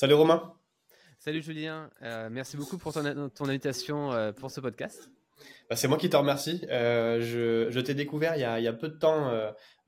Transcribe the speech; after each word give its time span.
Salut 0.00 0.14
Romain. 0.14 0.54
Salut 1.18 1.42
Julien, 1.42 1.90
euh, 2.02 2.28
merci 2.30 2.56
beaucoup 2.56 2.78
pour 2.78 2.92
ton, 2.92 3.04
invitation 3.40 4.12
euh, 4.12 4.30
pour 4.30 4.52
ce 4.52 4.60
podcast. 4.60 5.10
Bah, 5.68 5.74
c'est 5.74 5.88
moi 5.88 5.98
qui 5.98 6.08
te 6.08 6.16
remercie. 6.16 6.64
Euh, 6.70 7.20
je, 7.20 7.80
t'ai 7.80 7.94
découvert 7.94 8.36
il 8.36 8.62
y, 8.62 8.68
a, 8.68 8.72
peu 8.72 8.90
de 8.90 8.96
temps 8.96 9.28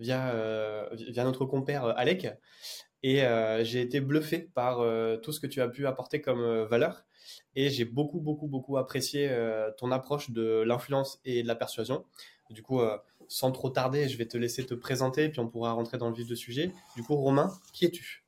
via, 0.01 0.89
via 0.95 1.23
notre 1.23 1.45
compère 1.45 1.85
Alec 1.97 2.27
et 3.05 3.23
j'ai 3.63 3.83
été 3.83 4.01
bluffé 4.01 4.51
par 4.53 4.79
tout 5.23 5.31
ce 5.31 5.39
que 5.39 5.47
tu 5.47 5.61
as 5.61 5.69
pu 5.69 5.87
apporter 5.87 6.21
comme 6.21 6.65
valeur 6.65 7.07
et 7.55 7.71
j'ai 7.71 7.85
beaucoup, 7.85 8.19
beaucoup, 8.19 8.49
beaucoup 8.49 8.79
apprécié 8.79 9.31
ton 9.79 9.93
approche 9.93 10.33
de 10.33 10.65
l'influence 10.67 11.21
et 11.25 11.45
de 11.45 11.47
la 11.47 11.55
persuasion. 11.55 12.05
Du 12.51 12.65
coup, 12.65 12.81
sans 13.29 13.53
trop 13.53 13.71
tarder, 13.71 14.09
je 14.09 14.19
vais 14.19 14.27
te 14.27 14.37
laisser 14.37 14.67
te 14.67 14.75
présenter 14.75 15.29
puis 15.29 15.39
on 15.39 15.49
pourra 15.49 15.71
rentrer 15.71 15.99
dans 15.99 16.09
le 16.09 16.17
vif 16.17 16.27
du 16.27 16.37
sujet. 16.37 16.73
Du 16.97 17.05
coup, 17.05 17.15
Romain, 17.15 17.53
qui 17.73 17.85
es-tu? 17.85 18.20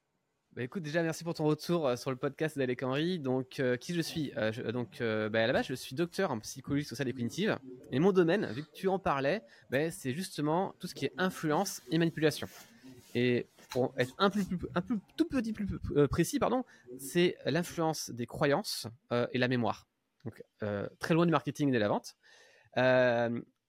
Bah, 0.54 0.62
écoute, 0.62 0.82
déjà, 0.82 1.02
merci 1.02 1.24
pour 1.24 1.32
ton 1.32 1.44
retour 1.44 1.88
euh, 1.88 1.96
sur 1.96 2.10
le 2.10 2.16
podcast 2.16 2.58
d'Alec 2.58 2.82
Henry. 2.82 3.18
Donc, 3.18 3.58
euh, 3.58 3.78
qui 3.78 3.94
je 3.94 4.02
suis 4.02 4.32
euh, 4.36 4.70
Donc, 4.70 4.98
bah, 5.00 5.42
à 5.42 5.46
la 5.46 5.52
base, 5.54 5.66
je 5.66 5.72
suis 5.72 5.96
docteur 5.96 6.30
en 6.30 6.38
psychologie 6.40 6.84
sociale 6.84 7.08
et 7.08 7.14
cognitive. 7.14 7.58
Et 7.90 7.98
mon 7.98 8.12
domaine, 8.12 8.44
vu 8.52 8.62
que 8.62 8.70
tu 8.70 8.86
en 8.88 8.98
parlais, 8.98 9.42
bah, 9.70 9.90
c'est 9.90 10.12
justement 10.12 10.74
tout 10.78 10.86
ce 10.86 10.94
qui 10.94 11.06
est 11.06 11.14
influence 11.16 11.80
et 11.90 11.96
manipulation. 11.96 12.48
Et 13.14 13.48
pour 13.70 13.94
être 13.96 14.14
un, 14.18 14.30
un 14.74 14.80
peu, 14.82 14.98
tout 15.16 15.24
petit 15.24 15.54
plus 15.54 15.66
précis, 16.10 16.38
pardon, 16.38 16.64
c'est 16.98 17.36
l'influence 17.46 18.10
des 18.10 18.26
croyances 18.26 18.86
et 19.10 19.38
la 19.38 19.48
mémoire. 19.48 19.86
Donc, 20.24 20.42
très 20.98 21.14
loin 21.14 21.24
du 21.24 21.32
marketing 21.32 21.70
et 21.70 21.72
de 21.72 21.78
la 21.78 21.88
vente. 21.88 22.14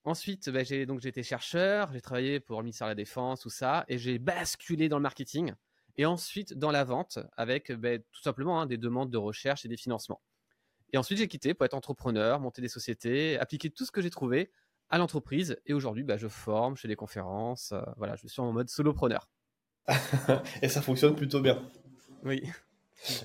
ensuite, 0.04 0.52
j'ai 0.64 1.08
été 1.08 1.24
chercheur, 1.24 1.94
j'ai 1.94 2.02
travaillé 2.02 2.42
pour 2.42 2.60
le 2.60 2.66
ministère 2.66 2.88
de 2.88 2.92
la 2.92 2.96
Défense, 2.96 3.40
tout 3.40 3.50
ça, 3.50 3.86
et 3.88 3.98
j'ai 3.98 4.20
basculé 4.20 4.90
dans 4.90 4.98
le 4.98 5.04
marketing 5.04 5.54
et 5.98 6.06
ensuite 6.06 6.54
dans 6.54 6.72
la 6.72 6.84
vente 6.84 7.20
avec 7.38 7.72
ben, 7.72 8.02
tout 8.12 8.22
simplement 8.22 8.62
hein, 8.62 8.66
des 8.66 8.78
demandes 8.78 9.10
de 9.10 9.18
recherche 9.18 9.66
et 9.66 9.68
des 9.68 9.78
financements. 9.78 10.22
Et 10.94 10.98
ensuite, 10.98 11.18
j'ai 11.18 11.28
quitté 11.28 11.54
pour 11.54 11.66
être 11.66 11.74
entrepreneur, 11.74 12.40
monter 12.40 12.62
des 12.62 12.68
sociétés, 12.68 13.38
appliquer 13.40 13.72
tout 13.72 13.84
ce 13.84 13.92
que 13.92 14.02
j'ai 14.02 14.12
trouvé 14.12 14.52
à 14.90 15.00
l'entreprise. 15.00 15.58
Et 15.66 15.74
aujourd'hui, 15.74 16.04
ben, 16.04 16.18
je 16.18 16.28
forme, 16.28 16.76
je 16.76 16.82
fais 16.82 16.88
des 16.88 16.96
conférences. 16.96 17.72
Euh, 17.72 17.82
voilà, 17.98 18.16
je 18.16 18.28
suis 18.28 18.42
en 18.42 18.52
mode 18.52 18.70
solopreneur. 18.70 19.28
et 20.62 20.70
ça 20.70 20.82
fonctionne 20.82 21.16
plutôt 21.16 21.42
bien. 21.42 21.62
Oui. 22.24 22.44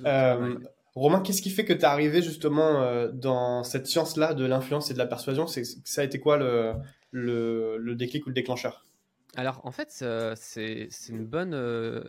Euh, 0.04 0.58
Romain, 0.96 1.20
qu'est-ce 1.20 1.40
qui 1.40 1.50
fait 1.50 1.64
que 1.64 1.72
tu 1.72 1.80
es 1.80 1.84
arrivé 1.84 2.20
justement 2.20 2.82
euh, 2.82 3.12
dans 3.12 3.62
cette 3.62 3.86
science-là 3.86 4.34
de 4.34 4.44
l'influence 4.44 4.90
et 4.90 4.92
de 4.92 4.98
la 4.98 5.06
persuasion? 5.06 5.46
Ça 5.46 6.00
a 6.00 6.04
été 6.04 6.18
quoi 6.18 6.36
le, 6.36 6.74
le 7.12 7.94
déclic 7.94 8.26
ou 8.26 8.30
le 8.30 8.34
déclencheur? 8.34 8.87
Alors, 9.36 9.64
en 9.64 9.72
fait, 9.72 9.98
euh, 10.02 10.34
c'est 10.36 10.88
une 11.08 11.26
bonne, 11.26 11.52
euh, 11.54 12.02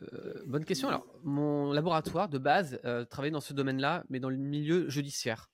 bonne 0.45 0.63
question. 0.63 0.87
Alors, 0.87 1.05
mon 1.23 1.73
laboratoire 1.73 2.29
de 2.29 2.37
base 2.37 2.79
euh, 2.85 3.03
travaillait 3.05 3.33
dans 3.33 3.41
ce 3.41 3.53
domaine-là, 3.53 4.03
mais 4.09 4.19
dans 4.19 4.29
le 4.29 4.37
milieu 4.37 4.89
judiciaire. 4.89 5.51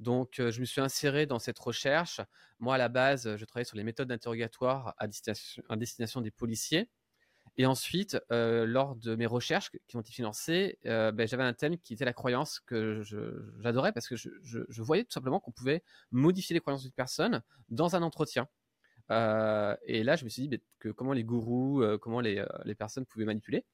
Donc, 0.00 0.34
je 0.38 0.60
me 0.60 0.64
suis 0.64 0.80
inséré 0.80 1.24
dans 1.24 1.38
cette 1.38 1.58
recherche. 1.58 2.20
Moi, 2.58 2.74
à 2.74 2.78
la 2.78 2.88
base, 2.88 3.36
je 3.36 3.44
travaillais 3.44 3.64
sur 3.64 3.76
les 3.76 3.84
méthodes 3.84 4.08
d'interrogatoire 4.08 4.94
à 4.98 5.06
destination, 5.06 6.20
des 6.20 6.32
policiers. 6.32 6.90
Et 7.56 7.64
ensuite, 7.64 8.18
lors 8.30 8.96
de 8.96 9.14
mes 9.14 9.26
recherches 9.26 9.70
qui 9.86 9.96
ont 9.96 10.00
été 10.00 10.10
financées, 10.10 10.80
ben, 10.82 11.28
j'avais 11.28 11.44
un 11.44 11.52
thème 11.52 11.78
qui 11.78 11.94
était 11.94 12.04
la 12.04 12.12
croyance 12.12 12.58
que 12.58 13.02
j'adorais 13.60 13.92
parce 13.92 14.08
que 14.08 14.16
je, 14.16 14.82
voyais 14.82 15.04
tout 15.04 15.12
simplement 15.12 15.38
qu'on 15.38 15.52
pouvait 15.52 15.84
modifier 16.10 16.54
les 16.54 16.60
croyances 16.60 16.82
d'une 16.82 16.90
personne 16.90 17.42
dans 17.68 17.94
un 17.94 18.02
entretien. 18.02 18.48
Euh, 19.10 19.76
et 19.84 20.02
là, 20.02 20.16
je 20.16 20.24
me 20.24 20.28
suis 20.28 20.48
dit 20.48 20.62
que 20.78 20.88
comment 20.88 21.12
les 21.12 21.24
gourous, 21.24 21.82
euh, 21.82 21.98
comment 21.98 22.20
les, 22.20 22.38
euh, 22.38 22.46
les, 22.64 22.74
personnes 22.74 23.06
pouvaient 23.06 23.24
manipuler? 23.24 23.64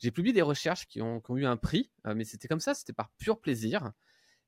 J'ai 0.00 0.10
publié 0.10 0.32
des 0.32 0.42
recherches 0.42 0.86
qui 0.86 1.02
ont, 1.02 1.22
eu 1.30 1.44
un 1.44 1.56
prix, 1.56 1.90
mais 2.04 2.24
c'était 2.24 2.46
comme 2.46 2.60
ça, 2.60 2.72
c'était 2.72 2.92
par 2.92 3.10
pur 3.18 3.40
plaisir. 3.40 3.92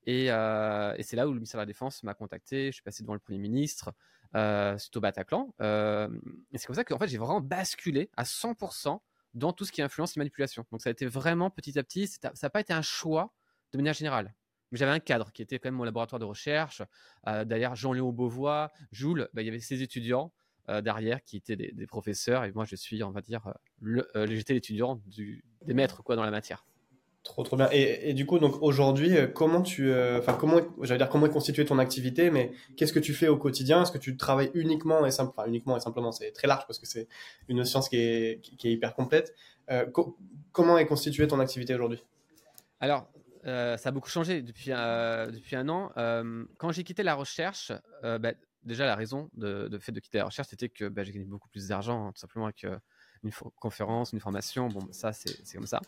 Et, 0.06 0.26
c'est 0.26 1.16
là 1.16 1.26
où 1.26 1.30
le 1.30 1.36
ministère 1.36 1.58
de 1.58 1.62
la 1.62 1.66
Défense 1.66 2.02
m'a 2.04 2.14
contacté. 2.14 2.66
Je 2.66 2.72
suis 2.72 2.82
passé 2.82 3.02
devant 3.02 3.14
le 3.14 3.20
Premier 3.20 3.38
ministre, 3.38 3.92
suite 4.78 4.96
au 4.96 5.00
Bataclan. 5.00 5.52
et 5.60 6.58
c'est 6.58 6.66
comme 6.66 6.76
ça 6.76 6.84
qu'en 6.84 6.98
fait, 6.98 7.08
j'ai 7.08 7.18
vraiment 7.18 7.40
basculé 7.40 8.10
à 8.16 8.22
100% 8.22 9.00
dans 9.34 9.52
tout 9.52 9.64
ce 9.64 9.72
qui 9.72 9.82
influence 9.82 10.14
les 10.14 10.20
manipulations. 10.20 10.64
Donc 10.70 10.82
ça 10.82 10.90
a 10.90 10.92
été 10.92 11.06
vraiment 11.06 11.50
petit 11.50 11.76
à 11.80 11.82
petit, 11.82 12.06
ça 12.06 12.32
n'a 12.40 12.50
pas 12.50 12.60
été 12.60 12.72
un 12.72 12.82
choix 12.82 13.32
de 13.72 13.78
manière 13.78 13.94
générale. 13.94 14.32
Mais 14.74 14.78
j'avais 14.78 14.90
un 14.90 14.98
cadre 14.98 15.30
qui 15.30 15.40
était 15.40 15.60
quand 15.60 15.68
même 15.68 15.76
mon 15.76 15.84
laboratoire 15.84 16.18
de 16.18 16.24
recherche. 16.24 16.82
Euh, 17.28 17.44
derrière 17.44 17.76
Jean-Léon 17.76 18.10
Beauvois, 18.10 18.72
Jules, 18.90 19.28
bah, 19.32 19.40
il 19.40 19.44
y 19.44 19.48
avait 19.48 19.60
ses 19.60 19.82
étudiants 19.82 20.32
euh, 20.68 20.80
derrière 20.80 21.22
qui 21.22 21.36
étaient 21.36 21.54
des, 21.54 21.86
professeurs. 21.86 22.42
Et 22.42 22.50
moi, 22.50 22.64
je 22.64 22.74
suis, 22.74 23.00
on 23.04 23.12
va 23.12 23.20
dire, 23.20 23.46
euh, 23.46 23.52
le, 23.80 24.34
j'étais 24.34 24.52
l'étudiant 24.52 25.00
des 25.06 25.74
maîtres 25.74 26.02
quoi, 26.02 26.16
dans 26.16 26.24
la 26.24 26.32
matière. 26.32 26.66
Trop, 27.22 27.44
trop 27.44 27.56
bien. 27.56 27.68
Et, 27.70 28.14
du 28.14 28.26
coup, 28.26 28.40
donc 28.40 28.60
aujourd'hui, 28.62 29.14
comment 29.32 29.62
tu, 29.62 29.94
enfin, 30.18 30.34
comment, 30.34 30.60
j'allais 30.82 30.98
dire 30.98 31.08
comment 31.08 31.26
est 31.26 31.30
constituée 31.30 31.64
ton 31.64 31.78
activité, 31.78 32.32
mais 32.32 32.50
qu'est-ce 32.76 32.92
que 32.92 32.98
tu 32.98 33.14
fais 33.14 33.28
au 33.28 33.36
quotidien? 33.36 33.82
Est-ce 33.82 33.92
que 33.92 33.98
tu 33.98 34.16
travailles 34.16 34.50
uniquement 34.54 35.06
et 35.06 35.12
simple, 35.12 35.40
uniquement 35.46 35.76
et 35.76 35.80
simplement, 35.80 36.10
c'est 36.10 36.32
très 36.32 36.48
large 36.48 36.66
parce 36.66 36.80
que 36.80 36.86
c'est 36.86 37.06
une 37.46 37.64
science 37.64 37.88
qui 37.88 37.96
est, 37.98 38.40
qui, 38.40 38.66
est 38.66 38.72
hyper 38.72 38.96
complète. 38.96 39.36
comment 40.50 40.78
est 40.78 40.86
constituée 40.86 41.28
ton 41.28 41.38
activité 41.38 41.76
aujourd'hui? 41.76 42.02
Alors, 42.80 43.08
ça 43.44 43.88
a 43.88 43.90
beaucoup 43.92 44.08
changé 44.08 44.42
depuis, 44.42 44.70
euh, 44.72 45.30
un 45.52 45.68
an. 45.68 45.92
Euh, 45.96 46.44
quand 46.58 46.72
j'ai 46.72 46.84
quitté 46.84 47.02
la 47.02 47.14
recherche, 47.14 47.72
bah, 48.02 48.32
déjà 48.62 48.86
la 48.86 48.96
raison 48.96 49.30
de, 49.34 49.78
fait 49.78 49.92
de 49.92 50.00
quitter 50.00 50.18
la 50.18 50.24
recherche, 50.24 50.48
c'était 50.48 50.68
que 50.68 50.88
bah, 50.88 51.04
j'ai 51.04 51.12
gagné 51.12 51.26
beaucoup 51.26 51.48
plus 51.48 51.68
d'argent, 51.68 52.08
hein, 52.08 52.12
tout 52.12 52.20
simplement 52.20 52.46
avec 52.46 52.64
une 53.22 53.30
conférence, 53.56 54.12
une 54.12 54.20
formation. 54.20 54.68
Bon, 54.68 54.86
ça, 54.92 55.12
c'est 55.12 55.54
comme 55.54 55.66
ça. 55.66 55.80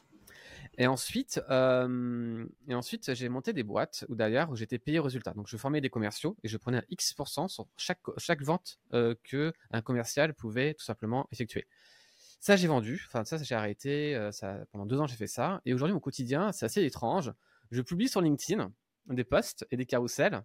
Et 0.78 0.87
ensuite, 0.87 1.41
ensuite 1.49 3.15
j'ai 3.15 3.28
monté 3.28 3.53
des 3.53 3.62
boîtes 3.62 4.05
où 4.09 4.15
d'ailleurs 4.15 4.55
j'étais 4.56 4.78
payé 4.78 4.99
au 4.99 5.03
résultat. 5.03 5.33
Donc 5.33 5.49
je 5.49 5.56
formais 5.56 5.81
des 5.81 5.91
commerciaux 5.91 6.37
et 6.43 6.49
je 6.49 6.56
prenais 6.59 6.78
un 6.78 6.84
X% 6.91 7.49
sur 7.49 7.66
chaque, 7.77 8.00
chaque 8.19 8.43
vente 8.43 8.78
que 8.91 9.53
un 9.71 9.81
commercial 9.81 10.34
pouvait 10.34 10.75
tout 10.75 10.84
simplement 10.84 11.27
effectuer. 11.33 11.66
Ça, 12.41 12.56
j'ai 12.56 12.69
vendu. 12.69 13.03
Enfin, 13.06 13.25
ça, 13.25 13.39
j'ai 13.39 13.55
arrêté. 13.55 14.31
pendant 14.71 14.87
deux 14.87 15.00
ans, 15.00 15.06
j'ai 15.06 15.16
fait 15.16 15.27
ça. 15.27 15.61
Et 15.65 15.75
aujourd'hui, 15.75 15.95
mon 15.95 16.00
quotidien, 16.00 16.53
c'est 16.53 16.66
assez 16.66 16.84
étrange. 16.84 17.33
Je 17.71 17.82
publie 17.82 18.09
sur 18.09 18.21
LinkedIn 18.21 18.72
des 19.06 19.25
posts 19.25 19.66
et 19.71 19.77
des 19.77 19.87
carousels. 19.87 20.43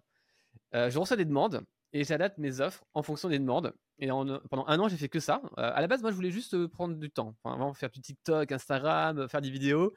je 0.72 0.98
reçois 0.98 1.16
des 1.16 1.24
demandes 1.24 1.64
et 1.92 2.04
j'adapte 2.04 2.38
mes 2.38 2.60
offres 2.60 2.84
en 2.94 3.02
fonction 3.02 3.28
des 3.28 3.38
demandes. 3.38 3.74
Et 3.98 4.08
pendant 4.08 4.66
un 4.66 4.78
an, 4.80 4.88
j'ai 4.88 4.96
fait 4.96 5.08
que 5.08 5.20
ça. 5.20 5.42
à 5.56 5.80
la 5.80 5.86
base, 5.86 6.02
moi, 6.02 6.10
je 6.10 6.16
voulais 6.16 6.30
juste 6.30 6.66
prendre 6.66 6.96
du 6.96 7.10
temps. 7.10 7.36
Enfin, 7.42 7.72
faire 7.74 7.90
du 7.90 8.00
TikTok, 8.00 8.50
Instagram, 8.50 9.28
faire 9.28 9.40
des 9.40 9.50
vidéos. 9.50 9.92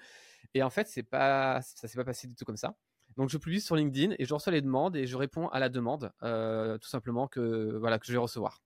Et 0.53 0.63
en 0.63 0.69
fait, 0.69 0.88
c'est 0.88 1.03
pas, 1.03 1.62
ça 1.62 1.88
s'est 1.88 1.97
pas 1.97 2.03
passé 2.03 2.28
du 2.28 2.36
tout 2.36 2.46
comme 2.46 2.58
ça. 2.58 2.75
Donc, 3.18 3.30
je 3.30 3.38
publie 3.38 3.62
sur 3.62 3.75
LinkedIn 3.75 4.16
et 4.19 4.25
je 4.25 4.34
reçois 4.34 4.52
les 4.52 4.62
demandes 4.62 4.96
et 4.96 5.07
je 5.07 5.16
réponds 5.16 5.47
à 5.50 5.59
la 5.59 5.69
demande, 5.69 6.12
tout 6.22 6.90
simplement 6.90 7.28
que 7.28 7.78
voilà 7.80 8.00
que 8.00 8.06
je 8.06 8.12
vais 8.12 8.18
recevoir. 8.18 8.62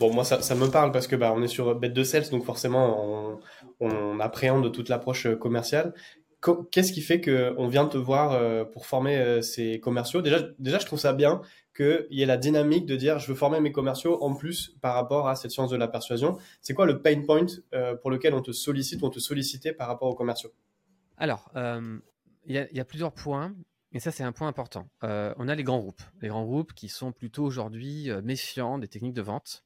Bon, 0.00 0.12
moi, 0.12 0.24
ça, 0.24 0.54
me 0.54 0.66
parle 0.68 0.90
parce 0.92 1.06
que 1.06 1.16
bah, 1.16 1.32
on 1.34 1.42
est 1.42 1.48
sur 1.48 1.74
bête 1.74 1.92
de 1.92 2.02
sales, 2.02 2.28
donc 2.30 2.44
forcément, 2.44 3.38
on, 3.80 4.20
appréhende 4.20 4.72
toute 4.72 4.88
l'approche 4.88 5.26
euh, 5.26 5.36
commerciale. 5.36 5.94
Qu'est-ce 6.70 6.92
qui 6.92 7.00
fait 7.00 7.20
qu'on 7.20 7.68
vient 7.68 7.86
te 7.86 7.96
voir 7.96 8.32
euh, 8.32 8.64
pour 8.64 8.86
former 8.86 9.16
euh, 9.16 9.42
ces 9.42 9.80
commerciaux? 9.80 10.22
Déjà, 10.22 10.40
déjà, 10.58 10.78
je 10.78 10.86
trouve 10.86 10.98
ça 10.98 11.12
bien 11.12 11.40
qu'il 11.76 12.06
y 12.10 12.22
ait 12.22 12.26
la 12.26 12.36
dynamique 12.36 12.86
de 12.86 12.96
dire 12.96 13.18
je 13.18 13.26
veux 13.28 13.34
former 13.34 13.60
mes 13.60 13.72
commerciaux 13.72 14.22
en 14.22 14.34
plus 14.34 14.76
par 14.80 14.94
rapport 14.94 15.28
à 15.28 15.36
cette 15.36 15.50
science 15.50 15.70
de 15.70 15.76
la 15.76 15.88
persuasion. 15.88 16.36
C'est 16.60 16.74
quoi 16.74 16.86
le 16.86 17.02
pain 17.02 17.22
point 17.22 17.46
pour 18.00 18.10
lequel 18.10 18.34
on 18.34 18.42
te 18.42 18.52
sollicite 18.52 19.02
ou 19.02 19.06
on 19.06 19.10
te 19.10 19.18
sollicitait 19.18 19.72
par 19.72 19.88
rapport 19.88 20.08
aux 20.08 20.14
commerciaux? 20.14 20.52
Alors, 21.16 21.50
il 22.46 22.68
y, 22.72 22.80
a 22.80 22.84
plusieurs 22.84 23.12
points. 23.12 23.54
Et 23.92 24.00
ça, 24.00 24.10
c'est 24.10 24.24
un 24.24 24.32
point 24.32 24.48
important. 24.48 24.88
Euh, 25.04 25.32
on 25.38 25.48
a 25.48 25.54
les 25.54 25.62
grands 25.62 25.78
groupes. 25.78 26.02
Les 26.20 26.28
grands 26.28 26.44
groupes 26.44 26.74
qui 26.74 26.88
sont 26.88 27.12
plutôt 27.12 27.44
aujourd'hui 27.44 28.10
euh, 28.10 28.20
méfiants 28.22 28.78
des 28.78 28.88
techniques 28.88 29.14
de 29.14 29.22
vente 29.22 29.64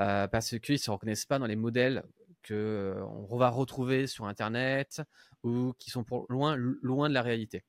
euh, 0.00 0.26
parce 0.26 0.58
qu'ils 0.58 0.76
ne 0.76 0.78
se 0.78 0.90
reconnaissent 0.90 1.26
pas 1.26 1.38
dans 1.38 1.46
les 1.46 1.56
modèles 1.56 2.02
qu'on 2.46 3.36
va 3.36 3.48
retrouver 3.50 4.06
sur 4.06 4.26
Internet 4.26 5.02
ou 5.42 5.72
qui 5.78 5.90
sont 5.90 6.04
pour 6.04 6.26
loin, 6.28 6.56
de 6.56 7.14
la 7.14 7.22
réalité. 7.22 7.64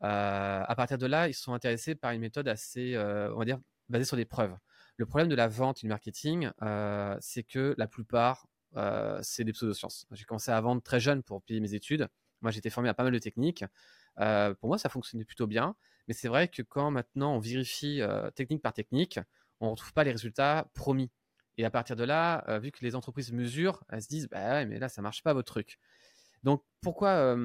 à 0.00 0.74
partir 0.76 0.98
de 0.98 1.06
là, 1.06 1.28
ils 1.28 1.34
sont 1.34 1.54
intéressés 1.54 1.94
par 1.94 2.12
une 2.12 2.20
méthode 2.20 2.48
assez, 2.48 2.96
on 2.96 3.38
va 3.38 3.44
dire, 3.44 3.58
basée 3.88 4.04
sur 4.04 4.16
des 4.16 4.24
preuves. 4.24 4.56
Le 4.96 5.06
problème 5.06 5.28
de 5.28 5.34
la 5.34 5.48
vente 5.48 5.78
et 5.78 5.80
du 5.82 5.88
marketing, 5.88 6.50
c'est 7.20 7.42
que 7.42 7.74
la 7.78 7.86
plupart, 7.86 8.46
c'est 9.22 9.44
des 9.44 9.52
pseudosciences. 9.52 10.06
J'ai 10.10 10.24
commencé 10.24 10.50
à 10.50 10.60
vendre 10.60 10.82
très 10.82 11.00
jeune 11.00 11.22
pour 11.22 11.42
payer 11.42 11.60
mes 11.60 11.74
études. 11.74 12.08
Moi, 12.40 12.50
j'étais 12.50 12.70
formé 12.70 12.88
à 12.88 12.94
pas 12.94 13.04
mal 13.04 13.12
de 13.12 13.18
techniques. 13.18 13.64
Pour 14.16 14.68
moi, 14.68 14.78
ça 14.78 14.88
fonctionnait 14.88 15.24
plutôt 15.24 15.46
bien. 15.46 15.76
Mais 16.08 16.14
c'est 16.14 16.28
vrai 16.28 16.48
que 16.48 16.62
quand 16.62 16.90
maintenant 16.90 17.36
on 17.36 17.38
vérifie 17.38 18.00
technique 18.34 18.62
par 18.62 18.72
technique, 18.72 19.20
on 19.60 19.66
ne 19.66 19.70
retrouve 19.70 19.92
pas 19.92 20.04
les 20.04 20.10
résultats 20.10 20.68
promis. 20.74 21.10
Et 21.58 21.64
à 21.64 21.70
partir 21.70 21.96
de 21.96 22.04
là, 22.04 22.44
euh, 22.48 22.58
vu 22.58 22.70
que 22.70 22.78
les 22.82 22.94
entreprises 22.94 23.32
mesurent, 23.32 23.82
elles 23.90 24.02
se 24.02 24.08
disent 24.08 24.28
bah 24.28 24.52
ouais, 24.52 24.66
mais 24.66 24.78
là, 24.78 24.88
ça 24.88 25.02
marche 25.02 25.22
pas 25.22 25.34
votre 25.34 25.52
truc. 25.52 25.78
Donc 26.42 26.64
pourquoi 26.80 27.36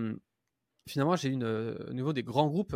finalement 0.88 1.16
j'ai 1.16 1.30
eu 1.30 1.44
au 1.44 1.94
niveau 1.94 2.14
des 2.14 2.24
grands 2.24 2.48
groupes 2.48 2.76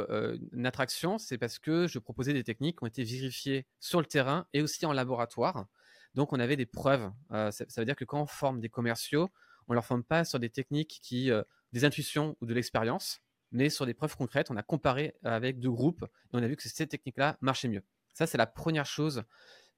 une 0.51 0.67
attraction 0.67 1.17
C'est 1.17 1.39
parce 1.39 1.57
que 1.57 1.87
je 1.87 1.97
proposais 1.97 2.31
des 2.33 2.43
techniques 2.43 2.77
qui 2.77 2.83
ont 2.83 2.87
été 2.87 3.03
vérifiées 3.03 3.65
sur 3.79 3.99
le 3.99 4.05
terrain 4.05 4.45
et 4.53 4.61
aussi 4.61 4.85
en 4.85 4.93
laboratoire. 4.93 5.65
Donc 6.13 6.31
on 6.31 6.39
avait 6.39 6.57
des 6.57 6.67
preuves. 6.67 7.11
Ça, 7.31 7.51
ça, 7.51 7.81
veut 7.81 7.85
dire 7.85 7.95
que 7.95 8.05
quand 8.05 8.21
on 8.21 8.27
forme 8.27 8.59
des 8.59 8.69
commerciaux, 8.69 9.31
on 9.67 9.73
ne 9.73 9.75
leur 9.75 9.85
forme 9.85 10.03
pas 10.03 10.25
sur 10.25 10.39
des 10.39 10.51
techniques 10.51 10.99
qui 11.01 11.31
des 11.71 11.85
intuitions 11.85 12.37
ou 12.41 12.45
de 12.45 12.53
l'expérience, 12.53 13.21
mais 13.51 13.69
sur 13.69 13.85
des 13.85 13.93
preuves 13.93 14.15
concrètes. 14.15 14.51
On 14.51 14.57
a 14.57 14.63
comparé 14.63 15.15
avec 15.23 15.59
deux 15.59 15.71
groupes 15.71 16.03
et 16.03 16.29
on 16.33 16.43
a 16.43 16.47
vu 16.47 16.55
que 16.55 16.67
cette 16.67 16.89
technique-là 16.89 17.37
marchait 17.41 17.67
mieux. 17.67 17.83
Ça, 18.13 18.27
c'est 18.27 18.37
la 18.37 18.47
première 18.47 18.85
chose 18.85 19.23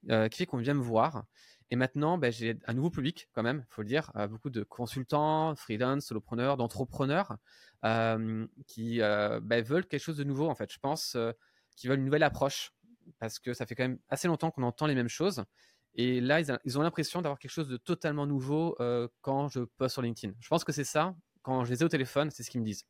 euh, 0.10 0.28
qui 0.28 0.40
fait 0.40 0.46
qu'on 0.46 0.58
vient 0.58 0.74
me 0.74 0.82
voir. 0.82 1.26
Et 1.72 1.76
maintenant, 1.76 2.18
ben, 2.18 2.32
j'ai 2.32 2.60
un 2.68 2.74
nouveau 2.74 2.90
public 2.90 3.30
quand 3.34 3.42
même, 3.42 3.66
faut 3.70 3.82
le 3.82 3.88
dire, 3.88 4.12
euh, 4.16 4.28
beaucoup 4.28 4.50
de 4.50 4.64
consultants, 4.64 5.56
freelance, 5.56 6.06
solopreneurs, 6.06 6.58
d'entrepreneurs 6.58 7.38
euh, 7.86 8.46
qui 8.68 9.00
ben, 9.00 9.64
veulent 9.64 9.86
quelque 9.86 10.02
chose 10.02 10.18
de 10.18 10.24
nouveau 10.24 10.50
en 10.50 10.56
fait. 10.56 10.72
Je 10.72 10.80
pense 10.80 11.18
qu'ils 11.76 11.90
veulent 11.90 12.00
une 12.00 12.06
nouvelle 12.06 12.24
approche 12.24 12.72
parce 13.20 13.40
que 13.40 13.54
ça 13.54 13.66
fait 13.66 13.76
quand 13.76 13.84
même 13.84 14.00
assez 14.10 14.28
longtemps 14.28 14.52
qu'on 14.52 14.64
entend 14.64 14.86
les 14.86 14.96
mêmes 14.96 15.10
choses. 15.10 15.44
Et 15.96 16.22
là, 16.22 16.42
ils, 16.42 16.78
ont 16.78 16.82
l'impression 16.82 17.22
d'avoir 17.22 17.40
quelque 17.40 17.52
chose 17.52 17.68
de 17.68 17.78
totalement 17.78 18.26
nouveau 18.28 18.78
quand 19.22 19.48
je 19.48 19.62
poste 19.62 19.94
sur 19.94 20.02
LinkedIn. 20.02 20.34
Je 20.40 20.48
pense 20.48 20.64
que 20.64 20.72
c'est 20.72 20.84
ça. 20.84 21.16
Quand 21.42 21.66
je 21.66 21.72
les 21.72 21.82
ai 21.82 21.86
au 21.86 21.90
téléphone, 21.90 22.30
c'est 22.30 22.44
ce 22.44 22.50
qu'ils 22.50 22.62
me 22.62 22.66
disent. 22.66 22.86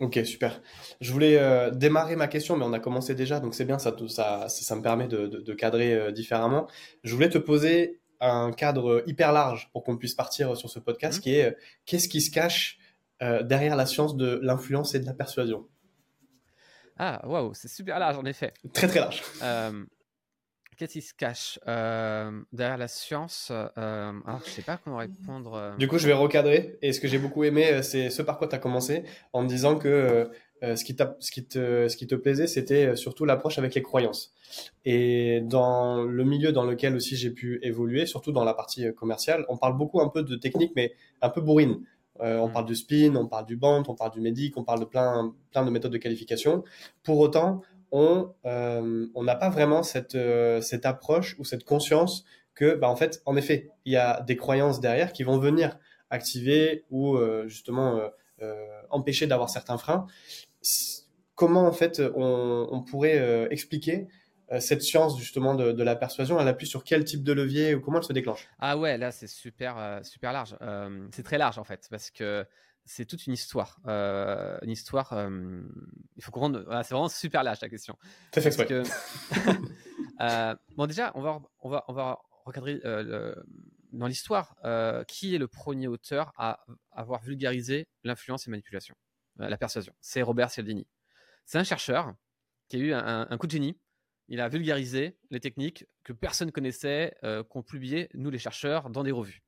Ok, 0.00 0.18
super. 0.24 0.60
Je 1.00 1.12
voulais 1.12 1.38
euh, 1.38 1.70
démarrer 1.70 2.16
ma 2.16 2.26
question, 2.26 2.56
mais 2.56 2.64
on 2.64 2.72
a 2.72 2.80
commencé 2.80 3.14
déjà, 3.14 3.38
donc 3.40 3.54
c'est 3.54 3.64
bien, 3.64 3.78
ça, 3.78 3.94
ça, 4.08 4.48
ça, 4.48 4.76
me 4.76 4.82
permet 4.82 5.06
de, 5.06 5.54
cadrer 5.54 5.94
euh, 5.94 6.10
différemment. 6.10 6.66
Je 7.04 7.14
voulais 7.14 7.28
te 7.28 7.38
poser 7.38 8.00
un 8.20 8.52
cadre 8.52 9.04
hyper 9.06 9.32
large 9.32 9.70
pour 9.72 9.84
qu'on 9.84 9.96
puisse 9.96 10.14
partir 10.14 10.56
sur 10.56 10.68
ce 10.68 10.78
podcast, 10.78 11.18
mmh. 11.18 11.22
qui 11.22 11.34
est 11.36 11.44
euh, 11.44 11.56
qu'est-ce 11.86 12.08
qui 12.08 12.20
se 12.20 12.30
cache 12.30 12.78
derrière 13.42 13.74
la 13.74 13.86
science 13.86 14.18
de 14.18 14.38
l'influence 14.42 14.94
et 14.94 15.00
de 15.00 15.06
la 15.06 15.14
persuasion? 15.14 15.66
Ah, 16.98 17.26
waouh, 17.26 17.54
c'est 17.54 17.68
super 17.68 17.98
large 17.98 18.18
en 18.18 18.24
effet. 18.26 18.52
Très 18.74 18.86
très 18.86 19.00
large. 19.00 19.22
Qu'est-ce 20.76 20.92
qui 20.92 21.02
se 21.02 21.14
cache 21.14 21.58
euh, 21.68 22.30
derrière 22.52 22.78
la 22.78 22.88
science 22.88 23.48
euh, 23.50 24.12
Alors, 24.26 24.40
je 24.44 24.50
sais 24.50 24.62
pas 24.62 24.78
comment 24.82 24.96
répondre. 24.96 25.54
Euh. 25.54 25.76
Du 25.76 25.88
coup, 25.88 25.98
je 25.98 26.06
vais 26.06 26.12
recadrer. 26.12 26.78
Et 26.82 26.92
ce 26.92 27.00
que 27.00 27.08
j'ai 27.08 27.18
beaucoup 27.18 27.44
aimé, 27.44 27.82
c'est 27.82 28.10
ce 28.10 28.22
par 28.22 28.38
quoi 28.38 28.48
tu 28.48 28.54
as 28.54 28.58
commencé, 28.58 29.04
en 29.32 29.42
me 29.42 29.48
disant 29.48 29.76
que 29.76 30.30
ce, 30.62 30.84
qui 30.84 30.96
ce, 31.20 31.30
qui 31.30 31.46
te, 31.46 31.88
ce 31.88 31.96
qui 31.96 32.06
te 32.06 32.14
plaisait, 32.14 32.46
c'était 32.46 32.96
surtout 32.96 33.24
l'approche 33.24 33.58
avec 33.58 33.74
les 33.74 33.82
croyances. 33.82 34.32
Et 34.84 35.42
dans 35.42 36.02
le 36.02 36.24
milieu 36.24 36.52
dans 36.52 36.64
lequel 36.64 36.96
aussi 36.96 37.16
j'ai 37.16 37.30
pu 37.30 37.60
évoluer, 37.62 38.06
surtout 38.06 38.32
dans 38.32 38.44
la 38.44 38.54
partie 38.54 38.92
commerciale, 38.94 39.44
on 39.48 39.56
parle 39.56 39.76
beaucoup 39.76 40.00
un 40.00 40.08
peu 40.08 40.22
de 40.22 40.36
technique, 40.36 40.72
mais 40.74 40.94
un 41.20 41.28
peu 41.28 41.40
bourrine. 41.40 41.80
on 42.18 42.48
mm. 42.48 42.52
parle 42.52 42.66
du 42.66 42.74
spin, 42.74 43.14
on 43.16 43.26
parle 43.26 43.46
du 43.46 43.56
band, 43.56 43.82
on 43.88 43.94
parle 43.94 44.12
du 44.12 44.20
médic, 44.20 44.56
on 44.56 44.64
parle 44.64 44.80
de 44.80 44.86
plein, 44.86 45.34
plein 45.50 45.64
de 45.64 45.70
méthodes 45.70 45.92
de 45.92 45.98
qualification. 45.98 46.64
Pour 47.02 47.18
autant, 47.18 47.62
euh, 47.94 49.06
on 49.14 49.22
n'a 49.22 49.36
pas 49.36 49.50
vraiment 49.50 49.82
euh, 50.14 50.60
cette, 50.60 50.86
approche 50.86 51.36
ou 51.38 51.44
cette 51.44 51.64
conscience 51.64 52.24
que, 52.54 52.74
bah, 52.74 52.88
en 52.88 52.96
fait, 52.96 53.22
en 53.24 53.36
effet, 53.36 53.70
il 53.84 53.92
y 53.92 53.96
a 53.96 54.20
des 54.22 54.36
croyances 54.36 54.80
derrière 54.80 55.12
qui 55.12 55.22
vont 55.22 55.38
venir 55.38 55.78
activer 56.10 56.84
ou 56.90 57.16
euh, 57.16 57.48
justement 57.48 58.00
empêcher 58.90 59.26
d'avoir 59.26 59.48
certains 59.48 59.78
freins. 59.78 60.06
Comment 61.34 61.66
en 61.66 61.72
fait 61.72 62.02
on, 62.14 62.84
pourrait 62.86 63.48
expliquer 63.50 64.06
cette 64.58 64.82
science 64.82 65.18
justement 65.18 65.54
de, 65.54 65.82
la 65.82 65.96
persuasion, 65.96 66.38
elle 66.38 66.48
appuie 66.48 66.66
sur 66.66 66.84
quel 66.84 67.04
type 67.04 67.22
de 67.22 67.32
levier 67.32 67.74
ou 67.74 67.80
comment 67.80 67.98
elle 67.98 68.04
se 68.04 68.12
déclance 68.12 68.40
Ah 68.58 68.76
ouais, 68.76 68.98
là 68.98 69.12
c'est 69.12 69.28
super 69.28 70.00
super 70.02 70.34
large. 70.34 70.56
c'est 71.12 71.22
très 71.22 71.38
large 71.38 71.58
en 71.58 71.64
fait 71.64 71.86
parce 71.90 72.10
que 72.10 72.44
c'est 72.86 73.06
toute 73.06 73.26
une 73.26 73.32
histoire. 73.32 73.80
Euh, 73.86 74.58
une 74.62 74.70
histoire. 74.70 75.12
Euh, 75.12 75.62
il 76.16 76.22
faut 76.22 76.30
comprendre. 76.30 76.64
c'est 76.82 76.94
vraiment 76.94 77.08
super 77.08 77.42
large 77.42 77.60
la 77.60 77.68
question. 77.68 77.98
C'est 78.32 78.40
fait 78.40 78.66
que, 78.66 78.82
euh, 80.20 80.54
bon, 80.76 80.86
déjà, 80.86 81.12
on 81.14 81.22
va, 81.22 81.40
on 81.60 81.70
va, 81.70 81.84
on 81.88 81.92
va 81.92 82.18
recadrer 82.44 82.80
dans 83.92 84.06
l'histoire. 84.06 84.56
qui 85.08 85.34
est 85.34 85.38
le 85.38 85.48
premier 85.48 85.88
auteur 85.88 86.32
à 86.36 86.64
avoir 86.92 87.22
vulgarisé 87.22 87.88
l'influence 88.02 88.46
et 88.46 88.50
manipulation, 88.50 88.94
la 89.36 89.56
persuasion? 89.56 89.94
C'est 90.00 90.22
Robert 90.22 90.50
Cialdini. 90.50 90.86
C'est 91.46 91.58
un 91.58 91.64
chercheur 91.64 92.14
qui 92.68 92.76
a 92.76 92.78
eu 92.80 92.92
un, 92.92 93.26
un, 93.28 93.38
coup 93.38 93.46
de 93.46 93.52
génie. 93.52 93.78
Il 94.28 94.40
a 94.40 94.48
vulgarisé 94.48 95.18
les 95.30 95.40
techniques 95.40 95.86
que 96.02 96.12
personne 96.12 96.50
connaissait, 96.50 97.16
qu'on 97.48 97.62
publiait, 97.62 98.10
nous 98.14 98.30
les 98.30 98.38
chercheurs, 98.38 98.90
dans 98.90 99.04
des 99.04 99.12
revues. 99.12 99.42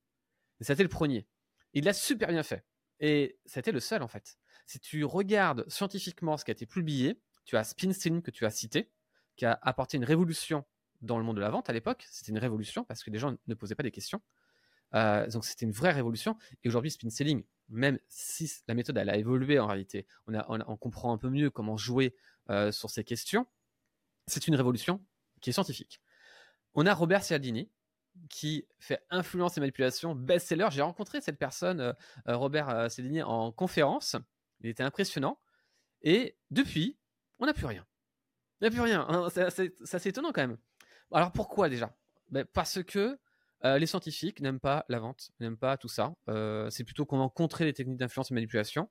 Et 0.60 0.64
c'était 0.64 0.82
le 0.82 0.88
premier. 0.88 1.26
Il 1.74 1.84
l'a 1.84 1.92
super 1.92 2.28
bien 2.28 2.42
fait. 2.42 2.64
Et 3.00 3.38
c'était 3.44 3.72
le 3.72 3.80
seul 3.80 4.02
en 4.02 4.08
fait. 4.08 4.38
Si 4.66 4.80
tu 4.80 5.04
regardes 5.04 5.68
scientifiquement 5.68 6.36
ce 6.36 6.44
qui 6.44 6.50
a 6.50 6.52
été 6.52 6.66
publié, 6.66 7.20
tu 7.44 7.56
as 7.56 7.64
Spin 7.64 7.92
que 8.20 8.30
tu 8.30 8.44
as 8.44 8.50
cité, 8.50 8.90
qui 9.36 9.44
a 9.44 9.58
apporté 9.62 9.96
une 9.96 10.04
révolution 10.04 10.64
dans 11.02 11.18
le 11.18 11.24
monde 11.24 11.36
de 11.36 11.40
la 11.40 11.50
vente 11.50 11.70
à 11.70 11.72
l'époque. 11.72 12.06
C'était 12.10 12.32
une 12.32 12.38
révolution 12.38 12.84
parce 12.84 13.04
que 13.04 13.10
les 13.10 13.18
gens 13.18 13.36
ne 13.46 13.54
posaient 13.54 13.74
pas 13.74 13.82
des 13.82 13.90
questions. 13.90 14.20
Euh, 14.94 15.26
donc 15.28 15.44
c'était 15.44 15.66
une 15.66 15.72
vraie 15.72 15.92
révolution. 15.92 16.36
Et 16.64 16.68
aujourd'hui, 16.68 16.90
spin 16.90 17.10
selling, 17.10 17.44
même 17.68 17.98
si 18.08 18.50
la 18.66 18.74
méthode 18.74 18.96
elle 18.96 19.10
a 19.10 19.16
évolué 19.16 19.58
en 19.58 19.66
réalité, 19.66 20.06
on, 20.26 20.76
comprend 20.76 21.12
un 21.12 21.18
peu 21.18 21.28
mieux 21.28 21.50
comment 21.50 21.76
jouer 21.76 22.14
euh, 22.50 22.72
sur 22.72 22.90
ces 22.90 23.04
questions. 23.04 23.46
C'est 24.26 24.48
une 24.48 24.56
révolution 24.56 25.04
qui 25.40 25.50
est 25.50 25.52
scientifique. 25.52 26.00
On 26.74 26.86
a 26.86 26.94
Robert 26.94 27.22
Cialdini, 27.22 27.70
qui 28.28 28.66
fait 28.78 29.04
influence 29.10 29.56
et 29.56 29.60
manipulation 29.60 30.14
best-seller. 30.14 30.68
J'ai 30.70 30.82
rencontré 30.82 31.20
cette 31.20 31.38
personne, 31.38 31.80
euh, 31.80 31.92
euh, 32.28 32.36
Robert 32.36 32.68
euh, 32.68 32.88
Cédini, 32.88 33.22
en 33.22 33.52
conférence. 33.52 34.16
Il 34.60 34.70
était 34.70 34.82
impressionnant. 34.82 35.38
Et 36.02 36.36
depuis, 36.50 36.98
on 37.38 37.46
n'a 37.46 37.54
plus 37.54 37.66
rien. 37.66 37.86
Il 38.60 38.64
n'y 38.64 38.68
a 38.68 38.70
plus 38.70 38.80
rien. 38.80 39.06
Hein. 39.08 39.28
C'est 39.30 39.42
assez, 39.42 40.08
étonnant 40.08 40.32
quand 40.32 40.46
même. 40.46 40.58
Alors 41.12 41.32
pourquoi 41.32 41.68
déjà? 41.68 41.94
Ben, 42.30 42.44
Parce 42.44 42.82
que 42.82 43.18
les 43.62 43.86
scientifiques 43.86 44.40
n'aiment 44.40 44.60
pas 44.60 44.84
la 44.88 45.00
vente, 45.00 45.32
n'aiment 45.40 45.56
pas 45.56 45.76
tout 45.76 45.88
ça. 45.88 46.14
c'est 46.70 46.84
plutôt 46.84 47.04
comment 47.04 47.28
contrer 47.28 47.64
les 47.64 47.72
techniques 47.72 47.96
d'influence 47.96 48.30
et 48.30 48.34
manipulation. 48.34 48.88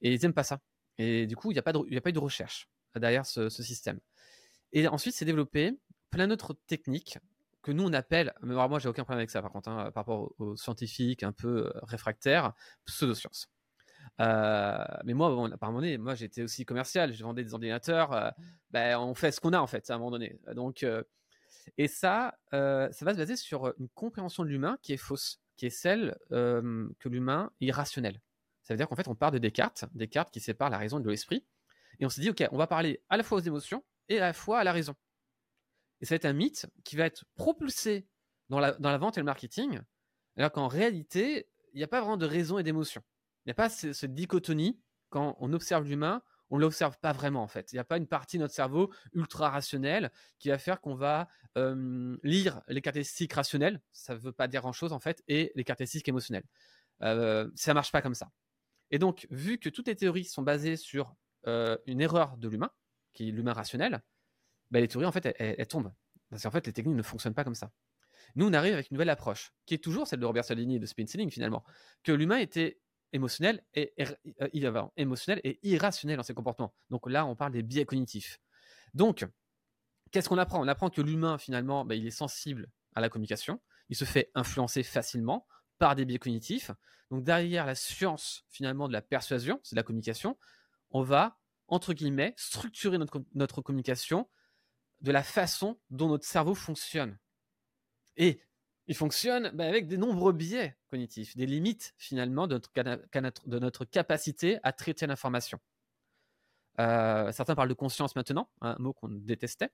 Et 0.00 0.12
ils 0.12 0.20
n'aiment 0.20 0.34
pas 0.34 0.42
ça. 0.42 0.60
Et 0.98 1.26
du 1.26 1.36
coup, 1.36 1.52
il 1.52 1.54
n'y 1.54 1.58
a, 1.58 1.62
pas 1.62 1.70
a 1.70 2.00
pas 2.00 2.10
eu 2.10 2.12
de 2.12 2.18
recherche 2.18 2.68
derrière 2.96 3.24
ce, 3.24 3.48
ce 3.48 3.62
système. 3.62 4.00
Et 4.72 4.88
ensuite, 4.88 5.14
c'est 5.14 5.24
développé 5.24 5.78
plein 6.10 6.26
d'autres 6.28 6.54
techniques 6.66 7.18
que 7.66 7.72
nous 7.72 7.82
on 7.82 7.92
appelle, 7.92 8.32
mais 8.42 8.54
moi 8.54 8.78
j'ai 8.78 8.88
aucun 8.88 9.02
problème 9.02 9.18
avec 9.18 9.30
ça 9.30 9.42
par 9.42 9.50
contre, 9.50 9.68
hein, 9.68 9.90
par 9.90 10.02
rapport 10.02 10.32
aux, 10.38 10.54
scientifiques 10.54 11.24
un 11.24 11.32
peu 11.32 11.66
euh, 11.66 11.70
réfractaires, 11.82 12.52
pseudosciences. 12.84 13.50
Euh, 14.20 14.84
mais 15.04 15.14
moi, 15.14 15.30
bon, 15.30 15.50
à 15.50 15.54
un 15.60 15.66
moment 15.66 15.80
donné, 15.80 15.98
moi 15.98 16.14
j'étais 16.14 16.42
aussi 16.42 16.64
commercial, 16.64 17.12
je 17.12 17.24
vendais 17.24 17.42
des 17.42 17.54
ordinateurs, 17.54 18.12
euh, 18.12 18.30
ben, 18.70 18.96
on 19.00 19.14
fait 19.14 19.32
ce 19.32 19.40
qu'on 19.40 19.52
a 19.52 19.58
en 19.58 19.66
fait 19.66 19.90
à 19.90 19.94
un 19.94 19.98
moment 19.98 20.12
donné. 20.12 20.38
Donc, 20.54 20.86
et 21.76 21.88
ça, 21.88 22.38
ça 22.52 22.88
va 22.88 23.12
se 23.12 23.16
baser 23.16 23.34
sur 23.34 23.74
une 23.80 23.88
compréhension 23.88 24.44
de 24.44 24.48
l'humain 24.48 24.78
qui 24.80 24.92
est 24.92 24.96
fausse, 24.96 25.40
qui 25.56 25.66
est 25.66 25.70
celle 25.70 26.16
que 26.30 27.08
l'humain 27.08 27.50
est 27.60 27.66
irrationnel. 27.66 28.20
Ça 28.62 28.74
veut 28.74 28.78
dire 28.78 28.88
qu'en 28.88 28.94
fait 28.94 29.08
on 29.08 29.16
part 29.16 29.32
de 29.32 29.38
Descartes, 29.38 29.86
Descartes 29.94 30.30
qui 30.30 30.38
sépare 30.38 30.70
la 30.70 30.78
raison 30.78 31.00
de 31.00 31.10
l'esprit, 31.10 31.44
et 31.98 32.06
on 32.06 32.08
s'est 32.08 32.20
dit 32.20 32.30
ok, 32.30 32.44
on 32.52 32.58
va 32.58 32.68
parler 32.68 33.02
à 33.08 33.16
la 33.16 33.24
fois 33.24 33.38
aux 33.38 33.42
émotions 33.42 33.82
et 34.08 34.18
à 34.18 34.20
la 34.20 34.32
fois 34.32 34.60
à 34.60 34.64
la 34.64 34.72
raison. 34.72 34.94
Et 36.00 36.06
ça 36.06 36.14
va 36.14 36.16
être 36.16 36.24
un 36.26 36.32
mythe 36.32 36.66
qui 36.84 36.96
va 36.96 37.06
être 37.06 37.24
propulsé 37.34 38.06
dans 38.48 38.60
la, 38.60 38.98
vente 38.98 39.16
et 39.16 39.20
le 39.20 39.24
marketing, 39.24 39.80
alors 40.36 40.52
qu'en 40.52 40.68
réalité, 40.68 41.48
il 41.72 41.78
n'y 41.78 41.84
a 41.84 41.88
pas 41.88 42.00
vraiment 42.00 42.16
de 42.16 42.26
raison 42.26 42.58
et 42.58 42.62
d'émotion. 42.62 43.02
Il 43.44 43.48
n'y 43.48 43.52
a 43.52 43.54
pas 43.54 43.68
cette 43.68 44.14
dichotomie. 44.14 44.80
Quand 45.08 45.36
on 45.40 45.52
observe 45.52 45.84
l'humain, 45.84 46.22
on 46.50 46.56
ne 46.56 46.60
l'observe 46.60 46.98
pas 46.98 47.12
vraiment 47.12 47.42
en 47.42 47.48
fait. 47.48 47.72
Il 47.72 47.76
n'y 47.76 47.80
a 47.80 47.84
pas 47.84 47.96
une 47.96 48.06
partie 48.06 48.38
de 48.38 48.42
notre 48.42 48.54
cerveau 48.54 48.92
ultra 49.12 49.50
rationnelle 49.50 50.10
qui 50.38 50.48
va 50.48 50.58
faire 50.58 50.80
qu'on 50.80 50.94
va 50.94 51.28
euh, 51.56 52.16
lire 52.22 52.62
les 52.68 52.80
caractéristiques 52.80 53.32
rationnelles, 53.32 53.80
ça 53.92 54.14
ne 54.14 54.18
veut 54.18 54.32
pas 54.32 54.48
dire 54.48 54.60
grand-chose 54.60 54.92
en 54.92 55.00
fait, 55.00 55.22
et 55.28 55.52
les 55.54 55.64
caractéristiques 55.64 56.08
émotionnelles. 56.08 56.44
Euh, 57.02 57.48
ça 57.54 57.72
ne 57.72 57.74
marche 57.74 57.92
pas 57.92 58.02
comme 58.02 58.14
ça. 58.14 58.30
Et 58.90 58.98
donc, 58.98 59.26
vu 59.30 59.58
que 59.58 59.68
toutes 59.68 59.88
les 59.88 59.96
théories 59.96 60.24
sont 60.24 60.42
basées 60.42 60.76
sur 60.76 61.14
euh, 61.46 61.76
une 61.86 62.00
erreur 62.00 62.36
de 62.36 62.48
l'humain, 62.48 62.70
qui 63.12 63.28
est 63.28 63.32
l'humain 63.32 63.52
rationnel, 63.52 64.02
bah, 64.70 64.80
les 64.80 64.88
théories, 64.88 65.06
en 65.06 65.12
fait, 65.12 65.34
elles, 65.38 65.66
tombent. 65.66 65.92
Parce 66.30 66.42
qu'en 66.42 66.50
fait, 66.50 66.66
les 66.66 66.72
techniques 66.72 66.96
ne 66.96 67.02
fonctionnent 67.02 67.34
pas 67.34 67.44
comme 67.44 67.54
ça. 67.54 67.70
Nous, 68.34 68.46
on 68.46 68.52
arrive 68.52 68.74
avec 68.74 68.90
une 68.90 68.96
nouvelle 68.96 69.10
approche, 69.10 69.52
qui 69.64 69.74
est 69.74 69.82
toujours 69.82 70.06
celle 70.06 70.20
de 70.20 70.26
Robert 70.26 70.44
Cialdini 70.44 70.76
et 70.76 70.78
de 70.78 70.86
spin 70.86 71.06
selling, 71.06 71.30
finalement, 71.30 71.64
que 72.02 72.12
l'humain 72.12 72.38
était 72.38 72.80
émotionnel 73.12 73.64
et, 73.74 73.94
euh, 74.00 74.88
émotionnel 74.96 75.40
et 75.44 75.58
irrationnel 75.62 76.16
dans 76.16 76.22
ses 76.22 76.34
comportements. 76.34 76.74
Donc 76.90 77.08
là, 77.08 77.24
on 77.24 77.36
parle 77.36 77.52
des 77.52 77.62
biais 77.62 77.86
cognitifs. 77.86 78.40
Donc, 78.94 79.26
qu'est-ce 80.10 80.28
qu'on 80.28 80.38
apprend? 80.38 80.60
On 80.60 80.68
apprend 80.68 80.90
que 80.90 81.00
l'humain, 81.00 81.38
finalement, 81.38 81.84
bah, 81.84 81.94
il 81.94 82.06
est 82.06 82.10
sensible 82.10 82.68
à 82.94 83.00
la 83.00 83.08
communication, 83.08 83.60
il 83.88 83.96
se 83.96 84.04
fait 84.04 84.30
influencer 84.34 84.82
facilement 84.82 85.46
par 85.78 85.94
des 85.94 86.04
biais 86.04 86.18
cognitifs. 86.18 86.70
Donc 87.10 87.22
derrière 87.22 87.66
la 87.66 87.74
science, 87.74 88.44
finalement, 88.48 88.88
de 88.88 88.92
la 88.92 89.02
persuasion, 89.02 89.60
c'est 89.62 89.74
de 89.74 89.80
la 89.80 89.84
communication, 89.84 90.38
on 90.90 91.02
va, 91.02 91.38
entre 91.68 91.92
guillemets, 91.92 92.34
structurer 92.36 92.98
notre, 92.98 93.22
notre 93.34 93.60
communication 93.60 94.28
de 95.06 95.12
la 95.12 95.22
façon 95.22 95.78
dont 95.90 96.08
notre 96.08 96.26
cerveau 96.26 96.56
fonctionne. 96.56 97.16
Et 98.16 98.40
il 98.88 98.96
fonctionne 98.96 99.50
bah, 99.54 99.64
avec 99.64 99.86
des 99.86 99.98
nombreux 99.98 100.32
biais 100.32 100.76
cognitifs, 100.88 101.36
des 101.36 101.46
limites 101.46 101.94
finalement 101.96 102.48
de 102.48 102.60
notre, 103.60 103.84
capacité 103.84 104.58
à 104.64 104.72
traiter 104.72 105.06
l'information. 105.06 105.60
Euh, 106.80 107.30
certains 107.30 107.54
parlent 107.54 107.68
de 107.68 107.74
conscience 107.74 108.16
maintenant, 108.16 108.50
un 108.60 108.76
mot 108.80 108.92
qu'on 108.94 109.08
détestait 109.08 109.70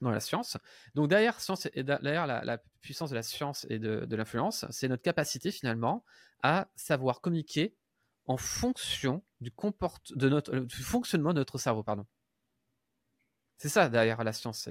dans 0.00 0.10
la 0.10 0.20
science. 0.20 0.56
Donc 0.94 1.10
derrière, 1.10 1.40
science 1.40 1.68
et 1.74 1.82
derrière 1.82 2.26
la, 2.26 2.58
puissance 2.80 3.10
de 3.10 3.16
la 3.16 3.22
science 3.22 3.66
et 3.68 3.78
de, 3.78 4.16
l'influence, 4.16 4.64
c'est 4.70 4.88
notre 4.88 5.02
capacité 5.02 5.50
finalement 5.50 6.06
à 6.42 6.70
savoir 6.74 7.20
communiquer 7.20 7.76
en 8.24 8.38
fonction 8.38 9.22
du, 9.42 9.52
notre, 10.16 10.56
du 10.56 10.82
fonctionnement 10.82 11.34
de 11.34 11.40
notre 11.40 11.58
cerveau. 11.58 11.82
Pardon. 11.82 12.06
C'est 13.58 13.68
ça 13.68 13.88
derrière 13.88 14.22
la 14.24 14.32
science. 14.32 14.68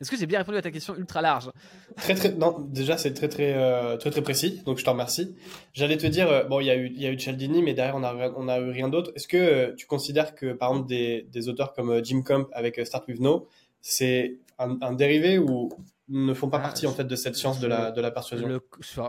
Est-ce 0.00 0.10
que 0.10 0.16
j'ai 0.16 0.26
bien 0.26 0.40
répondu 0.40 0.58
à 0.58 0.62
ta 0.62 0.70
question 0.70 0.96
ultra 0.96 1.22
large? 1.22 1.50
Très 1.96 2.14
très 2.14 2.32
non, 2.32 2.58
déjà 2.58 2.98
c'est 2.98 3.14
très 3.14 3.28
très, 3.28 3.54
euh, 3.54 3.96
très 3.96 4.10
très 4.10 4.22
précis, 4.22 4.60
donc 4.66 4.78
je 4.78 4.84
te 4.84 4.90
remercie. 4.90 5.36
J'allais 5.72 5.96
te 5.96 6.06
dire 6.06 6.28
euh, 6.28 6.44
bon, 6.44 6.60
il 6.60 6.66
y 6.66 6.70
a 6.70 6.74
eu 6.74 6.88
il 6.88 7.00
y 7.00 7.06
a 7.06 7.10
eu 7.10 7.18
Cialdini, 7.18 7.62
mais 7.62 7.74
derrière 7.74 7.94
on 7.94 8.02
a 8.02 8.32
on 8.36 8.48
a 8.48 8.58
eu 8.58 8.70
rien 8.70 8.88
d'autre. 8.88 9.12
Est-ce 9.14 9.28
que 9.28 9.36
euh, 9.36 9.74
tu 9.76 9.86
considères 9.86 10.34
que 10.34 10.52
par 10.52 10.70
exemple 10.70 10.88
des, 10.88 11.28
des 11.30 11.48
auteurs 11.48 11.72
comme 11.72 12.04
Jim 12.04 12.22
Comp 12.22 12.48
avec 12.52 12.84
Start 12.84 13.06
with 13.06 13.20
No, 13.20 13.46
c'est 13.80 14.36
un, 14.58 14.92
dérivé 14.92 15.38
ou 15.38 15.70
ne 16.08 16.34
font 16.34 16.48
pas 16.48 16.58
ah, 16.58 16.62
partie 16.62 16.86
en 16.86 16.92
fait 16.92 17.04
de 17.04 17.16
cette 17.16 17.36
science 17.36 17.60
de 17.60 17.68
la 17.68 17.92
de 17.92 18.00
la 18.00 18.10
persuasion? 18.10 18.48
je, 18.80 19.00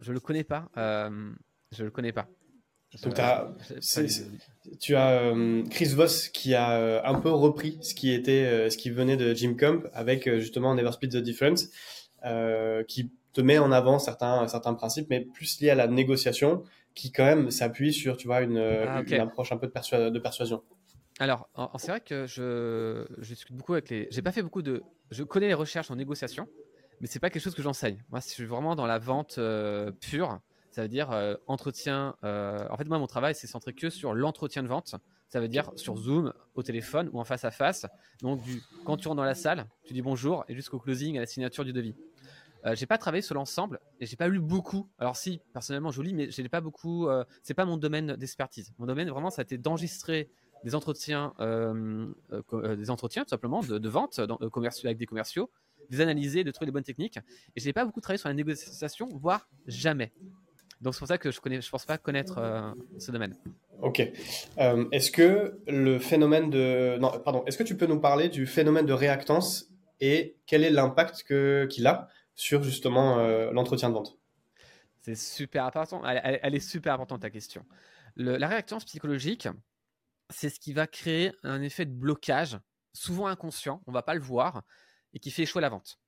je, 0.00 0.12
le 0.12 0.20
connais 0.20 0.44
pas, 0.44 0.68
je 0.76 1.84
le 1.84 1.90
connais 1.90 2.12
pas. 2.12 2.26
Donc 3.00 3.14
tu 4.80 4.94
as 4.94 5.12
euh, 5.12 5.64
Chris 5.70 5.94
Voss 5.94 6.28
qui 6.28 6.54
a 6.54 6.72
euh, 6.72 7.00
un 7.04 7.18
peu 7.18 7.30
repris 7.30 7.78
ce 7.80 7.94
qui 7.94 8.12
était, 8.12 8.44
euh, 8.44 8.70
ce 8.70 8.76
qui 8.76 8.90
venait 8.90 9.16
de 9.16 9.32
Jim 9.34 9.54
Comp 9.58 9.88
avec 9.94 10.28
justement 10.38 10.74
Never 10.74 10.92
Split 10.92 11.08
the 11.08 11.16
Difference, 11.16 11.68
qui 12.88 13.10
te 13.32 13.40
met 13.40 13.58
en 13.58 13.72
avant 13.72 13.98
certains 13.98 14.46
certains 14.46 14.74
principes, 14.74 15.06
mais 15.08 15.20
plus 15.20 15.60
liés 15.60 15.70
à 15.70 15.74
la 15.74 15.86
négociation, 15.86 16.64
qui 16.94 17.12
quand 17.12 17.24
même 17.24 17.50
s'appuie 17.50 17.94
sur 17.94 18.18
tu 18.18 18.26
vois 18.26 18.42
une, 18.42 18.58
ah, 18.58 19.02
une, 19.06 19.14
approche 19.14 19.52
un 19.52 19.56
peu 19.56 19.68
de, 19.68 20.10
de 20.10 20.18
persuasion. 20.18 20.62
Alors, 21.18 21.48
c'est 21.78 21.88
vrai 21.88 22.00
que 22.00 22.26
je, 22.26 23.06
je, 23.18 23.28
discute 23.34 23.56
beaucoup 23.56 23.72
avec 23.72 23.88
les. 23.88 24.08
J'ai 24.10 24.22
pas 24.22 24.32
fait 24.32 24.42
beaucoup 24.42 24.62
de. 24.62 24.82
Je 25.10 25.22
connais 25.22 25.48
les 25.48 25.54
recherches 25.54 25.90
en 25.90 25.96
négociation, 25.96 26.46
mais 27.00 27.06
c'est 27.06 27.20
pas 27.20 27.30
quelque 27.30 27.42
chose 27.42 27.54
que 27.54 27.62
j'enseigne. 27.62 28.02
Moi, 28.10 28.20
je 28.20 28.28
suis 28.28 28.44
vraiment 28.44 28.74
dans 28.76 28.86
la 28.86 28.98
vente 28.98 29.40
pure. 30.00 30.40
Ça 30.72 30.82
veut 30.82 30.88
dire 30.88 31.12
euh, 31.12 31.36
entretien. 31.46 32.16
Euh, 32.24 32.66
en 32.70 32.76
fait, 32.78 32.84
moi, 32.84 32.98
mon 32.98 33.06
travail, 33.06 33.34
c'est 33.34 33.46
centré 33.46 33.74
que 33.74 33.90
sur 33.90 34.14
l'entretien 34.14 34.62
de 34.62 34.68
vente. 34.68 34.96
Ça 35.28 35.38
veut 35.38 35.48
dire 35.48 35.70
sur 35.76 35.96
Zoom, 35.96 36.32
au 36.54 36.62
téléphone 36.62 37.10
ou 37.12 37.20
en 37.20 37.24
face 37.24 37.44
à 37.44 37.50
face. 37.50 37.86
Donc, 38.20 38.40
quand 38.84 38.96
tu 38.96 39.08
rentres 39.08 39.18
dans 39.18 39.24
la 39.24 39.34
salle, 39.34 39.66
tu 39.84 39.92
dis 39.92 40.02
bonjour 40.02 40.44
et 40.48 40.54
jusqu'au 40.54 40.78
closing, 40.78 41.16
à 41.18 41.20
la 41.20 41.26
signature 41.26 41.64
du 41.64 41.72
devis. 41.72 41.94
Euh, 42.64 42.74
j'ai 42.74 42.86
pas 42.86 42.96
travaillé 42.96 43.22
sur 43.22 43.34
l'ensemble 43.34 43.80
et 44.00 44.06
j'ai 44.06 44.16
pas 44.16 44.28
lu 44.28 44.40
beaucoup. 44.40 44.88
Alors 44.98 45.16
si, 45.16 45.40
personnellement, 45.52 45.90
je 45.90 46.00
lis, 46.00 46.14
mais 46.14 46.30
j'ai 46.30 46.48
pas 46.48 46.60
beaucoup. 46.60 47.08
Euh, 47.08 47.24
c'est 47.42 47.54
pas 47.54 47.64
mon 47.64 47.76
domaine 47.76 48.16
d'expertise. 48.16 48.72
Mon 48.78 48.86
domaine, 48.86 49.10
vraiment, 49.10 49.30
ça 49.30 49.42
a 49.42 49.44
été 49.44 49.58
d'enregistrer 49.58 50.30
des 50.64 50.74
entretiens, 50.76 51.34
des 51.40 52.90
entretiens 52.90 53.24
tout 53.24 53.30
simplement 53.30 53.62
de, 53.62 53.88
vente 53.88 54.20
dans, 54.20 54.36
avec 54.36 54.96
des 54.96 55.06
commerciaux, 55.06 55.50
des 55.90 56.00
analyser, 56.00 56.44
de 56.44 56.50
trouver 56.52 56.66
les 56.66 56.72
bonnes 56.72 56.84
techniques. 56.84 57.18
Et 57.56 57.60
j'ai 57.60 57.72
pas 57.72 57.84
beaucoup 57.84 58.00
travaillé 58.00 58.18
sur 58.18 58.28
la 58.28 58.34
négociation, 58.34 59.08
voire 59.08 59.48
jamais. 59.66 60.12
Donc 60.82 60.94
c'est 60.94 60.98
pour 60.98 61.08
ça 61.08 61.16
que 61.18 61.30
je 61.30 61.40
ne 61.44 61.60
je 61.60 61.70
pense 61.70 61.86
pas 61.86 61.96
connaître 61.96 62.38
euh, 62.38 62.72
ce 62.98 63.12
domaine. 63.12 63.36
Ok. 63.80 64.02
Euh, 64.58 64.84
est-ce 64.90 65.12
que 65.12 65.60
le 65.68 65.98
phénomène 66.00 66.50
de, 66.50 66.98
non, 66.98 67.10
pardon, 67.20 67.44
est-ce 67.46 67.56
que 67.56 67.62
tu 67.62 67.76
peux 67.76 67.86
nous 67.86 68.00
parler 68.00 68.28
du 68.28 68.46
phénomène 68.46 68.84
de 68.84 68.92
réactance 68.92 69.70
et 70.00 70.36
quel 70.46 70.64
est 70.64 70.70
l'impact 70.70 71.22
que 71.22 71.66
qu'il 71.70 71.86
a 71.86 72.08
sur 72.34 72.64
justement 72.64 73.18
euh, 73.18 73.52
l'entretien 73.52 73.90
de 73.90 73.94
vente? 73.94 74.18
C'est 75.02 75.16
super 75.16 75.64
important. 75.64 76.04
Elle, 76.04 76.54
est 76.54 76.60
super 76.60 76.94
importante 76.94 77.22
ta 77.22 77.30
question. 77.30 77.64
la 78.16 78.46
réactance 78.46 78.84
psychologique, 78.84 79.48
c'est 80.30 80.48
ce 80.48 80.60
qui 80.60 80.72
va 80.72 80.86
créer 80.86 81.32
un 81.42 81.62
effet 81.62 81.84
de 81.84 81.92
blocage, 81.92 82.58
souvent 82.92 83.26
inconscient, 83.26 83.82
on 83.86 83.92
va 83.92 84.02
pas 84.02 84.14
le 84.14 84.20
voir, 84.20 84.62
et 85.12 85.18
qui 85.18 85.30
fait 85.30 85.42
échouer 85.42 85.60
la 85.60 85.70
vente. 85.70 85.98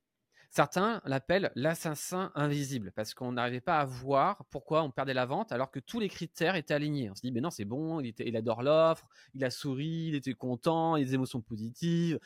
Certains 0.54 1.02
l'appellent 1.04 1.50
l'assassin 1.56 2.30
invisible 2.36 2.92
parce 2.94 3.12
qu'on 3.12 3.32
n'arrivait 3.32 3.60
pas 3.60 3.80
à 3.80 3.84
voir 3.84 4.44
pourquoi 4.50 4.84
on 4.84 4.92
perdait 4.92 5.12
la 5.12 5.26
vente 5.26 5.50
alors 5.50 5.72
que 5.72 5.80
tous 5.80 5.98
les 5.98 6.08
critères 6.08 6.54
étaient 6.54 6.74
alignés. 6.74 7.10
On 7.10 7.16
se 7.16 7.22
dit, 7.22 7.32
mais 7.32 7.40
non, 7.40 7.50
c'est 7.50 7.64
bon, 7.64 7.98
il, 7.98 8.36
adore 8.36 8.62
l'offre, 8.62 9.08
il 9.34 9.44
a 9.44 9.50
souri, 9.50 10.10
il 10.10 10.14
était 10.14 10.34
content, 10.34 10.94
il 10.94 11.02
a 11.02 11.06
des 11.06 11.14
émotions 11.14 11.40
positives. 11.40 12.20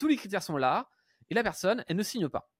tous 0.00 0.08
les 0.08 0.16
critères 0.16 0.42
sont 0.42 0.56
là 0.56 0.90
et 1.30 1.34
la 1.34 1.44
personne, 1.44 1.84
elle 1.86 1.94
ne 1.94 2.02
signe 2.02 2.28
pas. 2.28 2.50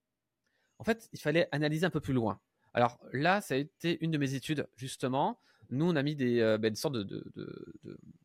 En 0.78 0.84
fait, 0.84 1.08
il 1.12 1.18
fallait 1.18 1.48
analyser 1.50 1.84
un 1.84 1.90
peu 1.90 2.00
plus 2.00 2.14
loin. 2.14 2.38
Alors 2.72 3.00
là, 3.12 3.40
ça 3.40 3.54
a 3.54 3.56
été 3.56 3.98
une 4.04 4.12
de 4.12 4.18
mes 4.18 4.34
études, 4.34 4.68
justement. 4.76 5.40
Nous, 5.70 5.84
on 5.84 5.96
a 5.96 6.02
mis 6.04 6.14
des, 6.14 6.38
euh, 6.38 6.58
ben, 6.58 6.76
sortes 6.76 6.94
de, 6.94 7.24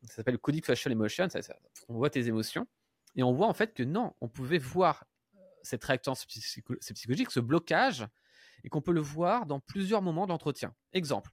Ça 0.04 0.14
s'appelle 0.14 0.38
Codic 0.38 0.64
Facial 0.64 0.92
Emotion. 0.92 1.26
on 1.88 1.94
voit 1.94 2.10
tes 2.10 2.28
émotions. 2.28 2.68
Et 3.16 3.24
on 3.24 3.32
voit 3.32 3.48
en 3.48 3.52
fait 3.52 3.74
que 3.74 3.82
non, 3.82 4.14
on 4.20 4.28
pouvait 4.28 4.58
voir 4.58 5.06
cette 5.62 5.84
réactance 5.84 6.26
psychologique, 6.26 7.30
ce 7.30 7.40
blocage, 7.40 8.06
et 8.64 8.68
qu'on 8.68 8.80
peut 8.80 8.92
le 8.92 9.00
voir 9.00 9.46
dans 9.46 9.60
plusieurs 9.60 10.02
moments 10.02 10.26
d'entretien. 10.26 10.74
Exemple, 10.92 11.30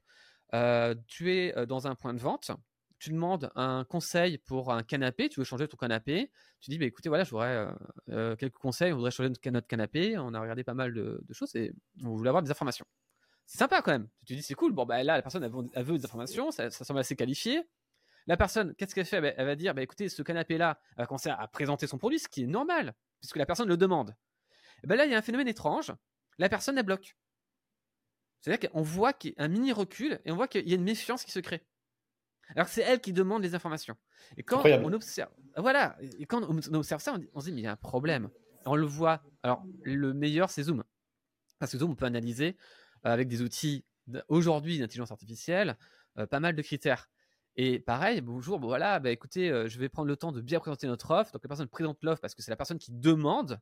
euh, 0.53 0.95
tu 1.07 1.33
es 1.33 1.57
euh, 1.57 1.65
dans 1.65 1.87
un 1.87 1.95
point 1.95 2.13
de 2.13 2.19
vente, 2.19 2.51
tu 2.99 3.09
demandes 3.09 3.51
un 3.55 3.83
conseil 3.83 4.37
pour 4.37 4.71
un 4.71 4.83
canapé, 4.83 5.29
tu 5.29 5.39
veux 5.39 5.43
changer 5.43 5.67
ton 5.67 5.77
canapé, 5.77 6.31
tu 6.61 6.69
dis 6.69 6.77
bah, 6.77 6.85
écoutez, 6.85 7.09
voilà, 7.09 7.23
je 7.23 7.31
voudrais 7.31 7.67
euh, 8.09 8.35
quelques 8.35 8.57
conseils, 8.57 8.93
on 8.93 8.95
voudrait 8.95 9.11
changer 9.11 9.29
notre 9.51 9.67
canapé, 9.67 10.17
on 10.17 10.33
a 10.33 10.39
regardé 10.39 10.63
pas 10.63 10.73
mal 10.73 10.93
de, 10.93 11.21
choses 11.31 11.55
et 11.55 11.73
on 12.03 12.15
voulait 12.15 12.29
avoir 12.29 12.43
des 12.43 12.51
informations. 12.51 12.85
C'est 13.45 13.59
sympa 13.59 13.81
quand 13.81 13.91
même. 13.91 14.07
Tu 14.25 14.33
te 14.33 14.39
dis 14.39 14.43
c'est 14.43 14.55
cool, 14.55 14.71
bon 14.71 14.85
bah 14.85 15.03
là 15.03 15.17
la 15.17 15.21
personne 15.21 15.43
elle 15.43 15.83
veut, 15.83 15.97
des 15.97 16.05
informations, 16.05 16.51
ça, 16.51 16.69
semble 16.71 16.99
assez 16.99 17.15
qualifié. 17.15 17.61
La 18.27 18.37
personne, 18.37 18.73
qu'est-ce 18.75 18.95
qu'elle 18.95 19.05
fait? 19.05 19.35
Elle 19.37 19.45
va 19.45 19.55
dire 19.55 19.73
bah, 19.73 19.81
écoutez, 19.81 20.09
ce 20.09 20.21
canapé-là, 20.21 20.79
elle 20.91 21.03
va 21.03 21.05
commencer 21.05 21.29
à 21.29 21.47
présenter 21.47 21.87
son 21.87 21.97
produit, 21.97 22.19
ce 22.19 22.27
qui 22.27 22.43
est 22.43 22.47
normal, 22.47 22.93
puisque 23.21 23.37
la 23.37 23.45
personne 23.45 23.67
le 23.67 23.77
demande. 23.77 24.15
Et 24.83 24.87
ben 24.87 24.95
là, 24.95 25.05
il 25.05 25.11
y 25.11 25.15
a 25.15 25.17
un 25.17 25.21
phénomène 25.21 25.47
étrange. 25.47 25.93
La 26.37 26.49
personne, 26.49 26.77
elle 26.77 26.85
bloque. 26.85 27.15
C'est-à-dire 28.41 28.69
qu'on 28.69 28.81
voit 28.81 29.13
qu'il 29.13 29.31
y 29.31 29.41
a 29.41 29.43
un 29.43 29.47
mini 29.47 29.71
recul 29.71 30.19
et 30.25 30.31
on 30.31 30.35
voit 30.35 30.47
qu'il 30.47 30.67
y 30.67 30.73
a 30.73 30.75
une 30.75 30.83
méfiance 30.83 31.23
qui 31.23 31.31
se 31.31 31.39
crée. 31.39 31.65
Alors 32.49 32.67
que 32.67 32.71
c'est 32.71 32.81
elle 32.81 32.99
qui 32.99 33.13
demande 33.13 33.41
les 33.41 33.55
informations. 33.55 33.95
Et 34.37 34.43
quand 34.43 34.63
on 34.65 34.93
observe, 34.93 35.31
voilà, 35.57 35.97
et 36.19 36.25
quand 36.25 36.43
on 36.43 36.73
observe 36.75 37.01
ça, 37.01 37.15
on, 37.33 37.39
se 37.39 37.45
dit 37.45 37.53
mais 37.53 37.61
il 37.61 37.63
y 37.63 37.67
a 37.67 37.71
un 37.71 37.75
problème. 37.75 38.29
on 38.65 38.75
le 38.75 38.85
voit. 38.85 39.23
Alors 39.41 39.63
le 39.83 40.13
meilleur, 40.13 40.49
c'est 40.51 40.63
Zoom, 40.63 40.83
parce 41.57 41.71
que 41.71 41.79
Zoom, 41.79 41.91
on 41.91 41.95
peut 41.95 42.05
analyser 42.05 42.55
euh, 43.05 43.09
avec 43.09 43.27
des 43.27 43.41
outils 43.41 43.83
aujourd'hui 44.27 44.77
d'intelligence 44.77 45.11
artificielle 45.11 45.77
euh, 46.19 46.27
pas 46.27 46.39
mal 46.39 46.55
de 46.55 46.61
critères. 46.61 47.09
Et 47.57 47.79
pareil, 47.79 48.19
bonjour, 48.19 48.59
voilà, 48.59 48.99
bah 48.99 49.11
écoutez, 49.11 49.49
euh, 49.49 49.69
je 49.69 49.79
vais 49.79 49.87
prendre 49.87 50.09
le 50.09 50.17
temps 50.17 50.33
de 50.33 50.41
bien 50.41 50.59
présenter 50.59 50.87
notre 50.87 51.11
offre. 51.11 51.31
Donc 51.31 51.41
la 51.43 51.47
personne 51.47 51.67
présente 51.67 52.03
l'offre 52.03 52.21
parce 52.21 52.35
que 52.35 52.41
c'est 52.41 52.51
la 52.51 52.57
personne 52.57 52.79
qui 52.79 52.91
demande 52.91 53.61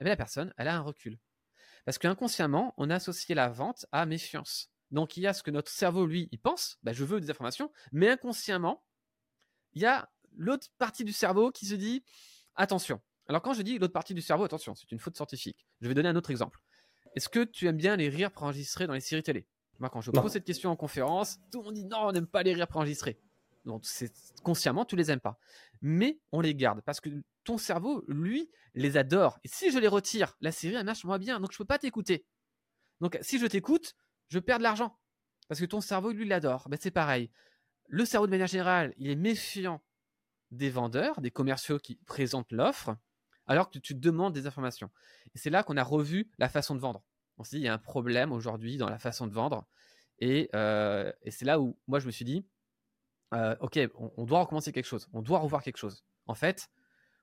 eh 0.00 0.04
la 0.04 0.16
personne, 0.16 0.52
elle 0.56 0.68
a 0.68 0.74
un 0.74 0.80
recul. 0.80 1.18
Parce 1.84 1.98
qu'inconsciemment, 1.98 2.74
on 2.76 2.90
a 2.90 2.96
associé 2.96 3.34
la 3.34 3.48
vente 3.48 3.86
à 3.92 4.06
méfiance. 4.06 4.70
Donc 4.90 5.16
il 5.16 5.22
y 5.22 5.26
a 5.26 5.32
ce 5.32 5.42
que 5.42 5.50
notre 5.50 5.70
cerveau, 5.70 6.06
lui, 6.06 6.28
il 6.32 6.40
pense, 6.40 6.78
bah, 6.82 6.92
je 6.92 7.04
veux 7.04 7.20
des 7.20 7.30
informations, 7.30 7.70
mais 7.92 8.08
inconsciemment, 8.08 8.84
il 9.74 9.82
y 9.82 9.86
a 9.86 10.10
l'autre 10.36 10.68
partie 10.78 11.04
du 11.04 11.12
cerveau 11.12 11.52
qui 11.52 11.66
se 11.66 11.74
dit, 11.74 12.02
attention. 12.56 13.00
Alors 13.28 13.42
quand 13.42 13.54
je 13.54 13.62
dis 13.62 13.78
l'autre 13.78 13.92
partie 13.92 14.14
du 14.14 14.22
cerveau, 14.22 14.44
attention, 14.44 14.74
c'est 14.74 14.90
une 14.90 14.98
faute 14.98 15.16
scientifique. 15.16 15.66
Je 15.80 15.88
vais 15.88 15.94
donner 15.94 16.08
un 16.08 16.16
autre 16.16 16.30
exemple. 16.30 16.58
Est-ce 17.14 17.28
que 17.28 17.44
tu 17.44 17.68
aimes 17.68 17.76
bien 17.76 17.96
les 17.96 18.08
rires 18.08 18.32
préenregistrés 18.32 18.86
dans 18.88 18.94
les 18.94 19.00
séries 19.00 19.22
télé? 19.22 19.46
Moi, 19.80 19.90
quand 19.90 20.00
je 20.00 20.10
pose 20.10 20.32
cette 20.32 20.44
question 20.44 20.70
en 20.70 20.76
conférence, 20.76 21.38
tout 21.50 21.58
le 21.58 21.64
monde 21.64 21.74
dit 21.74 21.84
non, 21.84 22.08
on 22.08 22.12
n'aime 22.12 22.26
pas 22.26 22.42
les 22.42 22.52
rires 22.52 22.68
préenregistrés. 22.68 23.18
Donc 23.64 23.82
c'est 23.84 24.12
consciemment, 24.42 24.84
tu 24.84 24.96
les 24.96 25.10
aimes 25.10 25.20
pas. 25.20 25.38
Mais 25.82 26.20
on 26.32 26.40
les 26.40 26.54
garde 26.54 26.82
parce 26.82 27.00
que 27.00 27.10
ton 27.44 27.58
cerveau, 27.58 28.04
lui, 28.06 28.50
les 28.74 28.96
adore. 28.96 29.38
Et 29.44 29.48
si 29.48 29.70
je 29.70 29.78
les 29.78 29.88
retire, 29.88 30.36
la 30.40 30.52
série, 30.52 30.74
elle 30.74 30.84
marche 30.84 31.04
moins 31.04 31.18
bien. 31.18 31.40
Donc, 31.40 31.52
je 31.52 31.56
ne 31.56 31.58
peux 31.58 31.64
pas 31.64 31.78
t'écouter. 31.78 32.24
Donc, 33.00 33.18
si 33.22 33.38
je 33.38 33.46
t'écoute, 33.46 33.94
je 34.28 34.38
perds 34.38 34.58
de 34.58 34.62
l'argent. 34.62 34.98
Parce 35.48 35.60
que 35.60 35.66
ton 35.66 35.80
cerveau, 35.80 36.12
lui, 36.12 36.26
l'adore. 36.26 36.68
Ben, 36.68 36.78
c'est 36.80 36.90
pareil. 36.90 37.30
Le 37.88 38.04
cerveau, 38.04 38.26
de 38.26 38.30
manière 38.30 38.46
générale, 38.46 38.94
il 38.98 39.10
est 39.10 39.16
méfiant 39.16 39.82
des 40.50 40.70
vendeurs, 40.70 41.20
des 41.20 41.30
commerciaux 41.30 41.78
qui 41.78 41.96
présentent 41.96 42.52
l'offre, 42.52 42.96
alors 43.46 43.70
que 43.70 43.78
tu 43.78 43.94
demandes 43.94 44.32
des 44.32 44.46
informations. 44.46 44.90
Et 45.34 45.38
c'est 45.38 45.50
là 45.50 45.62
qu'on 45.62 45.76
a 45.76 45.82
revu 45.82 46.30
la 46.38 46.48
façon 46.48 46.74
de 46.74 46.80
vendre. 46.80 47.02
On 47.40 47.44
s'est 47.44 47.56
dit, 47.56 47.62
il 47.62 47.64
y 47.64 47.68
a 47.68 47.72
un 47.72 47.78
problème 47.78 48.32
aujourd'hui 48.32 48.76
dans 48.76 48.90
la 48.90 48.98
façon 48.98 49.26
de 49.26 49.32
vendre. 49.32 49.66
Et, 50.18 50.50
euh, 50.54 51.10
c'est 51.28 51.46
là 51.46 51.58
où 51.58 51.78
moi, 51.86 51.98
je 51.98 52.06
me 52.06 52.10
suis 52.10 52.26
dit, 52.26 52.46
euh, 53.32 53.56
OK, 53.60 53.78
on, 53.94 54.12
on, 54.18 54.24
doit 54.26 54.40
recommencer 54.40 54.72
quelque 54.72 54.84
chose. 54.84 55.08
On 55.14 55.22
doit 55.22 55.38
revoir 55.38 55.62
quelque 55.62 55.78
chose. 55.78 56.04
En 56.26 56.34
fait, 56.34 56.68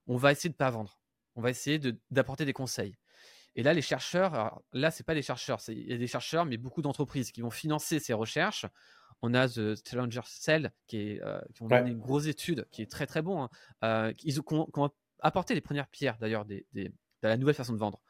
on 0.07 0.17
va 0.17 0.31
essayer 0.31 0.49
de 0.49 0.55
pas 0.55 0.71
vendre. 0.71 0.99
On 1.35 1.41
va 1.41 1.51
essayer 1.51 1.79
d'apporter 2.09 2.45
des 2.45 2.53
conseils. 2.53 2.97
Et 3.55 3.61
là, 3.61 3.73
les 3.73 3.83
chercheurs, 3.83 4.33
alors 4.33 4.63
là, 4.73 4.89
c'est 4.89 5.03
pas 5.03 5.13
des 5.13 5.21
chercheurs, 5.21 5.59
il 5.67 5.87
y 5.87 5.93
a 5.93 5.97
des 5.97 6.07
chercheurs, 6.07 6.45
mais 6.45 6.57
beaucoup 6.57 6.81
d'entreprises 6.81 7.31
qui 7.31 7.41
vont 7.41 7.51
financer 7.51 7.99
ces 7.99 8.13
recherches. 8.13 8.65
On 9.21 9.35
a 9.35 9.47
The 9.47 9.75
Challenger 9.87 10.21
Cell 10.25 10.71
qui, 10.87 10.97
est, 10.97 11.21
euh, 11.21 11.39
qui 11.53 11.61
ont 11.61 11.67
donné 11.67 11.91
une 11.91 11.99
grosse 11.99 12.25
étude, 12.25 12.67
qui 12.71 12.81
est 12.81 12.89
très 12.89 13.05
très 13.05 13.21
bon. 13.21 13.43
Hein. 13.43 13.49
Euh, 13.83 14.13
ils 14.23 14.39
ont, 14.39 14.91
apporté 15.19 15.53
les 15.53 15.61
premières 15.61 15.87
pierres 15.87 16.17
d'ailleurs 16.19 16.45
de 16.45 16.63
la 17.21 17.37
nouvelle 17.37 17.55
façon 17.55 17.73
de 17.73 17.79
vendre. 17.79 18.01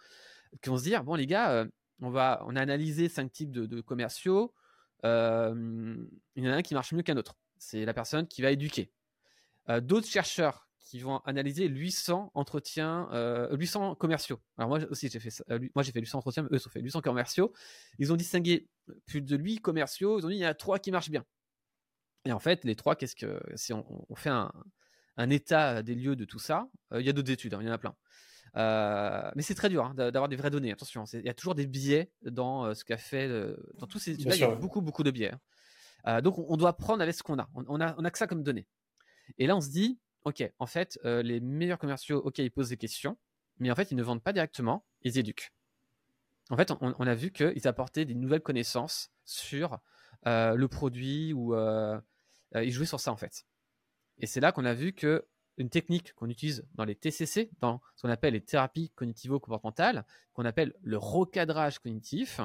Qui 0.62 0.70
vont 0.70 0.78
se 0.78 0.84
dire 0.84 1.04
bon 1.04 1.16
les 1.16 1.28
gars, 1.28 1.66
on 2.02 2.10
va, 2.10 2.44
on 2.48 2.56
a 2.56 2.62
analysé 2.62 3.10
cinq 3.10 3.32
types 3.32 3.52
de, 3.52 3.82
commerciaux. 3.82 4.54
il 5.04 5.10
y 5.10 6.48
en 6.48 6.52
a 6.52 6.56
un 6.56 6.62
qui 6.62 6.74
marche 6.74 6.94
mieux 6.94 7.04
qu'un 7.04 7.18
autre. 7.18 7.38
C'est 7.58 7.86
la 7.86 7.94
personne 7.94 8.28
qui 8.28 8.42
va 8.42 8.52
éduquer. 8.52 8.92
D'autres 9.82 10.08
chercheurs 10.08 10.68
qui 10.88 11.00
vont 11.00 11.18
analyser 11.26 11.68
800 11.68 12.32
entretiens, 12.34 13.10
800 13.52 13.92
euh, 13.92 13.96
commerciaux. 13.96 14.40
Alors 14.58 14.70
moi 14.70 14.80
aussi 14.90 15.10
j'ai 15.10 15.20
fait. 15.20 15.44
Euh, 15.52 15.60
moi 15.76 15.84
j'ai 15.84 15.92
fait 15.92 16.00
800 16.00 16.20
entretiens, 16.20 16.44
eux 16.44 16.50
ils 16.54 16.66
ont 16.66 16.70
fait 16.70 16.80
800 16.80 17.02
commerciaux. 17.02 17.54
Ils 18.00 18.14
ont 18.14 18.16
distingué 18.16 18.70
plus 19.06 19.22
de 19.22 19.36
8 19.36 19.60
commerciaux. 19.60 20.18
Ils 20.18 20.26
ont 20.26 20.30
dit 20.30 20.36
il 20.36 20.40
y 20.40 20.46
a 20.46 20.54
3 20.54 20.80
qui 20.80 20.92
marchent 20.92 21.10
bien. 21.10 21.26
Et 22.24 22.32
en 22.32 22.40
fait, 22.40 22.64
les 22.64 22.76
trois, 22.76 22.96
qu'est-ce 22.96 23.16
que 23.16 23.42
si 23.56 23.72
on, 23.74 23.86
fait 24.16 24.30
un, 24.30 25.30
état 25.30 25.82
des 25.82 25.96
lieux 25.96 26.16
de 26.18 26.26
tout 26.26 26.40
ça, 26.40 26.68
il 26.94 27.06
y 27.06 27.10
a 27.10 27.14
d'autres 27.14 27.32
études, 27.32 27.54
hein, 27.54 27.60
il 27.62 27.68
y 27.68 27.70
en 27.70 27.74
a 27.74 27.78
plein. 27.78 27.96
Mais 28.56 29.42
c'est 29.42 29.56
très 29.56 29.70
dur 29.70 29.86
hein, 29.86 29.94
d'avoir 29.94 30.30
des 30.30 30.36
vraies 30.36 30.50
données. 30.50 30.72
Attention, 30.72 31.04
il 31.14 31.26
y 31.26 31.30
a 31.30 31.34
toujours 31.34 31.56
des 31.56 31.68
biais 31.68 32.12
dans 32.24 32.74
ce 32.74 32.84
qu'a 32.84 32.98
fait. 32.98 33.30
dans 33.76 33.88
tous 33.88 34.00
ces 34.00 34.12
études-là, 34.12 34.36
il 34.36 34.40
y 34.40 34.44
a 34.44 34.56
beaucoup, 34.56 34.82
beaucoup 34.82 35.04
de 35.04 35.12
biais. 35.12 35.34
Hein. 36.04 36.22
donc, 36.22 36.38
on 36.38 36.58
doit 36.58 36.76
prendre 36.78 37.02
avec 37.02 37.16
ce 37.16 37.24
qu'on 37.24 37.40
a. 37.40 37.50
On, 37.54 37.82
a. 37.82 37.96
on 37.98 38.06
a 38.06 38.12
que 38.12 38.18
ça 38.18 38.28
comme 38.28 38.44
données. 38.44 38.68
Et 39.38 39.48
là, 39.48 39.56
on 39.56 39.62
se 39.62 39.70
dit, 39.70 40.00
ok, 40.24 40.50
en 40.60 40.66
fait, 40.66 41.00
les 41.04 41.40
meilleurs 41.40 41.80
commerciaux, 41.80 42.20
ok, 42.20 42.40
ils 42.40 42.52
posent 42.52 42.70
des 42.70 42.78
questions, 42.78 43.18
mais 43.60 43.72
en 43.72 43.76
fait, 43.76 43.92
ils 43.92 43.98
ne 43.98 44.04
vendent 44.04 44.24
pas 44.24 44.34
directement, 44.34 44.86
ils 45.02 45.18
éduquent. 45.18 45.52
En 46.50 46.56
fait, 46.56 46.72
on, 46.80 47.08
a 47.08 47.16
vu 47.16 47.32
qu'ils 47.32 47.68
apportaient 47.68 48.06
des 48.06 48.16
nouvelles 48.16 48.42
connaissances 48.42 49.12
sur 49.26 49.80
le 50.26 50.66
produit 50.68 51.34
ou 51.34 51.56
ils 52.56 52.72
jouaient 52.72 52.86
sur 52.86 53.00
ça 53.00 53.12
en 53.12 53.18
fait. 53.18 53.46
Et 54.20 54.26
c'est 54.26 54.40
là 54.40 54.52
qu'on 54.52 54.66
a 54.66 54.74
vu 54.74 54.94
que 54.94 55.28
une 55.58 55.70
technique 55.70 56.14
qu'on 56.14 56.30
utilise 56.30 56.66
dans 56.76 56.86
les 56.86 56.96
TCC, 56.96 57.50
dans 57.60 57.82
ce 57.96 58.04
qu'on 58.04 58.10
appelle 58.10 58.34
les 58.34 58.44
thérapies 58.44 58.92
cognitivo-comportementales, 58.96 60.06
qu'on 60.34 60.46
appelle 60.46 60.74
le 60.82 60.98
recadrage 60.98 61.80
cognitif, 61.80 62.40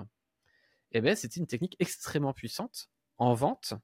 eh 0.92 1.00
ben, 1.00 1.14
c'était 1.14 1.40
une 1.40 1.46
technique 1.46 1.76
extrêmement 1.78 2.32
puissante 2.32 2.90
en 3.18 3.34
vente. 3.34 3.74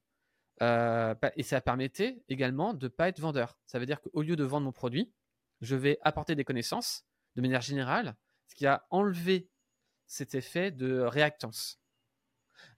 et 0.61 1.42
ça 1.42 1.61
permettait 1.61 2.23
également 2.28 2.75
de 2.75 2.87
ne 2.87 2.88
pas 2.88 3.08
être 3.08 3.20
vendeur. 3.20 3.58
Ça 3.66 3.78
veut 3.78 3.87
dire 3.87 4.00
qu'au 4.00 4.23
lieu 4.23 4.37
de 4.37 4.44
vendre 4.44 4.64
mon 4.64 4.73
produit, 4.73 5.12
je 5.61 5.76
vais 5.76 5.99
apporter 6.02 6.35
des 6.35 6.44
connaissances 6.44 7.04
de 7.37 7.42
manière 7.42 7.61
générale, 7.61 8.16
ce 8.49 8.54
qui 8.54 8.66
a 8.66 8.87
enlevé 8.90 9.49
cet 10.06 10.35
effet 10.35 10.70
de 10.70 11.00
réactance. 11.00 11.80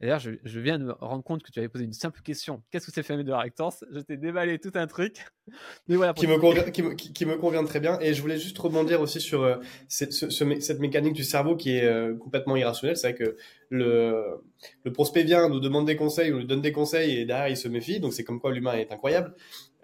D'ailleurs, 0.01 0.19
je, 0.19 0.61
viens 0.61 0.79
de 0.79 0.85
me 0.85 0.93
rendre 0.93 1.23
compte 1.23 1.43
que 1.43 1.51
tu 1.51 1.59
avais 1.59 1.69
posé 1.69 1.85
une 1.85 1.93
simple 1.93 2.21
question. 2.23 2.63
Qu'est-ce 2.71 2.87
que 2.87 2.93
c'est 2.93 3.03
fait 3.03 3.23
de 3.23 3.33
réactance 3.33 3.85
Je 3.93 4.01
t'ai 4.01 4.17
déballé 4.17 4.59
tout 4.59 4.73
un 4.75 4.87
truc. 4.87 5.27
Mais 5.89 5.97
voilà, 5.97 6.15
qui, 6.15 6.27
me 6.27 6.39
convient, 6.39 6.65
qui, 6.71 6.83
me, 7.27 7.37
convient, 7.37 7.65
très 7.65 7.81
bien. 7.81 7.99
Et 8.01 8.15
je 8.15 8.23
voulais 8.23 8.39
juste 8.39 8.57
rebondir 8.59 9.01
aussi 9.01 9.21
sur 9.21 9.43
euh, 9.43 9.57
cette, 9.89 10.13
cette, 10.13 10.79
mécanique 10.81 11.13
du 11.13 11.25
cerveau 11.25 11.57
qui 11.57 11.77
est 11.77 11.85
euh, 11.85 12.17
complètement 12.17 12.57
irrationnelle. 12.57 12.97
C'est 12.97 13.13
vrai 13.13 13.19
que 13.19 13.37
le, 13.69 14.43
le, 14.85 14.93
prospect 14.93 15.25
vient, 15.25 15.49
nous 15.49 15.61
demande 15.61 15.87
des 15.87 15.97
conseils, 15.97 16.33
on 16.33 16.39
lui 16.39 16.47
donne 16.47 16.63
des 16.63 16.73
conseils 16.73 17.19
et 17.19 17.25
derrière 17.27 17.49
il 17.49 17.57
se 17.57 17.69
méfie. 17.69 18.01
Donc 18.01 18.15
c'est 18.15 18.25
comme 18.25 18.41
quoi 18.41 18.53
l'humain 18.53 18.75
est 18.75 18.93
incroyable. 18.93 19.35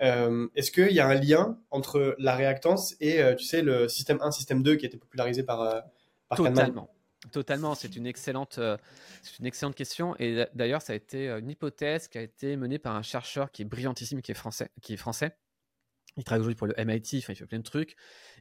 Euh, 0.02 0.46
est-ce 0.54 0.70
qu'il 0.70 0.92
y 0.92 1.00
a 1.00 1.06
un 1.06 1.14
lien 1.14 1.58
entre 1.70 2.14
la 2.18 2.34
réactance 2.36 2.94
et, 3.00 3.20
tu 3.36 3.44
sais, 3.44 3.60
le 3.62 3.88
système 3.88 4.18
1, 4.22 4.30
système 4.30 4.62
2 4.62 4.76
qui 4.76 4.86
a 4.86 4.88
été 4.88 4.98
popularisé 4.98 5.42
par, 5.42 5.82
par 6.28 6.38
Totalement. 6.38 6.88
Totalement, 7.32 7.74
c'est 7.74 7.96
une 7.96 8.06
excellente, 8.06 8.58
euh, 8.58 8.76
c'est 9.22 9.38
une 9.38 9.46
excellente 9.46 9.74
question. 9.74 10.16
Et 10.18 10.46
d'ailleurs, 10.54 10.82
ça 10.82 10.92
a 10.92 10.96
été 10.96 11.28
euh, 11.28 11.40
une 11.40 11.50
hypothèse 11.50 12.08
qui 12.08 12.18
a 12.18 12.22
été 12.22 12.56
menée 12.56 12.78
par 12.78 12.94
un 12.94 13.02
chercheur 13.02 13.50
qui 13.50 13.62
est 13.62 13.64
brillantissime, 13.64 14.22
qui 14.22 14.32
est 14.32 14.36
français, 14.36 14.70
qui 14.82 14.94
est 14.94 14.96
français. 14.96 15.36
Il 16.16 16.24
travaille 16.24 16.40
aujourd'hui 16.40 16.56
pour 16.56 16.66
le 16.66 16.74
MIT, 16.78 17.18
enfin, 17.18 17.32
il 17.32 17.36
fait 17.36 17.46
plein 17.46 17.58
de 17.58 17.64
trucs. 17.64 17.96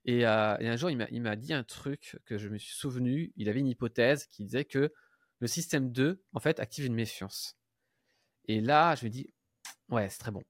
Et, 0.05 0.25
euh, 0.25 0.55
et 0.59 0.67
un 0.69 0.77
jour, 0.77 0.89
il 0.89 1.21
m'a 1.21 1.35
dit 1.35 1.53
un 1.53 1.63
truc 1.63 2.17
que 2.25 2.37
je 2.37 2.47
me 2.47 2.57
suis 2.57 2.75
souvenu. 2.75 3.33
Il 3.35 3.49
avait 3.49 3.59
une 3.59 3.67
hypothèse 3.67 4.27
qui 4.27 4.45
disait 4.45 4.65
que 4.65 4.93
le 5.39 5.47
système 5.47 5.91
2, 5.91 6.23
en 6.33 6.39
fait, 6.39 6.59
active 6.59 6.85
une 6.85 6.93
méfiance. 6.93 7.57
Et 8.47 8.61
là, 8.61 8.95
je 8.95 9.05
me 9.05 9.09
dis, 9.09 9.33
ouais, 9.89 10.07
c'est 10.09 10.19
très 10.19 10.31
bon. 10.31 10.41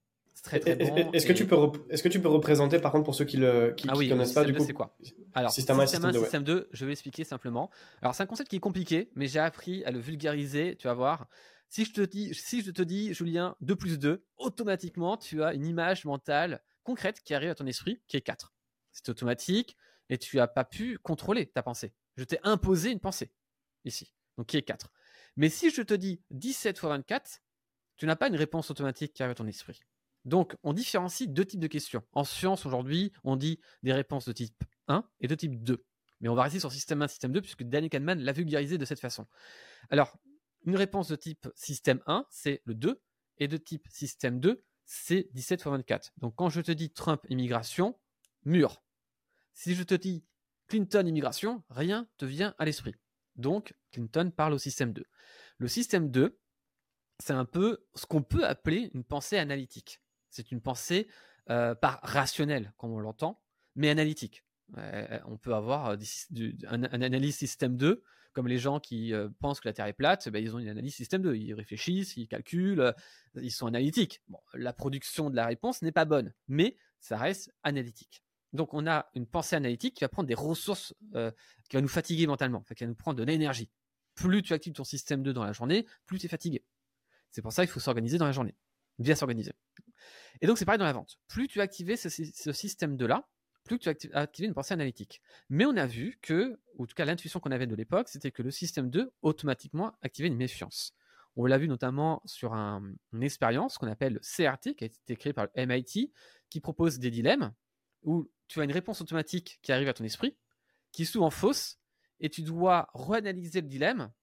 Est-ce 0.52 1.26
que, 1.26 1.34
tu 1.34 1.48
peux 1.48 1.56
est-ce 1.90 2.04
que 2.04 2.10
tu 2.10 2.22
peux 2.22 2.28
représenter, 2.28 2.80
par 2.80 2.92
contre, 2.92 3.06
pour 3.06 3.16
ceux 3.16 3.26
qui 3.26 3.38
ne 3.38 3.72
qui, 3.72 3.88
ah 3.90 3.94
connaissent 3.94 4.34
pas, 4.34 4.44
du 4.44 4.54
coup, 4.54 4.64
c'est 4.64 4.74
quoi? 4.74 4.96
Alors, 5.36 5.52
système 5.52 5.80
1 5.80 5.86
système, 5.86 6.12
2, 6.12 6.20
système 6.22 6.44
2, 6.44 6.70
je 6.72 6.86
vais 6.86 6.94
expliquer 6.94 7.26
simplement. 7.26 7.70
Alors, 8.02 8.16
c'est 8.16 8.24
un 8.24 8.26
concept 8.26 8.50
qui 8.50 8.56
est 8.56 8.62
compliqué, 8.62 9.12
mais 9.16 9.28
j'ai 9.28 9.40
appris 9.40 9.84
à 9.84 9.92
le 9.92 10.00
vulgariser, 10.00 10.78
tu 10.78 10.88
vas 10.88 10.94
voir. 10.94 11.28
Si 11.68 11.84
je 11.84 11.92
te 11.92 12.02
dis, 12.02 12.34
si 12.34 12.62
je 12.62 12.72
te 12.72 12.82
dis 12.82 13.14
Julien, 13.14 13.58
2 13.60 13.76
plus 13.76 14.00
2, 14.00 14.26
automatiquement, 14.38 15.18
tu 15.18 15.44
as 15.44 15.54
une 15.54 15.66
image 15.66 16.06
mentale 16.06 16.64
concrète 16.84 17.22
qui 17.22 17.34
arrive 17.34 17.50
à 17.50 17.56
ton 17.56 17.66
esprit, 17.66 18.02
qui 18.08 18.16
est 18.16 18.22
4. 18.22 18.54
C'est 18.94 19.10
automatique 19.10 19.76
et 20.10 20.18
tu 20.18 20.38
n'as 20.38 20.48
pas 20.48 20.64
pu 20.64 21.00
contrôler 21.00 21.48
ta 21.48 21.62
pensée. 21.62 21.94
Je 22.16 22.24
t'ai 22.24 22.40
imposé 22.44 22.92
une 22.92 23.02
pensée, 23.02 23.34
ici, 23.84 24.14
donc 24.38 24.48
qui 24.48 24.56
est 24.56 24.62
4. 24.62 24.90
Mais 25.36 25.50
si 25.50 25.70
je 25.70 25.82
te 25.82 25.94
dis 25.94 26.22
17 26.32 26.80
fois 26.80 26.92
24, 26.92 27.42
tu 27.98 28.06
n'as 28.06 28.16
pas 28.16 28.30
une 28.30 28.38
réponse 28.38 28.72
automatique 28.72 29.14
qui 29.14 29.22
arrive 29.22 29.34
à 29.34 29.36
ton 29.36 29.48
esprit. 29.48 29.82
Donc, 30.24 30.56
on 30.64 30.72
différencie 30.72 31.30
deux 31.30 31.46
types 31.46 31.60
de 31.60 31.68
questions. 31.68 32.04
En 32.14 32.24
science, 32.24 32.66
aujourd'hui, 32.66 33.12
on 33.24 33.36
dit 33.36 33.60
des 33.84 33.94
réponses 33.94 34.26
de 34.26 34.32
type 34.32 34.64
1 34.88 35.08
et 35.20 35.28
de 35.28 35.36
type 35.36 35.64
2. 35.64 35.86
Mais 36.22 36.30
on 36.30 36.36
va 36.36 36.44
rester 36.44 36.60
sur 36.60 36.72
système 36.72 37.02
1, 37.02 37.08
système 37.08 37.32
2, 37.32 37.42
puisque 37.42 37.64
Daniel 37.64 37.90
Kahneman 37.90 38.20
l'a 38.20 38.32
vulgarisé 38.32 38.78
de 38.78 38.86
cette 38.86 39.00
façon. 39.00 39.28
Alors, 39.90 40.18
une 40.66 40.76
réponse 40.76 41.10
de 41.10 41.16
type 41.16 41.48
système 41.56 42.02
1, 42.08 42.26
c'est 42.30 42.62
le 42.66 42.74
2, 42.74 43.02
et 43.38 43.48
de 43.48 43.58
type 43.58 43.88
système 43.90 44.40
2, 44.40 44.64
c'est 44.86 45.28
17 45.34 45.62
x 45.62 45.68
24. 45.68 46.14
Donc, 46.18 46.36
quand 46.36 46.50
je 46.50 46.62
te 46.62 46.72
dis 46.72 46.92
Trump 46.92 47.22
immigration, 47.30 48.00
mur. 48.44 48.84
Si 49.54 49.76
je 49.76 49.84
te 49.84 49.96
dis 49.96 50.26
Clinton 50.68 51.06
immigration, 51.06 51.64
rien 51.70 52.08
te 52.18 52.26
vient 52.26 52.56
à 52.58 52.66
l'esprit. 52.66 52.96
Donc, 53.36 53.76
Clinton 53.92 54.32
parle 54.36 54.54
au 54.54 54.58
système 54.58 54.94
2. 54.94 55.04
Le 55.58 55.68
système 55.68 56.10
2, 56.10 56.40
c'est 57.20 57.34
un 57.34 57.46
peu 57.46 57.86
ce 57.96 58.06
qu'on 58.06 58.24
peut 58.24 58.46
appeler 58.46 58.90
une 58.94 59.04
pensée 59.04 59.38
analytique. 59.38 60.02
C'est 60.30 60.52
une 60.52 60.62
pensée 60.62 61.08
euh, 61.50 61.76
pas 61.76 62.00
rationnelle, 62.04 62.74
comme 62.78 62.92
on 62.92 63.00
l'entend, 63.00 63.42
mais 63.76 63.90
analytique. 63.90 64.45
On 64.74 65.38
peut 65.38 65.54
avoir 65.54 65.92
euh, 65.92 65.98
un, 66.68 66.84
analyse 66.84 67.36
système 67.36 67.78
2, 67.78 68.04
comme 68.34 68.48
les 68.48 68.58
gens 68.58 68.80
qui 68.80 69.14
euh, 69.14 69.30
pensent 69.40 69.60
que 69.60 69.68
la 69.68 69.74
Terre 69.74 69.86
est 69.86 69.94
plate, 69.94 70.28
ben, 70.30 70.44
ils 70.44 70.56
ont 70.56 70.60
une 70.60 70.68
analyse 70.68 70.96
système 70.96 71.22
2. 71.22 71.36
Ils 71.36 71.54
réfléchissent, 71.54 72.18
ils 72.18 72.28
calculent, 72.28 72.94
ils 73.36 73.52
sont 73.52 73.68
analytiques. 73.68 74.22
la 74.54 74.74
production 74.74 75.30
de 75.30 75.36
la 75.36 75.46
réponse 75.46 75.82
n'est 75.82 75.92
pas 75.92 76.06
bonne, 76.06 76.34
mais 76.48 76.76
ça 77.00 77.18
reste 77.18 77.54
analytique. 77.64 78.24
Donc 78.54 78.74
on 78.74 78.88
a 78.88 79.10
une 79.16 79.28
pensée 79.28 79.56
analytique 79.56 79.96
qui 79.96 80.04
va 80.04 80.10
prendre 80.10 80.28
des 80.28 80.36
ressources, 80.36 80.94
qui 81.70 81.76
va 81.76 81.82
nous 81.82 81.88
fatiguer 81.88 82.26
mentalement, 82.26 82.64
qui 82.76 82.84
va 82.84 82.88
nous 82.88 82.96
prendre 82.96 83.18
de 83.18 83.24
l'énergie. 83.24 83.70
Plus 84.16 84.42
tu 84.42 84.54
actives 84.54 84.74
ton 84.74 84.86
système 84.86 85.24
2 85.24 85.34
dans 85.34 85.44
la 85.44 85.52
journée, 85.52 85.86
plus 86.06 86.20
tu 86.20 86.26
es 86.26 86.30
fatigué. 86.30 86.64
C'est 87.32 87.42
pour 87.42 87.52
ça 87.52 87.66
qu'il 87.66 87.72
faut 87.72 87.82
s'organiser 87.82 88.18
dans 88.18 88.26
la 88.26 88.32
journée. 88.32 88.56
Bien 88.98 89.14
s'organiser. 89.14 89.52
Et 90.42 90.48
donc, 90.48 90.58
c'est 90.58 90.66
pareil 90.66 90.80
dans 90.80 90.86
la 90.86 90.94
vente. 90.94 91.18
Plus 91.28 91.48
tu 91.48 91.62
activais 91.62 91.98
ce, 91.98 92.10
ce 92.10 92.52
système 92.54 92.96
de 92.96 93.06
là, 93.06 93.28
plus 93.66 93.80
tu 93.80 93.90
activais 93.90 94.48
une 94.48 94.54
pensée 94.54 94.74
analytique. 94.74 95.22
Mais 95.50 95.66
on 95.66 95.76
a 95.76 95.86
vu 95.86 96.18
que, 96.22 96.58
ou 96.76 96.84
en 96.84 96.86
tout 96.86 96.96
cas 96.96 97.04
l'intuition 97.04 97.40
qu'on 97.40 97.52
avait 97.52 97.68
de 97.68 97.76
l'époque, 97.76 98.08
c'était 98.08 98.32
que 98.32 98.44
le 98.44 98.52
système 98.52 98.90
2 98.90 99.12
automatiquement 99.22 99.98
activait 100.02 100.30
une 100.30 100.38
méfiance. 100.38 100.94
On 101.36 101.46
l'a 101.46 101.58
vu 101.58 101.68
notamment 101.68 102.22
sur 102.26 102.54
une 102.54 102.96
expérience 103.22 103.78
qu'on 103.78 103.88
appelle 103.88 104.22
CRT, 104.22 104.76
qui 104.76 104.86
a 104.86 104.88
été 104.88 105.16
créée 105.18 105.34
par 105.34 105.48
le 105.54 105.66
MIT, 105.66 106.14
qui 106.50 106.62
propose 106.62 107.00
des 107.00 107.12
dilemmes 107.12 107.54
où 108.04 108.30
tu 108.48 108.62
as 108.62 108.64
une 108.64 108.72
réponse 108.72 109.02
automatique 109.02 109.60
qui 109.62 109.72
arrive 109.72 109.90
à 109.90 109.94
ton 109.94 110.04
esprit, 110.04 110.38
qui 110.92 111.02
est 111.02 111.06
souvent 111.06 111.32
fausse, 111.32 111.80
et 112.20 112.30
tu 112.30 112.44
dois 112.44 112.90
reanalyser 112.94 113.62
le 113.62 113.68
dilemme 113.68 114.14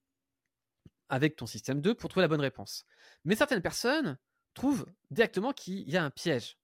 avec 1.09 1.37
ton 1.37 1.47
système 1.47 1.81
2 1.83 1.95
pour 1.95 2.09
trouver 2.09 2.23
la 2.23 2.29
bonne 2.29 2.41
réponse. 2.41 2.87
Mais 3.25 3.35
certaines 3.35 3.61
personnes 3.61 4.19
trouvent 4.55 4.87
directement 5.11 5.53
qu'il 5.53 5.89
y 5.91 5.97
a 5.97 6.05
un 6.05 6.11
piège. 6.11 6.59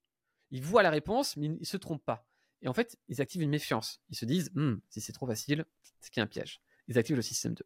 Ils 0.51 0.63
voient 0.63 0.83
la 0.83 0.91
réponse, 0.91 1.37
mais 1.37 1.47
ils 1.47 1.59
ne 1.59 1.65
se 1.65 1.77
trompent 1.77 2.05
pas. 2.05 2.28
Et 2.63 2.69
en 2.69 2.73
fait, 2.73 2.99
ils 3.09 3.21
activent 3.21 3.43
une 3.43 3.51
méfiance. 3.51 4.01
Ils 4.09 4.17
se 4.17 4.25
disent, 4.25 4.51
«Hmm, 4.55 4.77
si 4.89 5.01
c'est 5.01 5.13
trop 5.13 5.27
facile, 5.27 5.65
c'est 6.01 6.11
qu'il 6.11 6.21
y 6.21 6.23
a 6.23 6.25
un 6.25 6.29
piège. 6.29 6.61
Ils 6.89 6.99
activent 6.99 7.17
le 7.17 7.23
système 7.23 7.55
2. 7.55 7.65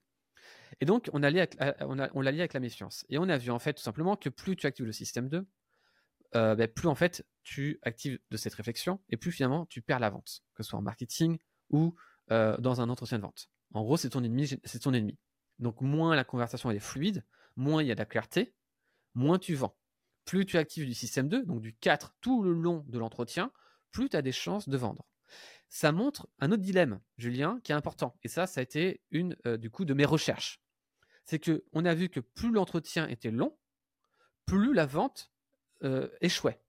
Et 0.81 0.85
donc, 0.85 1.09
on, 1.13 1.19
l'a 1.19 1.31
lié 1.31 1.41
avec 1.41 2.53
la 2.53 2.61
méfiance. 2.61 3.05
Et 3.09 3.19
on 3.19 3.29
a 3.29 3.39
vu 3.39 3.51
en 3.51 3.59
fait 3.59 3.75
tout 3.75 3.83
simplement 3.83 4.17
que 4.17 4.29
plus 4.29 4.57
tu 4.57 4.67
actives 4.67 4.87
le 4.87 4.93
système 4.93 5.29
2, 5.29 5.47
euh, 6.35 6.55
ben, 6.55 6.67
plus 6.67 6.89
en 6.89 6.95
fait 6.95 7.27
tu 7.43 7.79
actives 7.83 8.19
de 8.31 8.37
cette 8.37 8.55
réflexion 8.55 9.01
et 9.11 9.17
plus 9.19 9.33
finalement 9.33 9.67
tu 9.67 9.83
perds 9.83 10.01
la 10.01 10.09
vente, 10.09 10.43
que 10.55 10.63
ce 10.63 10.71
soit 10.71 10.79
en 10.79 10.83
marketing 10.83 11.39
ou 11.69 11.95
euh, 12.31 12.57
dans 12.57 12.81
un 12.81 12.89
entretien 12.89 13.19
de 13.19 13.23
vente. 13.23 13.51
En 13.75 13.83
gros, 13.83 13.97
c'est 13.97 14.11
ton 14.11 14.25
ennemi, 14.25 14.49
c'est 14.65 14.79
ton 14.79 14.95
ennemi. 14.95 15.19
Donc 15.59 15.81
moins 15.81 16.17
la 16.17 16.25
conversation 16.25 16.71
est 16.71 16.79
fluide, 16.79 17.25
moins 17.57 17.83
il 17.83 17.89
y 17.89 17.93
a 17.93 17.95
de 17.95 18.01
la 18.01 18.07
clarté, 18.07 18.55
moins 19.15 19.39
tu 19.39 19.55
vends 19.55 19.77
plus 20.25 20.47
tu 20.47 20.59
actives 20.59 20.87
du 20.87 20.95
système 20.95 21.29
2, 21.29 21.45
donc 21.45 21.61
du 21.61 21.75
4 21.75 22.15
tout 22.21 22.43
le 22.43 22.53
long 22.53 22.85
de 22.89 22.99
l'entretien, 22.99 23.53
plus 23.93 24.09
tu 24.09 24.17
as 24.17 24.23
des 24.23 24.33
chances 24.33 24.69
de 24.69 24.77
vendre. 24.77 25.07
Ça 25.69 25.91
montre 25.91 26.29
un 26.39 26.53
autre 26.53 26.63
dilemme, 26.63 27.01
Julien, 27.17 27.59
qui 27.65 27.73
est 27.73 27.75
important. 27.75 28.19
Et 28.23 28.29
ça, 28.29 28.47
ça 28.47 28.61
a 28.61 28.63
été 28.63 29.01
une 29.11 29.37
euh, 29.47 29.57
du 29.57 29.71
coup 29.71 29.85
de 29.85 29.95
mes 29.95 30.05
recherches. 30.05 30.61
C'est 31.25 31.39
que 31.39 31.65
on 31.73 31.85
a 31.85 31.95
vu 31.95 32.09
que 32.09 32.21
plus 32.21 32.53
l'entretien 32.53 33.09
était 33.09 33.31
long, 33.31 33.57
plus 34.45 34.75
la 34.75 34.85
vente 34.85 35.33
euh, 35.83 36.09
échouait. 36.21 36.61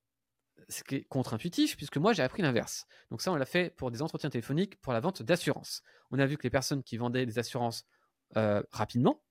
Ce 0.69 0.83
qui 0.83 0.95
est 0.95 1.03
contre-intuitif, 1.03 1.75
puisque 1.75 1.97
moi 1.97 2.13
j'ai 2.13 2.23
appris 2.23 2.41
l'inverse. 2.41 2.86
Donc 3.12 3.21
ça, 3.21 3.31
on 3.33 3.36
l'a 3.36 3.45
fait 3.45 3.75
pour 3.75 3.91
des 3.91 4.01
entretiens 4.01 4.29
téléphoniques 4.29 4.79
pour 4.79 4.93
la 4.93 5.01
vente 5.01 5.21
d'assurance. 5.21 5.83
On 6.12 6.19
a 6.19 6.25
vu 6.25 6.38
que 6.38 6.43
les 6.43 6.49
personnes 6.49 6.83
qui 6.83 6.95
vendaient 6.95 7.25
des 7.25 7.39
assurances 7.39 7.86
euh, 8.38 8.63
rapidement 8.71 9.21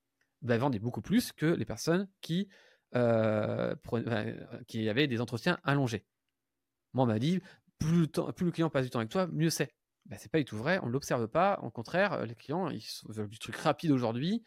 bah, 0.42 0.58
vendaient 0.58 0.80
beaucoup 0.80 1.00
plus 1.00 1.32
que 1.32 1.46
les 1.46 1.64
personnes 1.64 2.08
qui 2.20 2.50
avait 2.92 3.76
des 5.06 5.20
entretiens 5.22 5.58
allongés. 5.64 6.04
Moi, 6.92 7.04
on 7.04 7.06
m'a 7.06 7.18
dit, 7.18 7.40
plus 7.82 8.00
le, 8.00 8.06
temps, 8.06 8.32
plus 8.32 8.46
le, 8.46 8.52
client 8.52 8.70
passe 8.70 8.84
du 8.84 8.90
temps 8.90 8.98
avec 8.98 9.10
toi, 9.10 9.26
mieux 9.32 9.50
c'est. 9.50 9.70
Ben, 10.06 10.18
c'est 10.20 10.30
pas 10.30 10.38
du 10.38 10.44
tout 10.44 10.56
vrai, 10.56 10.80
on 10.82 10.86
ne 10.86 10.92
l'observe 10.92 11.28
pas. 11.28 11.60
Au 11.62 11.70
contraire, 11.70 12.26
les 12.26 12.34
clients, 12.34 12.68
ils 12.70 12.84
veulent 13.08 13.28
du 13.28 13.38
truc 13.38 13.54
rapide 13.56 13.92
aujourd'hui. 13.92 14.42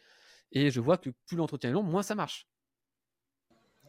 Et 0.52 0.70
je 0.70 0.80
vois 0.80 0.98
que 0.98 1.10
plus 1.26 1.36
l'entretien 1.36 1.70
est 1.70 1.72
long, 1.72 1.82
moins 1.82 2.02
ça 2.02 2.14
marche. 2.14 2.46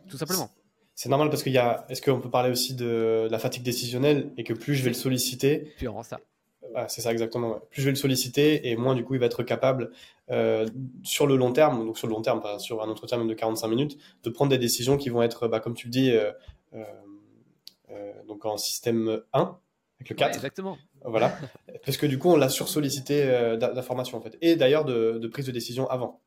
Tout 0.08 0.18
simplement. 0.18 0.50
C'est 0.96 1.10
normal 1.10 1.30
parce 1.30 1.44
qu'il 1.44 1.54
y 1.54 1.58
a. 1.58 1.86
Est-ce 1.90 2.02
qu'on 2.02 2.20
peut 2.20 2.30
parler 2.30 2.50
aussi 2.50 2.74
de 2.74 3.28
la 3.30 3.38
fatigue 3.38 3.64
décisionnelle 3.64 4.34
et 4.38 4.44
que 4.44 4.54
plus 4.54 4.76
je 4.76 4.84
vais 4.84 4.90
le 4.90 4.96
solliciter? 4.96 5.74
Plus 5.78 5.88
on 5.88 6.02
ça. 6.02 6.20
c'est 6.88 7.02
ça 7.02 7.12
exactement. 7.12 7.60
Plus 7.70 7.82
je 7.82 7.86
vais 7.86 7.92
le 7.92 7.98
solliciter 7.98 8.70
et 8.70 8.76
moins 8.76 8.96
du 8.96 9.04
coup 9.04 9.14
il 9.14 9.20
va 9.20 9.28
être 9.28 9.44
capable 9.44 9.92
euh, 10.32 10.68
sur 11.04 11.28
le 11.28 11.36
long 11.36 11.54
terme, 11.54 11.86
donc 11.86 11.98
sur 11.98 12.08
le 12.08 12.14
long 12.14 12.22
terme, 12.22 12.42
sur 12.60 12.82
un 12.82 12.90
entretien 12.90 13.18
même 13.18 13.28
de 13.28 13.34
45 13.34 13.68
minutes, 13.68 13.98
de 14.24 14.30
prendre 14.30 14.50
des 14.50 14.58
décisions 14.58 14.98
qui 14.98 15.10
vont 15.10 15.22
être, 15.22 15.48
bah, 15.48 15.60
comme 15.60 15.76
tu 15.76 15.88
le 15.88 15.92
dis, 15.92 16.12
euh, 16.12 16.32
euh, 16.74 16.84
donc 18.28 18.45
en 18.45 18.58
système 18.58 19.21
1 19.34 19.58
avec 20.00 20.10
le 20.10 20.15
4. 20.15 20.36
exactement. 20.36 20.78
Voilà. 21.04 21.38
parce 21.86 21.97
que 21.97 22.06
du 22.06 22.19
coup 22.19 22.30
on 22.30 22.38
l'a 22.38 22.50
sursollicité 22.50 23.26
d'informations 23.58 24.17
en 24.17 24.21
fait 24.21 24.38
et 24.41 24.56
d'ailleurs 24.56 24.86
de, 24.86 25.17
de 25.17 25.28
prise 25.28 25.45
de 25.45 25.52
décision 25.52 25.89
avant. 25.89 26.21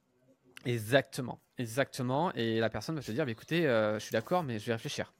Exactement, 0.66 1.40
exactement. 1.58 2.32
Et 2.34 2.58
la 2.58 2.68
personne 2.68 2.94
va 2.94 3.02
te 3.02 3.12
dire, 3.12 3.24
bah, 3.24 3.30
écoutez, 3.30 3.66
euh, 3.66 3.98
je 3.98 4.04
suis 4.04 4.12
d'accord, 4.12 4.42
mais 4.42 4.58
je 4.58 4.66
vais 4.66 4.72
réfléchir. 4.72 5.12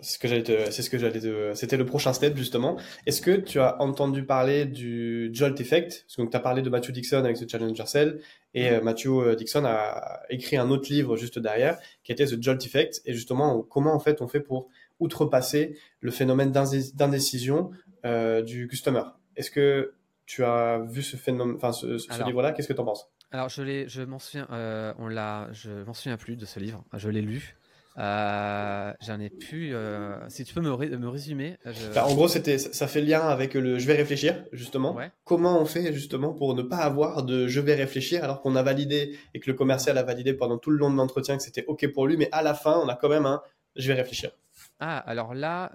c'est 0.00 0.14
ce 0.14 0.18
que 0.18 0.28
j'allais 0.28 0.70
c'est 0.70 0.82
ce 0.82 0.88
que 0.88 0.98
j'allais 0.98 1.54
c'était 1.54 1.76
le 1.76 1.86
prochain 1.86 2.12
step 2.12 2.36
justement. 2.36 2.76
Est-ce 3.06 3.20
que 3.20 3.32
tu 3.32 3.58
as 3.58 3.80
entendu 3.80 4.24
parler 4.24 4.64
du 4.64 5.30
Jolt 5.32 5.60
Effect? 5.60 6.04
Parce 6.06 6.16
que 6.16 6.30
tu 6.30 6.36
as 6.36 6.40
parlé 6.40 6.62
de 6.62 6.70
Matthew 6.70 6.92
Dixon 6.92 7.24
avec 7.24 7.36
ce 7.36 7.46
Challenger 7.46 7.86
Cell 7.86 8.20
et 8.54 8.70
euh, 8.70 8.80
Matthew 8.80 9.08
euh, 9.08 9.34
Dixon 9.34 9.64
a 9.64 10.20
écrit 10.30 10.56
un 10.56 10.70
autre 10.70 10.90
livre 10.90 11.16
juste 11.16 11.38
derrière 11.38 11.78
qui 12.04 12.12
était 12.12 12.26
The 12.26 12.42
Jolt 12.42 12.64
Effect 12.64 13.02
et 13.04 13.12
justement 13.12 13.62
comment 13.62 13.94
en 13.94 14.00
fait 14.00 14.22
on 14.22 14.28
fait 14.28 14.40
pour 14.40 14.68
outrepasser 14.98 15.78
le 16.00 16.10
phénomène 16.10 16.52
d'indécision 16.52 17.70
du 18.04 18.68
customer. 18.68 19.02
Est-ce 19.36 19.50
que 19.50 19.94
tu 20.26 20.44
as 20.44 20.78
vu 20.88 21.02
ce 21.02 21.16
phénomène, 21.16 21.56
enfin 21.56 21.72
ce, 21.72 21.98
ce 21.98 22.24
livre-là? 22.24 22.52
Qu'est-ce 22.52 22.68
que 22.68 22.72
tu 22.72 22.80
en 22.80 22.84
penses? 22.84 23.08
Alors, 23.32 23.48
je, 23.48 23.86
je 23.88 24.02
m'en 24.02 24.18
souviens, 24.18 24.46
euh, 24.52 24.92
on 24.98 25.08
l'a, 25.08 25.48
je 25.52 25.84
m'en 25.84 25.94
souviens 25.94 26.16
plus 26.16 26.36
de 26.36 26.44
ce 26.46 26.60
livre. 26.60 26.84
Je 26.94 27.08
l'ai 27.08 27.22
lu. 27.22 27.56
Euh, 27.98 28.92
j'en 29.00 29.20
ai. 29.20 29.32
Euh, 29.52 30.18
si 30.28 30.44
tu 30.44 30.54
peux 30.54 30.60
me, 30.60 30.76
me 30.96 31.08
résumer. 31.08 31.56
Bah, 31.94 32.06
en 32.06 32.14
gros, 32.14 32.28
c'était, 32.28 32.58
ça 32.58 32.86
fait 32.86 33.00
lien 33.00 33.20
avec 33.20 33.54
le 33.54 33.78
je 33.78 33.86
vais 33.86 33.94
réfléchir, 33.94 34.44
justement. 34.52 34.96
Comment 35.24 35.60
on 35.60 35.64
fait, 35.64 35.92
justement, 35.92 36.34
pour 36.34 36.54
ne 36.54 36.62
pas 36.62 36.76
avoir 36.78 37.24
de 37.24 37.46
je 37.48 37.60
vais 37.60 37.74
réfléchir 37.74 38.22
alors 38.22 38.42
qu'on 38.42 38.54
a 38.54 38.62
validé 38.62 39.18
et 39.34 39.40
que 39.40 39.50
le 39.50 39.56
commercial 39.56 39.98
a 39.98 40.02
validé 40.02 40.34
pendant 40.34 40.58
tout 40.58 40.70
le 40.70 40.78
long 40.78 40.90
de 40.90 40.96
l'entretien 40.96 41.36
que 41.36 41.42
c'était 41.42 41.64
OK 41.66 41.90
pour 41.92 42.06
lui, 42.06 42.16
mais 42.16 42.28
à 42.32 42.42
la 42.42 42.54
fin, 42.54 42.78
on 42.84 42.88
a 42.88 42.96
quand 42.96 43.08
même 43.08 43.26
un 43.26 43.42
je 43.76 43.88
vais 43.88 43.94
réfléchir. 43.94 44.30
Ah, 44.78 44.98
alors 44.98 45.34
là, 45.34 45.70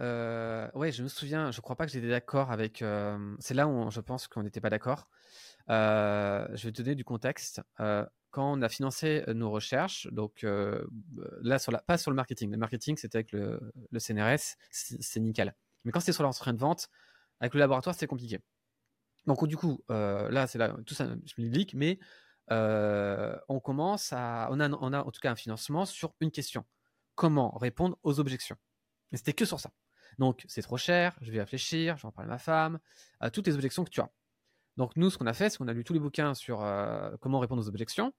ouais, 0.75 0.91
je 0.91 1.03
me 1.03 1.07
souviens, 1.07 1.51
je 1.51 1.59
crois 1.61 1.75
pas 1.75 1.85
que 1.85 1.91
j'étais 1.91 2.09
d'accord 2.09 2.51
avec. 2.51 2.83
c'est 3.39 3.53
là 3.53 3.67
où 3.67 3.89
je 3.89 3.99
pense 3.99 4.27
qu'on 4.27 4.43
n'était 4.43 4.61
pas 4.61 4.69
d'accord. 4.69 5.07
Euh, 5.69 6.47
je 6.53 6.67
vais 6.67 6.71
te 6.71 6.81
donner 6.81 6.95
du 6.95 7.03
contexte. 7.03 7.61
Euh, 7.79 8.05
quand 8.31 8.53
on 8.53 8.61
a 8.61 8.69
financé 8.69 9.23
euh, 9.27 9.33
nos 9.33 9.51
recherches, 9.51 10.07
donc 10.11 10.45
là, 11.41 11.59
sur 11.59 11.71
la, 11.71 11.79
pas 11.79 11.97
sur 11.97 12.11
le 12.11 12.15
marketing. 12.15 12.51
Le 12.51 12.57
marketing, 12.57 12.97
c'était 12.97 13.17
avec 13.17 13.31
le, 13.31 13.59
CNRS, 13.97 14.57
c'est 14.71 15.19
nickel. 15.19 15.53
Mais 15.83 15.91
quand 15.91 15.99
c'était 15.99 16.13
sur 16.13 16.23
l'entretien 16.23 16.53
de 16.53 16.59
vente, 16.59 16.89
avec 17.39 17.53
le 17.53 17.59
laboratoire, 17.59 17.95
c'est 17.95 18.07
compliqué. 18.07 18.39
Donc, 19.25 19.45
du 19.47 19.57
coup, 19.57 19.83
là, 19.89 20.47
c'est 20.47 20.57
là, 20.57 20.75
tout 20.85 20.93
ça, 20.93 21.07
je 21.07 21.41
me 21.41 21.75
mais 21.75 21.99
on 22.49 23.59
commence 23.59 24.13
à. 24.13 24.47
On 24.51 24.59
a, 24.59 24.69
on 24.69 24.93
a 24.93 25.03
en 25.03 25.11
tout 25.11 25.21
cas 25.21 25.31
un 25.31 25.35
financement 25.35 25.85
sur 25.85 26.13
une 26.19 26.31
question 26.31 26.65
comment 27.15 27.51
répondre 27.51 27.99
aux 28.01 28.19
objections? 28.19 28.57
Mais 29.11 29.17
c'était 29.17 29.33
que 29.33 29.45
sur 29.45 29.59
ça. 29.59 29.71
Donc, 30.17 30.43
c'est 30.47 30.61
trop 30.61 30.77
cher, 30.77 31.17
je 31.21 31.31
vais 31.31 31.39
réfléchir, 31.39 31.97
je 31.97 32.03
vais 32.03 32.07
en 32.07 32.11
parler 32.11 32.29
à 32.29 32.33
ma 32.33 32.39
femme, 32.39 32.79
à 33.19 33.31
toutes 33.31 33.47
les 33.47 33.55
objections 33.55 33.83
que 33.83 33.89
tu 33.89 34.01
as. 34.01 34.09
Donc 34.77 34.95
nous, 34.95 35.09
ce 35.09 35.17
qu'on 35.17 35.27
a 35.27 35.33
fait, 35.33 35.49
c'est 35.49 35.57
qu'on 35.57 35.67
a 35.67 35.73
lu 35.73 35.83
tous 35.83 35.93
les 35.93 35.99
bouquins 35.99 36.33
sur 36.33 36.63
euh, 36.63 37.11
comment 37.19 37.39
répondre 37.39 37.61
aux 37.61 37.67
objections. 37.67 38.13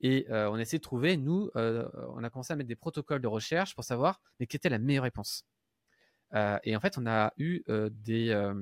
Et 0.00 0.26
euh, 0.30 0.50
on 0.50 0.54
a 0.54 0.60
essayé 0.60 0.78
de 0.78 0.82
trouver, 0.82 1.16
nous, 1.16 1.50
euh, 1.56 1.88
on 2.10 2.22
a 2.22 2.30
commencé 2.30 2.52
à 2.52 2.56
mettre 2.56 2.68
des 2.68 2.76
protocoles 2.76 3.22
de 3.22 3.28
recherche 3.28 3.74
pour 3.74 3.84
savoir 3.84 4.20
mais 4.38 4.46
quelle 4.46 4.58
était 4.58 4.68
la 4.68 4.78
meilleure 4.78 5.04
réponse. 5.04 5.46
et 6.64 6.76
en 6.76 6.80
fait, 6.80 6.98
on 6.98 7.06
a 7.06 7.32
eu 7.38 7.62
des, 7.90 8.52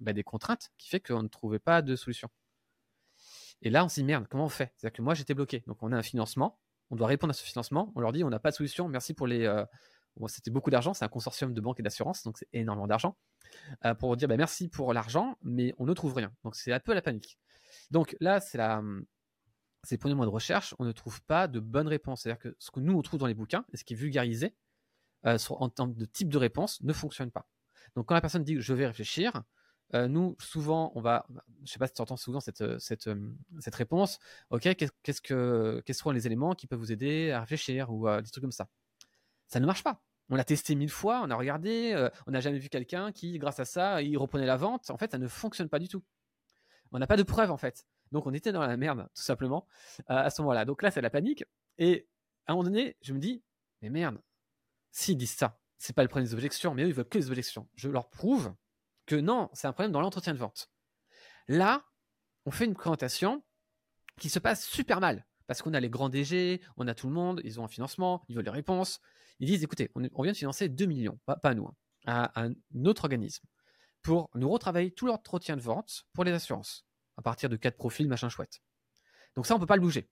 bah, 0.00 0.12
des 0.12 0.22
contraintes 0.22 0.70
qui 0.78 0.88
fait 0.88 1.00
qu'on 1.00 1.22
ne 1.22 1.28
trouvait 1.28 1.58
pas 1.58 1.82
de 1.82 1.96
solution. 1.96 2.28
Et 3.62 3.70
là, 3.70 3.84
on 3.84 3.88
s'est 3.88 4.02
dit 4.02 4.06
merde, 4.06 4.26
comment 4.30 4.44
on 4.44 4.48
fait? 4.48 4.72
C'est-à-dire 4.76 4.96
que 4.96 5.02
moi, 5.02 5.14
j'étais 5.14 5.34
bloqué. 5.34 5.64
Donc 5.66 5.82
on 5.82 5.90
a 5.92 5.96
un 5.96 6.02
financement, 6.02 6.58
on 6.90 6.96
doit 6.96 7.08
répondre 7.08 7.32
à 7.32 7.34
ce 7.34 7.42
financement. 7.42 7.92
On 7.96 8.00
leur 8.00 8.12
dit 8.12 8.22
on 8.22 8.30
n'a 8.30 8.38
pas 8.38 8.50
de 8.50 8.56
solution, 8.56 8.88
merci 8.88 9.12
pour 9.12 9.26
les. 9.26 9.46
C'était 10.28 10.50
beaucoup 10.50 10.70
d'argent, 10.70 10.94
c'est 10.94 11.04
un 11.04 11.08
consortium 11.08 11.52
de 11.52 11.60
banques 11.60 11.80
et 11.80 11.82
d'assurances, 11.82 12.22
donc 12.22 12.38
c'est 12.38 12.48
énormément 12.52 12.86
d'argent. 12.86 13.16
Euh, 13.84 13.94
pour 13.94 14.16
dire 14.16 14.28
bah, 14.28 14.36
merci 14.36 14.68
pour 14.68 14.92
l'argent, 14.92 15.36
mais 15.42 15.74
on 15.78 15.84
ne 15.84 15.92
trouve 15.92 16.14
rien. 16.14 16.32
Donc 16.44 16.56
c'est 16.56 16.72
un 16.72 16.80
peu 16.80 16.94
la 16.94 17.02
panique. 17.02 17.38
Donc 17.90 18.16
là, 18.20 18.40
c'est 18.40 18.58
la, 18.58 18.82
c'est 19.82 20.02
mois 20.04 20.26
de 20.26 20.30
recherche, 20.30 20.74
on 20.78 20.84
ne 20.84 20.92
trouve 20.92 21.22
pas 21.22 21.48
de 21.48 21.60
bonne 21.60 21.88
réponse. 21.88 22.22
C'est-à-dire 22.22 22.40
que 22.40 22.56
ce 22.58 22.70
que 22.70 22.80
nous 22.80 22.94
on 22.94 23.02
trouve 23.02 23.20
dans 23.20 23.26
les 23.26 23.34
bouquins, 23.34 23.64
et 23.72 23.76
ce 23.76 23.84
qui 23.84 23.94
est 23.94 23.96
vulgarisé 23.96 24.54
euh, 25.26 25.38
en 25.50 25.68
termes 25.68 25.94
de 25.94 26.04
type 26.04 26.28
de 26.28 26.38
réponse, 26.38 26.80
ne 26.82 26.92
fonctionne 26.92 27.30
pas. 27.30 27.48
Donc 27.94 28.06
quand 28.06 28.14
la 28.14 28.20
personne 28.20 28.44
dit 28.44 28.56
je 28.58 28.74
vais 28.74 28.86
réfléchir, 28.86 29.42
euh, 29.94 30.08
nous 30.08 30.36
souvent 30.40 30.92
on 30.94 31.00
va, 31.00 31.26
je 31.64 31.72
sais 31.72 31.78
pas 31.78 31.86
si 31.86 31.94
tu 31.94 32.02
entends 32.02 32.16
souvent 32.16 32.40
cette, 32.40 32.58
réponse, 33.74 34.18
ok, 34.50 34.74
qu'est-ce 35.02 35.20
que, 35.20 35.82
quels 35.84 35.96
seront 35.96 36.10
les 36.10 36.26
éléments 36.26 36.54
qui 36.54 36.66
peuvent 36.66 36.78
vous 36.78 36.92
aider 36.92 37.30
à 37.30 37.40
réfléchir 37.40 37.92
ou 37.92 38.08
des 38.08 38.30
trucs 38.30 38.42
comme 38.42 38.52
ça? 38.52 38.68
Ça 39.46 39.60
ne 39.60 39.66
marche 39.66 39.82
pas. 39.82 40.02
On 40.28 40.34
l'a 40.34 40.44
testé 40.44 40.74
mille 40.74 40.90
fois, 40.90 41.22
on 41.22 41.30
a 41.30 41.36
regardé, 41.36 41.92
euh, 41.94 42.10
on 42.26 42.32
n'a 42.32 42.40
jamais 42.40 42.58
vu 42.58 42.68
quelqu'un 42.68 43.12
qui, 43.12 43.38
grâce 43.38 43.60
à 43.60 43.64
ça, 43.64 44.02
il 44.02 44.16
reprenait 44.18 44.46
la 44.46 44.56
vente. 44.56 44.90
En 44.90 44.96
fait, 44.96 45.12
ça 45.12 45.18
ne 45.18 45.28
fonctionne 45.28 45.68
pas 45.68 45.78
du 45.78 45.88
tout. 45.88 46.02
On 46.90 46.98
n'a 46.98 47.06
pas 47.06 47.16
de 47.16 47.22
preuves, 47.22 47.50
en 47.50 47.56
fait. 47.56 47.86
Donc, 48.12 48.26
on 48.26 48.34
était 48.34 48.52
dans 48.52 48.60
la 48.66 48.76
merde, 48.76 49.08
tout 49.14 49.22
simplement, 49.22 49.66
euh, 50.10 50.14
à 50.14 50.30
ce 50.30 50.42
moment-là. 50.42 50.64
Donc 50.64 50.82
là, 50.82 50.90
c'est 50.90 51.00
la 51.00 51.10
panique. 51.10 51.44
Et 51.78 52.08
à 52.46 52.52
un 52.52 52.54
moment 52.56 52.64
donné, 52.64 52.96
je 53.02 53.12
me 53.12 53.18
dis, 53.18 53.42
mais 53.82 53.90
merde, 53.90 54.20
s'ils 54.90 55.16
disent 55.16 55.34
ça, 55.34 55.60
c'est 55.78 55.94
pas 55.94 56.02
le 56.02 56.08
problème 56.08 56.26
des 56.26 56.34
objections, 56.34 56.74
mais 56.74 56.84
eux, 56.84 56.88
ils 56.88 56.94
veulent 56.94 57.08
que 57.08 57.18
les 57.18 57.28
objections. 57.28 57.68
Je 57.74 57.88
leur 57.88 58.08
prouve 58.08 58.54
que 59.04 59.16
non, 59.16 59.50
c'est 59.52 59.66
un 59.68 59.72
problème 59.72 59.92
dans 59.92 60.00
l'entretien 60.00 60.32
de 60.32 60.38
vente. 60.38 60.70
Là, 61.48 61.84
on 62.46 62.50
fait 62.50 62.64
une 62.64 62.74
présentation 62.74 63.44
qui 64.18 64.28
se 64.28 64.38
passe 64.38 64.66
super 64.66 65.00
mal. 65.00 65.26
Parce 65.46 65.62
qu'on 65.62 65.74
a 65.74 65.80
les 65.80 65.90
grands 65.90 66.08
DG, 66.08 66.60
on 66.76 66.88
a 66.88 66.94
tout 66.94 67.06
le 67.06 67.12
monde, 67.12 67.40
ils 67.44 67.60
ont 67.60 67.64
un 67.64 67.68
financement, 67.68 68.24
ils 68.28 68.34
veulent 68.34 68.44
des 68.44 68.50
réponses. 68.50 69.00
Ils 69.38 69.46
disent, 69.46 69.62
écoutez, 69.62 69.90
on, 69.94 70.22
vient 70.22 70.32
de 70.32 70.36
financer 70.36 70.68
2 70.68 70.86
millions, 70.86 71.18
pas, 71.26 71.54
nous, 71.54 71.66
hein, 71.66 71.74
à, 72.06 72.42
un 72.42 72.54
autre 72.84 73.04
organisme, 73.04 73.46
pour 74.02 74.30
nous 74.34 74.48
retravailler 74.48 74.90
tout 74.90 75.06
l'entretien 75.06 75.56
de 75.56 75.62
vente 75.62 76.06
pour 76.12 76.24
les 76.24 76.32
assurances, 76.32 76.86
à 77.16 77.22
partir 77.22 77.48
de 77.48 77.56
quatre 77.56 77.76
profils, 77.76 78.08
machin 78.08 78.28
chouette. 78.28 78.60
Donc 79.34 79.46
ça, 79.46 79.54
on 79.54 79.58
ne 79.58 79.60
peut 79.60 79.66
pas 79.66 79.76
le 79.76 79.82
bouger. 79.82 80.08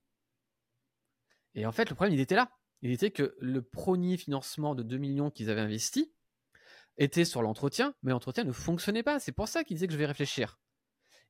Et 1.54 1.66
en 1.66 1.72
fait, 1.72 1.88
le 1.88 1.94
problème, 1.94 2.14
il 2.14 2.20
était 2.20 2.34
là. 2.34 2.50
Il 2.82 2.90
était 2.90 3.10
que 3.10 3.34
le 3.40 3.62
premier 3.62 4.16
financement 4.16 4.74
de 4.74 4.82
2 4.82 4.98
millions 4.98 5.30
qu'ils 5.30 5.50
avaient 5.50 5.62
investi 5.62 6.12
était 6.98 7.24
sur 7.24 7.42
l'entretien, 7.42 7.94
mais 8.02 8.10
l'entretien 8.10 8.44
ne 8.44 8.52
fonctionnait 8.52 9.02
pas. 9.02 9.18
C'est 9.18 9.32
pour 9.32 9.48
ça 9.48 9.64
qu'ils 9.64 9.76
disaient 9.76 9.86
que 9.86 9.94
je 9.94 9.98
vais 9.98 10.06
réfléchir. 10.06 10.58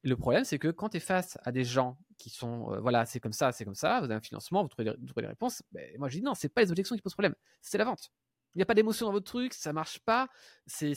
Le 0.05 0.17
problème, 0.17 0.45
c'est 0.45 0.59
que 0.59 0.69
quand 0.69 0.91
tu 0.91 0.99
es 0.99 1.01
face 1.01 1.39
à 1.45 1.51
des 1.51 1.65
gens 1.65 1.99
qui 2.19 2.29
sont, 2.29 2.73
euh, 2.73 2.81
voilà, 2.81 3.07
c'est 3.07 3.21
comme 3.21 3.33
ça, 3.33 3.53
c'est 3.53 3.65
comme 3.65 3.75
ça, 3.75 4.01
vous 4.01 4.05
avez 4.05 4.15
un 4.15 4.21
financement, 4.21 4.63
vous 4.63 4.69
trouvez, 4.69 4.85
des, 4.85 5.27
réponses, 5.27 5.63
ben, 5.73 5.99
moi 5.99 6.11
je 6.11 6.19
dis 6.19 6.23
non, 6.23 6.35
c'est 6.35 6.51
pas 6.51 6.61
les 6.63 6.71
objections 6.71 6.95
qui 6.95 7.01
posent 7.01 7.15
problème, 7.15 7.35
c'est 7.63 7.79
la 7.79 7.85
vente. 7.85 8.11
Il 8.55 8.59
n'y 8.59 8.63
a 8.63 8.67
pas 8.67 8.75
d'émotion 8.75 9.07
dans 9.07 9.13
votre 9.13 9.25
truc, 9.25 9.55
ça 9.55 9.73
marche 9.73 9.99
pas. 10.01 10.29
C'est, 10.67 10.95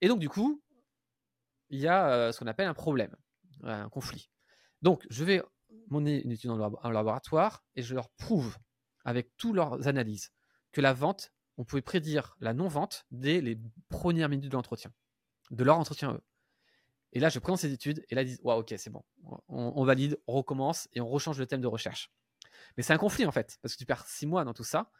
Et 0.00 0.08
donc, 0.08 0.20
du 0.20 0.28
coup, 0.28 0.62
il 1.68 1.80
y 1.80 1.88
a 1.88 2.10
euh, 2.10 2.32
ce 2.32 2.38
qu'on 2.38 2.46
appelle 2.46 2.68
un 2.68 2.74
problème, 2.74 3.14
un 3.64 3.88
conflit. 3.90 4.30
Donc, 4.82 5.04
je 5.10 5.24
vais 5.24 5.42
mener 5.90 6.22
une 6.22 6.30
étude 6.30 6.50
dans 6.50 6.78
un 6.82 6.92
laboratoire 6.92 7.64
et 7.74 7.82
je 7.82 7.94
leur 7.94 8.08
prouve, 8.10 8.56
avec 9.04 9.36
toutes 9.36 9.56
leurs 9.56 9.86
analyses, 9.88 10.30
que 10.72 10.80
la 10.80 10.92
vente, 10.92 11.32
on 11.56 11.64
pouvait 11.64 11.82
prédire 11.82 12.36
la 12.40 12.54
non-vente 12.54 13.04
dès 13.10 13.40
les 13.40 13.58
premières 13.88 14.28
minutes 14.28 14.48
de 14.48 14.56
l'entretien, 14.56 14.92
de 15.50 15.64
leur 15.64 15.78
entretien 15.78 16.14
eux. 16.14 16.22
Et 17.12 17.20
là, 17.20 17.28
je 17.28 17.38
présente 17.38 17.58
ces 17.58 17.72
études 17.72 18.04
et 18.10 18.14
là, 18.14 18.22
ils 18.22 18.26
disent 18.26 18.40
Waouh, 18.42 18.60
ok, 18.60 18.74
c'est 18.76 18.90
bon. 18.90 19.02
On, 19.48 19.84
valide, 19.84 20.18
on 20.26 20.34
recommence 20.34 20.88
et 20.92 21.00
on 21.00 21.08
rechange 21.08 21.38
le 21.38 21.46
thème 21.46 21.60
de 21.60 21.66
recherche. 21.66 22.12
Mais 22.76 22.82
c'est 22.82 22.92
un 22.92 22.98
conflit 22.98 23.26
en 23.26 23.32
fait, 23.32 23.58
parce 23.62 23.74
que 23.74 23.78
tu 23.78 23.86
perds 23.86 24.06
six 24.06 24.26
mois 24.26 24.44
dans 24.44 24.54
tout 24.54 24.64
ça. 24.64 24.90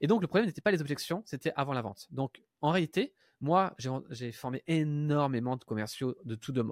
Et 0.00 0.06
donc, 0.06 0.22
le 0.22 0.28
problème 0.28 0.46
n'était 0.46 0.62
pas 0.62 0.70
les 0.70 0.80
objections, 0.80 1.22
c'était 1.26 1.52
avant 1.56 1.72
la 1.72 1.82
vente. 1.82 2.06
Donc, 2.10 2.42
en 2.62 2.70
réalité, 2.70 3.14
moi, 3.40 3.74
j'ai 4.10 4.32
formé 4.32 4.62
énormément 4.66 5.56
de 5.56 5.64
commerciaux 5.64 6.16
de 6.24 6.34
tout 6.34 6.52
de, 6.52 6.62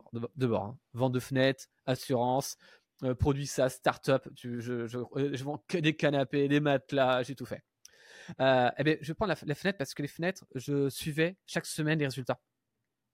bord. 0.46 0.64
Hein. 0.64 0.78
Vente 0.92 1.12
de 1.12 1.20
fenêtres, 1.20 1.66
assurance, 1.86 2.56
euh, 3.04 3.14
produits 3.14 3.46
SaaS, 3.46 3.70
start-up. 3.70 4.28
Je, 4.34 4.60
je, 4.60 4.86
je, 4.86 5.44
vends 5.44 5.64
que 5.66 5.78
des 5.78 5.96
canapés, 5.96 6.48
des 6.48 6.60
matelas, 6.60 7.22
j'ai 7.22 7.34
tout 7.34 7.46
fait. 7.46 7.62
Euh, 8.40 8.70
eh 8.76 8.84
bien, 8.84 8.96
je 9.00 9.12
prendre 9.14 9.32
la, 9.32 9.38
la, 9.46 9.54
fenêtre 9.54 9.78
parce 9.78 9.94
que 9.94 10.02
les 10.02 10.08
fenêtres, 10.08 10.44
je 10.54 10.90
suivais 10.90 11.38
chaque 11.46 11.64
semaine 11.64 11.98
les 11.98 12.06
résultats. 12.06 12.40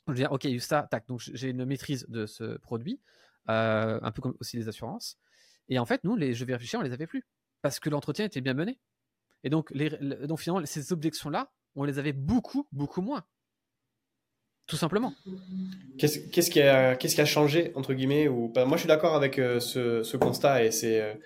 Je 0.07 0.13
veux 0.13 0.17
dire, 0.17 0.33
ok, 0.33 0.47
ça, 0.59 0.87
tac, 0.91 1.07
donc 1.09 1.21
j'ai 1.21 1.49
une 1.49 1.65
maîtrise 1.65 2.07
de 2.09 2.27
ce 2.27 2.59
produit, 2.59 3.01
euh, 3.49 3.99
un 4.03 4.13
peu 4.13 4.21
comme 4.21 4.35
aussi 4.41 4.57
les 4.57 4.69
assurances. 4.69 5.19
Et 5.69 5.79
en 5.79 5.87
fait, 5.87 6.05
nous, 6.05 6.15
les 6.17 6.35
jeux 6.35 6.45
vérifiés, 6.45 6.79
on 6.79 6.83
les 6.83 6.93
avait 6.93 7.07
plus 7.07 7.25
parce 7.63 7.81
que 7.81 7.89
l'entretien 7.89 8.27
était 8.27 8.43
bien 8.43 8.53
mené. 8.53 8.79
Et 9.45 9.51
donc, 9.51 9.73
finalement, 10.39 10.65
ces 10.67 10.93
objections-là, 10.93 11.51
on 11.75 11.85
les 11.85 11.99
avait 11.99 12.13
beaucoup, 12.13 12.67
beaucoup 12.73 13.01
moins. 13.01 13.25
Tout 14.67 14.77
simplement. 14.77 15.15
Qu'est-ce 15.99 16.51
qui, 16.51 16.61
a, 16.61 17.25
changé, 17.25 17.73
entre 17.75 17.93
guillemets 17.93 18.29
ou... 18.29 18.53
Moi, 18.55 18.77
je 18.77 18.79
suis 18.79 18.89
d'accord 18.89 19.15
avec 19.15 19.39
euh, 19.39 19.61
ce, 19.61 20.03
ce, 20.03 20.17
constat 20.17 20.65
et 20.65 20.71
c'est. 20.71 21.21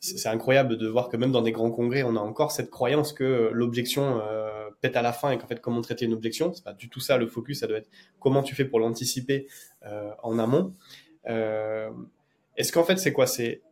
C'est 0.00 0.28
incroyable 0.28 0.76
de 0.76 0.86
voir 0.86 1.08
que 1.08 1.16
même 1.16 1.32
dans 1.32 1.42
des 1.42 1.52
grands 1.52 1.70
congrès, 1.70 2.02
on 2.04 2.14
a 2.16 2.20
encore 2.20 2.52
cette 2.52 2.70
croyance 2.70 3.12
que 3.12 3.50
l'objection 3.52 4.20
euh, 4.22 4.70
pète 4.80 4.96
à 4.96 5.02
la 5.02 5.12
fin 5.12 5.32
et 5.32 5.38
qu'en 5.38 5.46
fait, 5.46 5.60
comment 5.60 5.80
traiter 5.80 6.04
une 6.04 6.12
objection, 6.12 6.52
c'est 6.52 6.64
pas 6.64 6.72
du 6.72 6.88
tout 6.88 7.00
ça 7.00 7.18
le 7.18 7.26
focus, 7.26 7.60
ça 7.60 7.66
doit 7.66 7.78
être 7.78 7.90
comment 8.20 8.42
tu 8.42 8.54
fais 8.54 8.64
pour 8.64 8.78
l'anticiper 8.78 9.48
euh, 9.84 10.10
en 10.22 10.38
amont. 10.38 10.74
Euh, 11.28 11.90
Est-ce 12.56 12.72
qu'en 12.72 12.84
fait, 12.84 12.96
c'est 12.98 13.12
quoi? 13.12 13.26
C'est 13.26 13.62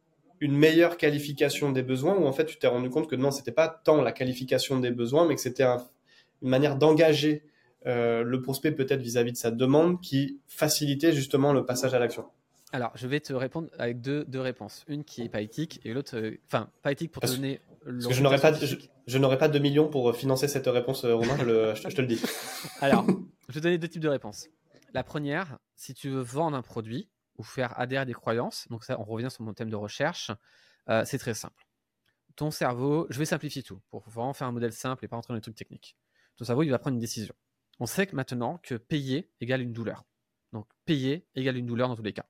une 0.41 0.57
meilleure 0.57 0.97
qualification 0.97 1.71
des 1.71 1.83
besoins 1.83 2.17
ou 2.17 2.27
en 2.27 2.33
fait, 2.33 2.47
tu 2.47 2.59
t'es 2.59 2.67
rendu 2.67 2.91
compte 2.91 3.09
que 3.09 3.17
non, 3.17 3.31
c'était 3.31 3.53
pas 3.53 3.69
tant 3.69 4.03
la 4.03 4.12
qualification 4.12 4.81
des 4.81 4.91
besoins, 4.91 5.27
mais 5.27 5.37
que 5.37 5.41
c'était 5.41 5.65
une 5.65 6.49
manière 6.49 6.77
d'engager 6.77 7.45
euh, 7.87 8.25
le 8.25 8.43
prospect 8.43 8.73
peut-être 8.73 9.01
vis-à-vis 9.01 9.33
de 9.33 9.37
sa 9.37 9.53
demande 9.53 10.01
qui 10.01 10.41
facilitait 10.49 11.12
justement 11.12 11.53
le 11.53 11.65
passage 11.65 11.95
à 11.95 12.01
l'action? 12.01 12.25
Alors, 12.72 12.90
je 12.96 13.07
vais 13.07 13.20
te 13.20 13.33
répondre 13.33 13.68
avec 13.79 14.00
deux, 14.00 14.24
deux 14.24 14.40
réponses. 14.40 14.85
Une 14.88 15.05
qui 15.05 15.22
est 15.22 15.29
pas 15.29 15.40
éthique 15.40 15.81
et 15.85 15.92
l'autre, 15.92 16.16
euh, 16.16 16.37
enfin, 16.46 16.68
pas 16.83 16.92
éthique 16.92 17.12
pour 17.12 17.22
te 17.22 17.29
donner. 17.29 17.61
Parce 17.85 18.09
que 18.09 18.14
je 18.14 18.22
n'aurais 18.22 18.40
pas, 18.40 18.52
je, 18.52 19.18
n'aurais 19.18 19.38
pas 19.38 19.48
2 19.48 19.59
millions 19.61 19.88
pour 19.88 20.14
financer 20.16 20.48
cette 20.48 20.66
réponse, 20.66 21.05
euh, 21.05 21.14
Romain, 21.14 21.37
je, 21.38 21.88
te 21.88 22.00
le 22.00 22.09
dis. 22.09 22.20
Alors, 22.81 23.07
je 23.07 23.55
vais 23.55 23.61
te 23.61 23.64
donner 23.64 23.79
deux 23.79 23.88
types 23.88 24.02
de 24.02 24.09
réponses. 24.09 24.48
La 24.92 25.05
première, 25.05 25.59
si 25.76 25.94
tu 25.94 26.09
veux 26.09 26.22
vendre 26.22 26.57
un 26.57 26.62
produit 26.62 27.09
ou 27.38 27.44
faire 27.44 27.79
adhérer 27.79 28.05
des 28.05 28.14
croyances, 28.14 28.66
donc 28.68 28.83
ça, 28.83 28.98
on 28.98 29.05
revient 29.05 29.31
sur 29.31 29.44
mon 29.44 29.55
thème 29.55 29.70
de 29.70 29.76
recherche, 29.76 30.33
euh, 30.88 31.05
c'est 31.05 31.18
très 31.18 31.35
simple. 31.35 31.64
Ton 32.35 32.50
cerveau, 32.50 33.07
je 33.11 33.18
vais 33.18 33.24
simplifier 33.26 33.62
tout 33.62 33.81
pour 33.90 34.09
vraiment 34.09 34.33
faire 34.33 34.48
un 34.48 34.52
modèle 34.52 34.72
simple 34.72 35.05
et 35.05 35.09
pas 35.09 35.14
rentrer 35.14 35.33
dans 35.33 35.37
les 35.37 35.40
trucs 35.40 35.55
techniques. 35.55 35.96
Ton 36.37 36.44
cerveau, 36.44 36.64
il 36.64 36.70
va 36.70 36.81
prendre 36.81 36.94
une 36.94 37.00
décision. 37.00 37.35
On 37.79 37.87
sait 37.87 38.07
que 38.09 38.16
maintenant 38.16 38.59
que 38.62 38.74
payer 38.74 39.31
égale 39.40 39.62
une 39.62 39.72
douleur. 39.72 40.05
Donc, 40.52 40.66
payer 40.85 41.29
égale 41.37 41.57
une 41.57 41.66
douleur 41.66 41.88
dans 41.88 41.96
tous 41.96 42.02
les 42.02 42.12
cas. 42.12 42.26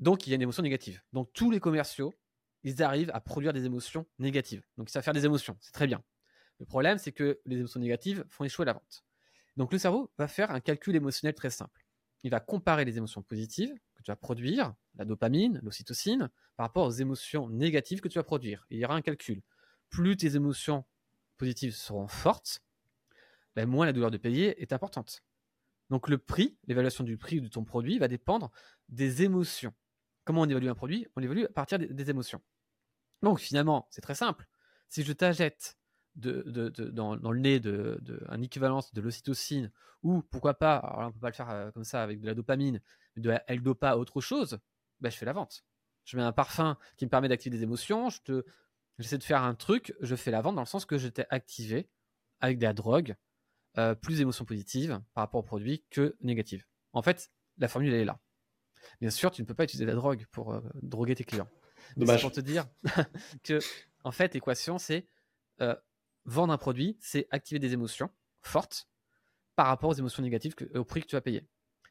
Donc 0.00 0.26
il 0.26 0.30
y 0.30 0.32
a 0.32 0.36
une 0.36 0.42
émotion 0.42 0.62
négative. 0.62 1.02
Donc 1.12 1.32
tous 1.32 1.50
les 1.50 1.60
commerciaux, 1.60 2.14
ils 2.62 2.82
arrivent 2.82 3.10
à 3.14 3.20
produire 3.20 3.52
des 3.52 3.64
émotions 3.64 4.06
négatives. 4.18 4.64
Donc 4.76 4.88
ils 4.88 4.92
savent 4.92 5.04
faire 5.04 5.14
des 5.14 5.24
émotions, 5.24 5.56
c'est 5.60 5.72
très 5.72 5.86
bien. 5.86 6.02
Le 6.58 6.66
problème, 6.66 6.98
c'est 6.98 7.12
que 7.12 7.40
les 7.44 7.58
émotions 7.58 7.80
négatives 7.80 8.24
font 8.28 8.44
échouer 8.44 8.64
la 8.64 8.72
vente. 8.72 9.04
Donc 9.56 9.72
le 9.72 9.78
cerveau 9.78 10.10
va 10.18 10.28
faire 10.28 10.50
un 10.50 10.60
calcul 10.60 10.96
émotionnel 10.96 11.34
très 11.34 11.50
simple. 11.50 11.84
Il 12.22 12.30
va 12.30 12.40
comparer 12.40 12.84
les 12.84 12.96
émotions 12.96 13.22
positives 13.22 13.72
que 13.94 14.02
tu 14.02 14.10
vas 14.10 14.16
produire, 14.16 14.74
la 14.96 15.04
dopamine, 15.04 15.60
l'ocytocine, 15.62 16.30
par 16.56 16.66
rapport 16.66 16.86
aux 16.86 16.90
émotions 16.90 17.48
négatives 17.50 18.00
que 18.00 18.08
tu 18.08 18.18
vas 18.18 18.24
produire. 18.24 18.66
il 18.70 18.78
y 18.78 18.84
aura 18.84 18.94
un 18.94 19.02
calcul. 19.02 19.42
Plus 19.90 20.16
tes 20.16 20.34
émotions 20.34 20.84
positives 21.36 21.74
seront 21.74 22.08
fortes, 22.08 22.62
ben, 23.54 23.66
moins 23.66 23.86
la 23.86 23.92
douleur 23.92 24.10
de 24.10 24.18
payer 24.18 24.60
est 24.62 24.72
importante. 24.72 25.22
Donc 25.88 26.08
le 26.08 26.18
prix, 26.18 26.58
l'évaluation 26.66 27.04
du 27.04 27.16
prix 27.16 27.40
de 27.40 27.48
ton 27.48 27.64
produit 27.64 27.98
va 27.98 28.08
dépendre 28.08 28.50
des 28.88 29.22
émotions. 29.22 29.72
Comment 30.26 30.42
on 30.42 30.48
évalue 30.48 30.66
un 30.66 30.74
produit 30.74 31.06
On 31.16 31.20
l'évalue 31.20 31.44
à 31.44 31.48
partir 31.48 31.78
des, 31.78 32.10
émotions. 32.10 32.42
Donc 33.22 33.38
finalement, 33.38 33.86
c'est 33.90 34.00
très 34.00 34.16
simple. 34.16 34.46
Si 34.88 35.04
je 35.04 35.12
de, 36.16 36.42
dans, 36.90 37.14
le 37.14 37.38
nez 37.38 37.60
un 38.28 38.42
équivalence 38.42 38.92
de 38.92 39.00
l'ocytocine, 39.00 39.70
ou 40.02 40.22
pourquoi 40.22 40.54
pas, 40.54 40.76
alors 40.76 41.02
là 41.02 41.12
peut 41.12 41.20
pas 41.20 41.28
le 41.28 41.34
faire 41.34 41.50
euh, 41.50 41.70
comme 41.70 41.84
ça 41.84 42.02
avec 42.02 42.20
de 42.20 42.26
la 42.26 42.34
dopamine, 42.34 42.80
de 43.16 43.30
la 43.30 43.42
L-dopa 43.50 43.94
autre 43.96 44.20
chose, 44.20 44.58
ben, 45.00 45.10
je 45.10 45.16
fais 45.16 45.26
la 45.26 45.32
vente. 45.32 45.64
Je 46.04 46.16
mets 46.16 46.22
un 46.22 46.32
parfum 46.32 46.76
qui 46.96 47.04
me 47.04 47.10
permet 47.10 47.28
d'activer 47.28 47.56
des 47.56 47.62
émotions, 47.62 48.10
je 48.10 48.20
te, 48.22 48.44
j'essaie 48.98 49.18
de 49.18 49.22
faire 49.22 49.42
un 49.42 49.54
truc, 49.54 49.94
je 50.00 50.16
fais 50.16 50.32
la 50.32 50.40
vente 50.40 50.56
dans 50.56 50.62
le 50.62 50.66
sens 50.66 50.86
que 50.86 50.98
je 50.98 51.08
t'ai 51.08 51.24
activé 51.30 51.88
avec 52.40 52.58
de 52.58 52.64
la 52.64 52.72
drogue, 52.72 53.14
euh, 53.78 53.94
plus 53.94 54.18
d'émotions 54.18 54.44
positives 54.44 55.00
par 55.14 55.22
rapport 55.22 55.40
au 55.40 55.44
produit 55.44 55.84
que 55.90 56.16
négatives. 56.20 56.64
En 56.92 57.02
fait, 57.02 57.30
la 57.58 57.68
formule 57.68 57.92
est 57.94 58.04
là. 58.04 58.18
Bien 59.00 59.10
sûr, 59.10 59.30
tu 59.30 59.42
ne 59.42 59.46
peux 59.46 59.54
pas 59.54 59.64
utiliser 59.64 59.86
la 59.86 59.94
drogue 59.94 60.26
pour 60.30 60.54
euh, 60.54 60.60
droguer 60.82 61.14
tes 61.14 61.24
clients. 61.24 61.48
C'est 61.98 62.20
pour 62.20 62.32
te 62.32 62.40
dire 62.40 62.66
que, 63.44 63.58
en 64.04 64.12
fait, 64.12 64.34
l'équation, 64.34 64.78
c'est 64.78 65.06
euh, 65.60 65.74
vendre 66.24 66.52
un 66.52 66.58
produit, 66.58 66.96
c'est 67.00 67.28
activer 67.30 67.58
des 67.58 67.72
émotions 67.72 68.10
fortes 68.42 68.88
par 69.54 69.66
rapport 69.66 69.90
aux 69.90 69.94
émotions 69.94 70.22
négatives 70.22 70.54
au 70.74 70.84
prix 70.84 71.02
que 71.02 71.06
tu 71.06 71.16
vas 71.16 71.20
payer. 71.20 71.46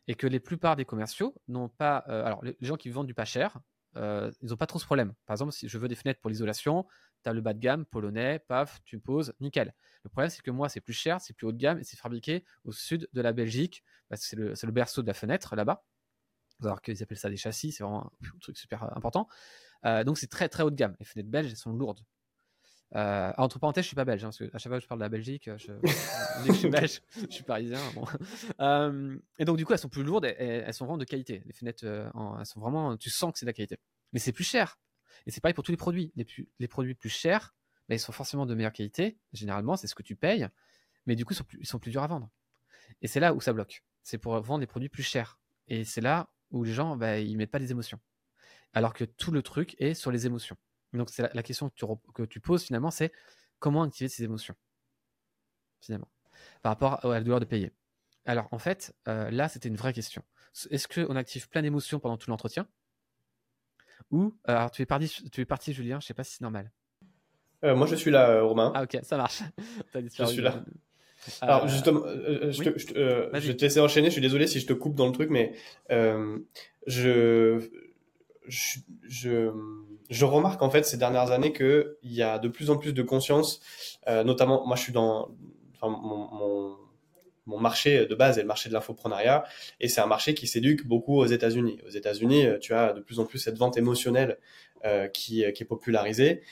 Et 0.07 0.15
que 0.15 0.27
les 0.27 0.39
plupart 0.39 0.75
des 0.75 0.85
commerciaux 0.85 1.33
n'ont 1.47 1.69
pas. 1.69 2.03
Euh, 2.09 2.23
alors, 2.23 2.43
les, 2.43 2.55
gens 2.61 2.75
qui 2.75 2.89
vendent 2.89 3.07
du 3.07 3.15
pas 3.15 3.25
cher, 3.25 3.59
ils 3.95 4.49
n'ont 4.49 4.57
pas 4.57 4.67
trop 4.67 4.77
ce 4.77 4.85
problème. 4.85 5.13
Par 5.25 5.35
exemple, 5.35 5.53
si 5.53 5.69
je 5.69 5.77
veux 5.77 5.87
des 5.87 5.95
fenêtres 5.95 6.19
pour 6.19 6.29
l'isolation, 6.29 6.85
tu 7.23 7.29
as 7.29 7.33
le 7.33 7.39
bas 7.39 7.53
de 7.53 7.59
gamme, 7.59 7.85
polonais, 7.85 8.39
paf, 8.39 8.81
tu 8.83 8.99
poses, 8.99 9.33
nickel. 9.39 9.73
Le 10.03 10.09
problème, 10.09 10.29
c'est 10.29 10.41
que 10.41 10.51
moi, 10.51 10.67
c'est 10.67 10.81
plus 10.81 10.93
cher, 10.93 11.21
c'est 11.21 11.33
plus 11.33 11.47
haut 11.47 11.53
de 11.53 11.57
gamme 11.57 11.79
et 11.79 11.83
c'est 11.83 11.97
fabriqué 11.97 12.43
au 12.65 12.73
sud 12.73 13.07
de 13.13 13.21
la 13.21 13.31
Belgique. 13.31 13.83
c'est 14.11 14.35
le, 14.35 14.53
le, 14.61 14.71
berceau 14.71 15.01
de 15.01 15.07
la 15.07 15.13
fenêtre 15.13 15.55
là-bas 15.55 15.83
alors 16.63 16.81
qu'ils 16.81 17.01
appellent 17.03 17.17
ça 17.17 17.29
des 17.29 17.37
châssis, 17.37 17.71
c'est 17.71 17.83
vraiment 17.83 18.11
un 18.23 18.39
truc 18.39 18.57
super 18.57 18.83
euh, 18.83 18.87
important. 18.95 19.27
Euh, 19.85 20.03
donc 20.03 20.17
c'est 20.17 20.27
très 20.27 20.49
très 20.49 20.63
haut 20.63 20.71
de 20.71 20.75
gamme. 20.75 20.95
Les 20.99 21.05
fenêtres 21.05 21.29
belges, 21.29 21.49
elles 21.49 21.57
sont 21.57 21.73
lourdes. 21.73 22.01
Euh, 22.95 23.33
entre 23.37 23.59
parenthèses, 23.59 23.83
je 23.83 23.87
suis 23.87 23.95
pas 23.95 24.05
belge, 24.05 24.23
hein, 24.23 24.27
parce 24.27 24.37
que 24.37 24.55
à 24.55 24.57
chaque 24.57 24.69
fois 24.69 24.77
que 24.77 24.83
je 24.83 24.87
parle 24.87 24.99
de 24.99 25.05
la 25.05 25.09
Belgique, 25.09 25.49
je, 25.57 25.73
je 26.47 26.53
suis 26.53 26.69
belge, 26.69 27.01
je 27.29 27.33
suis 27.33 27.43
parisien. 27.43 27.79
et 29.39 29.45
donc 29.45 29.57
du 29.57 29.65
coup, 29.65 29.73
elles 29.73 29.79
sont 29.79 29.89
plus 29.89 30.03
lourdes, 30.03 30.25
et, 30.25 30.35
elles 30.37 30.73
sont 30.73 30.85
vraiment 30.85 30.97
de 30.97 31.05
qualité. 31.05 31.43
Les 31.45 31.53
fenêtres, 31.53 31.85
elles 31.85 32.45
sont 32.45 32.59
vraiment, 32.59 32.95
tu 32.95 33.09
sens 33.09 33.33
que 33.33 33.39
c'est 33.39 33.45
de 33.45 33.49
la 33.49 33.53
qualité. 33.53 33.77
Mais 34.13 34.19
c'est 34.19 34.31
plus 34.31 34.43
cher. 34.45 34.79
Et 35.25 35.31
c'est 35.31 35.41
pareil 35.41 35.53
pour 35.53 35.63
tous 35.63 35.71
les 35.71 35.77
produits. 35.77 36.13
Les, 36.15 36.25
les 36.59 36.67
produits 36.67 36.95
plus 36.95 37.09
chers, 37.09 37.53
bah, 37.89 37.95
ils 37.95 37.99
sont 37.99 38.11
forcément 38.11 38.45
de 38.45 38.55
meilleure 38.55 38.71
qualité. 38.71 39.17
Généralement, 39.33 39.75
c'est 39.75 39.87
ce 39.87 39.95
que 39.95 40.03
tu 40.03 40.15
payes, 40.15 40.47
mais 41.05 41.15
du 41.15 41.25
coup, 41.25 41.33
ils 41.33 41.37
sont 41.37 41.43
plus, 41.43 41.59
ils 41.59 41.67
sont 41.67 41.79
plus 41.79 41.91
durs 41.91 42.03
à 42.03 42.07
vendre. 42.07 42.29
Et 43.01 43.07
c'est 43.07 43.19
là 43.19 43.33
où 43.33 43.41
ça 43.41 43.51
bloque. 43.51 43.83
C'est 44.03 44.17
pour 44.17 44.39
vendre 44.41 44.59
des 44.59 44.67
produits 44.67 44.89
plus 44.89 45.03
chers. 45.03 45.39
Et 45.67 45.83
c'est 45.83 46.01
là 46.01 46.29
où 46.51 46.63
les 46.63 46.73
gens, 46.73 46.95
bah, 46.95 47.19
ils 47.19 47.37
mettent 47.37 47.51
pas 47.51 47.59
les 47.59 47.71
émotions. 47.71 47.99
Alors 48.73 48.93
que 48.93 49.03
tout 49.03 49.31
le 49.31 49.41
truc 49.41 49.75
est 49.79 49.93
sur 49.93 50.11
les 50.11 50.25
émotions. 50.25 50.57
Donc, 50.93 51.09
c'est 51.09 51.33
la, 51.33 51.43
question 51.43 51.69
que 51.69 51.75
tu, 51.75 51.85
que 52.13 52.23
tu 52.23 52.39
poses 52.39 52.63
finalement, 52.63 52.91
c'est 52.91 53.11
comment 53.59 53.83
activer 53.83 54.07
ces 54.07 54.23
émotions 54.23 54.55
Finalement. 55.81 56.09
Par 56.61 56.71
rapport 56.71 57.05
à 57.05 57.13
la 57.13 57.21
douleur 57.21 57.39
de 57.39 57.45
payer. 57.45 57.71
Alors, 58.25 58.47
en 58.51 58.59
fait, 58.59 58.95
euh, 59.07 59.29
là, 59.29 59.47
c'était 59.49 59.69
une 59.69 59.75
vraie 59.75 59.93
question. 59.93 60.23
Est-ce 60.71 60.87
qu'on 60.87 61.15
active 61.15 61.47
plein 61.49 61.61
d'émotions 61.61 61.99
pendant 61.99 62.17
tout 62.17 62.29
l'entretien? 62.29 62.67
Ou, 64.11 64.37
euh, 64.49 64.55
alors, 64.55 64.71
tu 64.71 64.81
es, 64.81 64.85
parti, 64.85 65.29
tu 65.31 65.41
es 65.41 65.45
parti, 65.45 65.73
Julien, 65.73 65.99
je 65.99 66.07
sais 66.07 66.13
pas 66.13 66.23
si 66.23 66.35
c'est 66.35 66.41
normal. 66.41 66.71
Euh, 67.63 67.75
moi, 67.75 67.87
je 67.87 67.95
suis 67.95 68.11
là, 68.11 68.41
Romain. 68.41 68.71
Ah, 68.75 68.83
ok, 68.83 68.99
ça 69.03 69.17
marche. 69.17 69.43
je 69.93 70.25
suis 70.25 70.41
là. 70.41 70.63
Alors 71.41 71.63
euh, 71.63 71.67
justement, 71.67 72.01
euh, 72.05 72.49
euh, 72.49 72.51
je, 72.51 72.63
je, 72.63 73.47
vais 73.47 73.55
te 73.55 73.61
laisser 73.61 73.79
enchaîner. 73.79 74.07
Je 74.07 74.13
suis 74.13 74.21
désolé 74.21 74.47
si 74.47 74.59
je 74.59 74.67
te 74.67 74.73
coupe 74.73 74.95
dans 74.95 75.07
le 75.07 75.11
truc, 75.11 75.29
mais 75.29 75.53
je, 76.87 77.59
je, 78.47 79.51
je, 80.09 80.25
remarque 80.25 80.61
en 80.61 80.69
fait 80.69 80.85
ces 80.85 80.97
dernières 80.97 81.31
années 81.31 81.53
qu'il 81.53 81.95
y 82.03 82.21
a 82.21 82.39
de 82.39 82.47
plus 82.47 82.69
en 82.69 82.77
plus 82.77 82.93
de 82.93 83.01
conscience, 83.01 83.61
notamment 84.07 84.65
moi 84.65 84.75
je 84.75 84.83
suis 84.83 84.93
dans 84.93 85.29
enfin, 85.73 85.89
mon, 85.89 86.27
mon, 86.31 86.75
mon, 87.47 87.59
marché 87.59 88.05
de 88.05 88.15
base 88.15 88.37
est 88.37 88.41
le 88.41 88.47
marché 88.47 88.69
de 88.69 88.73
l'infoprenariat 88.73 89.45
et 89.79 89.87
c'est 89.87 90.01
un 90.01 90.07
marché 90.07 90.33
qui 90.33 90.47
s'éduque 90.47 90.85
beaucoup 90.85 91.17
aux 91.17 91.25
États-Unis. 91.25 91.79
Aux 91.87 91.91
États-Unis, 91.91 92.45
tu 92.61 92.73
as 92.73 92.93
de 92.93 93.01
plus 93.01 93.19
en 93.19 93.25
plus 93.25 93.39
cette 93.39 93.57
vente 93.57 93.77
émotionnelle 93.77 94.37
qui, 95.13 95.43
qui 95.53 95.63
est 95.63 95.67
popularisée. 95.67 96.43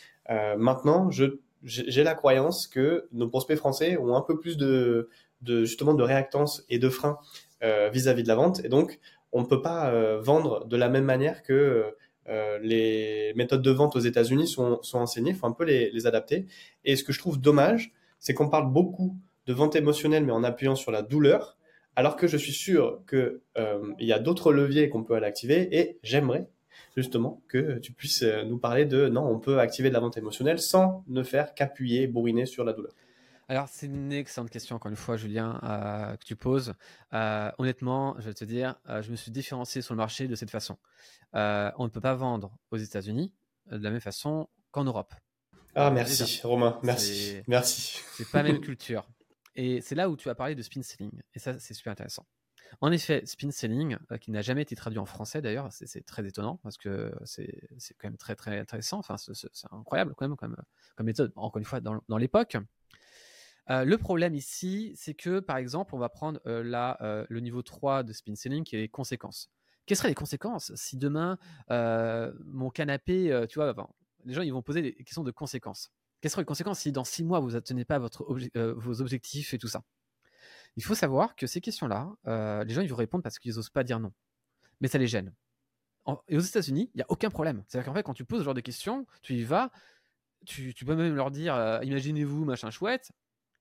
maintenant, 0.57 1.12
je 1.12 1.39
j'ai 1.63 2.04
la 2.04 2.13
croyance 2.13 2.67
que 2.67 3.08
nos 3.12 3.28
prospects 3.28 3.58
français 3.58 3.97
ont 3.97 4.15
un 4.15 4.21
peu 4.21 4.39
plus 4.39 4.58
de, 4.58 5.10
de 5.41 5.63
justement 5.63 5.93
de 5.93 6.04
réactance 6.04 6.65
et 6.69 6.80
de 6.80 6.89
frein 6.89 7.17
euh, 7.63 7.89
vis-à-vis 7.89 8.23
de 8.23 8.28
la 8.28 8.36
vente. 8.36 8.63
Et 8.65 8.69
donc, 8.69 8.99
on 9.32 9.41
ne 9.41 9.45
peut 9.45 9.62
pas 9.62 9.91
euh, 9.91 10.19
vendre 10.19 10.65
de 10.65 10.78
la 10.78 10.89
même 10.89 11.06
manière 11.06 11.43
que 11.43 11.95
euh, 12.30 12.60
les 12.62 13.34
méthodes 13.36 13.62
de 13.62 13.71
vente 13.71 13.95
aux 13.95 13.99
États-Unis 13.99 14.47
sont, 14.47 14.82
sont 14.82 14.99
enseignées. 14.99 15.32
Il 15.32 15.36
faut 15.36 15.47
un 15.47 15.52
peu 15.52 15.63
les, 15.63 15.91
les, 15.91 16.08
adapter. 16.08 16.45
Et 16.86 16.95
ce 16.95 17.04
que 17.04 17.13
je 17.13 17.19
trouve 17.19 17.39
dommage, 17.39 17.93
c'est 18.19 18.34
qu'on 18.34 18.49
parle 18.49 18.71
beaucoup 18.71 19.17
de 19.45 19.54
vente 19.54 19.76
émotionnelle, 19.76 20.26
mais 20.26 20.32
en 20.32 20.43
appuyant 20.43 20.76
sur 20.76 20.91
la 20.91 21.02
douleur, 21.02 21.58
alors 21.95 22.15
que 22.15 22.28
je 22.28 22.38
suis 22.38 22.54
sûr 22.54 23.02
qu'il 23.10 23.39
il 23.99 24.08
y 24.08 24.13
a 24.13 24.19
d'autres 24.19 24.54
leviers 24.54 24.89
qu'on 24.89 25.04
peut 25.04 25.15
aller 25.15 25.26
activer. 25.26 25.78
Et 25.78 25.99
j'aimerais 26.02 26.47
justement 26.95 27.41
que 27.47 27.79
tu 27.79 27.91
puisses 27.93 28.23
euh, 28.23 28.43
nous 28.43 28.58
parler 28.58 28.86
de 28.86 29.08
non, 29.08 29.25
on 29.25 29.39
peut 29.39 29.60
activer 29.60 29.89
de 29.89 29.93
la 29.93 29.99
vente 29.99 30.17
émotionnelle 30.17 30.60
sans 30.60 31.03
ne 31.08 31.23
faire 31.23 31.53
qu'appuyer, 31.53 32.08
bourriner 32.08 32.45
sur 32.45 32.63
la 32.63 32.73
douleur. 32.73 32.93
Alors, 33.49 33.67
c'est 33.67 33.88
une 33.88 34.13
excellente 34.13 34.49
question, 34.49 34.77
encore 34.77 34.89
une 34.89 34.95
fois, 34.95 35.17
Julien, 35.17 35.60
euh, 35.63 36.15
que 36.15 36.23
tu 36.23 36.36
poses. 36.36 36.73
Euh, 37.13 37.51
honnêtement, 37.58 38.15
je 38.19 38.27
vais 38.27 38.34
te 38.34 38.45
dire, 38.45 38.75
je 39.01 39.12
me 39.12 39.17
suis 39.17 39.32
différencié 39.32 39.82
sur 39.82 39.93
le 39.93 39.97
marché 39.97 40.27
de 40.27 40.36
cette 40.36 40.49
façon. 40.49 40.77
on 41.34 41.84
ne 41.84 41.89
peut 41.89 42.01
pas 42.01 42.15
vendre 42.15 42.58
aux 42.71 42.77
États-Unis 42.77 43.34
de 43.69 43.84
la 43.84 43.91
même 43.91 43.99
façon 43.99 44.47
qu'en 44.71 44.86
Europe. 44.86 45.13
Ah, 45.75 45.91
merci, 45.91 46.41
Romain, 46.43 46.79
merci. 46.84 47.41
Merci. 47.47 47.99
C'est 48.13 48.29
pas 48.29 48.43
la 48.43 48.51
même 48.51 48.62
culture. 48.62 49.06
Et 49.56 49.82
c'est 49.82 49.95
là 49.95 50.10
où 50.10 50.15
tu 50.15 50.29
as 50.29 50.36
parlé 50.36 50.56
de 50.56 50.62
spin 50.62 50.82
selling. 50.82 51.12
Et 51.34 51.39
ça, 51.39 51.60
c'est 51.60 51.73
super 51.73 51.91
intéressant. 51.91 52.25
En 52.81 52.91
effet, 52.91 53.25
spin 53.25 53.51
selling, 53.51 53.97
euh, 54.12 54.17
qui 54.17 54.31
n'a 54.31 54.41
jamais 54.41 54.62
été 54.62 54.75
traduit 54.75 54.99
en 54.99 55.05
français 55.05 55.41
d'ailleurs, 55.41 55.67
c'est 55.71 56.05
très 56.05 56.25
étonnant 56.27 56.59
parce 56.63 56.77
que 56.77 57.13
c'est 57.25 57.47
quand 57.97 58.07
même 58.07 58.17
très 58.17 58.36
très 58.36 58.59
intéressant. 58.59 58.99
Enfin, 58.99 59.17
c'est 59.17 59.49
incroyable 59.71 60.13
quand 60.17 60.27
même 60.27 60.38
comme, 60.38 60.55
méthode. 61.01 61.31
Encore 61.36 61.59
une 61.59 61.65
fois, 61.65 61.79
dans, 61.79 62.17
l'époque. 62.17 62.57
Euh, 63.69 63.86
le 63.86 63.97
problème 63.97 64.36
ici, 64.36 64.93
c'est 64.95 65.13
que 65.13 65.39
par 65.39 65.57
exemple, 65.57 65.95
on 65.95 65.97
va 65.97 66.09
prendre 66.09 66.39
euh, 66.47 67.25
le 67.29 67.39
niveau 67.39 67.62
3 67.62 68.03
de 68.03 68.12
spin 68.13 68.36
selling 68.36 68.63
qui 68.63 68.75
est 68.75 68.79
les 68.79 68.89
conséquences. 68.89 69.49
Quelles 69.86 69.97
seraient 69.97 70.09
les 70.09 70.15
conséquences 70.15 70.73
si 70.75 70.97
demain 70.97 71.38
mon 71.69 72.69
canapé, 72.69 73.45
tu 73.49 73.59
vois, 73.59 73.73
les 74.25 74.33
gens 74.33 74.41
ils 74.41 74.53
vont 74.53 74.62
poser 74.62 74.81
des 74.81 74.93
questions 74.93 75.23
de 75.23 75.31
conséquences? 75.31 75.91
Quelles 76.21 76.31
seraient 76.31 76.43
les 76.43 76.45
conséquences 76.45 76.79
si 76.79 76.91
dans 76.93 77.03
six 77.03 77.23
mois 77.23 77.41
vous 77.41 77.51
n'atteignez 77.51 77.83
pas 77.83 77.99
votre 77.99 78.25
vos 78.77 79.01
objectifs 79.01 79.53
et 79.53 79.57
tout 79.57 79.67
ça? 79.67 79.83
Il 80.75 80.83
faut 80.83 80.95
savoir 80.95 81.36
que 81.36 81.47
ces 81.47 81.62
questions-là, 81.62 82.12
euh, 82.27 82.63
les 82.63 82.73
gens 82.73 82.81
ils 82.81 82.89
vont 82.89 82.95
répondre 82.95 83.23
parce 83.23 83.39
qu'ils 83.39 83.55
n'osent 83.55 83.69
pas 83.69 83.83
dire 83.83 83.99
non, 83.99 84.12
mais 84.81 84.88
ça 84.88 84.97
les 84.97 85.07
gêne. 85.07 85.33
et 86.27 86.36
aux 86.36 86.41
États-Unis, 86.41 86.89
il 86.93 86.97
n'y 86.97 87.03
a 87.03 87.05
aucun 87.09 87.29
problème. 87.29 87.63
C'est-à-dire 87.67 87.86
qu'en 87.86 87.93
fait, 87.93 88.03
quand 88.03 88.13
tu 88.13 88.25
poses 88.25 88.39
ce 88.39 88.45
genre 88.45 88.53
de 88.53 88.62
questions, 88.62 89.05
tu 89.21 89.36
y 89.36 89.43
vas, 89.43 89.71
tu, 90.45 90.73
peux 90.86 90.95
même 90.95 91.15
leur 91.15 91.31
dire, 91.31 91.55
euh, 91.55 91.79
imaginez-vous, 91.83 92.43
machin 92.43 92.69
chouette, 92.71 93.12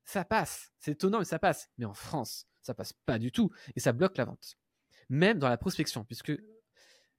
ça 0.05 0.25
passe. 0.25 0.73
C'est 0.79 0.93
étonnant, 0.93 1.19
mais 1.19 1.25
ça 1.25 1.39
passe. 1.39 1.71
Mais 1.79 1.85
en 1.85 1.95
France, 1.95 2.47
ça 2.63 2.75
passe 2.75 2.93
pas 2.93 3.19
du 3.19 3.31
tout 3.31 3.51
et 3.77 3.81
ça 3.81 3.93
bloque 3.93 4.17
la 4.17 4.25
vente. 4.25 4.57
Même 5.09 5.39
dans 5.39 5.49
la 5.49 5.59
prospection, 5.59 6.05
puisque 6.05 6.33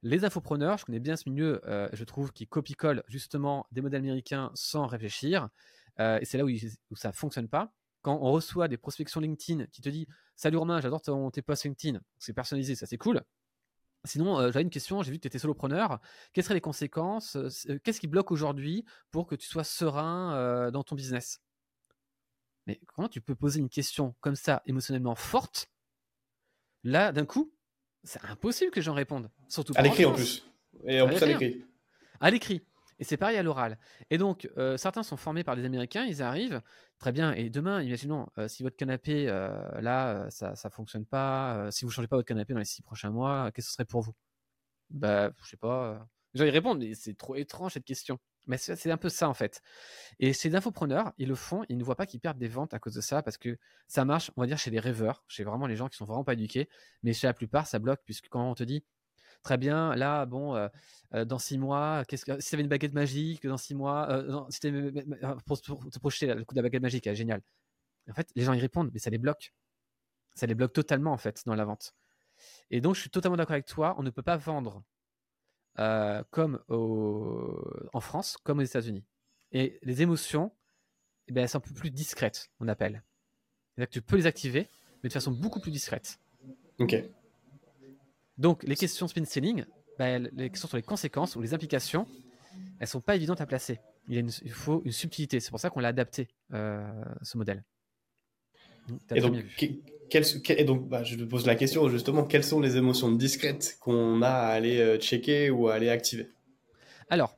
les 0.02 0.24
infopreneurs, 0.24 0.76
je 0.76 0.84
connais 0.84 1.00
bien 1.00 1.16
ce 1.16 1.30
milieu, 1.30 1.62
euh, 1.66 1.88
je 1.92 2.04
trouve, 2.04 2.32
qui 2.32 2.46
copie-colle 2.46 3.04
justement 3.08 3.66
des 3.70 3.80
modèles 3.80 4.00
américains 4.00 4.50
sans 4.54 4.86
réfléchir. 4.86 5.48
Et 5.98 6.24
c'est 6.24 6.38
là 6.38 6.44
où, 6.44 6.50
ça 6.96 7.08
ne 7.08 7.14
fonctionne 7.14 7.48
pas. 7.48 7.72
Quand 8.04 8.18
on 8.20 8.30
reçoit 8.30 8.68
des 8.68 8.76
prospections 8.76 9.18
LinkedIn 9.18 9.64
qui 9.72 9.80
te 9.80 9.88
dit 9.88 10.06
Salut 10.36 10.58
Romain, 10.58 10.78
j'adore 10.80 11.00
tes 11.32 11.40
posts 11.40 11.64
LinkedIn, 11.64 12.00
c'est 12.18 12.34
personnalisé, 12.34 12.74
ça 12.74 12.84
c'est 12.84 12.98
cool. 12.98 13.22
Sinon, 14.04 14.38
euh, 14.38 14.52
j'avais 14.52 14.60
une 14.60 14.68
question, 14.68 15.02
j'ai 15.02 15.10
vu 15.10 15.16
que 15.16 15.22
tu 15.22 15.28
étais 15.28 15.38
solopreneur. 15.38 15.98
Quelles 16.34 16.44
seraient 16.44 16.54
les 16.54 16.60
conséquences 16.60 17.38
Qu'est-ce 17.82 18.00
qui 18.00 18.06
bloque 18.06 18.30
aujourd'hui 18.30 18.84
pour 19.10 19.26
que 19.26 19.34
tu 19.34 19.48
sois 19.48 19.64
serein 19.64 20.70
dans 20.70 20.84
ton 20.84 20.94
business? 20.94 21.40
Mais 22.66 22.78
comment 22.86 23.08
tu 23.08 23.22
peux 23.22 23.34
poser 23.34 23.60
une 23.60 23.70
question 23.70 24.14
comme 24.20 24.36
ça, 24.36 24.62
émotionnellement 24.66 25.14
forte? 25.14 25.70
Là, 26.82 27.10
d'un 27.10 27.24
coup, 27.24 27.54
c'est 28.02 28.22
impossible 28.26 28.70
que 28.70 28.82
j'en 28.82 28.92
réponde. 28.92 29.30
Surtout 29.48 29.72
à 29.76 29.80
l'écrit 29.80 30.04
en 30.04 30.12
plus. 30.12 30.46
Et 30.86 31.00
en 31.00 31.06
plus 31.06 31.22
à 31.22 31.26
l'écrit. 31.26 31.64
À 32.20 32.30
l'écrit. 32.30 32.66
Et 32.98 33.04
c'est 33.04 33.16
pareil 33.16 33.36
à 33.36 33.42
l'oral. 33.42 33.78
Et 34.10 34.18
donc, 34.18 34.48
euh, 34.56 34.76
certains 34.76 35.02
sont 35.02 35.16
formés 35.16 35.44
par 35.44 35.56
des 35.56 35.64
Américains, 35.64 36.04
ils 36.04 36.22
arrivent, 36.22 36.62
très 36.98 37.12
bien. 37.12 37.32
Et 37.32 37.50
demain, 37.50 37.82
imaginons, 37.82 38.28
euh, 38.38 38.48
si 38.48 38.62
votre 38.62 38.76
canapé, 38.76 39.28
euh, 39.28 39.80
là, 39.80 40.28
ça 40.30 40.54
ne 40.64 40.70
fonctionne 40.70 41.06
pas, 41.06 41.70
si 41.70 41.84
vous 41.84 41.90
ne 41.90 41.94
changez 41.94 42.08
pas 42.08 42.16
votre 42.16 42.28
canapé 42.28 42.52
dans 42.52 42.60
les 42.60 42.64
six 42.64 42.82
prochains 42.82 43.10
mois, 43.10 43.50
qu'est-ce 43.52 43.66
que 43.66 43.70
ce 43.70 43.74
serait 43.74 43.84
pour 43.84 44.02
vous? 44.02 44.14
Bah, 44.90 45.32
je 45.42 45.48
sais 45.48 45.56
pas. 45.56 46.06
Gens, 46.34 46.44
ils 46.44 46.50
répondent, 46.50 46.78
mais 46.78 46.94
c'est 46.94 47.14
trop 47.14 47.36
étrange 47.36 47.72
cette 47.72 47.84
question. 47.84 48.18
Mais 48.46 48.58
c'est 48.58 48.90
un 48.90 48.98
peu 48.98 49.08
ça 49.08 49.28
en 49.28 49.34
fait. 49.34 49.62
Et 50.18 50.34
ces 50.34 50.54
infopreneurs, 50.54 51.12
ils 51.16 51.28
le 51.28 51.34
font, 51.34 51.64
ils 51.70 51.78
ne 51.78 51.84
voient 51.84 51.96
pas 51.96 52.04
qu'ils 52.04 52.20
perdent 52.20 52.38
des 52.38 52.48
ventes 52.48 52.74
à 52.74 52.78
cause 52.78 52.92
de 52.94 53.00
ça 53.00 53.22
parce 53.22 53.38
que 53.38 53.58
ça 53.88 54.04
marche, 54.04 54.30
on 54.36 54.42
va 54.42 54.46
dire, 54.46 54.58
chez 54.58 54.70
les 54.70 54.80
rêveurs, 54.80 55.24
chez 55.28 55.44
vraiment 55.44 55.66
les 55.66 55.76
gens 55.76 55.88
qui 55.88 55.96
sont 55.96 56.04
vraiment 56.04 56.24
pas 56.24 56.34
éduqués, 56.34 56.68
mais 57.02 57.14
chez 57.14 57.26
la 57.26 57.32
plupart, 57.32 57.66
ça 57.66 57.78
bloque 57.78 58.00
puisque 58.04 58.28
quand 58.28 58.50
on 58.50 58.54
te 58.54 58.62
dit, 58.62 58.84
très 59.44 59.56
bien, 59.58 59.94
là, 59.94 60.26
bon, 60.26 60.68
dans 61.12 61.38
six 61.38 61.58
mois, 61.58 62.04
qu'est-ce 62.08 62.24
que, 62.24 62.40
si 62.40 62.48
tu 62.48 62.54
avais 62.56 62.64
une 62.64 62.68
baguette 62.68 62.94
magique, 62.94 63.46
dans 63.46 63.56
six 63.56 63.76
mois, 63.76 64.24
si 64.50 64.60
pour, 65.46 65.60
te 65.60 65.98
projeter 66.00 66.34
le 66.34 66.44
coup 66.44 66.54
de 66.54 66.58
la 66.58 66.62
baguette 66.62 66.82
magique, 66.82 67.08
génial. 67.14 67.40
En 68.10 68.14
fait, 68.14 68.28
les 68.34 68.42
gens 68.42 68.52
y 68.52 68.58
répondent, 68.60 68.90
mais 68.92 68.98
ça 68.98 69.10
les 69.10 69.18
bloque. 69.18 69.54
Ça 70.34 70.46
les 70.46 70.56
bloque 70.56 70.72
totalement 70.72 71.12
en 71.12 71.16
fait 71.16 71.42
dans 71.46 71.54
la 71.54 71.64
vente. 71.64 71.94
Et 72.70 72.80
donc, 72.80 72.96
je 72.96 73.00
suis 73.02 73.10
totalement 73.10 73.36
d'accord 73.36 73.52
avec 73.52 73.66
toi, 73.66 73.94
on 73.98 74.02
ne 74.02 74.10
peut 74.10 74.22
pas 74.22 74.36
vendre 74.36 74.82
comme 76.30 76.60
en 76.68 78.00
France, 78.00 78.36
comme 78.42 78.58
aux 78.58 78.62
États-Unis. 78.62 79.04
Et 79.52 79.78
les 79.82 80.02
émotions, 80.02 80.52
eh 81.28 81.32
bien, 81.32 81.44
elles 81.44 81.48
sont 81.48 81.58
un 81.58 81.60
peu 81.60 81.74
plus 81.74 81.90
discrètes, 81.90 82.50
on 82.58 82.66
appelle. 82.66 83.04
C'est-à-dire 83.74 83.88
que 83.88 83.94
tu 83.94 84.02
peux 84.02 84.16
les 84.16 84.26
activer, 84.26 84.68
mais 85.02 85.08
de 85.08 85.12
façon 85.12 85.30
beaucoup 85.30 85.60
plus 85.60 85.70
discrète. 85.70 86.18
Ok. 86.78 86.96
Donc, 88.38 88.62
les 88.64 88.76
questions 88.76 89.08
spin 89.08 89.24
selling, 89.24 89.64
ben, 89.98 90.28
les 90.34 90.50
questions 90.50 90.68
sur 90.68 90.76
les 90.76 90.82
conséquences 90.82 91.36
ou 91.36 91.42
les 91.42 91.54
implications, 91.54 92.06
elles 92.80 92.88
sont 92.88 93.00
pas 93.00 93.16
évidentes 93.16 93.40
à 93.40 93.46
placer. 93.46 93.80
Il, 94.08 94.30
faut 94.50 94.82
une 94.84 94.92
subtilité. 94.92 95.40
C'est 95.40 95.50
pour 95.50 95.60
ça 95.60 95.70
qu'on 95.70 95.80
l'a 95.80 95.88
adapté, 95.88 96.28
euh, 96.52 96.86
ce 97.22 97.38
modèle. 97.38 97.64
Et 99.14 99.20
donc, 99.20 99.36
et 100.50 100.64
donc, 100.64 100.88
bah, 100.88 101.02
je 101.02 101.16
te 101.16 101.24
pose 101.24 101.46
la 101.46 101.54
question 101.54 101.88
justement, 101.88 102.24
quelles 102.24 102.44
sont 102.44 102.60
les 102.60 102.76
émotions 102.76 103.10
discrètes 103.10 103.78
qu'on 103.80 104.22
a 104.22 104.28
à 104.28 104.48
aller 104.48 104.78
euh, 104.80 104.98
checker 104.98 105.50
ou 105.50 105.68
à 105.68 105.74
aller 105.74 105.88
activer? 105.88 106.30
Alors, 107.08 107.36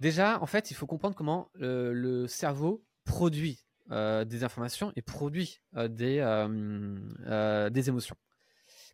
déjà, 0.00 0.40
en 0.40 0.46
fait, 0.46 0.70
il 0.70 0.74
faut 0.74 0.86
comprendre 0.86 1.14
comment 1.14 1.50
le, 1.54 2.26
cerveau 2.26 2.84
produit 3.04 3.60
euh, 3.90 4.24
des 4.24 4.44
informations 4.44 4.92
et 4.96 5.02
produit 5.02 5.60
euh, 5.76 5.88
des, 5.88 6.18
des 7.70 7.88
émotions. 7.88 8.16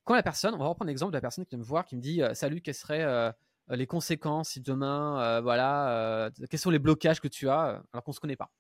Quand 0.05 0.15
la 0.15 0.23
personne, 0.23 0.55
on 0.55 0.59
va 0.59 0.67
reprendre 0.67 0.89
l'exemple 0.89 1.13
de 1.13 1.17
la 1.17 1.21
personne 1.21 1.45
qui 1.45 1.51
vient 1.51 1.59
me 1.59 1.65
voir, 1.65 1.85
qui 1.85 1.97
me 1.97 2.01
dit 2.01 2.23
Salut, 2.35 2.61
quelles 2.61 2.75
seraient 2.75 3.33
les 3.69 3.87
conséquences 3.87 4.51
si 4.51 4.61
demain, 4.61 5.41
voilà, 5.41 6.31
quels 6.51 6.59
sont 6.59 6.71
les 6.71 6.79
blocages 6.79 7.21
que 7.21 7.29
tu 7.29 7.49
as 7.49 7.83
alors 7.93 8.03
qu'on 8.05 8.11
ne 8.11 8.15
se 8.15 8.21
connaît 8.21 8.37
pas 8.37 8.51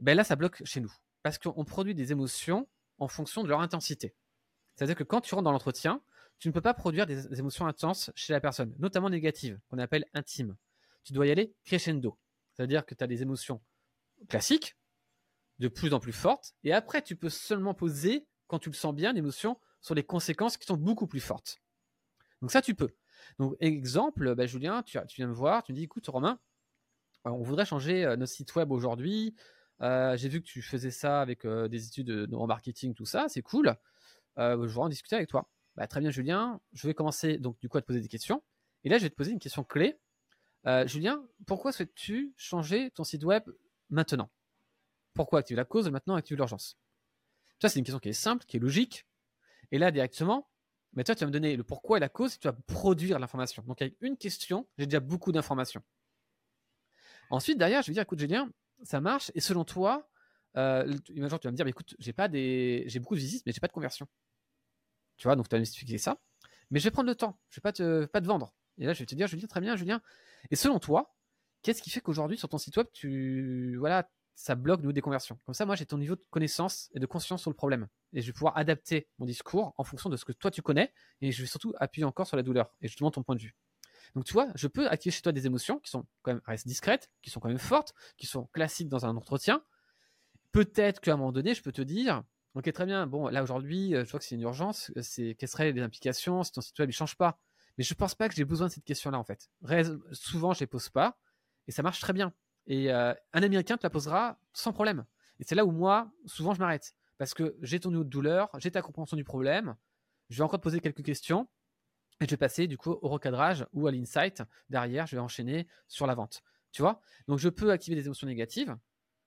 ben 0.00 0.16
Là, 0.16 0.24
ça 0.24 0.36
bloque 0.36 0.62
chez 0.64 0.80
nous 0.80 0.92
parce 1.24 1.38
qu'on 1.38 1.64
produit 1.64 1.94
des 1.94 2.12
émotions 2.12 2.68
en 2.98 3.08
fonction 3.08 3.42
de 3.42 3.48
leur 3.48 3.60
intensité. 3.60 4.14
C'est-à-dire 4.76 4.94
que 4.94 5.04
quand 5.04 5.22
tu 5.22 5.34
rentres 5.34 5.44
dans 5.44 5.52
l'entretien, 5.52 6.02
tu 6.38 6.48
ne 6.48 6.52
peux 6.52 6.60
pas 6.60 6.74
produire 6.74 7.06
des 7.06 7.38
émotions 7.38 7.66
intenses 7.66 8.10
chez 8.14 8.32
la 8.32 8.40
personne, 8.40 8.74
notamment 8.78 9.08
négatives, 9.08 9.58
qu'on 9.68 9.78
appelle 9.78 10.04
intimes. 10.12 10.56
Tu 11.02 11.12
dois 11.12 11.26
y 11.26 11.30
aller 11.30 11.54
crescendo. 11.64 12.18
C'est-à-dire 12.52 12.84
que 12.84 12.94
tu 12.94 13.02
as 13.02 13.06
des 13.06 13.22
émotions 13.22 13.62
classiques, 14.28 14.76
de 15.58 15.68
plus 15.68 15.94
en 15.94 16.00
plus 16.00 16.12
fortes, 16.12 16.54
et 16.62 16.72
après 16.72 17.00
tu 17.00 17.16
peux 17.16 17.30
seulement 17.30 17.72
poser, 17.72 18.26
quand 18.46 18.58
tu 18.58 18.68
le 18.68 18.74
sens 18.74 18.94
bien, 18.94 19.12
l'émotion 19.14 19.58
sur 19.84 19.94
les 19.94 20.02
conséquences 20.02 20.56
qui 20.56 20.66
sont 20.66 20.78
beaucoup 20.78 21.06
plus 21.06 21.20
fortes. 21.20 21.60
Donc 22.40 22.50
ça, 22.50 22.62
tu 22.62 22.74
peux. 22.74 22.90
Donc 23.38 23.54
exemple, 23.60 24.34
bah, 24.34 24.46
Julien, 24.46 24.82
tu, 24.82 24.98
viens 25.16 25.26
me 25.28 25.32
voir, 25.32 25.62
tu 25.62 25.72
me 25.72 25.76
dis, 25.76 25.84
écoute 25.84 26.06
Romain, 26.06 26.40
on 27.24 27.42
voudrait 27.42 27.66
changer 27.66 28.04
euh, 28.04 28.16
notre 28.16 28.32
site 28.32 28.54
web 28.54 28.72
aujourd'hui, 28.72 29.34
euh, 29.82 30.16
j'ai 30.16 30.28
vu 30.28 30.40
que 30.40 30.46
tu 30.46 30.62
faisais 30.62 30.90
ça 30.90 31.20
avec 31.20 31.44
euh, 31.44 31.68
des 31.68 31.86
études 31.86 32.28
en 32.32 32.46
marketing, 32.46 32.94
tout 32.94 33.04
ça, 33.04 33.26
c'est 33.28 33.42
cool. 33.42 33.74
Euh, 34.38 34.52
je 34.52 34.72
voudrais 34.72 34.86
en 34.86 34.88
discuter 34.88 35.16
avec 35.16 35.28
toi. 35.28 35.50
Bah, 35.76 35.86
très 35.86 36.00
bien, 36.00 36.10
Julien. 36.10 36.60
Je 36.72 36.86
vais 36.86 36.94
commencer 36.94 37.38
donc 37.38 37.58
du 37.60 37.68
coup 37.68 37.76
à 37.76 37.82
te 37.82 37.86
poser 37.86 38.00
des 38.00 38.08
questions. 38.08 38.42
Et 38.84 38.88
là, 38.88 38.98
je 38.98 39.02
vais 39.02 39.10
te 39.10 39.14
poser 39.14 39.32
une 39.32 39.38
question 39.38 39.64
clé. 39.64 39.98
Julien, 40.86 41.22
pourquoi 41.46 41.72
souhaites-tu 41.72 42.32
changer 42.38 42.90
ton 42.92 43.04
site 43.04 43.22
web 43.24 43.42
maintenant? 43.90 44.30
Pourquoi 45.12 45.40
activer 45.40 45.58
la 45.58 45.66
cause 45.66 45.90
maintenant 45.90 46.14
activer 46.14 46.38
l'urgence? 46.38 46.78
Ça, 47.60 47.68
c'est 47.68 47.78
une 47.78 47.84
question 47.84 47.98
qui 47.98 48.08
est 48.08 48.14
simple, 48.14 48.46
qui 48.46 48.56
est 48.56 48.60
logique. 48.60 49.06
Et 49.72 49.78
là, 49.78 49.90
directement, 49.90 50.48
mais 50.94 51.04
toi, 51.04 51.14
tu 51.14 51.20
vas 51.20 51.26
me 51.26 51.32
donner 51.32 51.56
le 51.56 51.64
pourquoi 51.64 51.96
et 51.96 52.00
la 52.00 52.08
cause 52.08 52.34
et 52.34 52.38
tu 52.38 52.46
vas 52.48 52.52
produire 52.52 53.18
l'information. 53.18 53.62
Donc, 53.66 53.82
avec 53.82 53.96
une 54.00 54.16
question, 54.16 54.68
j'ai 54.78 54.86
déjà 54.86 55.00
beaucoup 55.00 55.32
d'informations. 55.32 55.82
Ensuite, 57.30 57.58
derrière, 57.58 57.82
je 57.82 57.88
vais 57.88 57.94
dire, 57.94 58.02
écoute, 58.02 58.18
Julien, 58.18 58.50
ça 58.82 59.00
marche. 59.00 59.32
Et 59.34 59.40
selon 59.40 59.64
toi, 59.64 60.08
euh, 60.56 60.96
tu 61.04 61.14
vas 61.20 61.28
me 61.28 61.50
dire, 61.52 61.66
écoute, 61.66 61.96
j'ai 61.98 62.12
pas 62.12 62.28
des, 62.28 62.84
j'ai 62.86 63.00
beaucoup 63.00 63.14
de 63.14 63.20
visites, 63.20 63.44
mais 63.46 63.52
j'ai 63.52 63.60
pas 63.60 63.66
de 63.66 63.72
conversion. 63.72 64.06
Tu 65.16 65.26
vois, 65.26 65.36
donc 65.36 65.48
tu 65.48 65.56
as 65.56 65.58
expliqué 65.58 65.98
ça. 65.98 66.18
Mais 66.70 66.78
je 66.78 66.84
vais 66.84 66.90
prendre 66.90 67.08
le 67.08 67.14
temps. 67.14 67.38
Je 67.50 67.56
vais 67.56 67.62
pas 67.62 67.72
te, 67.72 68.04
pas 68.06 68.20
te 68.20 68.26
vendre. 68.26 68.54
Et 68.78 68.86
là, 68.86 68.92
je 68.92 69.00
vais 69.00 69.06
te 69.06 69.14
dire, 69.14 69.26
Julien, 69.26 69.46
très 69.46 69.60
bien, 69.60 69.76
Julien. 69.76 70.00
Et 70.50 70.56
selon 70.56 70.78
toi, 70.78 71.16
qu'est-ce 71.62 71.82
qui 71.82 71.90
fait 71.90 72.00
qu'aujourd'hui 72.00 72.38
sur 72.38 72.48
ton 72.48 72.58
site 72.58 72.76
web, 72.76 72.86
tu, 72.92 73.76
voilà, 73.78 74.08
ça 74.34 74.54
bloque 74.54 74.82
nous 74.82 74.92
des 74.92 75.00
conversions. 75.00 75.38
Comme 75.44 75.54
ça, 75.54 75.64
moi, 75.66 75.76
j'ai 75.76 75.86
ton 75.86 75.98
niveau 75.98 76.16
de 76.16 76.24
connaissance 76.30 76.90
et 76.92 76.98
de 76.98 77.06
conscience 77.06 77.42
sur 77.42 77.50
le 77.50 77.56
problème. 77.56 77.88
Et 78.12 78.20
je 78.20 78.26
vais 78.26 78.32
pouvoir 78.32 78.56
adapter 78.56 79.08
mon 79.18 79.26
discours 79.26 79.74
en 79.76 79.84
fonction 79.84 80.10
de 80.10 80.16
ce 80.16 80.24
que 80.24 80.32
toi 80.32 80.50
tu 80.50 80.62
connais. 80.62 80.92
Et 81.20 81.32
je 81.32 81.42
vais 81.42 81.46
surtout 81.46 81.72
appuyer 81.78 82.04
encore 82.04 82.26
sur 82.26 82.36
la 82.36 82.42
douleur 82.42 82.74
et 82.80 82.88
justement 82.88 83.10
ton 83.10 83.22
point 83.22 83.36
de 83.36 83.40
vue. 83.40 83.54
Donc 84.14 84.24
tu 84.24 84.32
vois, 84.32 84.48
je 84.54 84.68
peux 84.68 84.88
activer 84.88 85.12
chez 85.12 85.22
toi 85.22 85.32
des 85.32 85.46
émotions 85.46 85.78
qui 85.78 85.90
sont 85.90 86.06
quand 86.22 86.32
même 86.32 86.42
restent 86.46 86.66
discrètes, 86.66 87.10
qui 87.22 87.30
sont 87.30 87.40
quand 87.40 87.48
même 87.48 87.58
fortes, 87.58 87.94
qui 88.16 88.26
sont 88.26 88.46
classiques 88.52 88.88
dans 88.88 89.06
un 89.06 89.16
entretien. 89.16 89.62
Peut-être 90.52 91.00
qu'à 91.00 91.14
un 91.14 91.16
moment 91.16 91.32
donné, 91.32 91.54
je 91.54 91.62
peux 91.62 91.72
te 91.72 91.82
dire, 91.82 92.22
ok 92.54 92.72
très 92.72 92.86
bien, 92.86 93.06
bon 93.06 93.28
là 93.28 93.42
aujourd'hui, 93.42 93.94
euh, 93.94 94.04
je 94.04 94.10
vois 94.10 94.20
que 94.20 94.26
c'est 94.26 94.36
une 94.36 94.42
urgence, 94.42 94.92
euh, 94.96 95.02
c'est 95.02 95.34
quelles 95.34 95.48
seraient 95.48 95.72
les 95.72 95.82
implications 95.82 96.44
si 96.44 96.52
ton 96.52 96.60
web 96.78 96.88
ne 96.88 96.92
change 96.92 97.16
pas? 97.16 97.40
Mais 97.76 97.82
je 97.82 97.94
pense 97.94 98.14
pas 98.14 98.28
que 98.28 98.36
j'ai 98.36 98.44
besoin 98.44 98.68
de 98.68 98.72
cette 98.72 98.84
question-là 98.84 99.18
en 99.18 99.24
fait. 99.24 99.48
souvent, 100.12 100.52
je 100.52 100.60
les 100.60 100.66
pose 100.68 100.90
pas 100.90 101.18
et 101.66 101.72
ça 101.72 101.82
marche 101.82 101.98
très 101.98 102.12
bien. 102.12 102.32
Et 102.66 102.92
euh, 102.92 103.14
un 103.32 103.42
Américain 103.42 103.76
te 103.76 103.82
la 103.82 103.90
posera 103.90 104.38
sans 104.52 104.72
problème. 104.72 105.04
Et 105.38 105.44
c'est 105.44 105.54
là 105.54 105.64
où 105.64 105.70
moi, 105.70 106.10
souvent, 106.26 106.54
je 106.54 106.60
m'arrête 106.60 106.94
parce 107.18 107.34
que 107.34 107.56
j'ai 107.60 107.80
ton 107.80 107.90
niveau 107.90 108.04
de 108.04 108.08
douleur, 108.08 108.50
j'ai 108.58 108.70
ta 108.70 108.82
compréhension 108.82 109.16
du 109.16 109.24
problème. 109.24 109.76
Je 110.30 110.38
vais 110.38 110.42
encore 110.42 110.58
te 110.58 110.62
poser 110.62 110.80
quelques 110.80 111.04
questions 111.04 111.48
et 112.20 112.24
je 112.24 112.30
vais 112.30 112.36
passer 112.36 112.66
du 112.66 112.76
coup 112.76 112.90
au 112.90 113.08
recadrage 113.08 113.66
ou 113.72 113.86
à 113.86 113.92
l'insight. 113.92 114.42
Derrière, 114.68 115.06
je 115.06 115.16
vais 115.16 115.22
enchaîner 115.22 115.66
sur 115.86 116.06
la 116.06 116.14
vente. 116.14 116.42
Tu 116.72 116.82
vois? 116.82 117.00
Donc 117.28 117.38
je 117.38 117.48
peux 117.48 117.70
activer 117.70 117.96
des 117.96 118.06
émotions 118.06 118.26
négatives. 118.26 118.76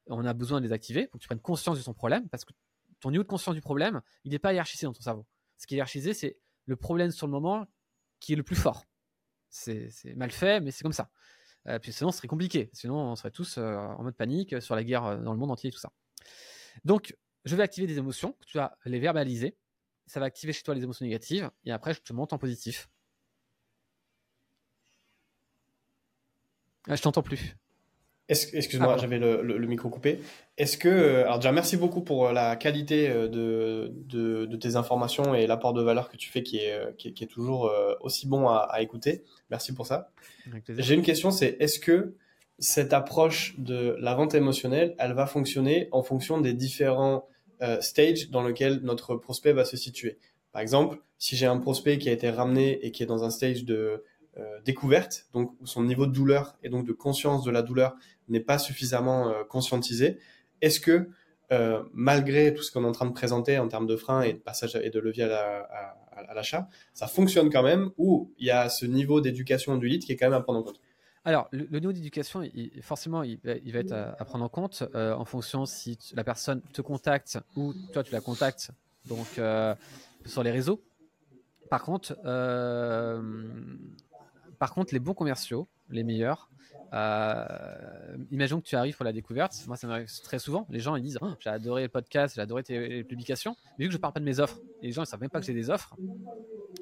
On 0.07 0.25
a 0.25 0.33
besoin 0.33 0.59
de 0.59 0.65
les 0.65 0.73
activer 0.73 1.07
pour 1.07 1.19
que 1.19 1.23
tu 1.23 1.27
prennes 1.27 1.39
conscience 1.39 1.77
de 1.77 1.83
son 1.83 1.93
problème 1.93 2.27
parce 2.29 2.45
que 2.45 2.53
ton 2.99 3.11
niveau 3.11 3.23
de 3.23 3.27
conscience 3.27 3.55
du 3.55 3.61
problème, 3.61 4.01
il 4.23 4.31
n'est 4.31 4.39
pas 4.39 4.53
hiérarchisé 4.53 4.85
dans 4.85 4.93
ton 4.93 5.01
cerveau. 5.01 5.25
Ce 5.57 5.67
qui 5.67 5.75
est 5.75 5.77
hiérarchisé, 5.77 6.13
c'est 6.13 6.37
le 6.65 6.75
problème 6.75 7.11
sur 7.11 7.27
le 7.27 7.31
moment 7.31 7.67
qui 8.19 8.33
est 8.33 8.35
le 8.35 8.43
plus 8.43 8.55
fort. 8.55 8.85
C'est 9.49 9.89
mal 10.15 10.31
fait, 10.31 10.59
mais 10.59 10.71
c'est 10.71 10.83
comme 10.83 10.93
ça. 10.93 11.09
Euh, 11.67 11.79
sinon, 11.83 12.11
ce 12.11 12.17
serait 12.17 12.27
compliqué. 12.27 12.69
Sinon, 12.73 12.95
on 12.95 13.15
serait 13.15 13.31
tous 13.31 13.57
euh, 13.57 13.75
en 13.75 14.03
mode 14.03 14.15
panique 14.15 14.61
sur 14.61 14.75
la 14.75 14.83
guerre 14.83 15.05
euh, 15.05 15.17
dans 15.17 15.33
le 15.33 15.39
monde 15.39 15.51
entier 15.51 15.69
et 15.69 15.73
tout 15.73 15.79
ça. 15.79 15.91
Donc, 16.85 17.15
je 17.45 17.55
vais 17.55 17.63
activer 17.63 17.87
des 17.87 17.97
émotions, 17.97 18.35
tu 18.45 18.57
vas 18.57 18.77
les 18.85 18.99
verbaliser 18.99 19.57
ça 20.07 20.19
va 20.19 20.25
activer 20.25 20.53
chez 20.53 20.63
toi 20.63 20.73
les 20.73 20.83
émotions 20.83 21.05
négatives, 21.05 21.51
et 21.65 21.71
après, 21.71 21.93
je 21.93 22.01
te 22.01 22.13
monte 22.13 22.33
en 22.33 22.37
positif. 22.37 22.89
Ah, 26.87 26.95
je 26.95 27.01
t'entends 27.01 27.21
plus. 27.21 27.57
Excuse-moi, 28.29 28.95
ah, 28.95 28.97
j'avais 28.99 29.19
le, 29.19 29.67
micro 29.67 29.89
coupé. 29.89 30.19
Est-ce 30.57 30.77
que, 30.77 30.89
euh, 30.89 31.23
alors 31.23 31.39
déjà 31.39 31.53
merci 31.53 31.77
beaucoup 31.77 32.01
pour 32.01 32.31
la 32.31 32.57
qualité 32.57 33.09
euh, 33.09 33.29
de, 33.29 34.45
de, 34.45 34.55
tes 34.57 34.75
informations 34.75 35.33
et 35.33 35.47
l'apport 35.47 35.73
de 35.73 35.81
valeur 35.81 36.09
que 36.09 36.17
tu 36.17 36.29
fais 36.29 36.43
qui 36.43 36.57
est, 36.57 36.73
euh, 36.73 36.91
qui 36.97 37.07
est, 37.07 37.27
toujours 37.27 37.71
aussi 38.01 38.27
bon 38.27 38.49
à, 38.49 38.81
écouter. 38.81 39.23
Merci 39.49 39.73
pour 39.73 39.85
ça. 39.85 40.11
J'ai 40.77 40.95
une 40.95 41.03
question, 41.03 41.31
c'est 41.31 41.55
est-ce 41.59 41.79
que 41.79 42.15
cette 42.59 42.91
approche 42.91 43.55
de 43.59 43.95
la 43.99 44.13
vente 44.15 44.33
émotionnelle, 44.33 44.95
elle 44.99 45.13
va 45.13 45.25
fonctionner 45.25 45.87
en 45.91 46.03
fonction 46.03 46.41
des 46.41 46.53
différents 46.53 47.27
stages 47.79 48.29
dans 48.29 48.43
lesquels 48.43 48.81
notre 48.83 49.15
prospect 49.15 49.53
va 49.53 49.63
se 49.63 49.77
situer? 49.77 50.17
Par 50.51 50.61
exemple, 50.61 50.99
si 51.17 51.35
j'ai 51.35 51.45
un 51.45 51.57
prospect 51.57 51.97
qui 51.97 52.09
a 52.09 52.11
été 52.11 52.29
ramené 52.29 52.85
et 52.85 52.91
qui 52.91 53.03
est 53.03 53.07
dans 53.07 53.23
un 53.23 53.29
stage 53.29 53.63
de 53.63 54.03
découverte, 54.65 55.27
donc 55.33 55.55
son 55.63 55.83
niveau 55.83 56.05
de 56.05 56.11
douleur 56.11 56.57
et 56.61 56.69
donc 56.69 56.85
de 56.85 56.93
conscience 56.93 57.43
de 57.43 57.51
la 57.51 57.61
douleur 57.61 57.95
n'est 58.29 58.39
pas 58.39 58.57
suffisamment 58.57 59.29
euh, 59.29 59.43
conscientisé. 59.43 60.19
Est-ce 60.61 60.79
que, 60.79 61.09
euh, 61.51 61.83
malgré 61.93 62.53
tout 62.53 62.63
ce 62.63 62.71
qu'on 62.71 62.83
est 62.83 62.87
en 62.87 62.91
train 62.91 63.05
de 63.05 63.13
présenter 63.13 63.57
en 63.57 63.67
termes 63.67 63.87
de 63.87 63.95
freins 63.95 64.21
et 64.21 64.33
de 64.33 64.39
passage 64.39 64.75
et 64.75 64.89
de 64.89 64.99
levier 64.99 65.23
à 65.23 66.33
l'achat, 66.33 66.67
ça 66.93 67.07
fonctionne 67.07 67.49
quand 67.49 67.63
même 67.63 67.91
ou 67.97 68.33
il 68.37 68.47
y 68.47 68.51
a 68.51 68.69
ce 68.69 68.85
niveau 68.85 69.21
d'éducation 69.21 69.77
du 69.77 69.87
lead 69.87 70.03
qui 70.03 70.11
est 70.11 70.17
quand 70.17 70.27
même 70.27 70.33
à 70.33 70.41
prendre 70.41 70.59
en 70.59 70.63
compte? 70.63 70.81
Alors, 71.23 71.49
le, 71.51 71.79
niveau 71.79 71.91
d'éducation, 71.91 72.41
forcément, 72.81 73.21
il, 73.21 73.39
va 73.43 73.79
être 73.79 73.91
à, 73.91 74.23
prendre 74.23 74.45
en 74.45 74.49
compte 74.49 74.83
euh, 74.95 75.13
en 75.13 75.25
fonction 75.25 75.65
si 75.65 75.97
la 76.13 76.23
personne 76.23 76.61
te 76.73 76.81
contacte 76.81 77.37
ou 77.57 77.73
toi 77.91 78.01
tu 78.01 78.13
la 78.13 78.21
contactes, 78.21 78.71
donc 79.05 79.39
sur 80.25 80.43
les 80.43 80.51
réseaux. 80.51 80.81
Par 81.69 81.83
contre, 81.83 82.15
par 84.59 84.73
contre, 84.73 84.93
les 84.93 84.99
bons 84.99 85.13
commerciaux, 85.13 85.67
les 85.89 86.03
meilleurs, 86.03 86.49
euh, 86.93 88.17
imaginons 88.31 88.61
que 88.61 88.67
tu 88.67 88.75
arrives 88.75 88.95
pour 88.95 89.05
la 89.05 89.13
découverte. 89.13 89.55
Moi, 89.67 89.75
ça 89.75 89.87
m'arrive 89.87 90.09
très 90.21 90.39
souvent. 90.39 90.65
Les 90.69 90.79
gens 90.79 90.95
ils 90.95 91.03
disent 91.03 91.19
oh, 91.21 91.33
J'ai 91.39 91.49
adoré 91.49 91.83
le 91.83 91.89
podcast, 91.89 92.35
j'ai 92.35 92.41
adoré 92.41 92.63
tes 92.63 93.03
publications. 93.03 93.55
Mais 93.77 93.85
vu 93.85 93.89
que 93.89 93.93
je 93.93 93.97
parle 93.97 94.13
pas 94.13 94.19
de 94.19 94.25
mes 94.25 94.39
offres, 94.39 94.59
et 94.81 94.87
les 94.87 94.91
gens 94.91 95.03
ils 95.03 95.07
savent 95.07 95.21
même 95.21 95.29
pas 95.29 95.39
que 95.39 95.45
j'ai 95.45 95.53
des 95.53 95.69
offres, 95.69 95.95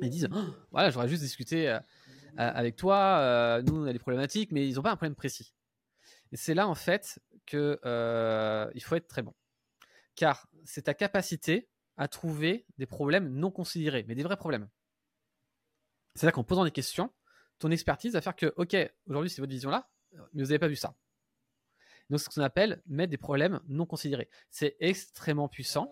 ils 0.01 0.09
disent 0.09 0.27
oh, 0.33 0.43
Voilà, 0.71 0.89
j'aurais 0.89 1.07
juste 1.07 1.21
discuté 1.21 1.69
euh, 1.69 1.79
avec 2.37 2.75
toi. 2.75 2.97
Euh, 3.19 3.61
nous, 3.63 3.83
on 3.83 3.85
a 3.85 3.93
des 3.93 3.99
problématiques, 3.99 4.51
mais 4.51 4.67
ils 4.67 4.75
n'ont 4.75 4.83
pas 4.83 4.91
un 4.91 4.95
problème 4.95 5.15
précis. 5.15 5.53
Et 6.31 6.37
c'est 6.37 6.53
là, 6.53 6.67
en 6.67 6.75
fait, 6.75 7.19
qu'il 7.45 7.77
il 7.83 8.83
faut 8.83 8.95
être 8.95 9.07
très 9.07 9.21
bon. 9.21 9.33
Car 10.15 10.47
c'est 10.63 10.83
ta 10.83 10.93
capacité 10.93 11.67
à 11.97 12.07
trouver 12.07 12.65
des 12.77 12.85
problèmes 12.85 13.29
non 13.29 13.51
considérés, 13.51 14.05
mais 14.07 14.15
des 14.15 14.23
vrais 14.23 14.37
problèmes. 14.37 14.67
C'est-à-dire 16.13 16.33
qu'en 16.33 16.43
posant 16.43 16.63
des 16.63 16.71
questions, 16.71 17.11
ton 17.59 17.71
expertise 17.71 18.13
va 18.13 18.21
faire 18.21 18.35
que, 18.35 18.53
OK, 18.57 18.75
aujourd'hui, 19.07 19.29
c'est 19.29 19.41
votre 19.41 19.51
vision-là, 19.51 19.89
mais 20.33 20.43
vous 20.43 20.49
n'avez 20.49 20.59
pas 20.59 20.67
vu 20.67 20.75
ça. 20.75 20.95
Donc, 22.09 22.19
c'est 22.19 22.25
ce 22.25 22.35
qu'on 22.35 22.43
appelle 22.43 22.81
mettre 22.85 23.09
des 23.09 23.17
problèmes 23.17 23.59
non 23.67 23.85
considérés. 23.85 24.29
C'est 24.51 24.75
extrêmement 24.79 25.47
puissant 25.47 25.91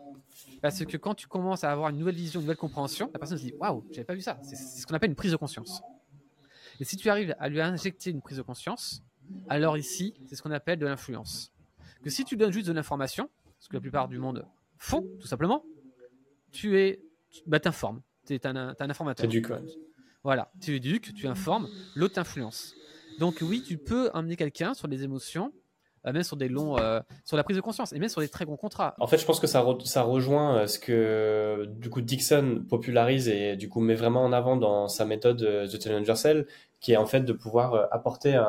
parce 0.61 0.86
que 0.86 0.97
quand 0.97 1.16
tu 1.16 1.28
commences 1.28 1.64
à 1.64 1.72
avoir 1.72 1.89
une 1.89 1.97
nouvelle 1.97 2.16
vision, 2.16 2.39
une 2.39 2.45
nouvelle 2.45 2.57
compréhension, 2.57 3.09
la 3.14 3.20
personne 3.20 3.38
se 3.38 3.43
dit 3.43 3.53
Waouh, 3.59 3.84
j'avais 3.91 4.05
pas 4.05 4.14
vu 4.14 4.22
ça. 4.22 4.39
C'est 4.43 4.55
ce 4.55 4.86
qu'on 4.86 4.93
appelle 4.93 5.09
une 5.09 5.16
prise 5.16 5.32
de 5.32 5.38
conscience. 5.38 5.82
Et 6.80 6.84
si 6.84 6.97
tu 6.97 7.09
arrives 7.09 7.36
à 7.39 7.49
lui 7.49 7.61
injecter 7.61 8.11
une 8.11 8.22
prise 8.22 8.38
de 8.38 8.43
conscience, 8.43 9.03
alors 9.49 9.78
ici, 9.78 10.14
c'est 10.28 10.36
ce 10.36 10.43
qu'on 10.43 10.51
appelle 10.51 10.78
de 10.78 10.86
l'influence. 10.86 11.51
Que 12.03 12.09
si 12.09 12.26
tu 12.26 12.38
donnes 12.38 12.51
juste 12.51 12.68
de 12.68 12.74
l'information, 12.74 13.30
ce 13.59 13.70
que 13.70 13.76
la 13.76 13.82
plupart 13.82 14.07
du 14.07 14.20
monde 14.20 14.45
font, 14.78 15.07
tout 15.20 15.28
simplement, 15.28 15.66
tu 16.51 16.80
es, 16.80 17.01
bah, 17.47 17.59
t'informes. 17.59 18.01
Tu 18.26 18.36
es 18.36 18.45
un, 18.45 18.76
informateur. 18.80 19.24
C'est 19.24 19.28
du. 19.28 19.41
Voilà, 20.24 20.49
tu 20.61 20.76
éduques, 20.76 21.13
tu 21.13 21.28
informes, 21.28 21.67
l'autre 21.95 22.17
influence. 22.17 22.76
Donc 23.19 23.39
oui, 23.41 23.61
tu 23.61 23.78
peux 23.78 24.09
amener 24.13 24.38
quelqu'un 24.38 24.74
sur 24.74 24.88
des 24.88 25.03
émotions, 25.03 25.51
euh, 26.05 26.13
même 26.13 26.24
sur 26.24 26.38
des 26.38 26.47
longs, 26.47 26.78
euh, 26.78 27.01
sur 27.26 27.36
la 27.36 27.43
prise 27.43 27.57
de 27.57 27.61
conscience, 27.61 27.91
et 27.91 27.99
même 27.99 28.07
sur 28.07 28.21
des 28.21 28.30
très 28.30 28.45
gros 28.45 28.55
contrats. 28.55 28.95
En 28.99 29.07
fait, 29.07 29.17
je 29.17 29.26
pense 29.26 29.41
que 29.41 29.47
ça, 29.47 29.65
ça 29.84 30.01
rejoint 30.03 30.59
euh, 30.59 30.67
ce 30.67 30.80
que 30.80 31.65
du 31.78 31.89
coup 31.89 31.99
Dixon 31.99 32.63
popularise 32.69 33.28
et 33.28 33.57
du 33.57 33.67
coup 33.67 33.82
met 33.82 33.95
vraiment 33.95 34.24
en 34.24 34.32
avant 34.32 34.55
dans 34.55 34.88
sa 34.88 35.03
méthode 35.03 35.39
The 35.39 35.82
Challenger 35.82 36.15
Cell, 36.15 36.47
qui 36.80 36.93
est 36.93 36.97
en 36.97 37.05
fait 37.05 37.21
de 37.21 37.34
pouvoir 37.34 37.89
apporter 37.91 38.41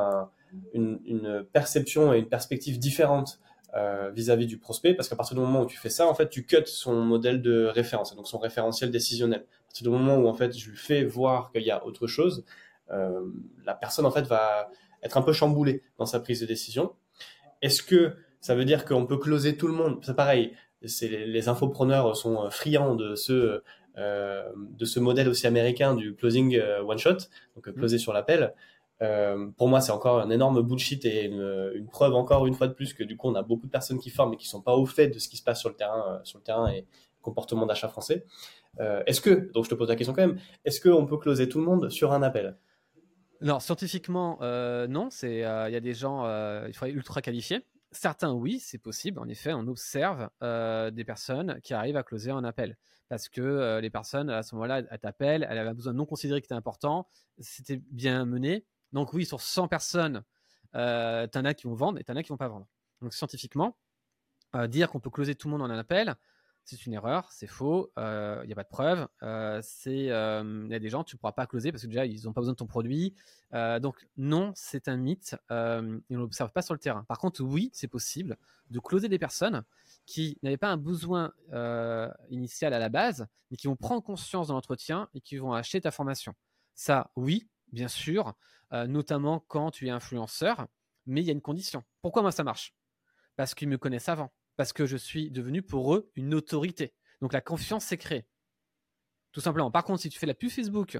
une, 0.74 1.00
une, 1.04 1.44
perception 1.52 2.14
et 2.14 2.18
une 2.18 2.28
perspective 2.28 2.78
différente 2.78 3.40
vis-à-vis 4.12 4.46
du 4.46 4.58
prospect, 4.58 4.94
parce 4.94 5.08
qu'à 5.08 5.16
partir 5.16 5.34
du 5.34 5.40
moment 5.40 5.62
où 5.62 5.66
tu 5.66 5.76
fais 5.76 5.90
ça, 5.90 6.06
en 6.06 6.14
fait, 6.14 6.28
tu 6.28 6.46
cuts 6.46 6.58
son 6.66 6.94
modèle 6.94 7.42
de 7.42 7.64
référence, 7.64 8.14
donc 8.14 8.28
son 8.28 8.38
référentiel 8.38 8.92
décisionnel 8.92 9.44
partir 9.74 9.90
du 9.90 9.98
moment 9.98 10.16
où 10.18 10.28
en 10.28 10.34
fait 10.34 10.56
je 10.56 10.70
lui 10.70 10.76
fais 10.76 11.02
voir 11.02 11.50
qu'il 11.50 11.62
y 11.62 11.70
a 11.72 11.84
autre 11.84 12.06
chose, 12.06 12.44
euh, 12.92 13.26
la 13.64 13.74
personne 13.74 14.06
en 14.06 14.12
fait 14.12 14.22
va 14.22 14.70
être 15.02 15.16
un 15.16 15.22
peu 15.22 15.32
chamboulée 15.32 15.82
dans 15.98 16.06
sa 16.06 16.20
prise 16.20 16.40
de 16.40 16.46
décision. 16.46 16.92
Est-ce 17.60 17.82
que 17.82 18.12
ça 18.40 18.54
veut 18.54 18.64
dire 18.64 18.84
qu'on 18.84 19.04
peut 19.04 19.18
closer 19.18 19.56
tout 19.56 19.66
le 19.66 19.74
monde? 19.74 19.98
C'est 20.02 20.14
pareil, 20.14 20.52
c'est 20.84 21.08
les, 21.08 21.48
infopreneurs 21.48 22.16
sont 22.16 22.48
friands 22.50 22.94
de 22.94 23.16
ce 23.16 23.62
euh, 23.98 24.48
de 24.56 24.84
ce 24.84 25.00
modèle 25.00 25.28
aussi 25.28 25.46
américain 25.48 25.94
du 25.94 26.14
closing 26.14 26.56
euh, 26.56 26.82
one 26.82 26.98
shot, 26.98 27.16
donc 27.56 27.74
closer 27.74 27.98
sur 27.98 28.12
l'appel. 28.12 28.54
Pour 29.56 29.68
moi, 29.68 29.80
c'est 29.80 29.92
encore 29.92 30.20
un 30.20 30.30
énorme 30.30 30.62
bullshit 30.62 31.04
et 31.04 31.24
une, 31.24 31.86
preuve 31.90 32.14
encore 32.14 32.46
une 32.46 32.54
fois 32.54 32.68
de 32.68 32.72
plus 32.72 32.94
que 32.94 33.04
du 33.04 33.16
coup, 33.16 33.28
on 33.28 33.34
a 33.34 33.42
beaucoup 33.42 33.66
de 33.66 33.70
personnes 33.70 33.98
qui 33.98 34.10
forment 34.10 34.34
et 34.34 34.36
qui 34.36 34.48
sont 34.48 34.62
pas 34.62 34.74
au 34.74 34.86
fait 34.86 35.08
de 35.08 35.18
ce 35.18 35.28
qui 35.28 35.36
se 35.36 35.42
passe 35.42 35.60
sur 35.60 35.68
le 35.68 35.74
terrain, 35.76 36.20
sur 36.24 36.38
le 36.38 36.44
terrain 36.44 36.70
et 36.70 36.86
comportement 37.24 37.66
d'achat 37.66 37.88
français. 37.88 38.24
Euh, 38.80 39.02
est-ce 39.06 39.20
que, 39.20 39.50
donc 39.52 39.64
je 39.64 39.70
te 39.70 39.74
pose 39.74 39.88
la 39.88 39.96
question 39.96 40.14
quand 40.14 40.26
même, 40.26 40.38
est-ce 40.64 40.80
qu'on 40.80 41.06
peut 41.06 41.18
closer 41.18 41.48
tout 41.48 41.58
le 41.58 41.64
monde 41.64 41.90
sur 41.90 42.12
un 42.12 42.22
appel? 42.22 42.56
Non, 43.40 43.60
scientifiquement, 43.60 44.38
euh, 44.42 44.86
non. 44.86 45.08
C'est, 45.10 45.44
euh, 45.44 45.68
il 45.68 45.72
y 45.72 45.76
a 45.76 45.80
des 45.80 45.94
gens, 45.94 46.24
il 46.66 46.72
faudrait 46.72 46.92
ultra 46.92 47.20
qualifiés. 47.20 47.66
Certains, 47.90 48.32
oui, 48.32 48.58
c'est 48.58 48.78
possible. 48.78 49.18
En 49.18 49.28
effet, 49.28 49.52
on 49.54 49.66
observe 49.66 50.28
des 50.40 51.04
personnes 51.04 51.60
qui 51.62 51.74
arrivent 51.74 51.96
à 51.96 52.02
closer 52.02 52.30
un 52.30 52.44
appel. 52.44 52.76
Parce 53.08 53.28
que 53.28 53.78
les 53.80 53.90
personnes, 53.90 54.30
à 54.30 54.42
ce 54.42 54.54
moment-là, 54.54 54.82
elles 54.90 54.98
t'appellent, 54.98 55.46
elles 55.48 55.58
avaient 55.58 55.74
besoin 55.74 55.92
non 55.92 56.06
considérer 56.06 56.40
que 56.40 56.46
c'était 56.46 56.54
important, 56.54 57.06
c'était 57.38 57.80
bien 57.90 58.24
mené. 58.24 58.64
Donc 58.94 59.12
oui, 59.12 59.26
sur 59.26 59.42
100 59.42 59.68
personnes, 59.68 60.24
euh, 60.74 61.26
t'en 61.26 61.44
as 61.44 61.52
qui 61.52 61.66
vont 61.66 61.74
vendre 61.74 61.98
et 61.98 62.04
t'en 62.04 62.16
as 62.16 62.22
qui 62.22 62.30
vont 62.30 62.38
pas 62.38 62.48
vendre. 62.48 62.66
Donc 63.02 63.12
scientifiquement, 63.12 63.76
dire 64.68 64.88
qu'on 64.88 65.00
peut 65.00 65.10
closer 65.10 65.34
tout 65.34 65.48
le 65.48 65.52
monde 65.52 65.62
en 65.62 65.70
un 65.70 65.78
appel, 65.78 66.16
c'est 66.64 66.86
une 66.86 66.94
erreur, 66.94 67.30
c'est 67.30 67.46
faux, 67.46 67.92
il 67.96 68.02
euh, 68.02 68.46
n'y 68.46 68.52
a 68.52 68.56
pas 68.56 68.62
de 68.62 68.68
preuve. 68.68 69.06
Euh, 69.22 69.60
il 69.84 70.10
euh, 70.10 70.66
y 70.68 70.74
a 70.74 70.78
des 70.78 70.88
gens, 70.88 71.04
tu 71.04 71.14
ne 71.14 71.18
pourras 71.18 71.32
pas 71.32 71.46
closer 71.46 71.70
parce 71.70 71.82
que 71.82 71.88
déjà, 71.88 72.06
ils 72.06 72.24
n'ont 72.24 72.32
pas 72.32 72.40
besoin 72.40 72.54
de 72.54 72.58
ton 72.58 72.66
produit. 72.66 73.14
Euh, 73.52 73.78
donc, 73.78 74.08
non, 74.16 74.52
c'est 74.54 74.88
un 74.88 74.96
mythe. 74.96 75.36
on 75.50 76.00
ne 76.08 76.16
l'observe 76.16 76.52
pas 76.52 76.62
sur 76.62 76.72
le 76.72 76.80
terrain. 76.80 77.04
Par 77.04 77.18
contre, 77.18 77.42
oui, 77.42 77.70
c'est 77.74 77.88
possible 77.88 78.38
de 78.70 78.80
closer 78.80 79.08
des 79.08 79.18
personnes 79.18 79.62
qui 80.06 80.38
n'avaient 80.42 80.56
pas 80.56 80.70
un 80.70 80.78
besoin 80.78 81.32
initial 82.30 82.72
à 82.72 82.78
la 82.78 82.88
base, 82.88 83.26
mais 83.50 83.56
qui 83.56 83.66
vont 83.66 83.76
prendre 83.76 84.02
conscience 84.02 84.48
dans 84.48 84.54
l'entretien 84.54 85.08
et 85.14 85.20
qui 85.20 85.36
vont 85.36 85.52
acheter 85.52 85.80
ta 85.82 85.90
formation. 85.90 86.34
Ça, 86.74 87.10
oui, 87.14 87.46
bien 87.72 87.88
sûr, 87.88 88.34
notamment 88.88 89.40
quand 89.48 89.70
tu 89.70 89.86
es 89.86 89.90
influenceur, 89.90 90.66
mais 91.06 91.22
il 91.22 91.26
y 91.26 91.30
a 91.30 91.32
une 91.32 91.40
condition. 91.40 91.84
Pourquoi 92.02 92.22
moi 92.22 92.32
ça 92.32 92.44
marche? 92.44 92.74
Parce 93.36 93.54
qu'ils 93.54 93.68
me 93.68 93.78
connaissent 93.78 94.08
avant 94.08 94.32
parce 94.56 94.72
que 94.72 94.86
je 94.86 94.96
suis 94.96 95.30
devenu 95.30 95.62
pour 95.62 95.94
eux 95.94 96.10
une 96.14 96.34
autorité. 96.34 96.94
Donc 97.20 97.32
la 97.32 97.40
confiance 97.40 97.84
s'est 97.84 97.98
créée. 97.98 98.26
Tout 99.32 99.40
simplement. 99.40 99.70
Par 99.70 99.84
contre, 99.84 100.02
si 100.02 100.08
tu 100.08 100.18
fais 100.18 100.26
la 100.26 100.34
pub 100.34 100.50
Facebook, 100.50 100.98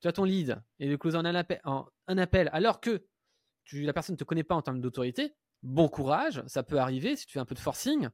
tu 0.00 0.08
as 0.08 0.12
ton 0.12 0.24
lead 0.24 0.62
et 0.78 0.88
le 0.88 0.98
close 0.98 1.16
en 1.16 1.24
un 1.24 1.34
appel, 1.34 1.60
en 1.64 1.86
un 2.06 2.18
appel 2.18 2.50
alors 2.52 2.80
que 2.80 3.06
la 3.72 3.92
personne 3.92 4.14
ne 4.14 4.18
te 4.18 4.24
connaît 4.24 4.44
pas 4.44 4.54
en 4.54 4.62
termes 4.62 4.80
d'autorité, 4.80 5.34
bon 5.62 5.88
courage, 5.88 6.42
ça 6.46 6.62
peut 6.62 6.78
arriver 6.78 7.16
si 7.16 7.26
tu 7.26 7.34
fais 7.34 7.38
un 7.38 7.44
peu 7.44 7.54
de 7.54 7.60
forcing, 7.60 8.08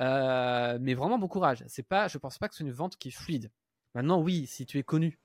euh, 0.00 0.78
mais 0.80 0.94
vraiment 0.94 1.18
bon 1.18 1.28
courage. 1.28 1.62
C'est 1.68 1.86
pas, 1.86 2.08
je 2.08 2.18
pense 2.18 2.38
pas 2.38 2.48
que 2.48 2.54
c'est 2.54 2.64
une 2.64 2.72
vente 2.72 2.96
qui 2.96 3.08
est 3.08 3.12
fluide. 3.12 3.50
Maintenant, 3.94 4.20
oui, 4.20 4.46
si 4.46 4.66
tu 4.66 4.78
es 4.78 4.82
connu, 4.82 5.18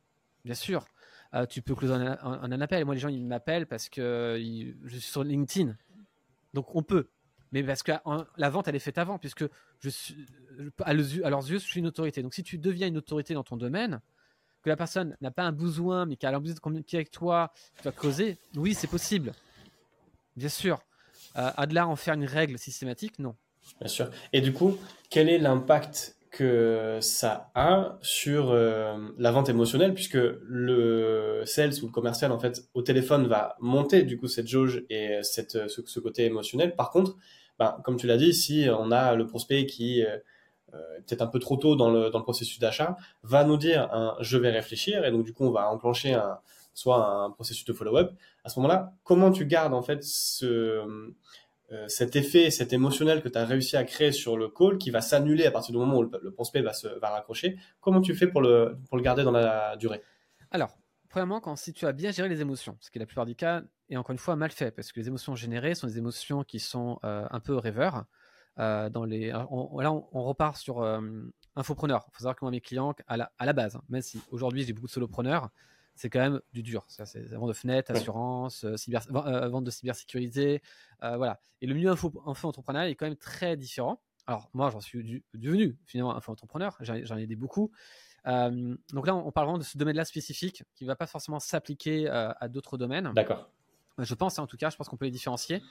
bien 0.43 0.55
sûr, 0.55 0.85
euh, 1.33 1.45
tu 1.45 1.61
peux 1.61 1.75
close 1.75 1.91
en, 1.91 1.99
un 1.99 2.61
appel. 2.61 2.85
Moi, 2.85 2.95
les 2.95 3.01
gens, 3.01 3.09
ils 3.09 3.25
m'appellent 3.25 3.67
parce 3.67 3.89
que 3.89 4.37
je 4.83 4.97
suis 4.97 5.01
sur 5.01 5.23
LinkedIn. 5.23 5.75
Donc, 6.53 6.75
on 6.75 6.83
peut 6.83 7.07
mais 7.51 7.63
parce 7.63 7.83
que 7.83 7.91
la 8.37 8.49
vente, 8.49 8.67
elle 8.67 8.75
est 8.75 8.79
faite 8.79 8.97
avant, 8.97 9.17
puisque 9.17 9.43
je 9.79 9.89
suis, 9.89 10.25
à, 10.83 10.93
leurs 10.93 11.49
yeux, 11.49 11.59
je 11.59 11.65
suis 11.65 11.79
une 11.79 11.87
autorité. 11.87 12.23
Donc, 12.23 12.33
si 12.33 12.43
tu 12.43 12.57
deviens 12.57 12.87
une 12.87 12.97
autorité 12.97 13.33
dans 13.33 13.43
ton 13.43 13.57
domaine, 13.57 13.99
que 14.61 14.69
la 14.69 14.77
personne 14.77 15.17
n'a 15.21 15.31
pas 15.31 15.43
un 15.43 15.51
besoin, 15.51 16.05
mais 16.05 16.15
qu'elle 16.15 16.33
a 16.33 16.37
envie 16.37 16.53
de 16.53 16.59
communiquer 16.59 16.97
avec 16.97 17.11
toi, 17.11 17.51
tu 17.77 17.83
vas 17.83 17.91
causer, 17.91 18.37
oui, 18.55 18.73
c'est 18.73 18.87
possible. 18.87 19.33
Bien 20.37 20.49
sûr. 20.49 20.81
Euh, 21.35 21.51
à 21.55 21.65
de 21.65 21.73
là 21.73 21.87
en 21.87 21.95
faire 21.95 22.13
une 22.13 22.25
règle 22.25 22.57
systématique, 22.57 23.19
non. 23.19 23.35
Bien 23.79 23.89
sûr. 23.89 24.09
Et 24.33 24.41
du 24.41 24.53
coup, 24.53 24.77
quel 25.09 25.29
est 25.29 25.37
l'impact 25.37 26.15
que 26.31 26.99
ça 27.01 27.51
a 27.55 27.97
sur 28.01 28.51
euh, 28.51 28.97
la 29.17 29.31
vente 29.31 29.49
émotionnelle 29.49 29.93
puisque 29.93 30.17
le 30.17 31.43
sales 31.45 31.73
ou 31.83 31.87
le 31.87 31.91
commercial 31.91 32.31
en 32.31 32.39
fait 32.39 32.63
au 32.73 32.81
téléphone 32.81 33.27
va 33.27 33.57
monter 33.59 34.03
du 34.03 34.17
coup 34.17 34.27
cette 34.27 34.47
jauge 34.47 34.83
et 34.89 35.19
cette, 35.23 35.67
ce 35.67 35.99
côté 35.99 36.23
émotionnel. 36.25 36.75
Par 36.75 36.89
contre, 36.89 37.17
ben, 37.59 37.77
comme 37.83 37.97
tu 37.97 38.07
l'as 38.07 38.17
dit, 38.17 38.33
si 38.33 38.67
on 38.71 38.91
a 38.91 39.13
le 39.13 39.27
prospect 39.27 39.65
qui 39.65 40.03
euh, 40.05 40.17
euh, 40.73 40.79
peut-être 41.05 41.21
un 41.21 41.27
peu 41.27 41.39
trop 41.39 41.57
tôt 41.57 41.75
dans 41.75 41.91
le, 41.91 42.09
dans 42.09 42.19
le 42.19 42.23
processus 42.23 42.59
d'achat, 42.59 42.95
va 43.23 43.43
nous 43.43 43.57
dire 43.57 43.89
je 44.21 44.37
vais 44.37 44.51
réfléchir 44.51 45.03
et 45.03 45.11
donc 45.11 45.25
du 45.25 45.33
coup 45.33 45.43
on 45.43 45.51
va 45.51 45.69
enclencher 45.69 46.13
un, 46.13 46.39
soit 46.73 47.05
un 47.05 47.31
processus 47.31 47.65
de 47.65 47.73
follow-up. 47.73 48.11
À 48.43 48.49
ce 48.49 48.59
moment-là, 48.59 48.93
comment 49.03 49.31
tu 49.31 49.45
gardes 49.45 49.73
en 49.73 49.81
fait 49.81 50.03
ce, 50.03 50.45
euh, 50.45 51.15
cet 51.87 52.15
effet, 52.15 52.51
cet 52.51 52.73
émotionnel 52.73 53.21
que 53.21 53.29
tu 53.29 53.37
as 53.37 53.45
réussi 53.45 53.77
à 53.77 53.83
créer 53.83 54.11
sur 54.11 54.37
le 54.37 54.49
call 54.49 54.77
qui 54.77 54.91
va 54.91 55.01
s'annuler 55.01 55.45
à 55.45 55.51
partir 55.51 55.71
du 55.71 55.77
moment 55.77 55.97
où 55.97 56.03
le, 56.03 56.31
prospect 56.31 56.61
va 56.61 56.73
se 56.73 56.87
va 56.99 57.09
raccrocher. 57.09 57.57
Comment 57.79 58.01
tu 58.01 58.13
fais 58.15 58.27
pour 58.27 58.41
le, 58.41 58.77
pour 58.89 58.97
le 58.97 59.03
garder 59.03 59.23
dans 59.23 59.31
la 59.31 59.75
durée? 59.77 60.01
Alors, 60.51 60.77
premièrement, 61.09 61.39
quand 61.39 61.55
si 61.55 61.73
tu 61.73 61.85
as 61.85 61.93
bien 61.93 62.11
géré 62.11 62.29
les 62.29 62.41
émotions, 62.41 62.77
ce 62.81 62.91
qui 62.91 62.97
est 62.97 62.99
la 62.99 63.05
plupart 63.05 63.25
des 63.25 63.35
cas, 63.35 63.61
et 63.89 63.97
encore 63.97 64.11
une 64.11 64.19
fois 64.19 64.35
mal 64.35 64.51
fait, 64.51 64.71
parce 64.71 64.91
que 64.91 64.99
les 64.99 65.07
émotions 65.07 65.35
générées 65.35 65.75
sont 65.75 65.87
des 65.87 65.97
émotions 65.97 66.43
qui 66.43 66.59
sont 66.59 66.99
euh, 67.03 67.25
un 67.29 67.39
peu 67.39 67.55
rêveurs. 67.55 68.05
Euh, 68.59 68.89
dans 68.89 69.05
les, 69.05 69.29
là, 69.29 69.47
on, 69.49 70.23
repart 70.23 70.57
sur 70.57 70.83
infopreneur. 71.55 72.05
Il 72.09 72.11
faut 72.13 72.19
savoir 72.19 72.35
que 72.35 72.43
moi, 72.43 72.51
mes 72.51 72.61
clients, 72.61 72.93
à 73.07 73.17
la, 73.17 73.31
à 73.37 73.45
la 73.45 73.53
base, 73.53 73.75
hein, 73.75 73.81
même 73.89 74.01
si 74.01 74.21
aujourd'hui 74.29 74.63
j'ai 74.63 74.73
beaucoup 74.73 74.87
de 74.87 74.91
solopreneurs, 74.91 75.49
c'est 75.95 76.09
quand 76.09 76.19
même 76.19 76.41
du 76.53 76.63
dur. 76.63 76.85
C'est 76.87 77.33
vente 77.33 77.49
de 77.49 77.53
fenêtres, 77.53 77.91
assurance, 77.91 78.63
euh, 78.63 78.77
cyber, 78.77 79.03
euh, 79.15 79.49
vente 79.49 79.63
de 79.63 79.71
cybersécurité, 79.71 80.61
euh, 81.03 81.17
voilà. 81.17 81.39
Et 81.61 81.67
le 81.67 81.73
milieu 81.73 81.89
info, 81.91 82.11
info 82.25 82.47
entrepreneurial 82.47 82.89
est 82.89 82.95
quand 82.95 83.05
même 83.05 83.17
très 83.17 83.57
différent. 83.57 84.01
Alors 84.27 84.49
moi, 84.53 84.69
j'en 84.69 84.81
suis 84.81 85.23
devenu 85.33 85.77
finalement 85.85 86.15
info 86.15 86.31
entrepreneur. 86.31 86.77
J'en 86.79 87.17
ai 87.17 87.23
aidé 87.23 87.35
beaucoup. 87.35 87.71
donc 88.25 89.07
là, 89.07 89.15
on, 89.15 89.31
parle 89.31 89.47
vraiment 89.47 89.57
de 89.57 89.63
ce 89.63 89.77
domaine-là 89.77 90.05
spécifique 90.05 90.63
qui 90.75 90.85
ne 90.85 90.87
va 90.87 90.95
pas 90.95 91.07
forcément 91.07 91.39
s'appliquer 91.39 92.07
à 92.07 92.47
d'autres 92.47 92.77
domaines. 92.77 93.11
D'accord. 93.13 93.49
Je 93.97 94.13
pense, 94.15 94.39
en 94.39 94.47
tout 94.47 94.57
cas, 94.57 94.69
je 94.69 94.77
pense 94.77 94.87
qu'on 94.87 94.97
peut 94.97 95.05
les 95.05 95.11
différencier. 95.11 95.61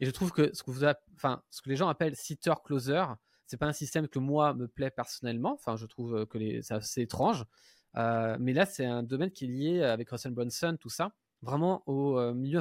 Et 0.00 0.06
je 0.06 0.10
trouve 0.10 0.32
que 0.32 0.54
ce 0.54 0.62
que, 0.62 0.70
vous 0.70 0.84
enfin, 1.14 1.42
ce 1.50 1.60
que 1.62 1.70
les 1.70 1.76
gens 1.76 1.88
appellent 1.88 2.14
sitter-closer, 2.14 3.04
c'est 3.46 3.56
pas 3.56 3.66
un 3.66 3.72
système 3.72 4.06
que 4.06 4.18
moi 4.18 4.54
me 4.54 4.68
plaît 4.68 4.90
personnellement. 4.90 5.54
Enfin, 5.54 5.76
je 5.76 5.86
trouve 5.86 6.26
que 6.26 6.62
c'est 6.62 6.74
assez 6.74 7.02
étrange. 7.02 7.44
Euh, 7.96 8.36
mais 8.40 8.52
là, 8.52 8.66
c'est 8.66 8.84
un 8.84 9.02
domaine 9.02 9.30
qui 9.30 9.44
est 9.44 9.48
lié 9.48 9.82
avec 9.82 10.10
Russell 10.10 10.32
Brunson, 10.32 10.76
tout 10.78 10.88
ça, 10.88 11.12
vraiment 11.42 11.82
au 11.86 12.18
euh, 12.18 12.34
milieu 12.34 12.60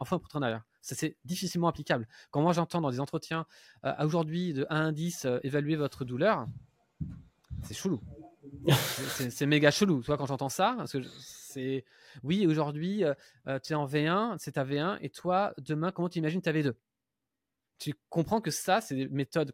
entrepreneurial. 0.00 0.62
Ça, 0.82 0.94
c'est 0.94 1.16
difficilement 1.24 1.68
applicable. 1.68 2.06
Quand 2.30 2.42
moi, 2.42 2.52
j'entends 2.52 2.80
dans 2.80 2.90
des 2.90 3.00
entretiens, 3.00 3.46
euh, 3.84 3.92
aujourd'hui, 4.00 4.52
de 4.52 4.66
1 4.70 4.88
à 4.88 4.92
10, 4.92 5.26
évaluer 5.42 5.76
votre 5.76 6.04
douleur, 6.04 6.46
c'est 7.62 7.74
chelou. 7.74 8.00
c'est 9.30 9.46
méga 9.46 9.70
chelou, 9.70 10.00
tu 10.00 10.06
vois, 10.06 10.16
quand 10.16 10.26
j'entends 10.26 10.48
ça, 10.48 10.76
c'est, 11.18 11.84
oui, 12.22 12.46
aujourd'hui, 12.46 13.04
tu 13.62 13.72
es 13.72 13.74
en 13.74 13.86
V1, 13.86 14.36
c'est 14.38 14.52
ta 14.52 14.64
V1, 14.64 14.98
et 15.00 15.10
toi, 15.10 15.52
demain, 15.58 15.92
comment 15.92 16.08
tu 16.08 16.18
imagines 16.18 16.40
ta 16.40 16.52
V2 16.52 16.72
Tu 17.78 17.94
comprends 18.08 18.40
que 18.40 18.50
ça, 18.50 18.80
c'est 18.80 18.94
des 18.94 19.08
méthodes 19.08 19.52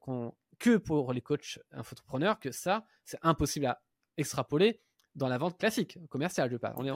que 0.59 0.77
pour 0.77 1.13
les 1.13 1.21
coachs 1.21 1.59
entrepreneurs, 1.75 2.39
que 2.39 2.53
ça, 2.53 2.85
c'est 3.05 3.19
impossible 3.23 3.67
à 3.67 3.83
extrapoler 4.17 4.81
dans 5.15 5.29
la 5.29 5.39
vente 5.39 5.59
classique, 5.59 5.99
commerciale, 6.09 6.51
je 6.51 6.57
parle. 6.57 6.75
On 6.77 6.85
est 6.85 6.91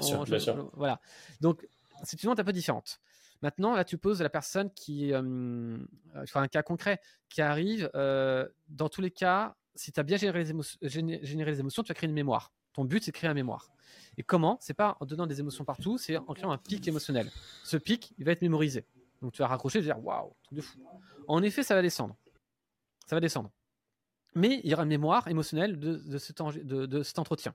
voilà. 0.75 1.01
Donc, 1.41 1.67
c'est 2.05 2.23
une 2.23 2.29
vente 2.29 2.41
un 2.41 2.45
peu 2.45 2.53
différente. 2.53 3.01
Maintenant, 3.43 3.75
là, 3.75 3.85
tu 3.85 3.97
poses 3.97 4.21
la 4.21 4.29
personne 4.29 4.71
qui, 4.75 5.13
euh, 5.13 5.79
enfin, 6.17 6.43
un 6.43 6.49
cas 6.49 6.63
concret, 6.63 7.01
qui 7.31 7.41
arrive. 7.41 7.91
Euh, 7.95 8.47
dans 8.69 8.91
tous 8.91 9.01
les 9.01 9.11
cas, 9.11 9.57
si 9.75 9.93
tu 9.93 9.99
as 9.99 10.03
bien 10.03 10.19
généré 10.19 10.41
les, 10.41 10.51
émotions, 10.51 10.79
généré 10.83 11.51
les 11.51 11.61
émotions, 11.61 11.83
tu 11.83 11.89
vas 11.89 11.95
créer 11.95 12.09
une 12.09 12.15
mémoire. 12.15 12.53
Ton 12.75 12.85
but, 12.85 13.03
c'est 13.03 13.11
de 13.13 13.17
créer 13.17 13.29
une 13.29 13.35
mémoire. 13.35 13.71
Et 14.19 14.23
comment? 14.23 14.59
C'est 14.61 14.75
pas 14.75 14.97
en 15.01 15.07
donnant 15.07 15.27
des 15.27 15.41
émotions 15.41 15.65
partout, 15.65 15.97
c'est 15.97 16.19
en 16.19 16.35
créant 16.35 16.53
un 16.53 16.59
pic 16.59 16.87
émotionnel. 16.87 17.31
Ce 17.65 17.79
pic, 17.79 18.13
il 18.19 18.25
va 18.25 18.33
être 18.33 18.43
mémorisé. 18.43 18.85
Donc, 19.23 19.33
tu 19.33 19.39
vas 19.39 19.49
raccrocher 19.49 19.79
et 19.79 19.83
dire 19.83 19.99
waouh, 20.05 20.35
truc 20.43 20.57
de 20.59 20.63
fou. 20.63 20.79
En 21.27 21.43
effet, 21.43 21.63
ça 21.63 21.75
va 21.75 21.83
descendre. 21.83 22.17
Ça 23.07 23.17
va 23.17 23.21
descendre 23.21 23.51
mais 24.35 24.61
il 24.63 24.71
y 24.71 24.75
aura 24.75 24.85
une 24.85 24.89
mémoire 24.89 25.27
émotionnelle 25.29 25.79
de, 25.79 25.97
de, 25.97 27.03
cet, 27.03 27.19
entretien. 27.19 27.55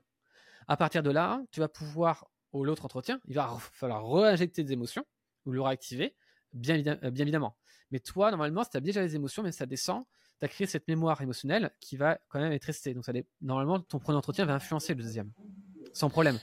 À 0.67 0.77
partir 0.77 1.03
de 1.03 1.11
là, 1.11 1.41
tu 1.51 1.59
vas 1.59 1.67
pouvoir, 1.67 2.27
au 2.51 2.65
l'autre 2.65 2.85
entretien, 2.85 3.19
il 3.27 3.35
va 3.35 3.57
falloir 3.59 4.07
réinjecter 4.09 4.63
des 4.63 4.73
émotions 4.73 5.05
ou 5.45 5.51
le 5.51 5.61
réactiver, 5.61 6.15
bien, 6.53 6.81
euh, 6.85 7.11
évidemment. 7.15 7.57
Mais 7.91 7.99
toi, 7.99 8.31
normalement, 8.31 8.63
si 8.63 8.71
tu 8.71 8.77
as 8.77 8.81
déjà 8.81 9.01
les 9.01 9.15
émotions, 9.15 9.43
mais 9.43 9.51
ça 9.51 9.65
descend, 9.65 10.03
tu 10.39 10.45
as 10.45 10.47
créé 10.47 10.67
cette 10.67 10.87
mémoire 10.87 11.21
émotionnelle 11.21 11.71
qui 11.79 11.97
va 11.97 12.17
quand 12.29 12.39
même 12.39 12.51
être 12.51 12.65
restée. 12.65 12.93
Donc, 12.93 13.05
normalement, 13.41 13.79
ton 13.79 13.99
premier 13.99 14.17
entretien 14.17 14.45
va 14.45 14.55
influencer 14.55 14.93
le 14.93 15.03
deuxième, 15.03 15.31
sans 15.93 16.09
problème. 16.09 16.39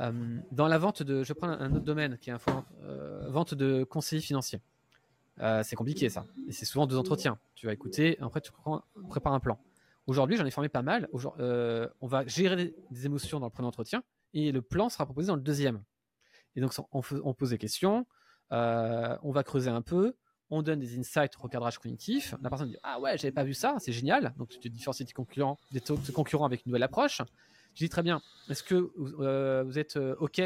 Euh, 0.00 0.38
dans 0.50 0.66
la 0.66 0.78
vente 0.78 1.02
de, 1.02 1.24
je 1.24 1.32
prends 1.32 1.48
un 1.48 1.74
autre 1.74 1.84
domaine 1.84 2.16
qui 2.18 2.30
est 2.30 2.34
euh, 2.82 3.28
vente 3.28 3.54
de 3.54 3.84
conseillers 3.84 4.22
financiers. 4.22 4.60
Euh, 5.40 5.62
c'est 5.62 5.76
compliqué 5.76 6.08
ça. 6.08 6.26
Et 6.48 6.52
c'est 6.52 6.66
souvent 6.66 6.86
deux 6.86 6.96
entretiens. 6.96 7.38
Tu 7.54 7.66
vas 7.66 7.72
écouter, 7.72 8.18
après 8.20 8.40
tu 8.40 8.52
prépares 9.08 9.32
un 9.32 9.40
plan. 9.40 9.58
Aujourd'hui, 10.06 10.36
j'en 10.36 10.44
ai 10.44 10.50
formé 10.50 10.68
pas 10.68 10.82
mal. 10.82 11.08
Euh, 11.38 11.88
on 12.00 12.06
va 12.06 12.26
gérer 12.26 12.74
des 12.90 13.06
émotions 13.06 13.40
dans 13.40 13.46
le 13.46 13.50
premier 13.50 13.68
entretien 13.68 14.02
et 14.34 14.52
le 14.52 14.62
plan 14.62 14.88
sera 14.88 15.04
proposé 15.04 15.28
dans 15.28 15.36
le 15.36 15.42
deuxième. 15.42 15.82
Et 16.56 16.60
donc, 16.60 16.72
on, 16.92 17.34
pose 17.34 17.50
des 17.50 17.58
questions, 17.58 18.06
euh, 18.52 19.16
on 19.22 19.30
va 19.30 19.44
creuser 19.44 19.70
un 19.70 19.82
peu, 19.82 20.16
on 20.50 20.62
donne 20.62 20.80
des 20.80 20.98
insights, 20.98 21.34
recadrage 21.36 21.78
cognitif. 21.78 22.34
La 22.42 22.50
personne 22.50 22.68
dit 22.68 22.76
Ah 22.82 22.98
ouais, 22.98 23.16
j'avais 23.16 23.32
pas 23.32 23.44
vu 23.44 23.54
ça, 23.54 23.76
c'est 23.78 23.92
génial. 23.92 24.34
Donc, 24.36 24.48
tu 24.48 24.58
te 24.58 24.68
différencies 24.68 25.04
des 25.04 25.12
concurrents, 25.12 25.58
des 25.70 25.80
concurrents 26.12 26.44
avec 26.44 26.66
une 26.66 26.70
nouvelle 26.70 26.82
approche. 26.82 27.22
Je 27.74 27.84
dis 27.84 27.88
très 27.88 28.02
bien, 28.02 28.20
est-ce 28.48 28.64
que 28.64 28.90
vous 29.62 29.78
êtes 29.78 29.96
OK 29.96 30.42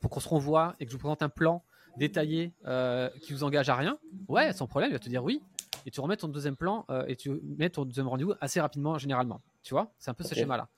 pour 0.00 0.10
qu'on 0.10 0.20
se 0.20 0.28
renvoie 0.28 0.76
et 0.78 0.86
que 0.86 0.92
je 0.92 0.96
vous 0.96 1.00
présente 1.00 1.22
un 1.22 1.28
plan 1.28 1.64
détaillé 1.96 2.52
euh, 2.66 3.08
qui 3.22 3.32
vous 3.32 3.44
engage 3.44 3.68
à 3.68 3.76
rien, 3.76 3.98
ouais, 4.28 4.52
sans 4.52 4.66
problème, 4.66 4.90
il 4.90 4.94
va 4.94 4.98
te 4.98 5.08
dire 5.08 5.24
oui. 5.24 5.42
Et 5.86 5.90
tu 5.90 6.00
remets 6.00 6.16
ton 6.16 6.28
deuxième 6.28 6.56
plan 6.56 6.84
euh, 6.90 7.04
et 7.06 7.16
tu 7.16 7.30
mets 7.56 7.70
ton 7.70 7.84
deuxième 7.84 8.08
rendez-vous 8.08 8.34
assez 8.40 8.60
rapidement, 8.60 8.98
généralement. 8.98 9.40
Tu 9.62 9.74
vois, 9.74 9.92
c'est 9.98 10.10
un 10.10 10.14
peu 10.14 10.24
ce 10.24 10.34
schéma-là. 10.34 10.68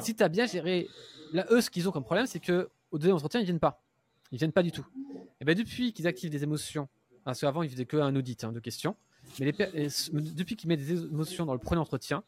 Si 0.00 0.14
tu 0.14 0.22
as 0.22 0.28
bien 0.28 0.46
géré, 0.46 0.88
là, 1.32 1.44
eux, 1.50 1.60
ce 1.60 1.68
qu'ils 1.68 1.88
ont 1.88 1.92
comme 1.92 2.04
problème, 2.04 2.26
c'est 2.26 2.40
que 2.40 2.70
au 2.90 2.98
deuxième 2.98 3.16
entretien, 3.16 3.40
ils 3.40 3.44
viennent 3.44 3.60
pas. 3.60 3.82
Ils 4.32 4.38
viennent 4.38 4.52
pas 4.52 4.62
du 4.62 4.72
tout. 4.72 4.86
Et 5.40 5.44
ben 5.44 5.54
depuis 5.54 5.92
qu'ils 5.92 6.06
activent 6.06 6.30
des 6.30 6.42
émotions, 6.42 6.88
parce 7.24 7.40
qu'avant, 7.40 7.62
ils 7.62 7.70
faisaient 7.70 7.84
qu'un 7.84 8.14
audit 8.16 8.44
hein, 8.44 8.52
de 8.52 8.60
questions, 8.60 8.96
mais 9.38 9.52
depuis 9.52 10.56
qu'ils 10.56 10.68
mettent 10.68 10.86
des 10.86 11.02
émotions 11.04 11.44
dans 11.44 11.52
le 11.52 11.58
premier 11.58 11.80
entretien, 11.80 12.22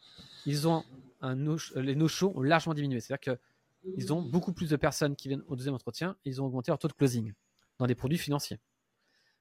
ils 0.45 0.69
ont 0.69 0.85
un 1.21 1.37
les 1.77 1.95
no-shows 1.95 2.33
ont 2.35 2.43
largement 2.43 2.75
diminué. 2.75 3.01
C'est-à-dire 3.01 3.37
qu'ils 3.37 4.13
ont 4.13 4.23
beaucoup 4.23 4.53
plus 4.53 4.71
de 4.71 4.77
personnes 4.77 5.17
qui 5.17 5.29
viennent 5.29 5.43
au 5.49 5.57
deuxième 5.57 5.75
entretien 5.75 6.17
et 6.25 6.31
ils 6.31 6.43
ont 6.43 6.47
augmenté 6.47 6.71
leur 6.71 6.79
taux 6.79 6.89
de 6.89 6.93
closing 6.93 7.33
dans 7.79 7.87
des 7.87 7.95
produits 7.95 8.19
financiers. 8.19 8.59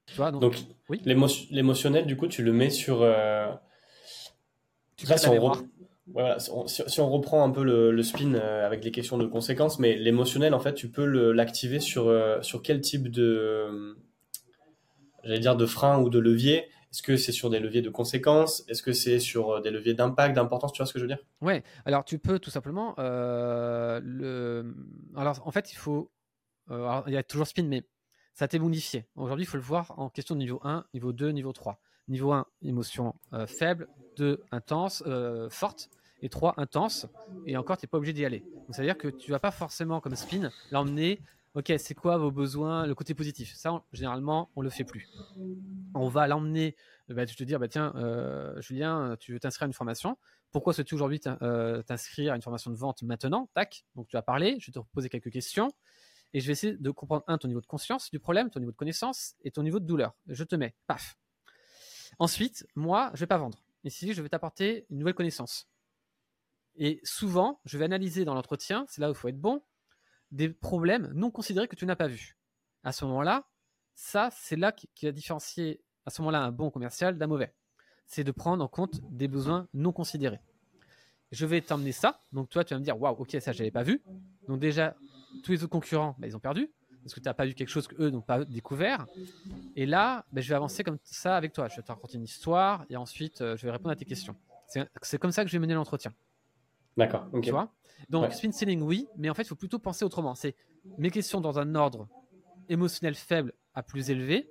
Tu 0.06 0.16
vois, 0.16 0.30
donc, 0.30 0.56
oui 0.88 1.02
l'émotionnel, 1.04 2.06
du 2.06 2.16
coup, 2.16 2.28
tu 2.28 2.42
le 2.42 2.52
mets 2.52 2.70
sur. 2.70 3.02
Euh... 3.02 3.52
Tu 4.96 5.06
si, 5.06 5.28
on 5.28 5.52
voilà, 6.12 6.38
si, 6.38 7.00
on, 7.00 7.10
reprend 7.10 7.44
un 7.44 7.50
peu 7.50 7.62
le, 7.62 8.02
spin 8.02 8.34
euh, 8.34 8.66
avec 8.66 8.82
les 8.82 8.90
questions 8.90 9.18
de 9.18 9.26
conséquences, 9.26 9.78
mais 9.78 9.94
l'émotionnel, 9.94 10.54
en 10.54 10.60
fait, 10.60 10.74
tu 10.74 10.88
peux 10.88 11.04
l'activer 11.32 11.80
sur, 11.80 12.08
euh, 12.08 12.40
sur 12.40 12.62
quel 12.62 12.80
type 12.80 13.10
de. 13.10 13.96
J'allais 15.22 15.40
dire 15.40 15.56
de 15.56 15.66
frein 15.66 16.00
ou 16.00 16.08
de 16.08 16.18
levier 16.18 16.68
est-ce 16.90 17.02
que 17.02 17.18
c'est 17.18 17.32
sur 17.32 17.50
des 17.50 17.60
leviers 17.60 17.82
de 17.82 17.90
conséquences? 17.90 18.64
Est-ce 18.66 18.82
que 18.82 18.94
c'est 18.94 19.18
sur 19.18 19.50
euh, 19.50 19.60
des 19.60 19.70
leviers 19.70 19.92
d'impact, 19.92 20.34
d'importance? 20.34 20.72
Tu 20.72 20.78
vois 20.78 20.86
ce 20.86 20.94
que 20.94 20.98
je 20.98 21.04
veux 21.04 21.08
dire? 21.08 21.22
Ouais. 21.42 21.62
Alors 21.84 22.02
tu 22.02 22.18
peux 22.18 22.38
tout 22.38 22.50
simplement. 22.50 22.94
le... 22.96 24.74
Alors 25.14 25.46
en 25.46 25.50
fait, 25.50 25.70
il 25.72 25.76
faut. 25.76 26.10
il 26.70 27.12
y 27.12 27.16
a 27.18 27.22
toujours 27.22 27.46
spin, 27.46 27.64
mais 27.64 27.82
ça 28.38 28.46
t'est 28.46 28.60
bonifié. 28.60 29.04
Aujourd'hui, 29.16 29.46
il 29.46 29.48
faut 29.48 29.56
le 29.56 29.64
voir 29.64 29.98
en 29.98 30.10
question 30.10 30.36
de 30.36 30.38
niveau 30.38 30.60
1, 30.62 30.84
niveau 30.94 31.12
2, 31.12 31.30
niveau 31.30 31.52
3. 31.52 31.80
Niveau 32.06 32.30
1, 32.30 32.46
émotion 32.62 33.16
euh, 33.32 33.48
faible, 33.48 33.88
2, 34.16 34.44
intense, 34.52 35.02
euh, 35.08 35.50
forte, 35.50 35.90
et 36.22 36.28
3, 36.28 36.54
intense, 36.56 37.08
et 37.46 37.56
encore, 37.56 37.78
tu 37.78 37.84
n'es 37.84 37.88
pas 37.88 37.98
obligé 37.98 38.12
d'y 38.12 38.24
aller. 38.24 38.44
Donc, 38.54 38.76
ça 38.76 38.82
veut 38.82 38.86
dire 38.86 38.96
que 38.96 39.08
tu 39.08 39.32
vas 39.32 39.40
pas 39.40 39.50
forcément, 39.50 40.00
comme 40.00 40.14
spin, 40.14 40.52
l'emmener, 40.70 41.20
ok, 41.54 41.72
c'est 41.78 41.94
quoi 41.94 42.16
vos 42.16 42.30
besoins, 42.30 42.86
le 42.86 42.94
côté 42.94 43.12
positif? 43.12 43.56
Ça, 43.56 43.82
généralement, 43.92 44.50
on 44.54 44.62
le 44.62 44.70
fait 44.70 44.84
plus. 44.84 45.08
On 45.96 46.06
va 46.06 46.28
l'emmener, 46.28 46.76
bah, 47.08 47.26
tu 47.26 47.34
te 47.34 47.42
dire, 47.42 47.58
bah, 47.58 47.66
tiens, 47.66 47.92
euh, 47.96 48.60
Julien, 48.60 49.16
tu 49.18 49.32
veux 49.32 49.40
t'inscrire 49.40 49.64
à 49.64 49.66
une 49.66 49.72
formation. 49.72 50.16
Pourquoi 50.52 50.74
souhaites-tu 50.74 50.94
aujourd'hui 50.94 51.18
t'inscrire 51.18 52.34
à 52.34 52.36
une 52.36 52.42
formation 52.42 52.70
de 52.70 52.76
vente 52.76 53.02
maintenant? 53.02 53.50
Tac, 53.52 53.84
donc 53.96 54.06
tu 54.06 54.14
vas 54.14 54.22
parler, 54.22 54.58
je 54.60 54.70
vais 54.70 54.80
te 54.80 54.86
poser 54.92 55.08
quelques 55.08 55.32
questions. 55.32 55.72
Et 56.34 56.40
je 56.40 56.46
vais 56.46 56.52
essayer 56.52 56.76
de 56.76 56.90
comprendre, 56.90 57.24
un, 57.26 57.38
ton 57.38 57.48
niveau 57.48 57.60
de 57.60 57.66
conscience 57.66 58.10
du 58.10 58.20
problème, 58.20 58.50
ton 58.50 58.60
niveau 58.60 58.72
de 58.72 58.76
connaissance 58.76 59.34
et 59.42 59.50
ton 59.50 59.62
niveau 59.62 59.80
de 59.80 59.86
douleur. 59.86 60.14
Je 60.26 60.44
te 60.44 60.56
mets, 60.56 60.74
paf. 60.86 61.16
Ensuite, 62.18 62.66
moi, 62.74 63.10
je 63.14 63.20
vais 63.20 63.26
pas 63.26 63.38
vendre. 63.38 63.62
Ici, 63.84 64.12
je 64.12 64.20
vais 64.20 64.28
t'apporter 64.28 64.86
une 64.90 64.98
nouvelle 64.98 65.14
connaissance. 65.14 65.68
Et 66.76 67.00
souvent, 67.02 67.60
je 67.64 67.78
vais 67.78 67.84
analyser 67.84 68.24
dans 68.24 68.34
l'entretien, 68.34 68.84
c'est 68.88 69.00
là 69.00 69.08
où 69.08 69.12
il 69.12 69.16
faut 69.16 69.28
être 69.28 69.40
bon, 69.40 69.62
des 70.30 70.50
problèmes 70.50 71.10
non 71.14 71.30
considérés 71.30 71.68
que 71.68 71.76
tu 71.76 71.86
n'as 71.86 71.96
pas 71.96 72.08
vus. 72.08 72.36
À 72.84 72.92
ce 72.92 73.04
moment-là, 73.06 73.48
ça, 73.94 74.30
c'est 74.32 74.56
là 74.56 74.72
qui 74.72 75.06
va 75.06 75.12
différencier 75.12 75.82
à 76.06 76.10
ce 76.10 76.22
moment-là 76.22 76.42
un 76.42 76.52
bon 76.52 76.70
commercial 76.70 77.18
d'un 77.18 77.26
mauvais. 77.26 77.52
C'est 78.06 78.24
de 78.24 78.32
prendre 78.32 78.64
en 78.64 78.68
compte 78.68 79.00
des 79.10 79.28
besoins 79.28 79.68
non 79.74 79.92
considérés. 79.92 80.40
Je 81.30 81.44
vais 81.44 81.60
t'emmener 81.60 81.92
ça. 81.92 82.22
Donc 82.32 82.48
toi, 82.48 82.64
tu 82.64 82.74
vas 82.74 82.80
me 82.80 82.84
dire, 82.84 82.98
waouh, 82.98 83.16
ok, 83.18 83.36
ça, 83.40 83.52
je 83.52 83.58
n'avais 83.58 83.70
pas 83.70 83.82
vu. 83.82 84.02
Donc 84.46 84.60
déjà, 84.60 84.96
tous 85.42 85.52
les 85.52 85.62
autres 85.62 85.72
concurrents, 85.72 86.16
bah, 86.18 86.26
ils 86.26 86.36
ont 86.36 86.40
perdu 86.40 86.70
parce 87.08 87.14
que 87.14 87.20
tu 87.20 87.28
n'as 87.28 87.34
pas 87.34 87.46
vu 87.46 87.54
quelque 87.54 87.68
chose 87.68 87.88
qu'eux 87.88 88.10
n'ont 88.10 88.20
pas 88.20 88.44
découvert. 88.44 89.06
Et 89.76 89.86
là, 89.86 90.24
bah, 90.32 90.40
je 90.40 90.48
vais 90.48 90.54
avancer 90.54 90.84
comme 90.84 90.98
ça 91.02 91.36
avec 91.36 91.52
toi. 91.52 91.68
Je 91.68 91.76
vais 91.76 91.82
te 91.82 91.90
raconter 91.90 92.16
une 92.16 92.24
histoire 92.24 92.84
et 92.90 92.96
ensuite, 92.96 93.40
euh, 93.40 93.56
je 93.56 93.66
vais 93.66 93.72
répondre 93.72 93.90
à 93.90 93.96
tes 93.96 94.04
questions. 94.04 94.36
C'est 95.00 95.18
comme 95.18 95.32
ça 95.32 95.42
que 95.44 95.48
je 95.48 95.56
vais 95.56 95.60
mener 95.60 95.74
l'entretien. 95.74 96.12
D'accord. 96.96 97.26
Tu 97.42 97.50
vois? 97.50 97.72
Donc, 98.10 98.32
spin 98.32 98.52
selling, 98.52 98.82
oui, 98.82 99.08
mais 99.16 99.30
en 99.30 99.34
fait, 99.34 99.42
il 99.42 99.48
faut 99.48 99.54
plutôt 99.54 99.78
penser 99.78 100.04
autrement. 100.04 100.34
C'est 100.34 100.54
mes 100.98 101.10
questions 101.10 101.40
dans 101.40 101.58
un 101.58 101.74
ordre 101.74 102.08
émotionnel 102.68 103.14
faible 103.14 103.54
à 103.74 103.82
plus 103.82 104.10
élevé, 104.10 104.50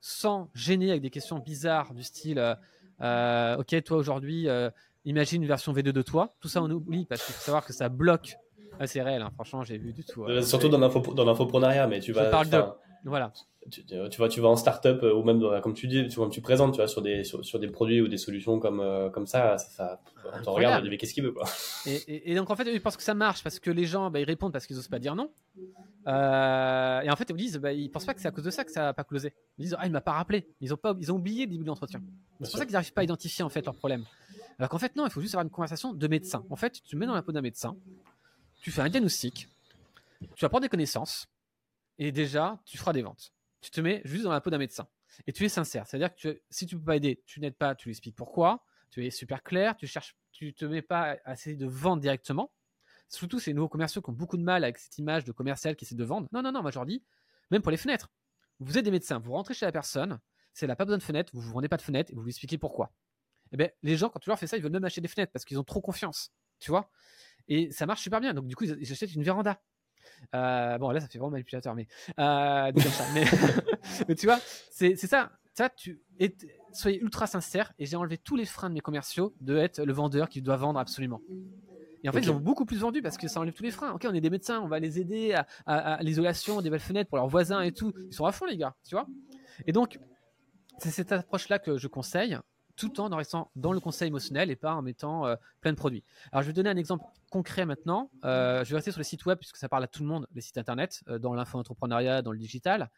sans 0.00 0.50
gêner 0.54 0.90
avec 0.90 1.02
des 1.02 1.10
questions 1.10 1.38
bizarres 1.38 1.94
du 1.94 2.02
style 2.02 2.38
euh, 2.38 2.54
euh, 3.00 3.56
Ok, 3.56 3.82
toi 3.84 3.96
aujourd'hui, 3.96 4.46
imagine 5.06 5.42
une 5.42 5.48
version 5.48 5.72
V2 5.72 5.92
de 5.92 6.02
toi. 6.02 6.36
Tout 6.40 6.48
ça, 6.48 6.62
on 6.62 6.70
oublie 6.70 7.06
parce 7.06 7.24
qu'il 7.24 7.34
faut 7.34 7.42
savoir 7.42 7.64
que 7.64 7.72
ça 7.72 7.88
bloque. 7.88 8.36
Ah, 8.78 8.86
c'est 8.86 9.02
réel, 9.02 9.22
hein. 9.22 9.30
franchement, 9.34 9.62
j'ai 9.62 9.78
vu 9.78 9.92
du 9.92 10.04
tout. 10.04 10.24
Hein. 10.24 10.42
Surtout 10.42 10.68
dans 10.68 11.24
l'infoprenariat, 11.24 11.86
mais 11.86 12.00
tu 12.00 12.12
vas. 12.12 12.26
Je 12.26 12.30
parle 12.30 12.48
de. 12.48 12.62
Voilà 13.04 13.32
tu, 13.70 13.84
tu, 13.84 14.16
vois, 14.18 14.28
tu 14.28 14.40
vas 14.40 14.48
en 14.48 14.56
start-up 14.56 15.02
euh, 15.02 15.14
ou 15.14 15.22
même 15.22 15.42
comme 15.62 15.74
tu 15.74 15.86
dis, 15.86 16.06
tu, 16.08 16.16
comme 16.16 16.30
tu 16.30 16.40
présentes, 16.40 16.72
tu 16.72 16.76
vois, 16.76 16.88
sur 16.88 17.02
des, 17.02 17.24
sur, 17.24 17.58
des 17.58 17.68
produits 17.68 18.00
ou 18.00 18.08
des 18.08 18.18
solutions 18.18 18.58
comme, 18.58 18.80
euh, 18.80 19.08
comme 19.10 19.26
ça, 19.26 19.56
ça, 19.58 19.70
ça 19.70 20.00
on 20.38 20.42
te 20.42 20.50
regarde, 20.50 20.86
mais 20.88 20.96
qu'est-ce 20.96 21.14
qu'il 21.14 21.24
veut, 21.24 21.32
quoi? 21.32 21.44
Et, 21.86 22.32
et, 22.32 22.34
donc, 22.34 22.50
en 22.50 22.56
fait, 22.56 22.64
ils 22.64 22.80
pensent 22.80 22.96
que 22.96 23.02
ça 23.02 23.14
marche 23.14 23.42
parce 23.42 23.58
que 23.58 23.70
les 23.70 23.86
gens, 23.86 24.10
bah, 24.10 24.20
ils 24.20 24.24
répondent 24.24 24.52
parce 24.52 24.66
qu'ils 24.66 24.76
n'osent 24.76 24.88
pas 24.88 24.98
dire 24.98 25.14
non. 25.14 25.30
Euh, 26.06 27.00
et 27.00 27.10
en 27.10 27.16
fait, 27.16 27.30
ils 27.30 27.36
disent, 27.36 27.56
bah, 27.56 27.72
ils 27.72 27.90
pensent 27.90 28.04
pas 28.04 28.14
que 28.14 28.20
c'est 28.20 28.28
à 28.28 28.32
cause 28.32 28.44
de 28.44 28.50
ça 28.50 28.64
que 28.64 28.70
ça 28.70 28.82
n'a 28.82 28.92
pas 28.92 29.04
closé. 29.04 29.34
Ils 29.58 29.62
disent, 29.62 29.76
ah, 29.78 29.86
il 29.86 29.92
m'a 29.92 30.00
pas 30.00 30.12
rappelé. 30.12 30.46
Ils 30.60 30.72
ont 30.74 30.76
pas, 30.76 30.94
ils 31.00 31.10
ont 31.10 31.16
oublié 31.16 31.46
le 31.46 31.50
début 31.50 31.64
de 31.64 31.68
l'entretien. 31.68 32.02
C'est 32.40 32.50
pour 32.50 32.58
ça 32.58 32.66
qu'ils 32.66 32.74
n'arrivent 32.74 32.92
pas 32.92 33.00
à 33.00 33.04
identifier, 33.04 33.44
en 33.44 33.48
fait, 33.48 33.64
leur 33.64 33.74
problème. 33.74 34.04
Alors 34.58 34.68
qu'en 34.68 34.78
fait, 34.78 34.94
non, 34.96 35.06
il 35.06 35.10
faut 35.10 35.20
juste 35.20 35.34
avoir 35.34 35.44
une 35.44 35.50
conversation 35.50 35.92
de 35.92 36.08
médecin. 36.08 36.44
En 36.50 36.56
fait, 36.56 36.70
tu 36.70 36.82
te 36.82 36.96
mets 36.96 37.06
dans 37.06 37.14
la 37.14 37.22
peau 37.22 37.32
d'un 37.32 37.42
médecin, 37.42 37.76
tu 38.64 38.72
fais 38.72 38.82
un 38.82 38.88
diagnostic, 38.88 39.48
tu 40.34 40.44
apprends 40.44 40.60
des 40.60 40.68
connaissances, 40.68 41.28
et 41.98 42.10
déjà, 42.10 42.60
tu 42.64 42.76
feras 42.76 42.92
des 42.92 43.02
ventes 43.02 43.34
tu 43.64 43.70
te 43.70 43.80
mets 43.80 44.02
juste 44.04 44.24
dans 44.24 44.32
la 44.32 44.42
peau 44.42 44.50
d'un 44.50 44.58
médecin. 44.58 44.86
Et 45.26 45.32
tu 45.32 45.44
es 45.44 45.48
sincère. 45.48 45.86
C'est-à-dire 45.86 46.14
que 46.14 46.42
si 46.50 46.66
tu 46.66 46.76
peux 46.76 46.84
pas 46.84 46.96
aider, 46.96 47.22
tu 47.24 47.40
n'aides 47.40 47.56
pas, 47.56 47.74
tu 47.74 47.88
lui 47.88 47.92
expliques 47.92 48.14
pourquoi. 48.14 48.62
Tu 48.90 49.06
es 49.06 49.10
super 49.10 49.42
clair, 49.42 49.74
tu 49.76 49.86
cherches, 49.86 50.16
tu 50.32 50.52
te 50.52 50.66
mets 50.66 50.82
pas 50.82 51.16
à 51.24 51.32
essayer 51.32 51.56
de 51.56 51.66
vendre 51.66 52.02
directement. 52.02 52.52
Surtout 53.08 53.38
ces 53.38 53.54
nouveaux 53.54 53.70
commerciaux 53.70 54.02
qui 54.02 54.10
ont 54.10 54.14
beaucoup 54.14 54.36
de 54.36 54.42
mal 54.42 54.64
avec 54.64 54.76
cette 54.78 54.98
image 54.98 55.24
de 55.24 55.32
commercial 55.32 55.76
qui 55.76 55.86
essaie 55.86 55.94
de 55.94 56.04
vendre. 56.04 56.28
Non, 56.30 56.42
non, 56.42 56.52
non, 56.52 56.60
moi 56.60 56.70
je 56.70 56.78
leur 56.78 56.84
dis, 56.84 57.02
même 57.50 57.62
pour 57.62 57.70
les 57.70 57.78
fenêtres. 57.78 58.10
Vous 58.60 58.76
êtes 58.76 58.84
des 58.84 58.90
médecins, 58.90 59.18
vous 59.18 59.32
rentrez 59.32 59.54
chez 59.54 59.64
la 59.64 59.72
personne, 59.72 60.20
elle 60.60 60.68
n'a 60.68 60.76
pas 60.76 60.84
besoin 60.84 60.98
de 60.98 61.02
fenêtre, 61.02 61.30
vous 61.32 61.40
ne 61.40 61.46
vous 61.46 61.52
vendez 61.52 61.68
pas 61.68 61.78
de 61.78 61.82
fenêtre 61.82 62.12
et 62.12 62.14
vous 62.14 62.22
lui 62.22 62.30
expliquez 62.30 62.58
pourquoi. 62.58 62.92
Eh 63.52 63.56
bien, 63.56 63.70
les 63.82 63.96
gens, 63.96 64.10
quand 64.10 64.18
tu 64.18 64.28
leur 64.28 64.38
fais 64.38 64.46
ça, 64.46 64.58
ils 64.58 64.62
veulent 64.62 64.72
même 64.72 64.84
acheter 64.84 65.00
des 65.00 65.08
fenêtres 65.08 65.32
parce 65.32 65.44
qu'ils 65.44 65.58
ont 65.58 65.64
trop 65.64 65.80
confiance. 65.80 66.32
Tu 66.60 66.70
vois 66.70 66.90
Et 67.48 67.70
ça 67.70 67.86
marche 67.86 68.02
super 68.02 68.20
bien. 68.20 68.34
Donc, 68.34 68.46
du 68.46 68.56
coup, 68.56 68.64
ils 68.64 68.92
achètent 68.92 69.14
une 69.14 69.22
véranda. 69.22 69.60
Euh, 70.34 70.78
bon, 70.78 70.90
là, 70.90 71.00
ça 71.00 71.08
fait 71.08 71.18
vraiment 71.18 71.32
manipulateur, 71.32 71.74
mais, 71.74 71.86
euh, 72.18 72.72
mais, 74.08 74.14
tu 74.14 74.26
vois, 74.26 74.38
c'est 74.70 74.96
ça. 74.96 75.32
Ça, 75.52 75.68
tu 75.68 76.02
soyez 76.72 77.00
ultra 77.00 77.28
sincère 77.28 77.72
et 77.78 77.86
j'ai 77.86 77.94
enlevé 77.94 78.18
tous 78.18 78.34
les 78.34 78.44
freins 78.44 78.68
de 78.68 78.74
mes 78.74 78.80
commerciaux 78.80 79.36
de 79.40 79.56
être 79.56 79.84
le 79.84 79.92
vendeur 79.92 80.28
qui 80.28 80.42
doit 80.42 80.56
vendre 80.56 80.80
absolument. 80.80 81.20
Et 82.02 82.08
en 82.08 82.12
fait, 82.12 82.20
ils 82.20 82.30
ont 82.30 82.40
beaucoup 82.40 82.66
plus 82.66 82.78
vendu 82.80 83.00
parce 83.00 83.16
que 83.16 83.28
ça 83.28 83.40
enlève 83.40 83.54
tous 83.54 83.62
les 83.62 83.70
freins. 83.70 83.92
Ok, 83.92 84.04
on 84.08 84.12
est 84.12 84.20
des 84.20 84.30
médecins, 84.30 84.60
on 84.60 84.66
va 84.66 84.80
les 84.80 85.00
aider 85.00 85.32
à, 85.32 85.46
à, 85.66 86.02
l'isolation, 86.02 86.60
des 86.60 86.70
belles 86.70 86.80
fenêtres 86.80 87.08
pour 87.08 87.18
leurs 87.18 87.28
voisins 87.28 87.62
et 87.62 87.72
tout. 87.72 87.92
Ils 88.10 88.12
sont 88.12 88.26
à 88.26 88.32
fond, 88.32 88.46
les 88.46 88.56
gars, 88.56 88.74
tu 88.86 88.96
vois. 88.96 89.06
Et 89.66 89.72
donc, 89.72 89.98
c'est 90.78 90.90
cette 90.90 91.12
approche-là 91.12 91.60
que 91.60 91.78
je 91.78 91.86
conseille 91.86 92.36
tout 92.76 93.00
en 93.00 93.14
restant 93.14 93.50
dans 93.56 93.72
le 93.72 93.80
conseil 93.80 94.08
émotionnel 94.08 94.50
et 94.50 94.56
pas 94.56 94.74
en 94.74 94.82
mettant 94.82 95.26
euh, 95.26 95.36
plein 95.60 95.72
de 95.72 95.76
produits. 95.76 96.04
Alors, 96.32 96.42
je 96.42 96.48
vais 96.48 96.52
donner 96.52 96.70
un 96.70 96.76
exemple 96.76 97.04
concret 97.30 97.66
maintenant. 97.66 98.10
Euh, 98.24 98.64
je 98.64 98.70
vais 98.70 98.76
rester 98.76 98.90
sur 98.90 99.00
les 99.00 99.04
sites 99.04 99.24
web 99.26 99.38
puisque 99.38 99.56
ça 99.56 99.68
parle 99.68 99.84
à 99.84 99.86
tout 99.86 100.02
le 100.02 100.08
monde, 100.08 100.26
les 100.34 100.40
sites 100.40 100.58
internet, 100.58 101.02
euh, 101.08 101.18
dans 101.18 101.34
l'info-entrepreneuriat, 101.34 102.22
dans 102.22 102.32
le 102.32 102.38
digital. 102.38 102.90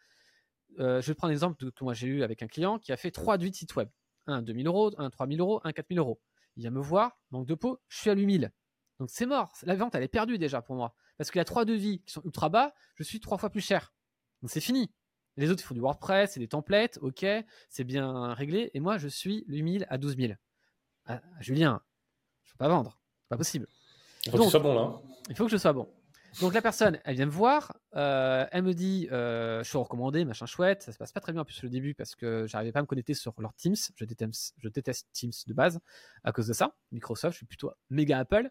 je 0.78 1.00
vais 1.00 1.14
prendre 1.14 1.30
l'exemple 1.30 1.70
que 1.70 1.84
moi 1.84 1.94
j'ai 1.94 2.06
eu 2.06 2.22
avec 2.22 2.42
un 2.42 2.48
client 2.48 2.78
qui 2.78 2.92
a 2.92 2.96
fait 2.96 3.10
trois 3.10 3.38
de 3.38 3.50
sites 3.52 3.74
web. 3.76 3.88
Un 4.26 4.42
2000 4.42 4.66
euros, 4.66 4.92
un 4.98 5.10
3000 5.10 5.40
euros, 5.40 5.60
un 5.64 5.72
4000 5.72 5.98
euros. 5.98 6.20
Il 6.56 6.62
vient 6.62 6.70
me 6.70 6.80
voir, 6.80 7.18
manque 7.30 7.46
de 7.46 7.54
peau, 7.54 7.78
je 7.88 7.98
suis 7.98 8.10
à 8.10 8.14
8000. 8.14 8.50
Donc 8.98 9.10
c'est 9.10 9.26
mort. 9.26 9.52
La 9.62 9.74
vente, 9.74 9.94
elle 9.94 10.02
est 10.02 10.08
perdue 10.08 10.38
déjà 10.38 10.62
pour 10.62 10.74
moi. 10.74 10.94
Parce 11.18 11.30
qu'il 11.30 11.38
y 11.38 11.42
a 11.42 11.44
trois 11.44 11.64
devis 11.64 12.02
qui 12.02 12.12
sont 12.12 12.22
ultra 12.24 12.48
bas, 12.48 12.74
je 12.94 13.02
suis 13.02 13.20
trois 13.20 13.38
fois 13.38 13.50
plus 13.50 13.60
cher. 13.60 13.92
Donc 14.42 14.50
c'est 14.50 14.60
fini. 14.60 14.90
Les 15.36 15.50
autres, 15.50 15.62
ils 15.62 15.66
font 15.66 15.74
du 15.74 15.80
WordPress, 15.80 16.32
c'est 16.32 16.40
des 16.40 16.48
templates, 16.48 16.98
ok, 17.02 17.26
c'est 17.68 17.84
bien 17.84 18.32
réglé. 18.32 18.70
Et 18.74 18.80
moi, 18.80 18.98
je 18.98 19.08
suis 19.08 19.44
8000 19.48 19.86
à 19.88 19.98
12000. 19.98 20.38
Ah, 21.06 21.20
Julien, 21.40 21.82
je 22.44 22.50
ne 22.50 22.52
peux 22.52 22.58
pas 22.58 22.68
vendre. 22.68 22.98
Pas 23.28 23.36
possible. 23.36 23.66
Il 24.24 24.32
faut 24.32 24.38
que 24.38 24.44
je 24.44 24.50
sois 24.50 24.60
bon 24.60 24.74
là. 24.74 25.00
Il 25.28 25.36
faut 25.36 25.44
que 25.44 25.50
je 25.50 25.56
sois 25.56 25.72
bon. 25.72 25.88
Donc 26.42 26.52
la 26.52 26.60
personne, 26.60 27.00
elle 27.04 27.16
vient 27.16 27.24
me 27.24 27.30
voir, 27.30 27.72
euh, 27.94 28.44
elle 28.52 28.62
me 28.62 28.74
dit, 28.74 29.08
euh, 29.10 29.62
je 29.62 29.68
suis 29.68 29.78
recommandé, 29.78 30.26
machin 30.26 30.44
chouette. 30.44 30.82
Ça 30.82 30.92
se 30.92 30.98
passe 30.98 31.10
pas 31.10 31.20
très 31.20 31.32
bien 31.32 31.40
en 31.40 31.44
plus 31.46 31.62
le 31.62 31.70
début 31.70 31.94
parce 31.94 32.14
que 32.14 32.46
j'arrivais 32.46 32.72
pas 32.72 32.80
à 32.80 32.82
me 32.82 32.86
connecter 32.86 33.14
sur 33.14 33.32
leur 33.38 33.54
Teams. 33.54 33.76
Je 33.94 34.04
déteste, 34.04 34.54
je 34.58 34.68
déteste 34.68 35.08
Teams 35.12 35.32
de 35.46 35.54
base 35.54 35.80
à 36.24 36.32
cause 36.32 36.46
de 36.46 36.52
ça. 36.52 36.76
Microsoft, 36.92 37.32
je 37.32 37.38
suis 37.38 37.46
plutôt 37.46 37.72
méga 37.88 38.18
Apple. 38.18 38.50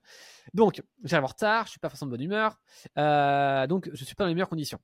Donc 0.56 0.82
j'arrive 1.04 1.26
en 1.26 1.28
retard, 1.28 1.66
je 1.66 1.72
suis 1.72 1.80
pas 1.80 1.90
forcément 1.90 2.08
de 2.08 2.18
bonne 2.18 2.26
humeur, 2.26 2.60
euh, 2.98 3.68
donc 3.68 3.90
je 3.94 4.04
suis 4.04 4.16
pas 4.16 4.24
dans 4.24 4.30
les 4.30 4.34
meilleures 4.34 4.50
conditions. 4.50 4.80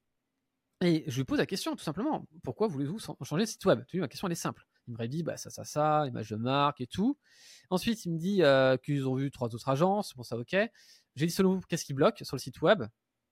Et 0.82 1.04
je 1.08 1.18
lui 1.18 1.26
pose 1.26 1.38
la 1.38 1.46
question, 1.46 1.76
tout 1.76 1.84
simplement, 1.84 2.26
pourquoi 2.44 2.68
voulez-vous 2.68 2.98
changer 3.22 3.44
de 3.44 3.48
site 3.48 3.64
web? 3.66 3.84
Tu 3.88 3.98
vois, 3.98 4.06
ma 4.06 4.08
question, 4.08 4.28
elle 4.28 4.32
est 4.32 4.36
simple. 4.36 4.66
Il 4.88 4.96
me 4.98 5.08
dit, 5.08 5.22
bah, 5.22 5.38
ça, 5.38 5.52
ça, 5.52 5.64
ça, 5.64 6.08
image 6.08 6.30
de 6.32 6.36
marque 6.36 6.82
et 6.82 6.88
tout. 6.88 7.20
Ensuite, 7.70 8.04
il 8.06 8.14
me 8.14 8.18
dit 8.18 8.42
euh, 8.42 8.78
qu'ils 8.78 9.08
ont 9.08 9.14
vu 9.14 9.30
trois 9.30 9.54
autres 9.54 9.70
agences. 9.70 10.16
Bon, 10.16 10.24
ça, 10.24 10.38
ok. 10.38 10.56
J'ai 11.16 11.26
dit, 11.28 11.32
selon 11.32 11.56
vous, 11.56 11.62
qu'est-ce 11.62 11.86
qui 11.86 11.94
bloque 11.94 12.20
sur 12.24 12.36
le 12.36 12.42
site 12.42 12.62
web? 12.62 12.84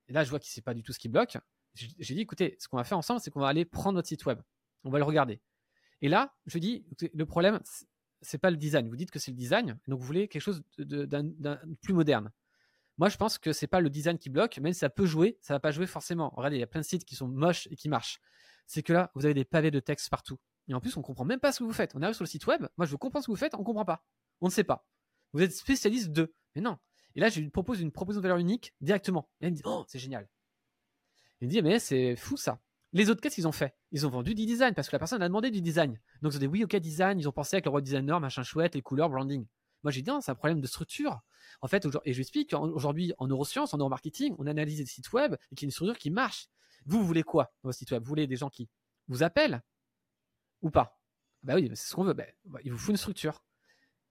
Et 0.07 0.13
là, 0.13 0.23
je 0.23 0.29
vois 0.29 0.39
qu'il 0.39 0.49
ne 0.49 0.53
sait 0.53 0.61
pas 0.61 0.75
du 0.75 0.83
tout 0.83 0.93
ce 0.93 0.99
qui 0.99 1.09
bloque. 1.09 1.37
J'ai 1.73 2.13
dit, 2.13 2.21
écoutez, 2.21 2.55
ce 2.59 2.67
qu'on 2.67 2.77
va 2.77 2.83
faire 2.83 2.97
ensemble, 2.97 3.19
c'est 3.19 3.31
qu'on 3.31 3.39
va 3.39 3.47
aller 3.47 3.65
prendre 3.65 3.95
notre 3.95 4.07
site 4.07 4.25
web. 4.25 4.39
On 4.83 4.91
va 4.91 4.99
le 4.99 5.03
regarder. 5.03 5.41
Et 6.01 6.09
là, 6.09 6.35
je 6.45 6.59
dis, 6.59 6.85
le 7.13 7.25
problème, 7.25 7.59
c'est 8.21 8.37
pas 8.37 8.51
le 8.51 8.57
design. 8.57 8.89
Vous 8.89 8.95
dites 8.95 9.11
que 9.11 9.19
c'est 9.19 9.31
le 9.31 9.37
design, 9.37 9.79
donc 9.87 9.99
vous 9.99 10.05
voulez 10.05 10.27
quelque 10.27 10.41
chose 10.41 10.61
de 10.77 11.07
plus 11.81 11.93
moderne. 11.93 12.31
Moi, 12.99 13.07
je 13.07 13.15
pense 13.15 13.37
que 13.37 13.53
c'est 13.53 13.67
pas 13.67 13.79
le 13.79 13.89
design 13.89 14.17
qui 14.17 14.29
bloque, 14.29 14.57
même 14.57 14.73
si 14.73 14.79
ça 14.79 14.89
peut 14.89 15.05
jouer, 15.05 15.37
ça 15.41 15.53
va 15.53 15.61
pas 15.61 15.71
jouer 15.71 15.87
forcément. 15.87 16.33
Regardez, 16.35 16.57
il 16.57 16.59
y 16.59 16.63
a 16.63 16.67
plein 16.67 16.81
de 16.81 16.85
sites 16.85 17.05
qui 17.05 17.15
sont 17.15 17.29
moches 17.29 17.65
et 17.71 17.77
qui 17.77 17.87
marchent. 17.87 18.19
C'est 18.67 18.83
que 18.83 18.91
là, 18.91 19.09
vous 19.15 19.23
avez 19.23 19.33
des 19.33 19.45
pavés 19.45 19.71
de 19.71 19.79
texte 19.79 20.09
partout. 20.09 20.37
Et 20.67 20.73
en 20.73 20.81
plus, 20.81 20.97
on 20.97 21.01
comprend 21.01 21.23
même 21.23 21.39
pas 21.39 21.53
ce 21.53 21.59
que 21.59 21.63
vous 21.63 21.71
faites. 21.71 21.95
On 21.95 22.01
arrive 22.01 22.13
sur 22.13 22.25
le 22.25 22.29
site 22.29 22.45
web, 22.45 22.67
moi 22.75 22.85
je 22.85 22.91
veux 22.91 22.97
comprendre 22.97 23.23
ce 23.23 23.27
que 23.27 23.31
vous 23.31 23.37
faites, 23.37 23.55
on 23.55 23.63
comprend 23.63 23.85
pas. 23.85 24.03
On 24.41 24.47
ne 24.47 24.51
sait 24.51 24.65
pas. 24.65 24.85
Vous 25.31 25.41
êtes 25.41 25.53
spécialiste 25.53 26.11
de. 26.11 26.33
Mais 26.55 26.61
non. 26.61 26.77
Et 27.15 27.21
là, 27.21 27.29
je 27.29 27.39
lui 27.39 27.49
propose 27.49 27.79
une 27.79 27.91
proposition 27.91 28.19
de 28.19 28.27
valeur 28.27 28.37
unique 28.37 28.75
directement. 28.81 29.29
Et 29.39 29.45
elle 29.45 29.51
me 29.51 29.55
dit, 29.55 29.63
oh, 29.63 29.85
c'est 29.87 29.97
génial. 29.97 30.27
Il 31.39 31.47
me 31.47 31.51
dit, 31.51 31.61
mais 31.61 31.79
c'est 31.79 32.17
fou 32.17 32.35
ça. 32.35 32.59
Les 32.91 33.09
autres, 33.09 33.21
qu'est-ce 33.21 33.35
qu'ils 33.35 33.47
ont 33.47 33.53
fait? 33.53 33.75
Ils 33.91 34.05
ont 34.07 34.09
vendu 34.09 34.35
du 34.35 34.45
design 34.45 34.73
parce 34.73 34.89
que 34.89 34.95
la 34.95 34.99
personne 34.99 35.21
a 35.21 35.27
demandé 35.27 35.51
du 35.51 35.61
design. 35.61 35.97
Donc 36.21 36.33
ils 36.33 36.35
ont 36.35 36.39
dit 36.39 36.47
oui, 36.47 36.63
ok, 36.65 36.75
design. 36.75 37.17
Ils 37.17 37.29
ont 37.29 37.31
pensé 37.31 37.55
avec 37.55 37.65
le 37.65 37.71
roi 37.71 37.79
designer, 37.79 38.19
machin 38.19 38.43
chouette, 38.43 38.75
les 38.75 38.81
couleurs, 38.81 39.09
branding. 39.09 39.45
Moi, 39.83 39.91
j'ai 39.91 40.01
dit, 40.01 40.09
non, 40.09 40.21
c'est 40.21 40.31
un 40.31 40.35
problème 40.35 40.61
de 40.61 40.67
structure. 40.67 41.21
En 41.61 41.67
fait, 41.67 41.85
et 42.05 42.11
je 42.13 42.17
lui 42.17 42.21
explique 42.21 42.51
qu'aujourd'hui, 42.51 43.13
en 43.17 43.27
neurosciences, 43.27 43.73
en 43.73 43.77
neuromarketing, 43.77 44.35
on 44.37 44.47
analyse 44.47 44.79
des 44.79 44.85
sites 44.85 45.11
web 45.13 45.35
et 45.51 45.55
qu'il 45.55 45.65
y 45.65 45.67
a 45.67 45.69
une 45.69 45.71
structure 45.71 45.97
qui 45.97 46.09
marche. 46.09 46.47
Vous, 46.85 46.99
vous 46.99 47.05
voulez 47.05 47.23
quoi 47.23 47.45
dans 47.63 47.69
votre 47.69 47.77
site 47.77 47.91
web? 47.91 48.03
Vous 48.03 48.09
voulez 48.09 48.27
des 48.27 48.35
gens 48.35 48.49
qui 48.49 48.69
vous 49.07 49.23
appellent 49.23 49.61
ou 50.61 50.69
pas? 50.69 50.99
Bah 51.43 51.55
oui, 51.55 51.69
c'est 51.69 51.87
ce 51.87 51.95
qu'on 51.95 52.03
veut. 52.03 52.13
Bah, 52.13 52.25
bah, 52.45 52.59
il 52.63 52.71
vous 52.71 52.77
faut 52.77 52.91
une 52.91 52.97
structure. 52.97 53.43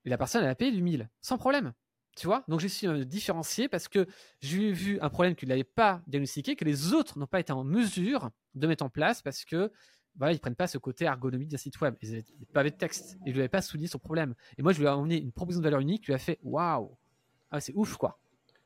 Et 0.05 0.11
la 0.11 0.19
personne, 0.19 0.43
elle 0.43 0.51
a 0.51 0.55
payé 0.55 0.73
du 0.73 0.83
1000, 0.83 1.11
sans 1.21 1.39
problème. 1.39 1.75
Tu 2.17 2.27
vois? 2.27 2.45
Donc, 2.49 2.61
j'ai 2.61 2.69
su 2.69 2.89
me 2.89 3.05
différencier 3.05 3.69
parce 3.69 3.87
que 3.87 4.07
j'ai 4.41 4.73
vu 4.73 4.99
un 5.01 5.09
problème 5.09 5.37
qu'il 5.37 5.49
n'avait 5.51 5.65
pas 5.65 6.03
diagnostiqué, 6.07 6.57
que 6.57 6.65
les 6.65 6.93
autres 6.93 7.19
n'ont 7.19 7.27
pas 7.27 7.41
été 7.41 7.53
en 7.53 7.63
mesure 7.63 8.31
de 8.55 8.67
mettre 8.67 8.85
en 8.85 8.89
place 8.91 9.23
parce 9.23 9.45
que 9.45 9.71
voilà, 10.19 10.33
ils 10.33 10.41
prennent 10.41 10.57
pas 10.57 10.67
ce 10.67 10.79
côté 10.79 11.05
ergonomique 11.05 11.49
d'un 11.49 11.57
site 11.57 11.81
web. 11.81 11.95
Ils 12.03 12.11
n'avaient 12.11 12.25
pas 12.53 12.65
de 12.65 12.69
texte. 12.69 13.17
Ils 13.25 13.31
ne 13.31 13.33
lui 13.35 13.41
avaient 13.41 13.49
pas 13.49 13.63
souligné 13.63 13.89
son 13.89 13.99
problème. 13.99 14.35
Et 14.59 14.63
moi, 14.63 14.73
je 14.73 14.81
lui 14.81 14.87
ai 14.87 14.91
emmené 14.91 15.21
une 15.21 15.33
proposition 15.33 15.61
de 15.61 15.67
valeur 15.67 15.81
unique 15.81 16.03
qui 16.03 16.07
lui 16.09 16.15
a 16.15 16.19
fait 16.19 16.39
waouh 16.43 16.91
ah, 17.51 17.61
c'est 17.61 17.73
ouf, 17.75 17.97
quoi. 17.97 18.19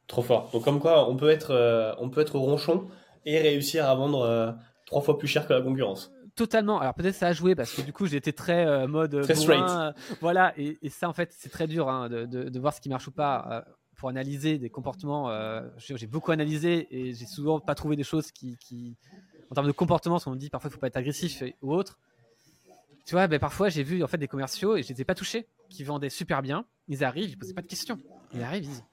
Trop 0.07 0.23
fort. 0.23 0.51
Donc, 0.53 0.65
comme 0.65 0.81
quoi, 0.81 1.09
on 1.09 1.17
peut 1.17 1.31
être, 1.31 1.53
euh, 1.53 1.95
on 1.99 2.11
peut 2.11 2.21
être 2.21 2.39
ronchon 2.39 2.89
et 3.25 3.39
réussir 3.39 3.89
à 3.89 3.95
vendre 3.95 4.23
euh, 4.23 4.51
trois 4.87 5.01
fois 5.01 5.19
plus 5.19 5.29
cher 5.29 5.47
que 5.47 5.53
la 5.53 5.63
concurrence. 5.63 6.13
Totalement. 6.35 6.81
Alors 6.81 6.95
peut-être 6.95 7.15
ça 7.15 7.27
a 7.27 7.33
joué 7.35 7.55
parce 7.55 7.75
que 7.75 7.83
du 7.83 7.93
coup 7.93 8.07
j'étais 8.07 8.33
très 8.33 8.67
euh, 8.67 8.87
mode 8.87 9.21
très 9.21 9.35
straight. 9.35 9.95
voilà 10.23 10.55
et, 10.57 10.79
ça 10.89 11.07
en 11.07 11.13
fait 11.13 11.31
c'est 11.31 11.51
très 11.51 11.67
dur 11.67 11.91
hein, 11.91 12.09
de, 12.09 12.25
de, 12.25 12.59
voir 12.59 12.73
ce 12.73 12.81
qui 12.81 12.89
marche 12.89 13.07
ou 13.07 13.11
pas 13.11 13.67
pour 13.99 14.09
analyser 14.09 14.57
des 14.57 14.71
comportements. 14.71 15.31
j'ai 15.77 16.07
beaucoup 16.07 16.33
analysé 16.33 16.89
et 16.91 17.13
j'ai 17.13 17.27
souvent 17.27 17.61
pas 17.61 17.75
trouvé 17.75 17.97
des 17.97 18.03
choses 18.03 18.33
qui, 18.33 18.57
qui 18.57 18.97
en 19.53 19.55
termes 19.55 19.67
de 19.67 19.73
comportement, 19.73 20.19
on 20.25 20.31
me 20.31 20.37
dit 20.37 20.49
parfois 20.49 20.71
il 20.71 20.73
faut 20.73 20.81
pas 20.81 20.87
être 20.87 20.97
agressif 20.97 21.45
ou 21.61 21.75
autre. 21.75 21.99
Tu 23.05 23.15
vois, 23.15 23.27
ben, 23.27 23.39
parfois 23.39 23.69
j'ai 23.69 23.83
vu 23.83 24.03
en 24.03 24.07
fait 24.07 24.17
des 24.17 24.27
commerciaux 24.27 24.79
et 24.79 24.83
je 24.83 24.89
n'étais 24.89 25.05
pas 25.05 25.15
touché, 25.15 25.47
qui 25.69 25.85
vendaient 25.85 26.09
super 26.09 26.41
bien. 26.41 26.65
Ils 26.89 27.05
arrivent, 27.05 27.29
ils 27.29 27.37
posaient 27.37 27.53
pas 27.53 27.61
de 27.61 27.67
questions. 27.67 27.99
Ils 28.33 28.43
arrivent, 28.43 28.65
ils 28.65 28.71
disent 28.71 28.85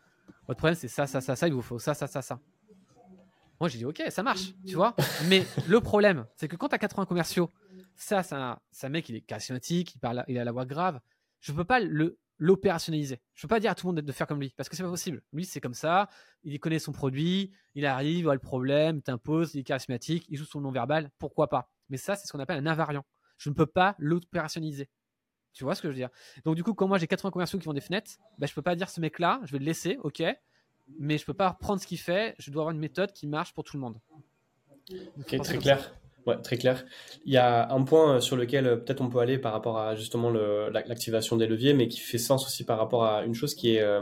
Votre 0.49 0.57
problème 0.57 0.75
c'est 0.75 0.89
ça, 0.89 1.07
ça, 1.07 1.21
ça, 1.21 1.37
ça, 1.37 1.47
il 1.47 1.53
vous 1.53 1.61
faut 1.61 1.79
ça, 1.79 1.93
ça, 1.93 2.07
ça, 2.07 2.21
ça. 2.21 2.41
Moi 3.61 3.69
j'ai 3.69 3.77
dit 3.77 3.85
Ok, 3.85 4.03
ça 4.09 4.21
marche, 4.21 4.53
tu 4.67 4.75
vois. 4.75 4.97
Mais 5.29 5.45
le 5.65 5.79
problème, 5.79 6.25
c'est 6.35 6.49
que 6.49 6.57
quand 6.57 6.67
tu 6.67 6.75
as 6.75 6.79
80 6.79 7.05
commerciaux, 7.05 7.49
ça, 7.95 8.21
c'est 8.21 8.35
un, 8.35 8.89
mec, 8.89 9.07
il 9.07 9.15
est 9.15 9.21
charismatique, 9.21 9.95
il, 9.95 9.99
parle, 9.99 10.19
a 10.19 10.25
la 10.27 10.51
voix 10.51 10.65
grave. 10.65 10.99
Je 11.39 11.53
peux 11.53 11.63
pas 11.63 11.79
le 11.79 12.17
l'opérationnaliser. 12.39 13.21
Je 13.35 13.43
peux 13.43 13.47
pas 13.47 13.59
dire 13.59 13.71
à 13.71 13.75
tout 13.75 13.85
le 13.85 13.93
monde 13.93 14.01
de 14.03 14.11
faire 14.11 14.25
comme 14.25 14.39
lui 14.39 14.53
parce 14.57 14.67
que 14.67 14.75
c'est 14.75 14.83
pas 14.83 14.89
possible. 14.89 15.21
Lui, 15.31 15.45
c'est 15.45 15.61
comme 15.61 15.73
ça, 15.73 16.09
il 16.43 16.59
connaît 16.59 16.79
son 16.79 16.91
produit, 16.91 17.51
il 17.75 17.85
arrive, 17.85 18.17
il 18.17 18.23
voit 18.23 18.33
le 18.33 18.39
problème, 18.39 19.01
t'impose, 19.01 19.53
il 19.53 19.59
est 19.59 19.63
charismatique, 19.63 20.25
il 20.29 20.37
joue 20.37 20.45
son 20.45 20.61
non 20.61 20.71
verbal, 20.71 21.11
pourquoi 21.19 21.49
pas? 21.49 21.71
Mais 21.89 21.97
ça, 21.97 22.15
c'est 22.15 22.25
ce 22.25 22.31
qu'on 22.31 22.39
appelle 22.39 22.57
un 22.57 22.65
invariant 22.65 23.05
je 23.39 23.49
ne 23.49 23.55
peux 23.55 23.65
pas 23.65 23.95
l'opérationnaliser. 23.97 24.89
Tu 25.53 25.63
vois 25.63 25.73
ce 25.73 25.81
que 25.81 25.87
je 25.87 25.93
veux 25.93 25.97
dire? 25.97 26.09
Donc 26.43 26.55
du 26.55 26.63
coup, 26.63 26.75
quand 26.75 26.87
moi 26.87 26.99
j'ai 26.99 27.07
80 27.07 27.31
commerciaux 27.31 27.57
qui 27.57 27.65
font 27.65 27.73
des 27.73 27.81
fenêtres, 27.81 28.11
bah, 28.37 28.45
je 28.45 28.53
peux 28.53 28.61
pas 28.61 28.75
dire 28.75 28.89
ce 28.89 29.01
mec-là, 29.01 29.41
je 29.45 29.53
vais 29.53 29.59
le 29.59 29.65
laisser, 29.65 29.97
ok. 30.03 30.21
mais 30.99 31.17
je 31.17 31.25
peux 31.25 31.33
pas 31.33 31.49
reprendre 31.49 31.81
ce 31.81 31.87
qu'il 31.87 31.97
fait. 31.97 32.35
Je 32.37 32.51
dois 32.51 32.63
avoir 32.63 32.73
une 32.73 32.79
méthode 32.79 33.11
qui 33.13 33.25
marche 33.25 33.53
pour 33.53 33.63
tout 33.63 33.77
le 33.77 33.81
monde. 33.81 33.99
Ok, 35.19 35.41
très 35.41 35.57
clair. 35.57 35.98
Ouais, 36.25 36.37
très 36.41 36.57
clair. 36.57 36.85
Il 37.25 37.33
y 37.33 37.37
a 37.37 37.71
un 37.71 37.83
point 37.83 38.19
sur 38.19 38.35
lequel 38.35 38.67
euh, 38.67 38.75
peut-être 38.75 39.01
on 39.01 39.09
peut 39.09 39.19
aller 39.19 39.37
par 39.37 39.53
rapport 39.53 39.79
à 39.79 39.95
justement 39.95 40.29
l'activation 40.29 41.37
des 41.37 41.47
leviers, 41.47 41.73
mais 41.73 41.87
qui 41.87 41.99
fait 41.99 42.17
sens 42.17 42.45
aussi 42.45 42.65
par 42.65 42.77
rapport 42.77 43.05
à 43.05 43.23
une 43.23 43.33
chose 43.33 43.55
qui 43.55 43.75
est 43.75 43.81
euh, 43.81 44.01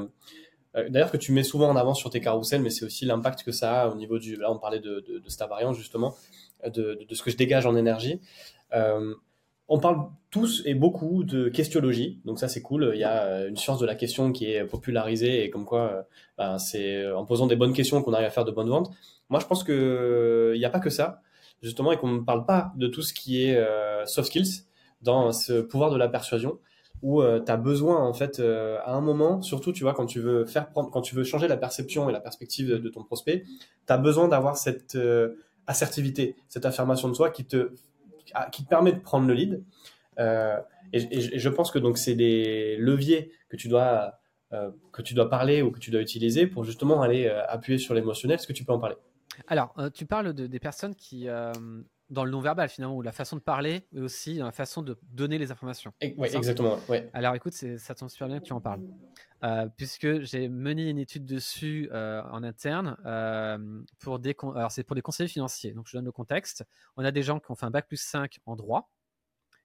euh, 0.76 0.90
d'ailleurs 0.90 1.12
que 1.12 1.18
tu 1.18 1.32
mets 1.32 1.44
souvent 1.44 1.70
en 1.70 1.76
avant 1.76 1.94
sur 1.94 2.10
tes 2.10 2.20
carousels, 2.20 2.62
mais 2.62 2.70
c'est 2.70 2.86
aussi 2.86 3.06
l'impact 3.06 3.44
que 3.44 3.52
ça 3.52 3.84
a 3.84 3.90
au 3.90 3.96
niveau 3.96 4.20
du. 4.20 4.36
Là, 4.36 4.52
on 4.52 4.58
parlait 4.58 4.80
de, 4.80 5.06
de, 5.08 5.48
variante 5.48 5.76
justement, 5.76 6.16
de, 6.66 7.00
de, 7.08 7.16
ce 7.16 7.24
que 7.24 7.32
je 7.32 7.38
dégage 7.38 7.66
en 7.66 7.76
énergie. 7.76 8.20
on 9.70 9.80
parle 9.80 10.10
tous 10.32 10.64
et 10.66 10.74
beaucoup 10.74 11.24
de 11.24 11.50
questiologie, 11.50 12.20
donc 12.26 12.40
ça 12.40 12.48
c'est 12.48 12.62
cool. 12.62 12.92
Il 12.94 13.00
y 13.00 13.04
a 13.04 13.46
une 13.46 13.58
science 13.58 13.80
de 13.80 13.86
la 13.86 13.96
question 13.96 14.32
qui 14.32 14.52
est 14.52 14.66
popularisée 14.66 15.44
et 15.44 15.50
comme 15.50 15.66
quoi, 15.66 16.08
ben, 16.38 16.58
c'est 16.58 17.10
en 17.12 17.26
posant 17.26 17.48
des 17.48 17.56
bonnes 17.56 17.74
questions 17.74 18.02
qu'on 18.02 18.14
arrive 18.14 18.28
à 18.28 18.32
faire 18.32 18.46
de 18.46 18.52
bonnes 18.52 18.70
ventes. 18.70 18.92
Moi, 19.30 19.40
je 19.40 19.46
pense 19.46 19.64
qu'il 19.64 20.54
n'y 20.58 20.66
a 20.66 20.70
pas 20.70 20.80
que 20.80 20.90
ça 20.90 21.22
justement, 21.62 21.92
et 21.92 21.98
qu'on 21.98 22.10
ne 22.10 22.20
parle 22.20 22.46
pas 22.46 22.72
de 22.76 22.88
tout 22.88 23.02
ce 23.02 23.14
qui 23.14 23.44
est 23.44 23.56
euh, 23.56 24.06
soft 24.06 24.28
skills 24.28 24.64
dans 25.02 25.32
ce 25.32 25.62
pouvoir 25.62 25.92
de 25.92 25.98
la 25.98 26.08
persuasion 26.08 26.60
où 27.04 27.22
euh, 27.22 27.40
tu 27.40 27.52
as 27.52 27.58
besoin 27.58 28.02
en 28.02 28.14
fait 28.14 28.40
euh, 28.40 28.80
à 28.84 28.94
un 28.94 29.02
moment 29.02 29.44
surtout 29.44 29.72
tu 29.72 29.84
vois 29.84 29.94
quand 29.94 30.08
tu 30.08 30.20
veux 30.20 30.46
faire 30.46 30.70
prendre 30.70 30.90
quand 30.90 31.02
tu 31.02 31.14
veux 31.14 31.24
changer 31.24 31.48
la 31.48 31.58
perception 31.58 32.10
et 32.10 32.12
la 32.12 32.20
perspective 32.20 32.68
de, 32.68 32.90
ton 32.90 33.04
prospect 33.04 33.44
tu 33.44 33.94
as 33.94 33.98
besoin 34.00 34.28
d'avoir 34.28 34.58
cette 34.58 34.98
assertivité 35.68 36.36
cette 36.48 36.66
affirmation 36.66 37.08
de 37.08 37.14
soi 37.14 37.30
qui 37.30 37.46
te 37.46 37.72
qui 38.52 38.64
te 38.64 38.70
permet 38.70 38.94
de 38.94 39.00
prendre 39.00 39.28
le 39.28 39.34
lead. 39.34 39.64
Et, 40.94 41.40
je 41.40 41.50
pense 41.50 41.70
que 41.72 41.80
donc 41.80 41.98
c'est 41.98 42.16
des 42.16 42.76
leviers 42.78 43.32
que 43.50 43.56
tu 43.56 43.68
dois 43.68 44.20
que 44.92 45.02
tu 45.04 45.14
dois 45.14 45.30
parler 45.30 45.62
ou 45.62 45.72
que 45.72 45.80
tu 45.80 45.92
dois 45.92 46.02
utiliser 46.02 46.48
pour 46.48 46.64
justement 46.64 47.02
aller 47.04 47.28
appuyer 47.28 47.78
sur 47.78 47.94
l'émotionnel. 47.94 48.36
Est-ce 48.36 48.48
que 48.48 48.54
tu 48.54 48.66
peux 48.66 48.74
en 48.74 48.80
parler? 48.80 48.96
Alors, 49.48 49.74
euh, 49.78 49.90
tu 49.90 50.06
parles 50.06 50.34
de, 50.34 50.48
des 50.48 50.60
personnes 50.60 50.96
qui, 50.96 51.28
euh, 51.28 51.52
dans 52.10 52.24
le 52.24 52.32
non-verbal 52.32 52.70
finalement, 52.70 52.96
ou 52.96 53.02
la 53.02 53.12
façon 53.12 53.36
de 53.36 53.42
parler, 53.42 53.88
mais 53.92 54.02
aussi 54.02 54.38
dans 54.38 54.46
la 54.46 54.52
façon 54.52 54.82
de 54.82 54.98
donner 55.04 55.38
les 55.38 55.52
informations. 55.52 55.94
Oui, 56.02 56.30
exactement. 56.34 56.78
Ouais. 56.90 57.10
Alors 57.14 57.36
écoute, 57.36 57.54
ça 57.54 57.96
tombe 57.96 58.10
super 58.10 58.28
bien 58.28 58.40
que 58.40 58.46
tu 58.46 58.54
en 58.54 58.62
parles. 58.62 58.82
Euh, 59.44 59.68
puisque 59.78 60.22
j'ai 60.22 60.50
mené 60.50 60.90
une 60.90 60.98
étude 60.98 61.26
dessus 61.26 61.90
en 61.92 62.44
interne 62.44 62.98
pour 64.00 64.20
des 64.20 64.36
alors 64.56 64.72
c'est 64.72 64.84
pour 64.84 64.96
des 64.96 65.02
conseillers 65.02 65.30
financiers. 65.30 65.74
Donc 65.74 65.88
je 65.88 65.98
donne 65.98 66.06
le 66.06 66.12
contexte. 66.12 66.66
On 66.96 67.04
a 67.04 67.12
des 67.12 67.24
gens 67.24 67.40
qui 67.40 67.52
ont 67.52 67.56
fait 67.56 67.66
un 67.66 67.72
bac 67.72 67.88
plus 67.88 68.02
5 68.02 68.40
en 68.46 68.56
droit 68.56 68.90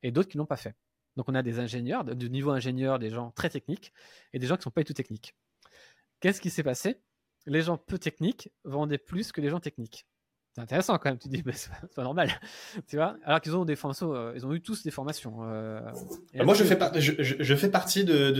et 0.02 0.10
d'autres 0.10 0.28
qui 0.28 0.36
l'ont 0.36 0.46
pas 0.46 0.56
fait. 0.56 0.74
Donc 1.16 1.28
on 1.28 1.34
a 1.34 1.42
des 1.42 1.58
ingénieurs, 1.58 2.04
de 2.04 2.28
niveau 2.28 2.50
ingénieur, 2.50 2.98
des 2.98 3.10
gens 3.10 3.30
très 3.30 3.50
techniques 3.50 3.92
et 4.32 4.38
des 4.38 4.46
gens 4.46 4.56
qui 4.56 4.60
ne 4.60 4.64
sont 4.64 4.70
pas 4.70 4.80
du 4.80 4.86
tout 4.86 4.94
techniques. 4.94 5.36
Qu'est-ce 6.20 6.40
qui 6.40 6.50
s'est 6.50 6.62
passé? 6.62 7.00
Les 7.46 7.62
gens 7.62 7.76
peu 7.76 7.98
techniques 7.98 8.50
vendaient 8.64 8.98
plus 8.98 9.32
que 9.32 9.40
les 9.40 9.48
gens 9.48 9.60
techniques. 9.60 10.06
C'est 10.54 10.60
intéressant 10.60 10.98
quand 10.98 11.08
même, 11.08 11.18
tu 11.18 11.28
dis, 11.28 11.42
c'est 11.52 11.70
pas 11.96 12.02
normal, 12.02 12.28
tu 12.86 12.96
vois. 12.96 13.16
Alors 13.24 13.40
qu'ils 13.40 13.56
ont 13.56 13.64
des 13.64 13.74
formations, 13.74 14.14
euh, 14.14 14.34
ils 14.36 14.44
ont 14.44 14.52
eu 14.52 14.60
tous 14.60 14.82
des 14.82 14.90
formations. 14.90 15.38
Euh, 15.44 15.80
moi, 16.34 16.52
je 16.52 16.62
fais, 16.64 16.78
je, 17.00 17.54
fais 17.54 17.70
partie 17.70 18.04
de, 18.04 18.38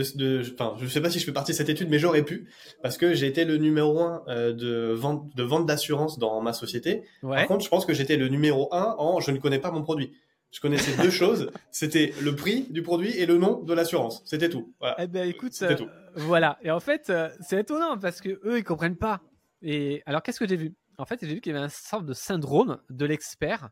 enfin, 0.53 0.75
je 0.79 0.87
sais 0.87 1.01
pas 1.01 1.09
si 1.09 1.17
je 1.17 1.25
fais 1.25 1.31
partie 1.31 1.53
de 1.53 1.57
cette 1.57 1.69
étude, 1.69 1.89
mais 1.89 1.97
j'aurais 1.97 2.21
pu, 2.21 2.47
parce 2.83 2.99
que 2.99 3.15
j'ai 3.15 3.25
été 3.25 3.45
le 3.45 3.57
numéro 3.57 3.99
un 4.01 4.23
euh, 4.27 4.53
de 4.53 4.93
vente, 4.93 5.35
de 5.35 5.41
vente 5.41 5.65
d'assurance 5.65 6.19
dans 6.19 6.39
ma 6.39 6.53
société. 6.53 7.01
Par 7.23 7.47
contre, 7.47 7.65
je 7.65 7.69
pense 7.69 7.83
que 7.83 7.93
j'étais 7.93 8.15
le 8.15 8.27
numéro 8.27 8.71
un 8.71 8.93
en 8.99 9.19
je 9.19 9.31
ne 9.31 9.39
connais 9.39 9.59
pas 9.59 9.71
mon 9.71 9.81
produit 9.81 10.13
je 10.53 10.59
connaissais 10.61 10.95
deux 11.01 11.09
choses. 11.09 11.51
C'était 11.71 12.13
le 12.21 12.35
prix 12.35 12.67
du 12.69 12.83
produit 12.83 13.11
et 13.17 13.25
le 13.25 13.37
nom 13.37 13.63
de 13.63 13.73
l'assurance. 13.73 14.21
C'était 14.23 14.49
tout. 14.49 14.73
Voilà. 14.79 14.95
Eh 14.99 15.07
ben, 15.07 15.27
écoute, 15.27 15.51
euh, 15.63 15.75
voilà. 16.15 16.59
Et 16.61 16.69
en 16.69 16.79
fait, 16.79 17.09
euh, 17.09 17.29
c'est 17.41 17.59
étonnant 17.59 17.97
parce 17.97 18.21
que 18.21 18.39
eux, 18.45 18.59
ils 18.59 18.63
comprennent 18.63 18.97
pas. 18.97 19.21
Et 19.63 20.03
alors, 20.05 20.21
qu'est-ce 20.21 20.39
que 20.39 20.47
j'ai 20.47 20.55
vu? 20.55 20.75
En 20.99 21.05
fait, 21.05 21.19
j'ai 21.21 21.33
vu 21.33 21.41
qu'il 21.41 21.51
y 21.51 21.55
avait 21.55 21.65
un 21.65 21.69
sorte 21.69 22.05
de 22.05 22.13
syndrome 22.13 22.79
de 22.91 23.05
l'expert 23.05 23.71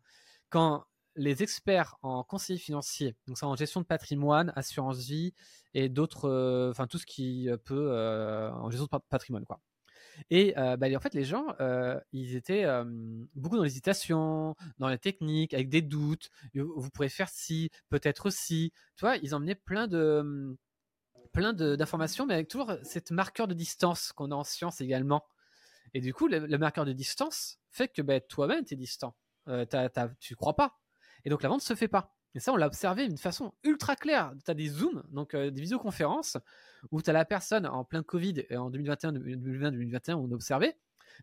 quand 0.49 0.83
les 1.15 1.43
experts 1.43 1.97
en 2.01 2.23
conseiller 2.23 2.57
financier, 2.57 3.15
donc 3.27 3.37
ça 3.37 3.45
en 3.45 3.55
gestion 3.55 3.81
de 3.81 3.85
patrimoine, 3.85 4.51
assurance 4.55 5.05
vie 5.05 5.33
et 5.73 5.87
d'autres, 5.87 6.29
euh, 6.29 6.71
enfin 6.71 6.87
tout 6.87 6.97
ce 6.97 7.05
qui 7.05 7.49
peut 7.65 7.91
en 8.53 8.71
gestion 8.71 8.87
de 8.91 8.97
patrimoine, 9.09 9.45
quoi. 9.45 9.59
Et 10.29 10.53
bah, 10.55 10.87
en 10.95 10.99
fait, 10.99 11.13
les 11.13 11.23
gens, 11.23 11.47
ils 12.11 12.35
étaient 12.35 12.65
beaucoup 13.35 13.57
dans 13.57 13.63
l'hésitation, 13.63 14.55
dans 14.79 14.87
la 14.87 14.97
technique, 14.97 15.53
avec 15.53 15.69
des 15.69 15.81
doutes. 15.81 16.29
Vous 16.53 16.89
pourrez 16.89 17.09
faire 17.09 17.29
ci, 17.29 17.69
peut-être 17.89 18.27
aussi. 18.27 18.71
Tu 18.95 19.01
vois, 19.01 19.17
ils 19.17 19.35
emmenaient 19.35 19.55
plein 19.55 19.87
de 19.87 20.57
plein 21.31 21.53
d'informations, 21.53 22.25
mais 22.25 22.33
avec 22.33 22.47
toujours 22.47 22.73
cette 22.83 23.11
marqueur 23.11 23.47
de 23.47 23.53
distance 23.53 24.11
qu'on 24.11 24.31
a 24.31 24.35
en 24.35 24.43
science 24.43 24.81
également. 24.81 25.23
Et 25.93 26.01
du 26.01 26.13
coup, 26.13 26.27
le, 26.27 26.57
marqueur 26.57 26.85
de 26.85 26.93
distance 26.93 27.59
fait 27.69 27.89
que 27.89 28.01
bah, 28.01 28.19
toi-même, 28.19 28.63
tu 28.65 28.73
es 28.73 28.77
distant. 28.77 29.15
Euh, 29.47 29.65
tu 30.19 30.35
crois 30.35 30.55
pas. 30.55 30.79
Et 31.25 31.29
donc, 31.29 31.43
la 31.43 31.49
vente 31.49 31.61
se 31.61 31.75
fait 31.75 31.87
pas. 31.87 32.15
Et 32.33 32.39
ça, 32.39 32.53
on 32.53 32.55
l'a 32.55 32.67
observé 32.67 33.07
d'une 33.07 33.17
façon 33.17 33.53
ultra 33.63 33.95
claire. 33.95 34.33
Tu 34.45 34.51
as 34.51 34.53
des 34.53 34.67
Zooms, 34.67 35.03
donc 35.09 35.33
euh, 35.33 35.51
des 35.51 35.61
visioconférences, 35.61 36.37
où 36.91 37.01
tu 37.01 37.09
as 37.09 37.13
la 37.13 37.25
personne 37.25 37.65
en 37.65 37.83
plein 37.83 38.03
Covid, 38.03 38.45
et 38.49 38.57
en 38.57 38.69
2021, 38.69 39.13
2020, 39.13 39.71
2021, 39.71 40.15
on 40.17 40.31
a 40.31 40.33
observé. 40.33 40.75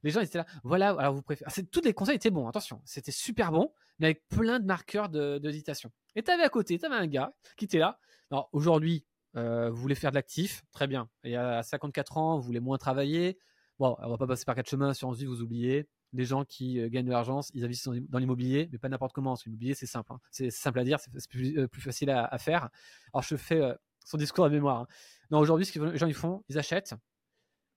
Les 0.02 0.10
gens 0.10 0.20
étaient 0.20 0.38
là, 0.38 0.46
voilà, 0.64 0.90
alors 0.90 1.14
vous 1.14 1.22
préférez. 1.22 1.50
Tous 1.72 1.80
les 1.80 1.94
conseils 1.94 2.16
étaient 2.16 2.30
bons, 2.30 2.46
attention, 2.46 2.80
c'était 2.84 3.10
super 3.10 3.50
bon, 3.50 3.72
mais 3.98 4.06
avec 4.06 4.28
plein 4.28 4.60
de 4.60 4.66
marqueurs 4.66 5.08
d'hésitation. 5.08 5.90
et 6.14 6.22
tu 6.22 6.30
avais 6.30 6.44
à 6.44 6.48
côté, 6.50 6.78
tu 6.78 6.86
avais 6.86 6.94
un 6.94 7.06
gars 7.06 7.32
qui 7.56 7.64
était 7.64 7.78
là. 7.78 7.98
Alors 8.30 8.50
aujourd'hui, 8.52 9.04
euh, 9.36 9.70
vous 9.70 9.76
voulez 9.76 9.94
faire 9.94 10.10
de 10.10 10.16
l'actif, 10.16 10.62
très 10.72 10.86
bien. 10.86 11.08
Et 11.24 11.36
à 11.36 11.62
54 11.62 12.18
ans, 12.18 12.36
vous 12.36 12.42
voulez 12.42 12.60
moins 12.60 12.78
travailler. 12.78 13.38
Bon, 13.78 13.96
on 13.98 14.10
va 14.10 14.18
pas 14.18 14.26
passer 14.26 14.44
par 14.44 14.54
quatre 14.54 14.68
chemins, 14.68 14.92
sur 14.92 15.10
vie, 15.12 15.24
vous 15.24 15.40
oubliez 15.40 15.88
les 16.12 16.24
gens 16.24 16.44
qui 16.44 16.80
euh, 16.80 16.88
gagnent 16.88 17.06
de 17.06 17.10
l'argent, 17.10 17.40
ils 17.54 17.64
investissent 17.64 17.88
dans 18.08 18.18
l'immobilier, 18.18 18.68
mais 18.72 18.78
pas 18.78 18.88
n'importe 18.88 19.12
comment. 19.12 19.36
l'immobilier, 19.44 19.74
c'est 19.74 19.86
simple. 19.86 20.12
Hein. 20.12 20.20
C'est 20.30 20.50
simple 20.50 20.78
à 20.78 20.84
dire, 20.84 20.98
c'est 21.00 21.10
plus, 21.28 21.58
euh, 21.58 21.68
plus, 21.68 21.80
facile 21.80 22.10
à, 22.10 22.38
faire. 22.38 22.70
Alors, 23.12 23.22
je 23.22 23.36
fais 23.36 23.60
euh, 23.60 23.74
son 24.04 24.16
discours 24.16 24.44
de 24.44 24.50
mémoire. 24.50 24.80
Hein. 24.80 24.86
Non, 25.30 25.38
aujourd'hui, 25.38 25.66
ce 25.66 25.72
que 25.72 25.80
les 25.80 25.98
gens 25.98 26.06
ils 26.06 26.14
font, 26.14 26.44
ils 26.48 26.58
achètent, 26.58 26.94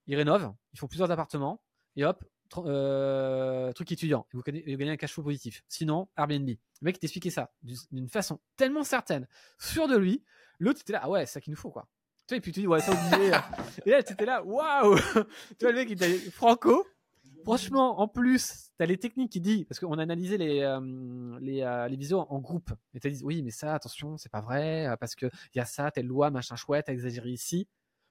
ils 0.08 0.16
rénovent, 0.16 0.54
ils 0.74 0.80
font 0.80 0.88
plusieurs 0.88 1.12
appartements, 1.12 1.62
et 1.96 2.06
hop, 2.06 2.24
truc 2.50 3.92
étudiant. 3.92 4.26
Et 4.34 4.38
vous, 4.38 4.44
gagnez, 4.44 4.92
un 4.92 4.98
cash 4.98 5.14
flow 5.14 5.24
positif. 5.24 5.64
Sinon, 5.68 6.08
Airbnb. 6.18 6.48
Le 6.48 6.56
mec, 6.82 6.98
il 6.98 7.00
t'expliquait 7.00 7.30
ça 7.30 7.52
d'une 7.62 8.08
façon 8.08 8.40
tellement 8.56 8.84
certaine, 8.84 9.28
sûr 9.60 9.88
de 9.88 9.98
lui. 9.98 10.24
L'autre, 10.60 10.82
était 10.82 10.94
là, 10.94 11.02
ah 11.04 11.10
ouais, 11.10 11.26
c'est 11.26 11.34
ça 11.34 11.42
qu'il 11.42 11.52
nous 11.52 11.58
faut, 11.58 11.72
quoi. 11.72 11.88
Tu 12.28 12.36
vois, 12.36 12.38
et 12.38 12.42
puis 12.42 12.52
tu 12.52 12.62
dis, 12.62 12.68
ouais, 12.68 12.80
ça 12.80 12.92
oublié. 12.94 13.32
et 13.86 13.90
là, 13.90 14.04
tu 14.04 14.14
étais 14.14 14.26
là, 14.26 14.44
waouh! 14.44 14.96
tu 15.60 15.66
vois, 15.66 15.72
le 15.72 15.74
mec, 15.74 15.90
il 15.90 15.94
était 15.94 16.18
franco, 16.32 16.86
Franchement, 17.44 18.00
en 18.00 18.08
plus, 18.08 18.72
tu 18.78 18.84
as 18.84 18.86
les 18.86 18.98
techniques 18.98 19.32
qui 19.32 19.42
disent, 19.42 19.66
parce 19.66 19.80
qu'on 19.80 19.98
a 19.98 20.04
analysé 20.04 20.38
les, 20.38 20.62
euh, 20.62 21.40
les, 21.40 21.62
euh, 21.62 21.88
les 21.88 22.14
en 22.14 22.40
groupe, 22.40 22.72
et 22.94 23.00
tu 23.00 23.10
dit, 23.10 23.24
oui, 23.24 23.42
mais 23.42 23.52
ça, 23.52 23.74
attention, 23.74 24.18
c'est 24.18 24.32
pas 24.32 24.42
vrai, 24.42 24.88
euh, 24.88 24.98
parce 24.98 25.16
qu'il 25.16 25.30
y 25.56 25.60
a 25.60 25.66
ça, 25.66 25.92
telle 25.92 26.08
loi, 26.08 26.30
machin 26.32 26.56
chouette, 26.56 26.90
à 26.90 26.94
exagérer 26.94 27.30
ici. 27.30 27.68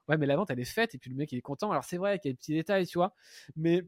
Ouais, 0.09 0.16
mais 0.16 0.26
la 0.26 0.37
vente, 0.37 0.51
elle 0.51 0.61
est 0.61 0.64
faite, 0.64 0.95
et 0.95 0.99
puis 0.99 1.11
le 1.11 1.16
mec, 1.16 1.31
il 1.33 1.39
est 1.39 1.43
content. 1.43 1.70
Alors, 1.70 1.85
c'est 1.85 1.97
vrai 1.97 2.18
qu'il 2.18 2.31
y 2.31 2.33
a 2.33 2.35
des 2.35 2.39
petits 2.39 2.55
détails, 2.55 2.87
tu 2.87 2.99
vois, 2.99 3.14
mais 3.57 3.83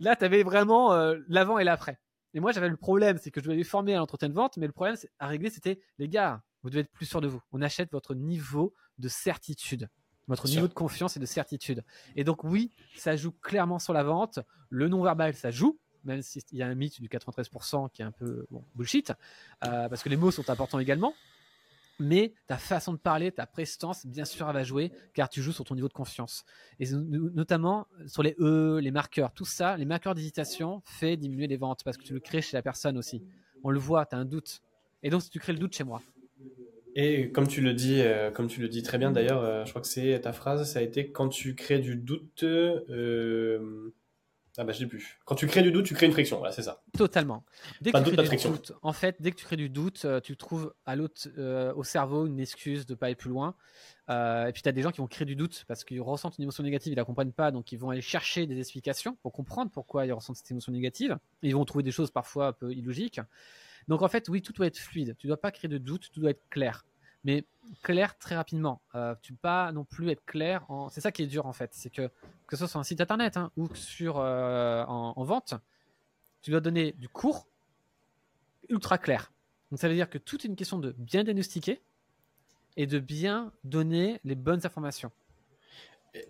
là, 0.00 0.16
tu 0.16 0.24
avais 0.24 0.42
vraiment 0.42 0.94
l'avant 1.28 1.58
et 1.58 1.64
l'après. 1.64 1.98
Et 2.34 2.40
moi, 2.40 2.52
j'avais 2.52 2.68
le 2.68 2.76
problème, 2.76 3.18
c'est 3.18 3.30
que 3.30 3.40
je 3.40 3.46
devais 3.46 3.56
les 3.56 3.64
former 3.64 3.94
à 3.94 3.98
l'entretien 3.98 4.28
de 4.28 4.34
vente, 4.34 4.56
mais 4.58 4.66
le 4.66 4.72
problème 4.72 4.96
à 5.18 5.26
régler, 5.26 5.50
c'était, 5.50 5.80
les 5.98 6.08
gars, 6.08 6.42
vous 6.62 6.70
devez 6.70 6.80
être 6.80 6.92
plus 6.92 7.06
sûr 7.06 7.20
de 7.20 7.28
vous. 7.28 7.40
On 7.52 7.62
achète 7.62 7.90
votre 7.92 8.14
niveau 8.14 8.74
de 8.98 9.08
certitude 9.08 9.88
votre 10.28 10.46
niveau 10.46 10.68
de 10.68 10.74
confiance 10.74 11.16
et 11.16 11.20
de 11.20 11.26
certitude. 11.26 11.82
Et 12.14 12.22
donc 12.22 12.44
oui, 12.44 12.70
ça 12.96 13.16
joue 13.16 13.32
clairement 13.32 13.78
sur 13.78 13.92
la 13.92 14.04
vente. 14.04 14.38
Le 14.70 14.88
non-verbal, 14.88 15.34
ça 15.34 15.50
joue, 15.50 15.78
même 16.04 16.22
s'il 16.22 16.42
y 16.52 16.62
a 16.62 16.66
un 16.66 16.74
mythe 16.74 17.00
du 17.00 17.08
93% 17.08 17.90
qui 17.90 18.02
est 18.02 18.04
un 18.04 18.12
peu 18.12 18.46
bullshit, 18.74 19.12
euh, 19.64 19.88
parce 19.88 20.02
que 20.02 20.08
les 20.08 20.16
mots 20.16 20.30
sont 20.30 20.48
importants 20.50 20.78
également. 20.78 21.14
Mais 22.00 22.32
ta 22.46 22.58
façon 22.58 22.92
de 22.92 22.98
parler, 22.98 23.32
ta 23.32 23.44
prestance, 23.46 24.06
bien 24.06 24.24
sûr, 24.24 24.46
elle 24.46 24.54
va 24.54 24.62
jouer, 24.62 24.92
car 25.14 25.28
tu 25.28 25.42
joues 25.42 25.50
sur 25.50 25.64
ton 25.64 25.74
niveau 25.74 25.88
de 25.88 25.92
confiance. 25.92 26.44
Et 26.78 26.86
notamment 26.92 27.88
sur 28.06 28.22
les 28.22 28.36
E, 28.38 28.78
les 28.80 28.92
marqueurs, 28.92 29.32
tout 29.32 29.44
ça, 29.44 29.76
les 29.76 29.84
marqueurs 29.84 30.14
d'hésitation 30.14 30.80
fait 30.84 31.16
diminuer 31.16 31.48
les 31.48 31.56
ventes, 31.56 31.82
parce 31.82 31.96
que 31.96 32.04
tu 32.04 32.12
le 32.12 32.20
crées 32.20 32.40
chez 32.40 32.56
la 32.56 32.62
personne 32.62 32.96
aussi. 32.96 33.24
On 33.64 33.70
le 33.70 33.80
voit, 33.80 34.06
tu 34.06 34.14
as 34.14 34.18
un 34.18 34.24
doute. 34.24 34.62
Et 35.02 35.10
donc, 35.10 35.22
si 35.22 35.30
tu 35.30 35.40
crées 35.40 35.52
le 35.52 35.58
doute 35.58 35.74
chez 35.74 35.82
moi, 35.82 36.00
et 36.94 37.30
comme 37.30 37.46
tu 37.46 37.60
le 37.60 37.74
dis, 37.74 38.00
euh, 38.00 38.30
comme 38.30 38.48
tu 38.48 38.60
le 38.60 38.68
dis 38.68 38.82
très 38.82 38.98
bien 38.98 39.10
d'ailleurs, 39.10 39.42
euh, 39.42 39.64
je 39.64 39.70
crois 39.70 39.82
que 39.82 39.88
c'est 39.88 40.20
ta 40.20 40.32
phrase, 40.32 40.70
ça 40.70 40.78
a 40.78 40.82
été 40.82 41.10
quand 41.10 41.28
tu 41.28 41.54
crées 41.54 41.78
du 41.78 41.96
doute. 41.96 42.42
Euh... 42.42 43.94
Ah 44.60 44.64
bah 44.64 44.72
je 44.72 44.80
l'ai 44.80 44.86
plus. 44.86 45.20
Quand 45.24 45.36
tu 45.36 45.46
crées 45.46 45.62
du 45.62 45.70
doute, 45.70 45.86
tu 45.86 45.94
crées 45.94 46.06
une 46.06 46.12
friction. 46.12 46.38
Voilà, 46.38 46.52
c'est 46.52 46.64
ça. 46.64 46.82
Totalement. 46.96 47.44
Dès 47.80 47.92
que 47.92 47.98
tu 47.98 48.16
crées 48.16 48.36
du 48.36 48.48
doute, 48.48 48.72
en 48.82 48.92
fait, 48.92 49.14
dès 49.20 49.30
que 49.30 49.36
tu 49.36 49.44
crées 49.44 49.56
du 49.56 49.70
doute, 49.70 50.04
tu 50.24 50.36
trouves 50.36 50.74
à 50.84 50.96
l'autre, 50.96 51.28
au 51.76 51.84
cerveau 51.84 52.26
une 52.26 52.40
excuse 52.40 52.84
de 52.84 52.96
pas 52.96 53.06
aller 53.06 53.14
plus 53.14 53.30
loin. 53.30 53.54
et 54.08 54.50
puis 54.52 54.62
tu 54.62 54.68
as 54.68 54.72
des 54.72 54.82
gens 54.82 54.90
qui 54.90 54.98
vont 54.98 55.06
créer 55.06 55.26
du 55.26 55.36
doute 55.36 55.64
parce 55.68 55.84
qu'ils 55.84 56.00
ressentent 56.00 56.38
une 56.38 56.42
émotion 56.42 56.64
négative, 56.64 56.92
ils 56.92 56.96
la 56.96 57.04
comprennent 57.04 57.32
pas, 57.32 57.52
donc 57.52 57.70
ils 57.70 57.78
vont 57.78 57.90
aller 57.90 58.00
chercher 58.00 58.48
des 58.48 58.58
explications 58.58 59.16
pour 59.22 59.32
comprendre 59.32 59.70
pourquoi 59.70 60.06
ils 60.06 60.12
ressentent 60.12 60.38
cette 60.38 60.50
émotion 60.50 60.72
négative. 60.72 61.16
ils 61.42 61.54
vont 61.54 61.64
trouver 61.64 61.84
des 61.84 61.92
choses 61.92 62.10
parfois 62.10 62.48
un 62.48 62.52
peu 62.52 62.72
illogiques. 62.72 63.20
Donc 63.88 64.02
en 64.02 64.08
fait, 64.08 64.28
oui, 64.28 64.42
tout 64.42 64.52
doit 64.52 64.66
être 64.66 64.78
fluide. 64.78 65.16
Tu 65.18 65.26
dois 65.26 65.40
pas 65.40 65.50
créer 65.50 65.68
de 65.68 65.78
doute, 65.78 66.10
tout 66.12 66.20
doit 66.20 66.30
être 66.30 66.48
clair. 66.50 66.84
mais 67.24 67.46
clair 67.82 68.16
très 68.18 68.36
rapidement. 68.36 68.80
Euh, 68.94 69.14
tu 69.22 69.32
peux 69.32 69.38
pas 69.38 69.72
non 69.72 69.84
plus 69.84 70.10
être 70.10 70.24
clair. 70.24 70.64
En... 70.70 70.88
C'est 70.88 71.00
ça 71.00 71.12
qui 71.12 71.22
est 71.22 71.26
dur 71.26 71.46
en 71.46 71.52
fait, 71.52 71.70
c'est 71.74 71.90
que 71.90 72.10
que 72.46 72.56
ce 72.56 72.58
soit 72.58 72.68
sur 72.68 72.80
un 72.80 72.84
site 72.84 73.00
internet 73.00 73.36
hein, 73.36 73.50
ou 73.56 73.74
sur 73.74 74.18
euh, 74.18 74.84
en, 74.86 75.24
vente, 75.24 75.54
tu 76.42 76.50
dois 76.50 76.60
donner 76.60 76.92
du 76.92 77.08
cours 77.08 77.48
ultra 78.68 78.98
clair. 78.98 79.32
Donc 79.70 79.80
ça 79.80 79.88
veut 79.88 79.94
dire 79.94 80.08
que 80.08 80.18
tout 80.18 80.36
est 80.36 80.48
une 80.48 80.56
question 80.56 80.78
de 80.78 80.92
bien 80.92 81.24
diagnostiquer 81.24 81.82
et 82.76 82.86
de 82.86 82.98
bien 82.98 83.52
donner 83.64 84.20
les 84.24 84.34
bonnes 84.34 84.64
informations. 84.64 85.12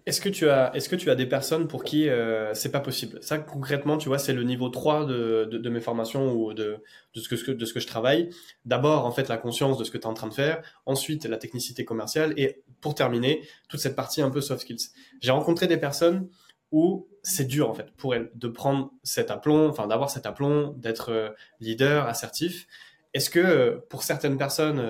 Est-ce 0.07 0.21
que, 0.21 0.29
tu 0.29 0.49
as, 0.49 0.75
est-ce 0.75 0.89
que 0.89 0.97
tu 0.97 1.09
as 1.09 1.15
des 1.15 1.27
personnes 1.27 1.69
pour 1.69 1.85
qui 1.85 2.09
euh, 2.09 2.53
c'est 2.53 2.73
pas 2.73 2.81
possible? 2.81 3.19
Ça, 3.23 3.39
concrètement, 3.39 3.97
tu 3.97 4.09
vois, 4.09 4.19
c'est 4.19 4.33
le 4.33 4.43
niveau 4.43 4.69
3 4.69 5.07
de, 5.07 5.45
de, 5.45 5.71
mes 5.71 5.81
formations 5.81 6.33
ou 6.33 6.53
de, 6.53 6.83
de, 7.15 7.21
ce 7.21 7.29
que, 7.29 7.53
de 7.53 7.65
ce 7.65 7.73
que 7.73 7.79
je 7.79 7.87
travaille. 7.87 8.31
D'abord, 8.65 9.07
en 9.07 9.13
fait, 9.13 9.29
la 9.29 9.37
conscience 9.37 9.79
de 9.79 9.85
ce 9.85 9.91
que 9.93 9.99
tu 9.99 10.03
es 10.03 10.07
en 10.07 10.15
train 10.15 10.27
de 10.27 10.35
faire. 10.35 10.63
Ensuite, 10.85 11.27
la 11.27 11.37
technicité 11.37 11.85
commerciale. 11.85 12.35
Et 12.37 12.63
pour 12.81 12.97
terminer, 12.97 13.47
toute 13.69 13.79
cette 13.79 13.95
partie 13.95 14.21
un 14.21 14.31
peu 14.31 14.41
soft 14.41 14.63
skills. 14.63 14.89
J'ai 15.21 15.31
rencontré 15.31 15.69
des 15.69 15.79
personnes 15.79 16.29
où 16.73 17.09
c'est 17.23 17.47
dur, 17.47 17.71
en 17.71 17.75
fait, 17.75 17.93
pour 17.97 18.15
elles 18.15 18.31
de 18.35 18.49
prendre 18.49 18.91
cet 19.05 19.31
aplomb, 19.31 19.69
enfin, 19.69 19.87
d'avoir 19.87 20.11
cet 20.11 20.27
aplomb, 20.27 20.75
d'être 20.77 21.13
euh, 21.13 21.31
leader, 21.61 22.07
assertif. 22.07 22.67
Est-ce 23.15 23.31
que 23.31 23.39
euh, 23.39 23.79
pour 23.89 24.03
certaines 24.03 24.39
personnes, 24.39 24.83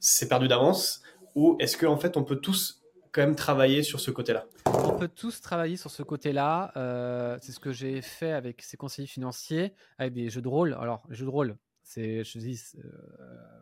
c'est 0.00 0.28
perdu 0.28 0.48
d'avance? 0.48 1.02
Ou 1.34 1.56
est-ce 1.60 1.76
qu'en 1.76 1.92
en 1.92 1.98
fait, 1.98 2.16
on 2.16 2.24
peut 2.24 2.36
tous 2.36 2.77
quand 3.18 3.26
même 3.26 3.34
travailler 3.34 3.82
sur 3.82 3.98
ce 3.98 4.12
côté-là 4.12 4.46
On 4.66 4.96
peut 4.96 5.08
tous 5.08 5.40
travailler 5.40 5.76
sur 5.76 5.90
ce 5.90 6.04
côté-là. 6.04 6.70
Euh, 6.76 7.36
c'est 7.42 7.50
ce 7.50 7.58
que 7.58 7.72
j'ai 7.72 8.00
fait 8.00 8.30
avec 8.30 8.62
ces 8.62 8.76
conseillers 8.76 9.08
financiers, 9.08 9.74
avec 9.98 10.12
des 10.12 10.30
jeux 10.30 10.40
de 10.40 10.46
rôle. 10.46 10.74
Alors, 10.80 11.02
les 11.08 11.16
jeux 11.16 11.24
de 11.24 11.30
rôle, 11.30 11.56
c'est, 11.82 12.22
je 12.22 12.38
dis, 12.38 12.62
euh, 12.76 12.88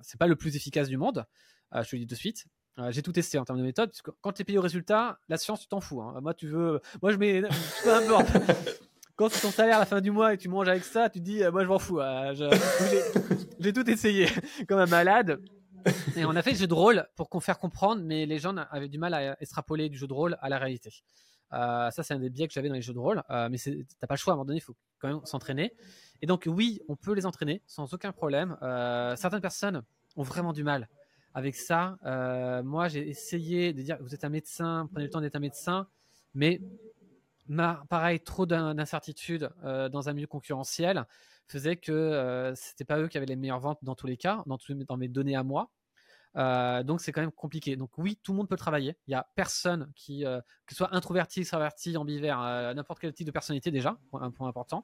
c'est 0.03 0.19
pas 0.19 0.27
le 0.27 0.37
plus 0.37 0.57
efficace 0.57 0.89
du 0.89 0.99
monde. 0.99 1.25
Euh, 1.75 1.83
je 1.83 1.89
te 1.89 1.97
le 1.97 2.01
dis 2.01 2.07
de 2.07 2.15
suite. 2.15 2.45
j'ai 2.91 3.01
tout 3.01 3.13
testé 3.13 3.39
en 3.39 3.47
termes 3.47 3.59
de 3.59 3.65
méthode. 3.65 3.91
quand 4.21 4.33
tu 4.33 4.43
es 4.43 4.45
payé 4.45 4.59
au 4.59 4.63
résultat, 4.63 5.21
la 5.31 5.39
science, 5.39 5.63
tu 5.63 5.69
t'en 5.69 5.81
fous. 5.81 6.03
Hein. 6.03 6.21
Moi, 6.21 6.35
tu 6.35 6.49
veux. 6.49 6.83
Moi, 7.01 7.13
je 7.13 7.17
mets. 7.17 7.41
Peu 7.83 7.95
importe. 7.95 8.29
quand 9.17 9.31
c'est 9.31 9.41
ton 9.41 9.51
salaire 9.51 9.77
à 9.77 9.81
la 9.81 9.87
fin 9.87 10.03
du 10.03 10.11
mois 10.11 10.35
et 10.35 10.37
tu 10.37 10.51
manges 10.51 10.69
avec 10.69 10.85
ça, 10.85 11.09
tu 11.09 11.21
te 11.21 11.25
dis, 11.25 11.41
moi, 11.51 11.63
je 11.63 11.69
m'en 11.69 11.79
fous. 11.79 12.01
J'ai 13.59 13.73
tout 13.73 13.89
essayé 13.89 14.29
comme 14.69 14.81
un 14.81 14.87
malade 14.87 15.41
et 16.17 16.25
on 16.25 16.35
a 16.35 16.43
fait 16.43 16.53
le 16.53 16.57
jeu 16.57 16.67
de 16.67 16.75
rôle 16.75 17.07
pour 17.15 17.43
faire 17.43 17.59
comprendre, 17.59 18.03
mais 18.03 18.27
les 18.27 18.39
gens 18.39 18.57
avaient 18.57 18.89
du 18.89 18.99
mal 18.99 19.15
à 19.15 19.41
extrapoler 19.41 19.89
du 19.89 19.97
jeu 19.99 20.07
de 20.07 20.13
rôle 20.13 20.37
à 20.41 20.49
la 20.49 20.59
réalité. 20.59 20.93
Euh, 21.53 21.91
ça, 21.91 22.03
c'est 22.03 22.15
un 22.15 22.19
des 22.19 22.31
biais 22.31 22.49
que 22.49 22.55
j'avais 22.55 22.69
dans 22.69 22.75
les 22.75 22.83
jeux 22.83 22.93
de 22.93 22.99
rôle, 22.99 23.23
euh, 23.31 23.49
mais 23.51 23.59
t'as 24.01 24.07
pas 24.07 24.15
le 24.15 24.19
choix. 24.19 24.33
À 24.33 24.35
un 24.35 24.37
moment 24.37 24.47
donné, 24.47 24.59
il 24.59 24.63
faut 24.63 24.77
quand 24.99 25.09
même 25.09 25.21
s'entraîner. 25.25 25.73
Et 26.23 26.27
donc, 26.27 26.45
oui, 26.47 26.81
on 26.89 26.97
peut 26.97 27.13
les 27.13 27.27
entraîner 27.27 27.63
sans 27.67 27.93
aucun 27.95 28.13
problème. 28.13 28.57
Euh, 28.63 29.15
certaines 29.17 29.41
personnes 29.41 29.83
ont 30.17 30.23
vraiment 30.23 30.53
du 30.53 30.65
mal 30.65 30.89
avec 31.35 31.55
ça. 31.55 31.99
moi, 32.65 32.89
j'ai 32.89 33.07
essayé 33.09 33.75
de 33.75 33.83
dire 33.83 33.99
vous 34.01 34.15
êtes 34.15 34.25
un 34.25 34.31
médecin, 34.31 34.89
prenez 34.91 35.05
le 35.05 35.11
temps 35.11 35.21
d'être 35.21 35.37
un 35.37 35.41
médecin, 35.41 35.87
mais 36.33 36.63
pareil, 37.91 38.21
trop 38.21 38.47
d'incertitudes 38.47 39.51
dans 39.63 40.09
un 40.09 40.13
milieu 40.15 40.27
concurrentiel 40.27 41.05
faisait 41.47 41.77
que 41.77 41.93
euh, 41.93 42.55
c'était 42.55 42.85
pas 42.85 42.99
eux 42.99 43.09
qui 43.09 43.17
avaient 43.17 43.27
les 43.27 43.37
meilleures 43.37 43.61
ventes 43.61 43.79
dans 43.83 43.95
tous 43.95 44.07
les 44.07 44.17
cas, 44.17 44.43
dans, 44.47 44.59
dans 44.89 44.97
mes 44.97 45.09
données 45.09 45.37
à 45.37 45.43
moi. 45.43 45.71
Euh, 46.37 46.83
donc 46.83 47.01
c'est 47.01 47.13
quand 47.13 47.21
même 47.21 47.33
compliqué. 47.33 47.77
Donc 47.77 47.91
oui, 47.99 48.19
tout 48.23 48.33
le 48.33 48.39
monde 48.39 48.49
peut 48.49 48.57
travailler. 48.57 48.97
Il 49.07 49.13
y 49.13 49.15
a 49.15 49.27
personne 49.35 49.91
qui, 49.95 50.25
euh, 50.25 50.41
que 50.67 50.73
ce 50.73 50.77
soit 50.77 50.95
introverti, 50.95 51.41
extraverti, 51.41 51.97
ambivert, 51.97 52.39
n'importe 52.75 53.01
quel 53.01 53.13
type 53.13 53.27
de 53.27 53.33
personnalité 53.33 53.71
déjà, 53.71 53.99
un 54.13 54.31
point 54.31 54.49
important. 54.49 54.83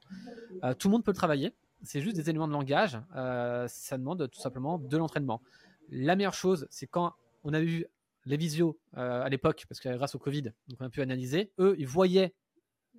tout 0.79 0.87
le 0.87 0.91
monde 0.91 1.03
peut 1.03 1.13
travailler. 1.13 1.53
C'est 1.83 2.01
juste 2.01 2.15
des 2.15 2.29
éléments 2.29 2.47
de 2.47 2.53
langage. 2.53 2.97
ça 3.13 3.97
demande 3.97 4.29
tout 4.29 4.39
simplement 4.39 4.79
de 4.79 4.97
l'entraînement. 4.97 5.41
La 5.89 6.15
meilleure 6.15 6.33
chose, 6.33 6.67
c'est 6.69 6.87
quand 6.87 7.13
on 7.43 7.53
a 7.53 7.61
eu 7.61 7.85
les 8.25 8.37
visios 8.37 8.79
à 8.93 9.27
l'époque, 9.29 9.65
parce 9.67 9.79
que 9.79 9.89
grâce 9.95 10.15
au 10.15 10.19
Covid, 10.19 10.53
donc 10.67 10.79
on 10.79 10.85
a 10.85 10.89
pu 10.89 11.01
analyser. 11.01 11.51
Eux, 11.59 11.75
ils 11.77 11.87
voyaient 11.87 12.33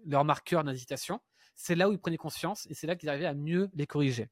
leurs 0.06 0.24
marqueurs 0.24 0.64
d'hésitation 0.64 1.20
c'est 1.56 1.74
là 1.74 1.88
où 1.88 1.92
ils 1.92 1.98
prenaient 1.98 2.16
conscience 2.16 2.66
et 2.70 2.74
c'est 2.74 2.86
là 2.86 2.96
qu'ils 2.96 3.08
arrivaient 3.08 3.26
à 3.26 3.34
mieux 3.34 3.70
les 3.74 3.86
corriger. 3.86 4.28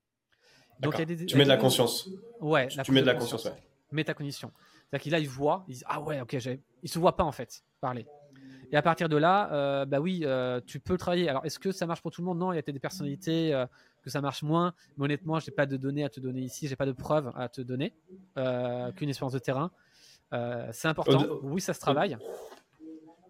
Donc, 0.81 0.97
tu 0.97 1.37
mets 1.37 1.45
de 1.45 1.49
la 1.49 1.57
conscience. 1.57 2.09
Ouais. 2.41 2.69
Tu, 2.69 2.93
mets 2.93 3.03
de 3.03 3.07
la 3.07 3.15
conscience, 3.15 3.45
ouais. 3.45 3.53
Métacognition. 3.93 4.53
C'est-à-dire 4.91 5.03
qu'ils 5.03 5.13
là, 5.13 5.19
ils 5.19 5.29
voient, 5.29 5.65
ils 5.69 5.73
disent 5.73 5.85
Ah 5.87 6.01
ouais, 6.01 6.21
ok, 6.21 6.37
ils 6.83 6.89
se 6.89 6.99
voient 6.99 7.17
pas 7.17 7.25
en 7.25 7.33
fait 7.33 7.65
parler. 7.81 8.07
Et 8.73 8.77
à 8.77 8.83
partir 8.83 9.11
de 9.11 9.17
là, 9.19 9.53
euh, 9.53 9.85
bah 9.85 10.01
oui, 10.01 10.23
euh, 10.25 10.59
tu 10.67 10.81
peux 10.81 10.97
travailler. 10.97 11.29
Alors, 11.29 11.45
est-ce 11.45 11.59
que 11.59 11.73
ça 11.73 11.87
marche 11.87 12.01
pour 12.01 12.11
tout 12.11 12.23
le 12.23 12.25
monde? 12.25 12.39
Non, 12.39 12.53
il 12.53 12.57
y 12.57 12.59
a 12.59 12.63
peut-être 12.63 12.75
des 12.75 12.81
personnalités 12.81 13.53
euh, 13.53 13.67
que 14.03 14.09
ça 14.09 14.23
marche 14.23 14.43
moins. 14.43 14.73
Mais 14.97 15.05
honnêtement, 15.05 15.39
j'ai 15.41 15.51
pas 15.51 15.67
de 15.67 15.77
données 15.77 16.05
à 16.05 16.09
te 16.09 16.21
donner 16.21 16.41
ici, 16.41 16.69
j'ai 16.69 16.77
pas 16.77 16.87
de 16.87 16.93
preuves 16.93 17.31
à 17.37 17.51
te 17.51 17.61
donner 17.61 17.95
qu'une 18.35 19.09
expérience 19.11 19.35
de 19.35 19.39
terrain. 19.39 19.71
c'est 20.73 20.89
important. 20.89 21.27
oui, 21.43 21.61
ça 21.61 21.75
se 21.75 21.81
travaille 21.81 22.17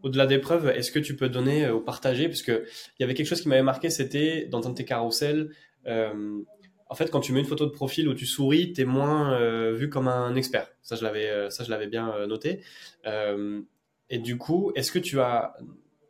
au-delà 0.05 0.27
des 0.27 0.41
preuves, 0.41 0.67
est-ce 0.67 0.91
que 0.91 0.99
tu 0.99 1.15
peux 1.15 1.29
donner 1.29 1.71
ou 1.71 1.81
partager? 1.81 2.27
Parce 2.27 2.43
qu'il 2.43 2.65
y 2.99 3.05
avait 3.05 3.15
quelque 3.15 3.29
chose 3.29 3.41
qui 3.41 3.49
m'avait 3.49 3.63
marqué, 3.63 3.89
c'était 3.89 4.47
dans 4.47 4.67
un 4.67 4.71
de 4.71 4.75
tes 4.75 4.85
carousels. 4.85 5.51
Euh, 6.93 6.93
en 6.93 6.95
fait, 6.95 7.11
quand 7.11 7.21
tu 7.21 7.33
mets 7.33 7.41
une 7.41 7.47
photo 7.47 7.67
de 7.67 7.71
profil 7.71 8.09
où 8.09 8.15
tu 8.15 8.27
souris, 8.27 8.73
tu 8.73 8.83
es 8.83 8.85
moins 8.85 9.33
euh, 9.35 9.73
vu 9.73 9.89
comme 9.89 10.09
un 10.09 10.35
expert. 10.35 10.69
Ça, 10.83 10.97
je 10.97 11.03
l'avais, 11.03 11.29
euh, 11.29 11.51
ça, 11.51 11.65
je 11.65 11.71
l'avais 11.71 11.87
bien 11.87 12.27
noté. 12.27 12.63
et 14.11 14.19
du 14.19 14.37
coup, 14.37 14.73
est-ce 14.75 14.93
que 14.93 14.99
tu 14.99 15.21
as, 15.21 15.57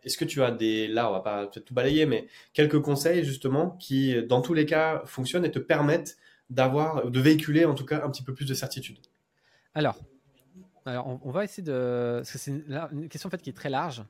est-ce 0.03 0.17
que 0.17 0.25
tu 0.25 0.43
as 0.43 0.51
des, 0.51 0.89
là, 0.89 1.09
on 1.09 1.13
va 1.13 1.21
pas 1.21 1.47
peut-être 1.47 1.67
tout 1.67 1.75
balayer, 1.75 2.07
mais 2.07 2.27
quelques 2.53 2.81
conseils 2.81 3.25
justement 3.25 3.71
qui, 3.79 4.23
dans 4.25 4.43
tous 4.43 4.55
les 4.55 4.67
cas, 4.67 5.03
fonctionnent 5.07 5.45
et 5.45 5.51
te 5.53 5.61
permettent 5.61 6.17
d'avoir, 6.51 7.11
de 7.11 7.21
véhiculer 7.21 7.65
en 7.65 7.75
tout 7.75 7.87
cas 7.87 8.03
un 8.05 8.11
petit 8.11 8.25
peu 8.25 8.35
plus 8.35 8.47
de 8.47 8.55
certitude? 8.55 8.99
Alors, 9.75 9.97
alors, 10.85 11.21
on, 11.25 11.31
va 11.31 11.45
essayer 11.45 11.63
de. 11.63 12.17
Parce 12.19 12.33
que 12.33 12.39
c'est 12.39 12.51
une, 12.51 13.09
question 13.09 13.29
en 13.29 13.31
fait 13.31 13.41
qui 13.41 13.51
est 13.51 13.55
très 13.57 13.71
large. 13.71 14.03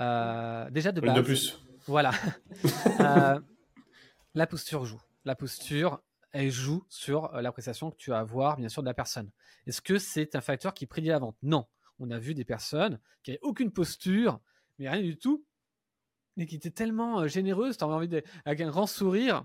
Euh, 0.00 0.68
déjà 0.70 0.90
de 0.90 1.00
base. 1.00 1.16
de 1.16 1.22
plus. 1.22 1.64
Voilà. 1.86 2.12
Euh, 3.00 3.38
la 4.34 4.46
posture 4.46 4.84
joue. 4.84 5.00
La 5.24 5.36
posture, 5.36 6.00
elle 6.32 6.50
joue 6.50 6.84
sur 6.88 7.32
l'appréciation 7.32 7.90
que 7.90 7.96
tu 7.96 8.10
vas 8.10 8.18
avoir, 8.18 8.56
bien 8.56 8.68
sûr, 8.68 8.82
de 8.82 8.88
la 8.88 8.94
personne. 8.94 9.30
Est-ce 9.66 9.80
que 9.80 9.98
c'est 9.98 10.34
un 10.34 10.40
facteur 10.40 10.74
qui 10.74 10.86
prédit 10.86 11.08
la 11.08 11.18
vente? 11.18 11.36
Non. 11.42 11.66
On 11.98 12.10
a 12.10 12.18
vu 12.18 12.34
des 12.34 12.44
personnes 12.44 13.00
qui 13.22 13.30
n'avaient 13.30 13.40
aucune 13.42 13.72
posture, 13.72 14.40
mais 14.78 14.88
rien 14.88 15.02
du 15.02 15.16
tout, 15.16 15.44
et 16.36 16.46
qui 16.46 16.56
étaient 16.56 16.70
tellement 16.70 17.26
généreuses, 17.26 17.76
tu 17.76 17.84
as 17.84 17.88
envie 17.88 18.08
de, 18.08 18.22
avec 18.44 18.60
un 18.60 18.68
grand 18.68 18.86
sourire, 18.86 19.44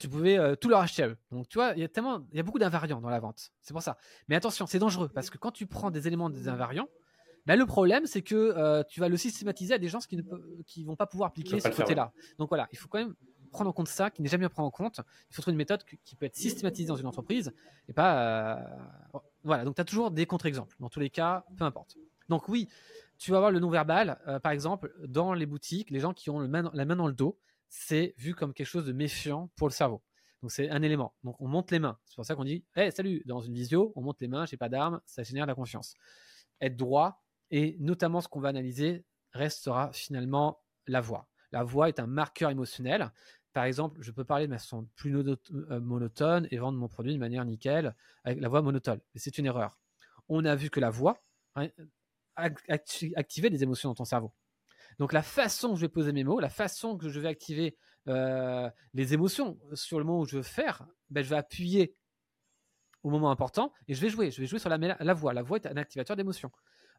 tu 0.00 0.08
pouvais 0.08 0.38
euh, 0.38 0.54
tout 0.54 0.68
leur 0.68 0.80
acheter 0.80 1.02
à 1.02 1.08
eux. 1.08 1.18
Donc, 1.30 1.48
tu 1.48 1.58
vois, 1.58 1.72
il 1.74 1.80
y 1.80 1.84
a 1.84 1.88
tellement, 1.88 2.26
il 2.30 2.36
y 2.36 2.40
a 2.40 2.42
beaucoup 2.42 2.58
d'invariants 2.58 3.00
dans 3.00 3.10
la 3.10 3.20
vente. 3.20 3.50
C'est 3.60 3.72
pour 3.72 3.82
ça. 3.82 3.98
Mais 4.28 4.36
attention, 4.36 4.66
c'est 4.66 4.78
dangereux 4.78 5.10
parce 5.12 5.28
que 5.28 5.38
quand 5.38 5.50
tu 5.50 5.66
prends 5.66 5.90
des 5.90 6.06
éléments 6.06 6.30
des 6.30 6.48
invariants, 6.48 6.88
bah, 7.46 7.56
le 7.56 7.66
problème, 7.66 8.06
c'est 8.06 8.22
que 8.22 8.34
euh, 8.34 8.82
tu 8.88 9.00
vas 9.00 9.08
le 9.08 9.16
systématiser 9.16 9.74
à 9.74 9.78
des 9.78 9.88
gens 9.88 9.98
qui 9.98 10.16
ne 10.16 10.22
qui 10.66 10.84
vont 10.84 10.96
pas 10.96 11.06
pouvoir 11.06 11.30
appliquer 11.30 11.60
ce 11.60 11.68
côté-là. 11.68 12.12
Donc 12.38 12.48
voilà, 12.48 12.68
il 12.72 12.78
faut 12.78 12.88
quand 12.88 12.98
même 12.98 13.14
prendre 13.50 13.70
en 13.70 13.72
compte 13.72 13.88
ça, 13.88 14.10
qui 14.10 14.22
n'est 14.22 14.28
jamais 14.28 14.48
pris 14.48 14.62
en 14.62 14.70
compte. 14.70 15.00
Il 15.30 15.34
faut 15.34 15.42
trouver 15.42 15.52
une 15.52 15.58
méthode 15.58 15.84
qui 16.04 16.16
peut 16.16 16.26
être 16.26 16.36
systématisée 16.36 16.88
dans 16.88 16.96
une 16.96 17.06
entreprise 17.06 17.52
et 17.88 17.92
pas. 17.92 18.56
Euh, 18.58 19.20
voilà, 19.44 19.64
donc 19.64 19.76
tu 19.76 19.80
as 19.80 19.84
toujours 19.84 20.10
des 20.10 20.26
contre-exemples. 20.26 20.76
Dans 20.80 20.88
tous 20.88 21.00
les 21.00 21.10
cas, 21.10 21.44
peu 21.56 21.64
importe. 21.64 21.96
Donc 22.28 22.48
oui, 22.48 22.68
tu 23.18 23.30
vas 23.30 23.38
avoir 23.38 23.50
le 23.50 23.58
non-verbal, 23.60 24.18
par 24.42 24.52
exemple, 24.52 24.94
dans 25.06 25.32
les 25.32 25.46
boutiques, 25.46 25.90
les 25.90 26.00
gens 26.00 26.12
qui 26.12 26.30
ont 26.30 26.40
la 26.40 26.84
main 26.84 26.96
dans 26.96 27.06
le 27.06 27.14
dos 27.14 27.38
c'est 27.68 28.14
vu 28.16 28.34
comme 28.34 28.52
quelque 28.54 28.66
chose 28.66 28.86
de 28.86 28.92
méfiant 28.92 29.50
pour 29.56 29.68
le 29.68 29.72
cerveau. 29.72 30.02
Donc 30.42 30.52
c'est 30.52 30.70
un 30.70 30.82
élément. 30.82 31.14
Donc 31.24 31.40
on 31.40 31.48
monte 31.48 31.70
les 31.70 31.78
mains. 31.78 31.98
C'est 32.04 32.16
pour 32.16 32.24
ça 32.24 32.34
qu'on 32.34 32.44
dit 32.44 32.64
hey, 32.76 32.92
salut, 32.92 33.22
dans 33.26 33.40
une 33.40 33.54
visio, 33.54 33.92
on 33.96 34.02
monte 34.02 34.20
les 34.20 34.28
mains, 34.28 34.46
j'ai 34.46 34.56
pas 34.56 34.68
d'armes, 34.68 35.00
ça 35.04 35.22
génère 35.22 35.46
la 35.46 35.54
confiance. 35.54 35.94
Être 36.60 36.76
droit, 36.76 37.22
et 37.50 37.76
notamment 37.80 38.20
ce 38.20 38.28
qu'on 38.28 38.40
va 38.40 38.48
analyser, 38.48 39.04
restera 39.32 39.92
finalement 39.92 40.60
la 40.86 41.00
voix. 41.00 41.28
La 41.50 41.62
voix 41.62 41.88
est 41.88 41.98
un 41.98 42.06
marqueur 42.06 42.50
émotionnel. 42.50 43.10
Par 43.52 43.64
exemple, 43.64 43.98
je 44.00 44.10
peux 44.12 44.24
parler 44.24 44.46
de 44.46 44.52
façon 44.52 44.88
plus 44.94 45.16
euh, 45.16 45.80
monotone 45.80 46.46
et 46.50 46.58
vendre 46.58 46.78
mon 46.78 46.88
produit 46.88 47.12
de 47.12 47.18
manière 47.18 47.44
nickel 47.44 47.94
avec 48.24 48.40
la 48.40 48.48
voix 48.48 48.62
monotone. 48.62 49.00
C'est 49.14 49.38
une 49.38 49.46
erreur. 49.46 49.78
On 50.28 50.44
a 50.44 50.54
vu 50.54 50.70
que 50.70 50.80
la 50.80 50.90
voix 50.90 51.18
hein, 51.56 51.68
activait 52.36 53.50
des 53.50 53.62
émotions 53.62 53.88
dans 53.88 53.94
ton 53.94 54.04
cerveau. 54.04 54.32
Donc 54.98 55.12
la 55.12 55.22
façon 55.22 55.70
que 55.70 55.76
je 55.76 55.82
vais 55.82 55.88
poser 55.88 56.12
mes 56.12 56.24
mots, 56.24 56.40
la 56.40 56.48
façon 56.48 56.96
que 56.96 57.08
je 57.08 57.20
vais 57.20 57.28
activer 57.28 57.76
euh, 58.08 58.68
les 58.94 59.14
émotions 59.14 59.58
sur 59.74 59.98
le 59.98 60.04
mot 60.04 60.22
où 60.22 60.26
je 60.26 60.36
veux 60.36 60.42
faire, 60.42 60.86
ben, 61.10 61.22
je 61.22 61.30
vais 61.30 61.36
appuyer 61.36 61.94
au 63.02 63.10
moment 63.10 63.30
important 63.30 63.72
et 63.86 63.94
je 63.94 64.00
vais 64.00 64.08
jouer. 64.08 64.30
Je 64.30 64.40
vais 64.40 64.46
jouer 64.46 64.58
sur 64.58 64.68
la, 64.68 65.14
voix. 65.14 65.32
La 65.32 65.42
voix 65.42 65.58
est 65.58 65.66
un 65.66 65.76
activateur 65.76 66.16
d'émotions, 66.16 66.50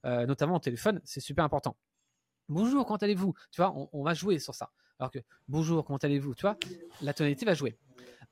euh, 0.06 0.26
notamment 0.26 0.56
au 0.56 0.60
téléphone, 0.60 1.02
c'est 1.04 1.20
super 1.20 1.44
important. 1.44 1.78
Bonjour, 2.48 2.86
comment 2.86 2.98
allez-vous? 2.98 3.34
Tu 3.52 3.62
vois, 3.62 3.74
on, 3.94 4.04
va 4.04 4.14
jouer 4.14 4.40
sur 4.40 4.56
ça. 4.56 4.72
Alors 5.00 5.12
que 5.12 5.20
bonjour, 5.48 5.86
comment 5.86 5.98
allez-vous? 5.98 6.36
Tu 6.36 6.42
vois, 6.42 6.58
la 7.02 7.14
tonalité 7.14 7.46
va 7.46 7.54
jouer. 7.54 7.78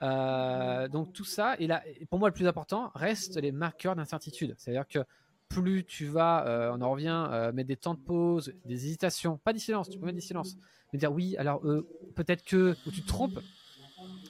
Euh, 0.03 0.89
donc 0.89 1.13
tout 1.13 1.24
ça, 1.24 1.55
et 1.59 1.65
là, 1.65 1.82
pour 2.09 2.20
moi 2.20 2.28
le 2.28 2.34
plus 2.34 2.45
important 2.45 2.91
reste 2.93 3.38
les 3.38 3.53
marqueurs 3.53 3.95
d'incertitude. 3.95 4.53
C'est-à-dire 4.57 4.86
que 4.86 4.99
plus 5.47 5.86
tu 5.86 6.07
vas, 6.07 6.45
euh, 6.45 6.76
on 6.76 6.82
en 6.82 6.91
revient, 6.91 7.28
euh, 7.32 7.53
mettre 7.53 7.70
des 7.70 7.78
temps 7.78 7.93
de 7.93 8.01
pause, 8.01 8.53
des 8.65 8.86
hésitations, 8.86 9.38
pas 9.38 9.53
des 9.53 9.59
silences, 9.59 9.89
tu 9.89 9.97
peux 9.97 10.05
mettre 10.05 10.18
des 10.18 10.22
silences, 10.22 10.57
mais 10.91 10.99
dire 10.99 11.11
oui, 11.11 11.38
alors 11.38 11.61
peut-être 12.15 12.43
que, 12.43 12.76
ou 12.86 12.91
tu 12.91 13.01
te 13.01 13.07
trompes, 13.07 13.39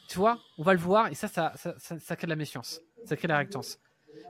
tu 0.08 0.20
vois, 0.20 0.40
on 0.60 0.64
va 0.64 0.74
le 0.74 0.80
voir, 0.80 1.08
et 1.08 1.16
ça 1.16 1.28
ça, 1.28 1.54
ça, 1.56 2.16
crée 2.16 2.28
de 2.28 2.30
la 2.30 2.36
méfiance, 2.36 2.82
ça 3.06 3.16
crée 3.16 3.28
de 3.28 3.34
la 3.34 3.40
réactance. 3.40 3.80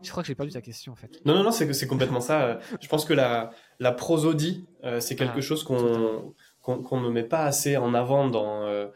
Je 0.01 0.11
crois 0.11 0.23
que 0.23 0.27
j'ai 0.27 0.35
perdu 0.35 0.51
ta 0.51 0.61
question 0.61 0.93
en 0.93 0.95
fait. 0.95 1.21
Non, 1.25 1.33
non, 1.33 1.43
non, 1.43 1.51
c'est, 1.51 1.71
c'est 1.73 1.87
complètement 1.87 2.21
ça. 2.21 2.59
Je 2.81 2.87
pense 2.87 3.05
que 3.05 3.13
la, 3.13 3.51
la 3.79 3.91
prosodie, 3.91 4.67
euh, 4.83 4.99
c'est 4.99 5.15
quelque 5.15 5.37
ah, 5.37 5.41
chose 5.41 5.63
qu'on, 5.63 6.33
qu'on, 6.67 6.99
ne 6.99 7.09
met 7.09 7.23
pas 7.23 7.45
assez 7.45 7.77
en 7.77 7.93
avant 7.93 8.27
dans. 8.27 8.63
Euh, 8.63 8.87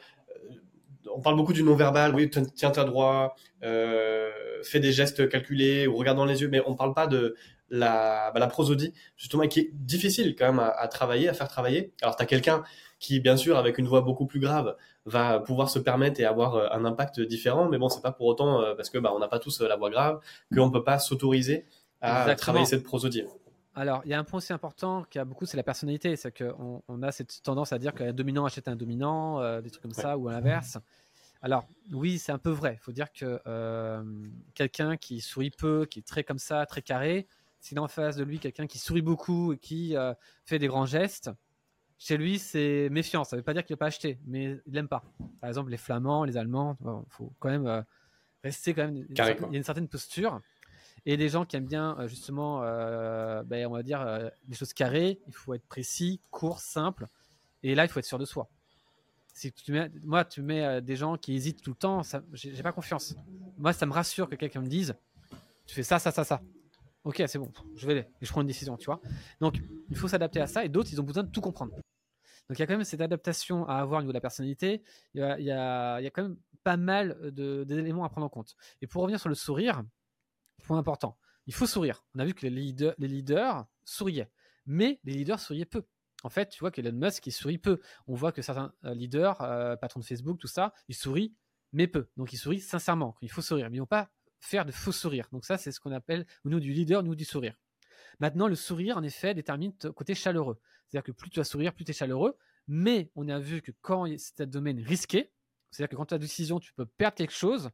on 1.13 1.21
parle 1.21 1.35
beaucoup 1.35 1.53
du 1.53 1.63
non-verbal, 1.63 2.15
oui, 2.15 2.29
tiens-toi 2.29 2.83
droit, 2.85 3.35
euh, 3.63 4.29
fais 4.63 4.79
des 4.79 4.91
gestes 4.91 5.27
calculés 5.27 5.87
ou 5.87 5.95
regarde 5.97 6.17
dans 6.17 6.25
les 6.25 6.41
yeux, 6.41 6.47
mais 6.47 6.61
on 6.65 6.71
ne 6.71 6.75
parle 6.75 6.93
pas 6.93 7.07
de 7.07 7.35
la, 7.69 8.31
bah, 8.33 8.39
la 8.39 8.47
prosodie, 8.47 8.93
justement, 9.17 9.47
qui 9.47 9.59
est 9.59 9.69
difficile 9.73 10.35
quand 10.37 10.45
même 10.45 10.59
à, 10.59 10.67
à 10.67 10.87
travailler, 10.87 11.27
à 11.27 11.33
faire 11.33 11.47
travailler. 11.47 11.91
Alors, 12.01 12.15
tu 12.15 12.23
as 12.23 12.25
quelqu'un 12.25 12.63
qui, 12.99 13.19
bien 13.19 13.35
sûr, 13.35 13.57
avec 13.57 13.77
une 13.77 13.87
voix 13.87 14.01
beaucoup 14.01 14.25
plus 14.25 14.39
grave, 14.39 14.75
va 15.05 15.39
pouvoir 15.39 15.69
se 15.69 15.79
permettre 15.79 16.19
et 16.21 16.25
avoir 16.25 16.55
euh, 16.55 16.67
un 16.71 16.85
impact 16.85 17.19
différent. 17.19 17.67
Mais 17.67 17.77
bon, 17.77 17.89
c'est 17.89 18.01
pas 18.01 18.11
pour 18.11 18.27
autant 18.27 18.61
parce 18.75 18.89
que 18.89 18.97
bah, 18.97 19.11
on 19.13 19.19
n'a 19.19 19.27
pas 19.27 19.39
tous 19.39 19.59
la 19.61 19.75
voix 19.75 19.89
grave 19.89 20.19
qu'on 20.55 20.71
peut 20.71 20.83
pas 20.83 20.99
s'autoriser 20.99 21.65
à 21.99 22.35
travailler 22.35 22.65
cette 22.65 22.83
prosodie. 22.83 23.23
Alors, 23.75 24.01
il 24.05 24.11
y 24.11 24.13
a 24.13 24.19
un 24.19 24.23
point 24.23 24.37
aussi 24.39 24.53
important 24.53 25.03
qui 25.09 25.17
a 25.19 25.25
beaucoup, 25.25 25.45
c'est 25.45 25.57
la 25.57 25.63
personnalité. 25.63 26.15
C'est 26.15 26.35
qu'on 26.35 26.83
on 26.87 27.03
a 27.03 27.11
cette 27.11 27.41
tendance 27.43 27.71
à 27.71 27.79
dire 27.79 27.93
qu'un 27.93 28.13
dominant 28.13 28.45
achète 28.45 28.67
un 28.67 28.75
dominant, 28.75 29.61
des 29.61 29.69
trucs 29.69 29.81
comme 29.81 29.93
ça, 29.93 30.17
ou 30.17 30.27
à 30.27 30.33
l'inverse. 30.33 30.77
Alors, 31.41 31.67
oui, 31.91 32.19
c'est 32.19 32.31
un 32.31 32.37
peu 32.37 32.51
vrai. 32.51 32.77
Il 32.79 32.83
faut 32.83 32.91
dire 32.91 33.11
que 33.13 33.39
quelqu'un 34.53 34.97
qui 34.97 35.21
sourit 35.21 35.51
peu, 35.51 35.85
qui 35.89 35.99
est 35.99 36.05
très 36.05 36.23
comme 36.23 36.39
ça, 36.39 36.65
très 36.65 36.81
carré, 36.81 37.27
s'il 37.61 37.77
a 37.77 37.81
en 37.81 37.87
face 37.87 38.17
de 38.17 38.23
lui 38.23 38.39
quelqu'un 38.39 38.67
qui 38.67 38.77
sourit 38.77 39.01
beaucoup 39.01 39.53
et 39.53 39.57
qui 39.57 39.95
fait 40.43 40.59
des 40.59 40.67
grands 40.67 40.85
gestes, 40.85 41.31
chez 42.01 42.17
lui, 42.17 42.39
c'est 42.39 42.89
méfiant. 42.89 43.23
Ça 43.23 43.35
ne 43.35 43.41
veut 43.41 43.43
pas 43.43 43.53
dire 43.53 43.63
qu'il 43.63 43.75
n'a 43.75 43.77
pas 43.77 43.85
acheté, 43.85 44.17
mais 44.25 44.57
il 44.65 44.73
n'aime 44.73 44.87
pas. 44.87 45.03
Par 45.39 45.47
exemple, 45.49 45.69
les 45.69 45.77
Flamands, 45.77 46.23
les 46.23 46.35
Allemands, 46.35 46.75
il 46.83 47.13
faut 47.13 47.31
quand 47.37 47.49
même 47.49 47.67
euh, 47.67 47.83
rester 48.43 48.73
quand 48.73 48.85
même. 48.85 49.05
il 49.07 49.15
y 49.15 49.21
a 49.21 49.35
une 49.51 49.63
certaine 49.63 49.87
posture. 49.87 50.41
Et 51.05 51.17
les 51.17 51.29
gens 51.29 51.45
qui 51.45 51.55
aiment 51.55 51.65
bien 51.65 51.97
euh, 51.99 52.07
justement, 52.07 52.61
euh, 52.63 53.43
ben, 53.43 53.65
on 53.67 53.71
va 53.71 53.83
dire, 53.83 54.05
les 54.47 54.55
choses 54.55 54.73
carrées, 54.73 55.19
il 55.27 55.33
faut 55.33 55.53
être 55.53 55.65
précis, 55.67 56.19
court, 56.29 56.59
simple. 56.59 57.07
Et 57.63 57.75
là, 57.75 57.85
il 57.85 57.89
faut 57.89 57.99
être 57.99 58.05
sûr 58.05 58.19
de 58.19 58.25
soi. 58.25 58.49
Si 59.33 59.51
tu 59.51 59.71
mets, 59.71 59.89
moi, 60.03 60.25
tu 60.25 60.41
mets 60.41 60.81
des 60.81 60.95
gens 60.95 61.17
qui 61.17 61.33
hésitent 61.33 61.61
tout 61.61 61.71
le 61.71 61.77
temps, 61.77 62.01
j'ai 62.33 62.63
pas 62.63 62.73
confiance. 62.73 63.15
Moi, 63.57 63.73
ça 63.73 63.85
me 63.85 63.93
rassure 63.93 64.29
que 64.29 64.35
quelqu'un 64.35 64.61
me 64.61 64.67
dise, 64.67 64.93
tu 65.65 65.73
fais 65.73 65.83
ça, 65.83 65.99
ça, 65.99 66.11
ça, 66.11 66.23
ça. 66.23 66.41
Ok, 67.03 67.23
c'est 67.25 67.39
bon, 67.39 67.51
je 67.75 67.87
vais 67.87 67.93
aller 67.93 68.07
je 68.21 68.29
prends 68.29 68.41
une 68.41 68.47
décision, 68.47 68.77
tu 68.77 68.85
vois. 68.85 69.01
Donc, 69.39 69.55
il 69.89 69.95
faut 69.95 70.07
s'adapter 70.07 70.39
à 70.39 70.47
ça 70.47 70.63
et 70.63 70.69
d'autres, 70.69 70.89
ils 70.91 71.01
ont 71.01 71.03
besoin 71.03 71.23
de 71.23 71.29
tout 71.29 71.41
comprendre. 71.41 71.73
Donc, 72.51 72.59
il 72.59 72.59
y 72.59 72.63
a 72.63 72.67
quand 72.67 72.73
même 72.73 72.83
cette 72.83 73.01
adaptation 73.01 73.67
à 73.67 73.77
avoir 73.77 73.99
au 73.99 74.01
niveau 74.03 74.11
de 74.11 74.17
la 74.17 74.21
personnalité. 74.21 74.83
Il 75.13 75.21
y 75.21 75.23
a, 75.23 75.39
il 75.99 76.03
y 76.03 76.07
a 76.07 76.09
quand 76.11 76.23
même 76.23 76.37
pas 76.63 76.77
mal 76.77 77.17
d'éléments 77.31 78.03
à 78.03 78.09
prendre 78.09 78.27
en 78.27 78.29
compte. 78.29 78.55
Et 78.81 78.87
pour 78.87 79.01
revenir 79.01 79.19
sur 79.19 79.29
le 79.29 79.35
sourire, 79.35 79.83
point 80.61 80.77
important, 80.77 81.17
il 81.47 81.53
faut 81.53 81.67
sourire. 81.67 82.03
On 82.15 82.19
a 82.19 82.25
vu 82.25 82.33
que 82.33 82.45
les 82.45 82.49
leaders, 83.07 83.65
souriaient, 83.83 84.31
mais 84.65 84.99
les 85.03 85.13
leaders 85.13 85.39
souriaient 85.39 85.65
peu. 85.65 85.83
En 86.23 86.29
fait, 86.29 86.49
tu 86.49 86.59
vois 86.59 86.71
qu'Elon 86.71 86.93
Musk, 86.93 87.25
il 87.25 87.31
sourit 87.31 87.57
peu. 87.57 87.81
On 88.07 88.13
voit 88.13 88.31
que 88.31 88.41
certains 88.43 88.73
euh, 88.85 88.93
leaders, 88.93 89.41
euh, 89.41 89.75
patrons 89.75 89.99
de 89.99 90.05
Facebook, 90.05 90.37
tout 90.37 90.47
ça, 90.47 90.71
ils 90.87 90.95
sourient, 90.95 91.33
mais 91.73 91.87
peu. 91.87 92.09
Donc, 92.15 92.31
ils 92.31 92.37
sourient 92.37 92.59
sincèrement. 92.59 93.15
Il 93.21 93.31
faut 93.31 93.41
sourire, 93.41 93.69
mais 93.71 93.77
ils 93.77 93.79
n'ont 93.79 93.87
pas 93.87 94.11
faire 94.41 94.65
de 94.65 94.71
faux 94.71 94.91
sourires. 94.91 95.27
Donc 95.31 95.45
ça, 95.45 95.57
c'est 95.57 95.71
ce 95.71 95.79
qu'on 95.79 95.91
appelle 95.91 96.25
niveau 96.43 96.59
du 96.59 96.73
leader, 96.73 97.01
niveau 97.03 97.15
du 97.15 97.25
sourire. 97.25 97.55
Maintenant, 98.19 98.47
le 98.47 98.55
sourire, 98.55 98.97
en 98.97 99.03
effet, 99.03 99.33
détermine 99.33 99.73
ton 99.75 99.93
côté 99.93 100.15
chaleureux. 100.15 100.59
C'est-à-dire 100.87 101.05
que 101.05 101.11
plus 101.11 101.29
tu 101.29 101.39
vas 101.39 101.43
sourire, 101.43 101.73
plus 101.73 101.85
tu 101.85 101.91
es 101.91 101.93
chaleureux. 101.93 102.37
Mais 102.67 103.11
on 103.15 103.27
a 103.29 103.39
vu 103.39 103.61
que 103.61 103.71
quand 103.81 104.05
c'est 104.17 104.41
un 104.41 104.45
domaine 104.45 104.79
risqué, 104.79 105.31
c'est-à-dire 105.69 105.89
que 105.89 105.95
quand 105.95 106.07
tu 106.07 106.13
as 106.13 106.17
une 106.17 106.21
décision, 106.21 106.59
tu 106.59 106.73
peux 106.73 106.85
perdre 106.85 107.15
quelque 107.15 107.33
chose, 107.33 107.69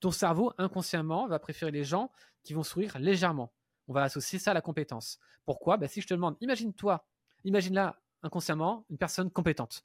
ton 0.00 0.10
cerveau, 0.10 0.52
inconsciemment, 0.58 1.26
va 1.26 1.38
préférer 1.38 1.70
les 1.70 1.84
gens 1.84 2.10
qui 2.42 2.54
vont 2.54 2.62
sourire 2.62 2.98
légèrement. 2.98 3.52
On 3.88 3.92
va 3.92 4.02
associer 4.02 4.38
ça 4.38 4.52
à 4.52 4.54
la 4.54 4.60
compétence. 4.60 5.18
Pourquoi? 5.44 5.76
Ben, 5.76 5.88
Si 5.88 6.00
je 6.00 6.06
te 6.06 6.14
demande, 6.14 6.36
imagine-toi, 6.40 7.04
imagine 7.44 7.74
là, 7.74 8.00
inconsciemment, 8.22 8.84
une 8.90 8.98
personne 8.98 9.30
compétente 9.30 9.84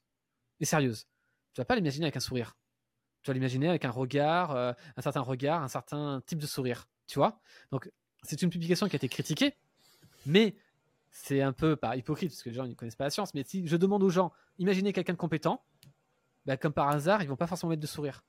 et 0.60 0.64
sérieuse. 0.64 1.06
Tu 1.52 1.60
vas 1.60 1.64
pas 1.64 1.76
l'imaginer 1.76 2.06
avec 2.06 2.16
un 2.16 2.20
sourire. 2.20 2.56
Tu 3.22 3.30
vas 3.30 3.34
l'imaginer 3.34 3.68
avec 3.68 3.84
un 3.84 3.90
regard, 3.90 4.50
euh, 4.50 4.72
un 4.96 5.02
certain 5.02 5.20
regard, 5.20 5.62
un 5.62 5.68
certain 5.68 6.22
type 6.26 6.38
de 6.38 6.46
sourire. 6.46 6.86
Tu 7.06 7.18
vois? 7.18 7.40
Donc, 7.70 7.90
c'est 8.22 8.42
une 8.42 8.50
publication 8.50 8.88
qui 8.88 8.96
a 8.96 8.98
été 8.98 9.08
critiquée, 9.08 9.56
mais 10.26 10.56
c'est 11.10 11.40
un 11.40 11.52
peu 11.52 11.76
pas 11.76 11.96
hypocrite 11.96 12.30
parce 12.30 12.42
que 12.42 12.50
les 12.50 12.54
gens 12.54 12.66
ne 12.66 12.74
connaissent 12.74 12.96
pas 12.96 13.04
la 13.04 13.10
science. 13.10 13.34
Mais 13.34 13.44
si 13.44 13.66
je 13.66 13.76
demande 13.76 14.02
aux 14.02 14.10
gens, 14.10 14.32
imaginez 14.58 14.92
quelqu'un 14.92 15.12
de 15.12 15.18
compétent, 15.18 15.64
bah, 16.44 16.56
comme 16.56 16.72
par 16.72 16.88
hasard, 16.88 17.22
ils 17.22 17.28
vont 17.28 17.36
pas 17.36 17.46
forcément 17.46 17.70
mettre 17.70 17.82
de 17.82 17.86
sourire. 17.86 18.24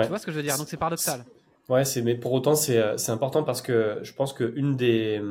Tu 0.00 0.06
vois 0.08 0.18
ce 0.18 0.26
que 0.26 0.32
je 0.32 0.36
veux 0.36 0.42
dire? 0.42 0.56
Donc, 0.56 0.68
c'est 0.68 0.76
paradoxal. 0.76 1.24
Ouais, 1.68 1.84
c'est 1.84 2.02
mais 2.02 2.16
pour 2.16 2.32
autant 2.32 2.56
c'est 2.56 2.78
euh, 2.78 2.96
important 3.08 3.44
parce 3.44 3.62
que 3.62 4.00
je 4.02 4.12
pense 4.12 4.32
que 4.32 4.52
une 4.56 4.76
des 4.76 5.22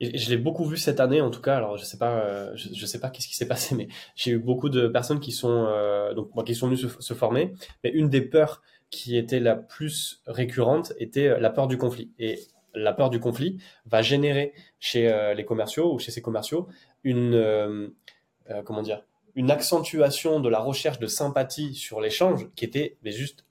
et 0.00 0.16
je 0.16 0.30
l'ai 0.30 0.36
beaucoup 0.36 0.64
vu 0.64 0.76
cette 0.76 1.00
année 1.00 1.20
en 1.20 1.30
tout 1.30 1.40
cas. 1.40 1.56
Alors 1.56 1.76
je 1.76 1.84
sais 1.84 1.98
pas, 1.98 2.20
euh, 2.20 2.52
je, 2.54 2.86
sais 2.86 3.00
pas 3.00 3.10
qu'est-ce 3.10 3.28
qui 3.28 3.34
s'est 3.36 3.48
passé, 3.48 3.74
mais 3.74 3.88
j'ai 4.14 4.32
eu 4.32 4.38
beaucoup 4.38 4.68
de 4.68 4.86
personnes 4.88 5.20
qui 5.20 5.32
sont 5.32 5.66
euh, 5.68 6.14
donc 6.14 6.30
qui 6.44 6.54
sont 6.54 6.68
venues 6.68 6.78
se, 6.78 7.14
former. 7.14 7.54
Mais 7.82 7.90
une 7.90 8.08
des 8.08 8.20
peurs 8.20 8.62
qui 8.90 9.16
était 9.16 9.40
la 9.40 9.56
plus 9.56 10.22
récurrente 10.26 10.92
était 10.98 11.28
euh, 11.28 11.38
la 11.38 11.50
peur 11.50 11.66
du 11.66 11.78
conflit. 11.78 12.12
Et 12.18 12.40
la 12.74 12.92
peur 12.92 13.10
du 13.10 13.18
conflit 13.18 13.58
va 13.86 14.02
générer 14.02 14.52
chez 14.78 15.10
les 15.34 15.44
commerciaux 15.44 15.94
ou 15.94 15.98
chez 15.98 16.12
ces 16.12 16.22
commerciaux 16.22 16.68
une 17.02 17.90
comment 18.64 18.82
dire 18.82 19.02
une 19.38 19.50
accentuation 19.50 20.40
de 20.40 20.48
la 20.48 20.58
recherche 20.58 20.98
de 20.98 21.06
sympathie 21.06 21.74
sur 21.74 22.00
l'échange 22.00 22.48
qui 22.56 22.64
était 22.64 22.96
mais 23.04 23.12
juste 23.12 23.44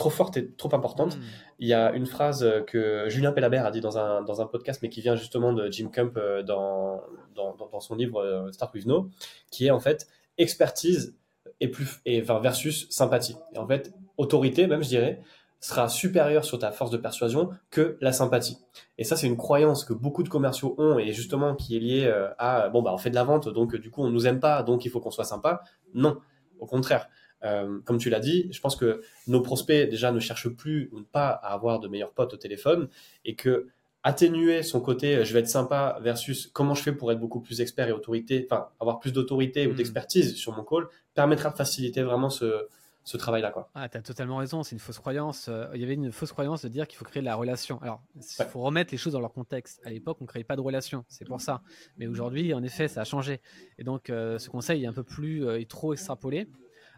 trop 0.00 0.10
forte 0.10 0.36
et 0.38 0.50
trop 0.52 0.74
importante. 0.74 1.16
Hmm. 1.16 1.22
Il 1.58 1.68
y 1.68 1.74
a 1.74 1.92
une 1.92 2.06
phrase 2.06 2.46
que 2.66 3.04
Julien 3.08 3.32
Pellabert 3.32 3.66
a 3.66 3.70
dit 3.70 3.82
dans 3.82 3.98
un, 3.98 4.22
dans 4.22 4.40
un 4.40 4.46
podcast, 4.46 4.80
mais 4.82 4.88
qui 4.88 5.02
vient 5.02 5.14
justement 5.14 5.52
de 5.52 5.70
Jim 5.70 5.90
Camp 5.92 6.16
euh, 6.16 6.42
dans, 6.42 7.02
dans, 7.34 7.54
dans 7.54 7.80
son 7.80 7.94
livre 7.96 8.18
euh, 8.22 8.50
Start 8.50 8.74
with 8.74 8.86
No, 8.86 9.10
qui 9.50 9.66
est 9.66 9.70
en 9.70 9.78
fait 9.78 10.08
expertise 10.38 11.14
et 11.60 11.68
plus, 11.68 12.00
et, 12.06 12.22
versus 12.22 12.88
sympathie. 12.88 13.36
Et 13.54 13.58
en 13.58 13.66
fait, 13.66 13.92
autorité, 14.16 14.66
même 14.66 14.82
je 14.82 14.88
dirais, 14.88 15.20
sera 15.60 15.88
supérieure 15.88 16.44
sur 16.44 16.58
ta 16.58 16.72
force 16.72 16.90
de 16.90 16.96
persuasion 16.96 17.50
que 17.70 17.98
la 18.00 18.12
sympathie. 18.12 18.58
Et 18.98 19.04
ça, 19.04 19.16
c'est 19.16 19.26
une 19.26 19.36
croyance 19.36 19.84
que 19.84 19.92
beaucoup 19.92 20.22
de 20.22 20.28
commerciaux 20.28 20.74
ont 20.78 20.98
et 20.98 21.12
justement 21.12 21.54
qui 21.54 21.76
est 21.76 21.80
liée 21.80 22.04
euh, 22.06 22.28
à 22.38 22.70
bon 22.70 22.82
bah 22.82 22.92
on 22.94 22.98
fait 22.98 23.10
de 23.10 23.14
la 23.14 23.24
vente, 23.24 23.48
donc 23.48 23.76
du 23.76 23.90
coup 23.90 24.02
on 24.02 24.10
nous 24.10 24.26
aime 24.26 24.40
pas, 24.40 24.62
donc 24.62 24.84
il 24.84 24.90
faut 24.90 25.00
qu'on 25.00 25.10
soit 25.10 25.24
sympa. 25.24 25.62
Non, 25.94 26.18
au 26.58 26.66
contraire. 26.66 27.08
Euh, 27.42 27.78
comme 27.86 27.96
tu 27.96 28.10
l'as 28.10 28.20
dit, 28.20 28.48
je 28.50 28.60
pense 28.60 28.76
que 28.76 29.00
nos 29.26 29.40
prospects 29.40 29.88
déjà 29.88 30.12
ne 30.12 30.20
cherchent 30.20 30.50
plus 30.50 30.90
ou 30.92 31.00
pas 31.02 31.28
à 31.30 31.54
avoir 31.54 31.80
de 31.80 31.88
meilleurs 31.88 32.12
potes 32.12 32.34
au 32.34 32.36
téléphone 32.36 32.88
et 33.24 33.34
que 33.34 33.68
atténuer 34.02 34.62
son 34.62 34.80
côté 34.80 35.16
euh, 35.16 35.24
je 35.24 35.32
vais 35.32 35.40
être 35.40 35.48
sympa 35.48 35.98
versus 36.02 36.50
comment 36.52 36.74
je 36.74 36.82
fais 36.82 36.92
pour 36.92 37.12
être 37.12 37.18
beaucoup 37.18 37.40
plus 37.40 37.60
expert 37.60 37.88
et 37.88 37.92
autorité, 37.92 38.46
enfin 38.50 38.68
avoir 38.78 38.98
plus 38.98 39.12
d'autorité 39.12 39.66
ou 39.66 39.72
mm. 39.72 39.76
d'expertise 39.76 40.36
sur 40.36 40.54
mon 40.54 40.64
call 40.64 40.86
permettra 41.14 41.50
de 41.50 41.56
faciliter 41.56 42.02
vraiment 42.02 42.30
ce, 42.30 42.66
ce 43.04 43.16
travail-là. 43.16 43.50
Quoi. 43.50 43.70
Ah, 43.74 43.88
tu 43.88 43.96
as 43.96 44.02
totalement 44.02 44.36
raison, 44.36 44.62
c'est 44.62 44.74
une 44.74 44.80
fausse 44.80 44.98
croyance. 44.98 45.48
Euh, 45.48 45.66
il 45.74 45.80
y 45.80 45.84
avait 45.84 45.94
une 45.94 46.12
fausse 46.12 46.32
croyance 46.32 46.62
de 46.62 46.68
dire 46.68 46.86
qu'il 46.86 46.98
faut 46.98 47.04
créer 47.04 47.22
de 47.22 47.26
la 47.26 47.34
relation. 47.34 47.80
Alors, 47.82 48.02
il 48.16 48.44
faut 48.44 48.60
remettre 48.60 48.92
les 48.92 48.98
choses 48.98 49.14
dans 49.14 49.20
leur 49.20 49.32
contexte. 49.32 49.80
À 49.84 49.90
l'époque, 49.90 50.18
on 50.20 50.24
ne 50.24 50.28
créait 50.28 50.44
pas 50.44 50.56
de 50.56 50.60
relation, 50.60 51.04
c'est 51.08 51.24
pour 51.24 51.40
ça. 51.40 51.62
Mais 51.96 52.06
aujourd'hui, 52.06 52.52
en 52.54 52.62
effet, 52.62 52.88
ça 52.88 53.02
a 53.02 53.04
changé. 53.04 53.40
Et 53.78 53.84
donc, 53.84 54.04
ce 54.06 54.48
conseil 54.48 54.84
est 54.84 54.86
un 54.86 54.92
peu 54.92 55.04
plus, 55.04 55.48
est 55.48 55.70
trop 55.70 55.92
extrapolé. 55.92 56.48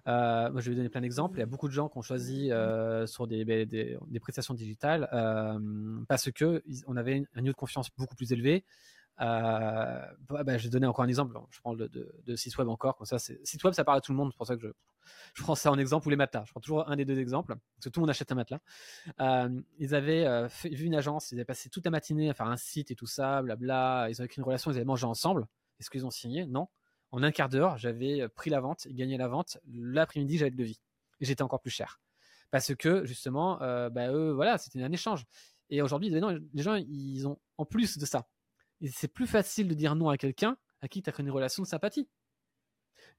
Euh, 0.09 0.51
moi, 0.51 0.61
je 0.61 0.71
vais 0.71 0.77
donner 0.77 0.89
plein 0.89 1.01
d'exemples. 1.01 1.37
Il 1.37 1.41
y 1.41 1.45
a 1.45 1.47
beaucoup 1.47 1.69
de 1.69 1.73
gens 1.73 1.89
qui 1.89 1.99
ont 1.99 2.03
choisi 2.03 2.51
euh, 2.51 3.07
sur 3.07 3.27
des, 3.27 3.45
des, 3.45 3.67
des, 3.67 4.21
prestations 4.21 4.55
digitales 4.55 5.09
euh, 5.13 5.59
parce 6.09 6.31
que 6.33 6.63
on 6.87 6.97
avait 6.97 7.23
un 7.35 7.41
niveau 7.41 7.53
de 7.53 7.59
confiance 7.59 7.89
beaucoup 7.97 8.17
plus 8.17 8.33
élevé. 8.33 8.65
Euh, 9.21 10.07
bah, 10.29 10.59
je 10.59 10.65
vais 10.65 10.71
donner 10.71 10.87
encore 10.87 11.05
un 11.05 11.09
exemple. 11.09 11.39
Je 11.51 11.61
prends 11.61 11.75
de, 11.75 11.87
de 11.87 12.37
site 12.37 12.57
web 12.59 12.69
encore. 12.69 12.97
Comme 12.97 13.07
ça, 13.07 13.19
site 13.19 13.63
web, 13.65 13.75
ça 13.75 13.85
parle 13.85 13.99
à 13.99 14.01
tout 14.01 14.13
le 14.13 14.17
monde. 14.17 14.31
C'est 14.33 14.37
pour 14.37 14.47
ça 14.47 14.57
que 14.57 14.75
je, 15.35 15.43
prends 15.43 15.55
ça 15.55 15.71
en 15.71 15.79
exemple 15.79 16.07
ou 16.07 16.11
les 16.11 16.17
matelas. 16.17 16.45
Je 16.47 16.53
prends 16.53 16.61
toujours 16.61 16.89
un 16.89 16.97
des 16.97 17.05
deux 17.05 17.19
exemples 17.19 17.55
parce 17.55 17.85
que 17.85 17.89
tout 17.91 18.01
le 18.01 18.03
monde 18.03 18.11
achète 18.11 18.33
un 18.33 18.37
matelas. 18.37 18.61
Euh, 19.21 19.61
ils 19.79 19.95
avaient 19.95 20.49
vu 20.65 20.87
une 20.87 20.95
agence, 20.95 21.31
ils 21.33 21.37
avaient 21.37 21.45
passé 21.45 21.69
toute 21.69 21.85
la 21.85 21.91
matinée 21.91 22.31
à 22.31 22.35
faire 22.35 22.47
un 22.47 22.57
site 22.57 22.91
et 22.91 22.95
tout 22.95 23.07
ça, 23.07 23.43
blabla. 23.43 24.09
Ils 24.11 24.21
avaient 24.21 24.29
créé 24.29 24.41
une 24.41 24.47
relation, 24.47 24.71
ils 24.71 24.77
avaient 24.77 24.85
mangé 24.85 25.07
ensemble. 25.07 25.47
Est-ce 25.79 25.91
qu'ils 25.91 26.07
ont 26.07 26.11
signé? 26.11 26.47
Non 26.47 26.69
en 27.13 27.23
un 27.23 27.31
quart 27.31 27.49
d'heure, 27.49 27.79
j'avais 27.79 28.23
euh, 28.23 28.29
pris 28.29 28.51
la 28.51 28.61
vente 28.61 28.89
gagné 28.89 29.17
la 29.17 29.29
vente. 29.29 29.59
L'après-midi, 29.71 30.39
j'avais 30.39 30.51
le 30.51 30.57
devis. 30.57 30.81
Et 31.21 31.27
j'étais 31.27 31.43
encore 31.43 31.61
plus 31.61 31.71
cher. 31.71 32.01
Parce 32.51 32.75
que, 32.75 33.05
justement, 33.05 33.63
euh, 33.63 33.91
bah, 33.91 34.11
eux, 34.11 34.33
voilà, 34.33 34.59
c'était 34.59 34.83
un 34.83 34.93
échange. 34.93 35.25
Et 35.71 35.81
aujourd'hui, 35.81 36.11
les 36.11 36.63
gens, 36.63 36.75
ils 36.75 37.29
ont 37.29 37.39
en 37.57 37.65
plus 37.65 37.99
de 37.99 38.05
ça. 38.05 38.27
C'est 38.91 39.09
plus 39.09 39.27
facile 39.27 39.69
de 39.69 39.75
dire 39.75 39.95
non 39.95 40.09
à 40.09 40.17
quelqu'un 40.17 40.57
à 40.81 40.89
qui 40.89 41.03
tu 41.03 41.09
as 41.09 41.13
créé 41.13 41.25
une 41.25 41.31
relation 41.31 41.63
de 41.63 41.69
sympathie. 41.69 42.09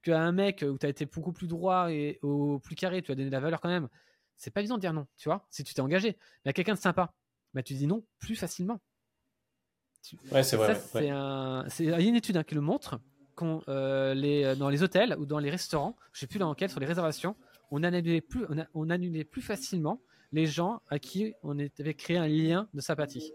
Qu'à 0.02 0.22
un 0.22 0.32
mec 0.32 0.66
où 0.68 0.78
tu 0.78 0.86
as 0.86 0.90
été 0.90 1.06
beaucoup 1.06 1.32
plus 1.32 1.48
droit 1.48 1.92
et 1.92 2.20
au 2.22 2.60
plus 2.60 2.76
carré, 2.76 3.02
tu 3.02 3.12
as 3.12 3.16
donné 3.16 3.28
de 3.28 3.32
la 3.32 3.40
valeur 3.40 3.62
quand 3.62 3.70
même. 3.70 3.88
C'est 4.36 4.52
pas 4.52 4.60
évident 4.60 4.76
de 4.76 4.82
dire 4.82 4.94
non, 4.94 5.08
tu 5.18 5.30
vois, 5.30 5.48
si 5.50 5.64
tu 5.64 5.74
t'es 5.74 5.82
engagé. 5.82 6.18
Mais 6.44 6.50
à 6.50 6.54
quelqu'un 6.54 6.74
de 6.74 6.80
sympa, 6.80 7.14
bah, 7.54 7.64
tu 7.64 7.74
dis 7.74 7.88
non 7.88 8.06
plus 8.20 8.36
facilement. 8.36 8.82
Ouais, 10.32 10.44
c'est 10.44 10.58
vrai. 10.58 10.78
Un... 11.10 11.66
Il 11.80 11.86
y 11.86 11.92
a 11.92 12.00
une 12.02 12.16
étude 12.16 12.36
hein, 12.36 12.44
qui 12.44 12.56
le 12.56 12.62
montre 12.62 13.00
euh, 13.68 14.14
les, 14.14 14.44
euh, 14.44 14.56
dans 14.56 14.70
les 14.70 14.84
hôtels 14.84 15.16
ou 15.18 15.26
dans 15.26 15.40
les 15.40 15.50
restaurants, 15.50 15.96
je 16.12 16.20
sais 16.20 16.28
plus 16.28 16.40
dans 16.40 16.50
lequel, 16.50 16.70
sur 16.70 16.80
les 16.80 16.86
réservations, 16.86 17.36
on 17.72 17.84
annulait 17.84 18.22
plus, 18.22 18.46
on, 18.74 18.90
annulait 18.90 19.24
plus 19.24 19.42
facilement 19.42 20.02
les 20.32 20.46
gens 20.46 20.82
à 20.88 21.00
qui 21.00 21.34
on 21.42 21.58
avait 21.58 21.94
créé 21.96 22.18
un 22.18 22.28
lien 22.28 22.70
de 22.74 22.82
sympathie. 22.82 23.34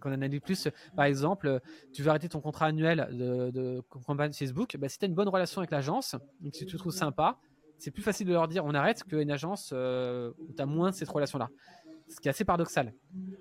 Qu'on 0.00 0.12
analyse 0.12 0.40
plus, 0.40 0.68
par 0.96 1.04
exemple, 1.06 1.60
tu 1.92 2.02
veux 2.02 2.08
arrêter 2.08 2.28
ton 2.28 2.40
contrat 2.40 2.66
annuel 2.66 3.08
de, 3.12 3.50
de 3.50 3.82
campagne 3.88 4.32
Facebook, 4.32 4.76
bah, 4.78 4.88
si 4.88 4.98
tu 4.98 5.04
as 5.04 5.08
une 5.08 5.14
bonne 5.14 5.28
relation 5.28 5.60
avec 5.60 5.70
l'agence, 5.70 6.16
si 6.52 6.66
tu 6.66 6.66
te 6.66 6.76
trouves 6.76 6.92
sympa, 6.92 7.38
c'est 7.78 7.90
plus 7.90 8.02
facile 8.02 8.26
de 8.26 8.32
leur 8.32 8.48
dire 8.48 8.64
on 8.64 8.74
arrête 8.74 9.04
qu'une 9.04 9.30
agence 9.30 9.70
euh, 9.72 10.32
où 10.38 10.52
tu 10.52 10.60
as 10.60 10.66
moins 10.66 10.92
cette 10.92 11.08
relation-là. 11.08 11.48
Ce 12.08 12.20
qui 12.20 12.28
est 12.28 12.30
assez 12.30 12.44
paradoxal. 12.44 12.92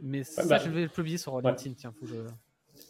Mais 0.02 0.24
ça, 0.24 0.46
bah, 0.46 0.60
je 0.64 0.70
vais 0.70 0.84
le 0.84 0.90
publier 0.90 1.18
sur 1.18 1.40
LinkedIn. 1.42 1.76
Tiens, 1.76 1.94
faut 2.00 2.06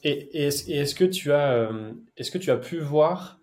Et, 0.04 0.46
est-ce 0.46 0.96
que 0.96 1.06
tu 1.06 1.32
as, 1.32 1.52
euh, 1.54 1.94
est-ce 2.18 2.32
que 2.32 2.38
tu 2.38 2.52
as 2.52 2.58
pu 2.58 2.80
voir 2.80 3.40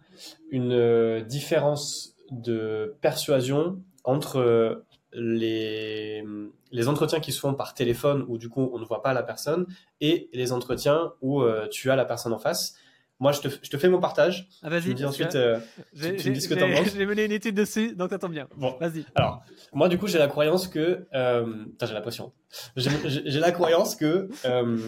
une 0.50 0.72
euh, 0.72 1.22
différence 1.22 2.16
de 2.30 2.96
persuasion 3.00 3.82
entre 4.02 4.84
les, 5.14 6.24
les 6.72 6.88
entretiens 6.88 7.20
qui 7.20 7.32
se 7.32 7.40
font 7.40 7.54
par 7.54 7.74
téléphone 7.74 8.24
où 8.28 8.38
du 8.38 8.48
coup 8.48 8.70
on 8.72 8.78
ne 8.78 8.84
voit 8.84 9.02
pas 9.02 9.12
la 9.12 9.22
personne 9.22 9.66
et 10.00 10.28
les 10.32 10.52
entretiens 10.52 11.12
où 11.22 11.42
tu 11.70 11.90
as 11.90 11.96
la 11.96 12.04
personne 12.04 12.32
en 12.32 12.38
face 12.38 12.76
moi, 13.20 13.32
je 13.32 13.40
te, 13.40 13.48
je 13.48 13.70
te, 13.70 13.78
fais 13.78 13.88
mon 13.88 14.00
partage. 14.00 14.48
Ah, 14.62 14.68
vas-y. 14.68 14.82
Tu 14.82 14.88
me 14.90 14.94
dis 14.94 15.04
ensuite, 15.04 15.36
euh, 15.36 15.58
tu, 15.94 16.08
me 16.08 16.34
dis 16.34 16.40
ce 16.40 16.48
que 16.48 16.54
t'en 16.54 16.68
penses. 16.68 16.94
J'ai 16.94 17.06
mené 17.06 17.24
une 17.24 17.32
étude 17.32 17.54
dessus, 17.54 17.94
donc 17.94 18.10
t'attends 18.10 18.28
bien. 18.28 18.48
Bon, 18.56 18.76
vas-y. 18.80 19.06
Alors, 19.14 19.42
moi, 19.72 19.88
du 19.88 19.98
coup, 19.98 20.08
j'ai 20.08 20.18
la 20.18 20.26
croyance 20.26 20.66
que, 20.66 21.06
euh, 21.14 21.64
j'ai 21.80 21.94
l'impression. 21.94 22.32
J'ai 22.76 23.40
la 23.40 23.52
croyance 23.52 23.94
que 23.94 24.28
euh, 24.44 24.78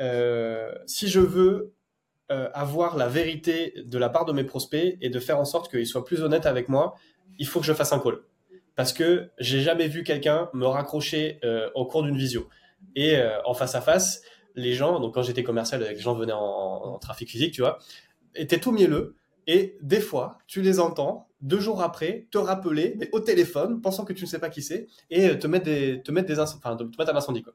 euh, 0.00 0.72
si 0.86 1.08
je 1.08 1.20
veux 1.20 1.74
euh, 2.30 2.48
avoir 2.54 2.96
la 2.96 3.08
vérité 3.08 3.74
de 3.84 3.98
la 3.98 4.08
part 4.08 4.24
de 4.24 4.32
mes 4.32 4.44
prospects 4.44 4.96
et 5.00 5.10
de 5.10 5.20
faire 5.20 5.38
en 5.38 5.44
sorte 5.44 5.70
qu'ils 5.70 5.86
soient 5.86 6.04
plus 6.04 6.22
honnêtes 6.22 6.46
avec 6.46 6.68
moi, 6.68 6.94
il 7.38 7.46
faut 7.46 7.60
que 7.60 7.66
je 7.66 7.72
fasse 7.72 7.92
un 7.92 7.98
call. 7.98 8.20
Parce 8.76 8.92
que 8.92 9.30
j'ai 9.38 9.60
jamais 9.60 9.88
vu 9.88 10.02
quelqu'un 10.02 10.50
me 10.52 10.66
raccrocher 10.66 11.38
euh, 11.44 11.70
au 11.74 11.86
cours 11.86 12.02
d'une 12.02 12.16
visio 12.16 12.48
et 12.96 13.16
en 13.44 13.54
face 13.54 13.74
à 13.74 13.80
face 13.80 14.22
les 14.54 14.72
gens, 14.72 15.00
donc 15.00 15.14
quand 15.14 15.22
j'étais 15.22 15.42
commercial, 15.42 15.82
les 15.82 15.98
gens 15.98 16.14
venaient 16.14 16.32
en, 16.32 16.98
trafic 16.98 17.28
physique, 17.28 17.52
tu 17.52 17.60
vois, 17.60 17.78
étaient 18.34 18.58
tout 18.58 18.72
mielleux. 18.72 19.16
Et 19.46 19.76
des 19.82 20.00
fois, 20.00 20.38
tu 20.46 20.62
les 20.62 20.80
entends 20.80 21.28
deux 21.42 21.60
jours 21.60 21.82
après 21.82 22.26
te 22.30 22.38
rappeler, 22.38 22.94
mais 22.98 23.10
au 23.12 23.20
téléphone, 23.20 23.82
pensant 23.82 24.06
que 24.06 24.14
tu 24.14 24.24
ne 24.24 24.28
sais 24.28 24.38
pas 24.38 24.48
qui 24.48 24.62
c'est, 24.62 24.86
et 25.10 25.38
te 25.38 25.46
mettre 25.46 25.66
des, 25.66 26.00
te 26.02 26.10
mettre 26.10 26.28
des, 26.28 26.40
enfin, 26.40 26.76
te 26.76 26.84
mettre 26.84 27.10
à 27.10 27.12
l'incendie, 27.12 27.42
quoi. 27.42 27.52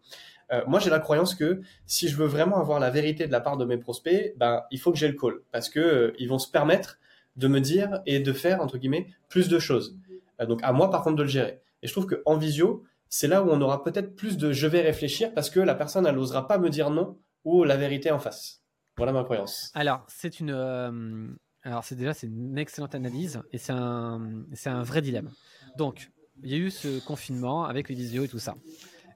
Euh, 0.51 0.61
moi, 0.67 0.80
j'ai 0.80 0.91
la 0.91 0.99
croyance 0.99 1.34
que 1.34 1.61
si 1.88 2.07
je 2.07 2.15
veux 2.15 2.28
vraiment 2.28 2.59
avoir 2.59 2.80
la 2.80 2.91
vérité 2.91 3.26
de 3.26 3.32
la 3.32 3.41
part 3.41 3.57
de 3.57 3.65
mes 3.65 3.78
prospects, 3.78 4.34
ben, 4.38 4.63
il 4.72 4.80
faut 4.80 4.91
que 4.91 4.97
j'ai 4.97 5.07
le 5.07 5.15
call, 5.15 5.41
parce 5.51 5.70
que 5.70 5.80
euh, 5.80 6.13
ils 6.20 6.30
vont 6.30 6.39
se 6.39 6.49
permettre 6.49 6.99
de 7.36 7.47
me 7.47 7.59
dire 7.59 8.01
et 8.05 8.20
de 8.20 8.34
faire 8.34 8.61
entre 8.61 8.78
guillemets 8.78 9.07
plus 9.30 9.47
de 9.47 9.57
choses. 9.57 9.97
Euh, 10.39 10.45
donc 10.45 10.59
à 10.63 10.71
moi, 10.71 10.89
par 10.89 11.03
contre, 11.03 11.17
de 11.17 11.23
le 11.23 11.29
gérer. 11.29 11.61
Et 11.81 11.87
je 11.87 11.93
trouve 11.93 12.05
que 12.05 12.21
en 12.25 12.37
visio, 12.37 12.83
c'est 13.09 13.27
là 13.27 13.43
où 13.43 13.49
on 13.49 13.61
aura 13.61 13.83
peut-être 13.83 14.15
plus 14.15 14.37
de 14.37 14.51
je 14.51 14.67
vais 14.67 14.81
réfléchir 14.81 15.33
parce 15.33 15.49
que 15.49 15.59
la 15.59 15.75
personne, 15.75 16.05
elle 16.05 16.15
n'osera 16.15 16.47
pas 16.47 16.57
me 16.57 16.69
dire 16.69 16.89
non 16.89 17.17
ou 17.43 17.63
la 17.63 17.77
vérité 17.77 18.11
en 18.11 18.19
face. 18.19 18.61
Voilà 18.97 19.13
ma 19.13 19.23
croyance. 19.23 19.71
Alors, 19.75 20.03
c'est 20.07 20.39
une. 20.39 20.51
Euh, 20.51 21.27
alors, 21.63 21.83
c'est 21.83 21.95
déjà 21.95 22.13
c'est 22.13 22.27
une 22.27 22.57
excellente 22.57 22.95
analyse 22.95 23.41
et 23.51 23.57
c'est 23.57 23.71
un, 23.71 24.43
c'est 24.53 24.69
un 24.69 24.83
vrai 24.83 25.01
dilemme. 25.01 25.31
Donc, 25.77 26.11
il 26.43 26.51
y 26.51 26.53
a 26.53 26.57
eu 26.57 26.69
ce 26.69 27.05
confinement 27.05 27.65
avec 27.65 27.89
les 27.89 27.95
visios 27.95 28.23
et 28.23 28.27
tout 28.27 28.39
ça. 28.39 28.55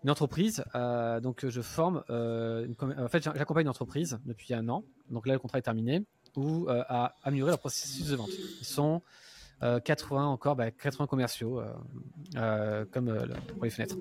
Une 0.03 0.09
entreprise, 0.09 0.65
euh, 0.75 1.21
donc 1.21 1.47
je 1.47 1.61
forme, 1.61 2.03
en 2.09 3.07
fait, 3.07 3.23
j'accompagne 3.23 3.63
une 3.63 3.69
entreprise 3.69 4.19
depuis 4.25 4.53
un 4.53 4.67
an. 4.67 4.83
Donc 5.09 5.25
là, 5.25 5.33
le 5.33 5.39
contrat 5.39 5.59
est 5.59 5.63
terminé, 5.63 6.05
où 6.35 6.67
à 6.69 7.15
améliorer 7.23 7.51
leur 7.51 7.59
processus 7.59 8.07
de 8.07 8.15
vente. 8.17 8.31
Ils 8.59 8.65
sont 8.65 9.01
80 9.83 10.21
euh, 10.21 10.25
encore, 10.25 10.57
80 10.57 10.97
bah, 10.99 11.07
commerciaux, 11.07 11.59
euh, 11.59 11.73
euh, 12.35 12.85
comme 12.91 13.27
pour 13.47 13.63
les 13.63 13.69
fenêtres. 13.69 13.97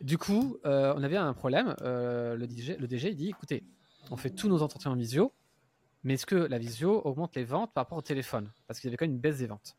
Du 0.00 0.18
coup, 0.18 0.58
on 0.64 1.02
avait 1.02 1.16
un 1.16 1.32
problème. 1.32 1.74
le, 1.80 2.46
DG, 2.46 2.76
le 2.76 2.86
DG, 2.86 3.14
dit 3.14 3.30
écoutez, 3.30 3.64
on 4.10 4.16
fait 4.16 4.30
tous 4.30 4.48
nos 4.48 4.62
entretiens 4.62 4.90
en 4.90 4.96
visio, 4.96 5.32
mais 6.04 6.14
est-ce 6.14 6.26
que 6.26 6.36
la 6.36 6.58
visio 6.58 7.00
augmente 7.04 7.34
les 7.34 7.44
ventes 7.44 7.72
par 7.72 7.84
rapport 7.84 7.98
au 7.98 8.02
téléphone? 8.02 8.50
Parce 8.66 8.78
qu'il 8.78 8.88
y 8.88 8.90
avait 8.90 8.96
quand 8.96 9.06
même 9.06 9.14
une 9.14 9.20
baisse 9.20 9.38
des 9.38 9.46
ventes. 9.46 9.76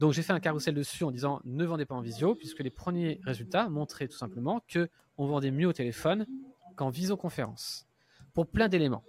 Donc 0.00 0.12
j'ai 0.12 0.22
fait 0.22 0.32
un 0.32 0.40
carrousel 0.40 0.74
dessus 0.74 1.04
en 1.04 1.10
disant 1.10 1.40
ne 1.44 1.64
vendez 1.64 1.84
pas 1.84 1.94
en 1.94 2.00
visio, 2.00 2.34
puisque 2.34 2.60
les 2.60 2.70
premiers 2.70 3.20
résultats 3.24 3.68
montraient 3.68 4.08
tout 4.08 4.16
simplement 4.16 4.60
que 4.66 4.88
on 5.18 5.26
vendait 5.26 5.50
mieux 5.50 5.68
au 5.68 5.72
téléphone 5.72 6.26
qu'en 6.74 6.88
visioconférence, 6.88 7.86
pour 8.32 8.46
plein 8.46 8.68
d'éléments. 8.68 9.04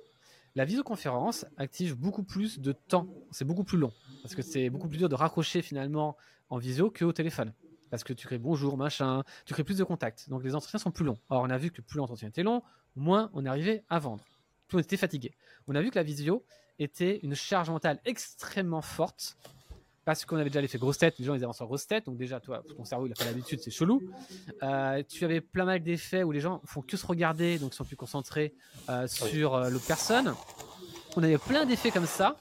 La 0.53 0.65
visioconférence 0.65 1.45
active 1.55 1.95
beaucoup 1.95 2.23
plus 2.23 2.59
de 2.59 2.73
temps, 2.73 3.07
c'est 3.31 3.45
beaucoup 3.45 3.63
plus 3.63 3.77
long, 3.77 3.93
parce 4.21 4.35
que 4.35 4.41
c'est 4.41 4.69
beaucoup 4.69 4.89
plus 4.89 4.97
dur 4.97 5.07
de 5.07 5.15
raccrocher 5.15 5.61
finalement 5.61 6.17
en 6.49 6.57
visio 6.57 6.91
qu'au 6.91 7.13
téléphone. 7.13 7.53
Parce 7.89 8.03
que 8.03 8.11
tu 8.11 8.27
crées 8.27 8.37
bonjour, 8.37 8.75
machin, 8.75 9.23
tu 9.45 9.53
crées 9.53 9.63
plus 9.63 9.77
de 9.77 9.85
contacts. 9.85 10.29
Donc 10.29 10.43
les 10.43 10.53
entretiens 10.53 10.79
sont 10.79 10.91
plus 10.91 11.05
longs. 11.05 11.17
Alors 11.29 11.43
on 11.43 11.49
a 11.49 11.57
vu 11.57 11.71
que 11.71 11.81
plus 11.81 11.97
l'entretien 11.97 12.27
était 12.27 12.43
long, 12.43 12.63
moins 12.97 13.29
on 13.33 13.45
arrivait 13.45 13.85
à 13.89 13.99
vendre. 13.99 14.25
Plus 14.67 14.77
on 14.77 14.81
était 14.81 14.97
fatigué. 14.97 15.33
On 15.67 15.75
a 15.75 15.81
vu 15.81 15.89
que 15.89 15.95
la 15.95 16.03
visio 16.03 16.45
était 16.79 17.19
une 17.23 17.35
charge 17.35 17.69
mentale 17.69 18.01
extrêmement 18.03 18.81
forte 18.81 19.37
parce 20.03 20.25
qu'on 20.25 20.37
avait 20.37 20.49
déjà 20.49 20.61
l'effet 20.61 20.77
grosse 20.77 20.97
tête, 20.97 21.19
les 21.19 21.25
gens 21.25 21.35
ils 21.35 21.43
avancent 21.43 21.61
en 21.61 21.65
grosse 21.65 21.85
tête, 21.85 22.05
donc 22.05 22.17
déjà 22.17 22.39
toi, 22.39 22.63
ton 22.75 22.83
cerveau 22.83 23.05
il 23.05 23.11
a 23.11 23.15
pas 23.15 23.25
l'habitude, 23.25 23.59
c'est 23.61 23.71
chelou. 23.71 24.01
Euh, 24.63 25.03
tu 25.07 25.23
avais 25.25 25.41
plein 25.41 25.65
mal 25.65 25.83
d'effets 25.83 26.23
où 26.23 26.31
les 26.31 26.39
gens 26.39 26.61
font 26.65 26.81
que 26.81 26.97
se 26.97 27.05
regarder, 27.05 27.59
donc 27.59 27.73
ils 27.73 27.75
sont 27.75 27.85
plus 27.85 27.95
concentrés 27.95 28.55
euh, 28.89 29.07
sur 29.07 29.55
euh, 29.55 29.69
l'autre 29.69 29.85
personne. 29.85 30.33
On 31.15 31.23
avait 31.23 31.37
plein 31.37 31.65
d'effets 31.65 31.91
comme 31.91 32.07
ça 32.07 32.37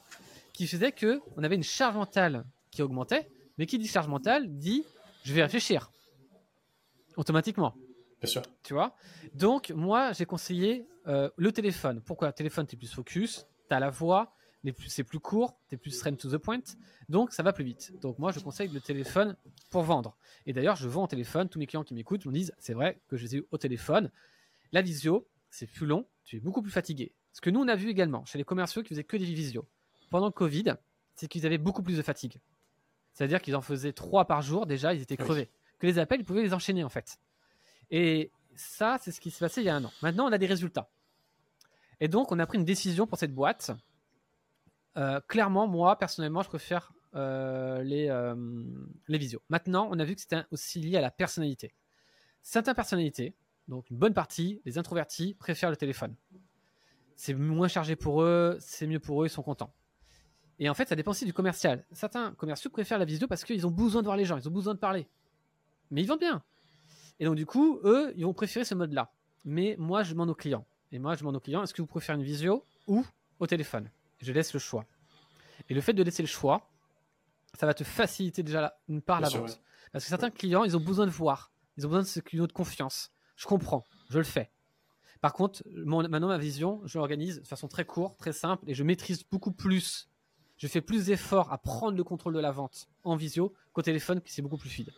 qui 0.55 0.67
faisaient 0.67 0.93
que 0.93 1.21
on 1.37 1.43
avait 1.43 1.57
une 1.57 1.63
charge 1.63 1.97
mentale 1.97 2.45
qui 2.71 2.83
augmentait, 2.83 3.29
mais 3.59 3.67
qui 3.67 3.79
dit 3.79 3.89
charge 3.89 4.09
mentale 4.09 4.47
dit 4.49 4.85
je 5.25 5.35
vais 5.35 5.43
réfléchir 5.43 5.91
automatiquement. 7.17 7.75
Bien 8.21 8.31
sûr. 8.31 8.43
Tu 8.63 8.73
vois? 8.73 8.95
Donc 9.35 9.71
moi 9.71 10.13
j'ai 10.13 10.25
conseillé 10.25 10.87
le 11.07 11.51
téléphone. 11.51 12.01
Pourquoi? 12.01 12.29
Le 12.29 12.35
téléphone, 12.35 12.67
tu 12.67 12.77
es 12.77 12.79
plus 12.79 12.93
focus, 12.93 13.47
tu 13.69 13.75
as 13.75 13.81
la 13.81 13.91
voix, 13.91 14.33
c'est 14.87 15.05
plus 15.05 15.21
court, 15.21 15.59
tu 15.69 15.75
es 15.75 15.79
plus 15.79 15.91
straight 15.91 16.19
to 16.19 16.31
the 16.31 16.39
point, 16.39 16.61
donc 17.09 17.33
ça 17.33 17.43
va 17.43 17.53
plus 17.53 17.65
vite. 17.65 17.93
Donc 18.01 18.19
moi, 18.19 18.33
je 18.33 18.41
conseille 18.41 18.69
le 18.69 18.81
téléphone 18.81 19.37
pour 19.71 19.83
vendre. 19.83 20.17
Et 20.47 20.53
d'ailleurs, 20.53 20.77
je 20.77 20.89
vends 20.89 21.05
au 21.05 21.07
téléphone, 21.07 21.49
tous 21.49 21.59
mes 21.59 21.67
clients 21.67 21.85
qui 21.85 21.95
m'écoutent 21.95 22.27
me 22.27 22.33
disent, 22.33 22.53
c'est 22.59 22.75
vrai 22.75 23.01
que 23.09 23.17
je 23.17 23.25
les 23.25 23.37
ai 23.37 23.39
eu 23.39 23.47
au 23.51 23.59
téléphone. 23.59 24.11
La 24.73 24.83
visio, 24.83 25.27
c'est 25.51 25.67
plus 25.67 25.87
long, 25.87 26.07
tu 26.25 26.37
es 26.37 26.41
beaucoup 26.41 26.63
plus 26.63 26.71
fatigué. 26.71 27.13
Ce 27.33 27.41
que 27.41 27.51
nous, 27.51 27.61
on 27.61 27.69
a 27.69 27.77
vu 27.77 27.89
également 27.89 28.25
chez 28.25 28.39
les 28.39 28.45
commerciaux 28.45 28.83
qui 28.83 28.91
faisaient 28.91 29.05
que 29.05 29.17
des 29.17 29.25
visio 29.25 29.67
pendant 30.11 30.27
le 30.27 30.33
Covid, 30.33 30.75
c'est 31.15 31.29
qu'ils 31.29 31.47
avaient 31.47 31.59
beaucoup 31.59 31.83
plus 31.83 31.97
de 31.97 32.03
fatigue. 32.03 32.41
C'est-à-dire 33.13 33.41
qu'ils 33.41 33.57
en 33.57 33.61
faisaient 33.61 33.93
trois 33.93 34.27
par 34.27 34.43
jour, 34.43 34.67
déjà, 34.67 34.95
ils 34.95 35.03
étaient 35.03 35.17
crevés. 35.17 35.51
Que 35.79 35.87
les 35.87 35.99
appels, 35.99 36.21
ils 36.21 36.25
pouvaient 36.25 36.43
les 36.43 36.55
enchaîner 36.55 36.85
en 36.85 36.89
fait. 36.89 37.19
Et 37.91 38.31
ça, 38.55 38.99
c'est 39.01 39.13
ce 39.13 39.21
qui 39.21 39.31
s'est 39.31 39.41
passé 39.41 39.63
il 39.63 39.65
y 39.65 39.69
a 39.69 39.77
un 39.77 39.85
an. 39.85 39.93
Maintenant, 40.03 40.27
on 40.29 40.33
a 40.33 40.39
des 40.39 40.47
résultats. 40.47 40.91
Et 42.01 42.09
donc, 42.09 42.33
on 42.33 42.39
a 42.39 42.47
pris 42.47 42.59
une 42.59 42.65
décision 42.65 43.07
pour 43.07 43.19
cette 43.19 43.35
boîte 43.35 43.73
euh, 44.97 45.21
clairement, 45.29 45.67
moi, 45.67 45.97
personnellement, 45.97 46.43
je 46.43 46.49
préfère 46.49 46.93
euh, 47.15 47.83
les, 47.83 48.09
euh, 48.09 48.35
visios. 49.09 49.43
Maintenant, 49.49 49.89
on 49.91 49.99
a 49.99 50.05
vu 50.05 50.15
que 50.15 50.21
c'était 50.21 50.43
aussi 50.51 50.81
lié 50.81 50.97
à 50.97 51.01
la 51.01 51.11
personnalité. 51.11 51.75
Certaines 52.43 52.75
personnalités, 52.75 53.35
donc 53.69 53.91
une 53.91 53.99
bonne 53.99 54.15
partie, 54.15 54.61
les 54.65 54.79
introvertis, 54.79 55.35
préfèrent 55.35 55.71
le 55.71 55.77
téléphone. 55.77 56.15
C'est 57.17 57.35
moins 57.35 57.69
chargé 57.69 57.97
pour 57.97 58.23
eux, 58.23 58.57
c'est 58.61 58.87
mieux 58.87 59.01
pour 59.01 59.23
eux, 59.23 59.27
ils 59.27 59.31
sont 59.31 59.43
contents. 59.43 59.75
Et 60.59 60.69
en 60.69 60.75
fait, 60.75 60.89
ça 60.89 60.97
dépend 60.97 61.11
aussi 61.11 61.25
du 61.25 61.33
commercial. 61.33 61.85
Certains 61.93 62.33
commerciaux 62.35 62.71
préfèrent 62.71 62.99
la 62.99 63.05
visio 63.05 63.27
parce 63.27 63.45
qu'ils 63.45 63.67
ont 63.67 63.71
besoin 63.71 64.03
de 64.03 64.07
voir 64.07 64.17
les 64.17 64.25
gens, 64.25 64.39
ils 64.39 64.49
ont 64.49 64.53
besoin 64.53 64.75
de 64.75 64.79
parler. 64.79 65.09
Mais 65.91 66.03
ils 66.03 66.07
vendent 66.07 66.21
bien. 66.21 66.43
Et 67.19 67.25
donc, 67.25 67.37
du 67.37 67.47
coup, 67.47 67.81
eux, 67.85 68.13
ils 68.17 68.25
vont 68.25 68.33
préférer 68.33 68.65
ce 68.65 68.75
mode-là. 68.75 69.13
Mais 69.45 69.77
moi, 69.79 70.03
je 70.03 70.13
demande 70.13 70.31
aux 70.31 70.35
clients. 70.35 70.67
Et 70.93 70.99
moi, 70.99 71.15
je 71.15 71.21
demande 71.21 71.37
aux 71.37 71.41
clients, 71.41 71.63
est-ce 71.63 71.75
que 71.75 71.83
vous 71.83 71.89
préférez 71.89 72.19
une 72.19 72.25
visio 72.25 72.65
ou 72.87 73.05
au 73.39 73.47
téléphone? 73.47 73.91
Je 74.21 74.33
laisse 74.33 74.53
le 74.53 74.61
choix. 74.61 74.87
Et 75.69 75.75
le 75.75 75.81
fait 75.81 75.93
de 75.93 76.03
laisser 76.03 76.23
le 76.23 76.29
choix, 76.29 76.71
ça 77.55 77.67
va 77.67 77.75
te 77.75 77.85
faciliter 77.85 78.43
déjà 78.43 78.79
une 78.89 79.03
part 79.03 79.21
la 79.21 79.29
vente. 79.29 79.61
Parce 79.93 80.05
que 80.05 80.09
certains 80.09 80.31
clients, 80.31 80.65
ils 80.65 80.77
ont 80.77 80.81
besoin 80.81 81.07
de 81.07 81.11
voir. 81.11 81.53
Ils 81.77 81.87
ont 81.87 81.89
besoin 81.89 82.03
de 82.03 82.07
ce 82.07 82.21
client 82.21 82.47
de 82.47 82.53
confiance. 82.53 83.13
Je 83.37 83.47
comprends, 83.47 83.85
je 84.09 84.19
le 84.19 84.25
fais. 84.25 84.51
Par 85.21 85.35
contre, 85.35 85.63
maintenant, 85.67 86.29
ma 86.29 86.39
vision, 86.39 86.81
je 86.85 86.99
l'organise 86.99 87.41
de 87.43 87.47
façon 87.47 87.69
très 87.69 87.85
courte, 87.85 88.19
très 88.19 88.33
simple, 88.33 88.65
et 88.67 88.75
je 88.75 88.83
maîtrise 88.83 89.23
beaucoup 89.25 89.53
plus. 89.53 90.09
Je 90.57 90.67
fais 90.67 90.81
plus 90.81 91.07
d'efforts 91.07 91.53
à 91.53 91.59
prendre 91.59 91.97
le 91.97 92.05
contrôle 92.05 92.35
de 92.35 92.39
la 92.39 92.53
vente 92.53 92.89
en 93.05 93.17
visio 93.17 93.55
qu'au 93.73 93.83
téléphone, 93.83 94.21
qui 94.21 94.33
c'est 94.33 94.43
beaucoup 94.43 94.57
plus 94.57 94.71
fluide. 94.71 94.93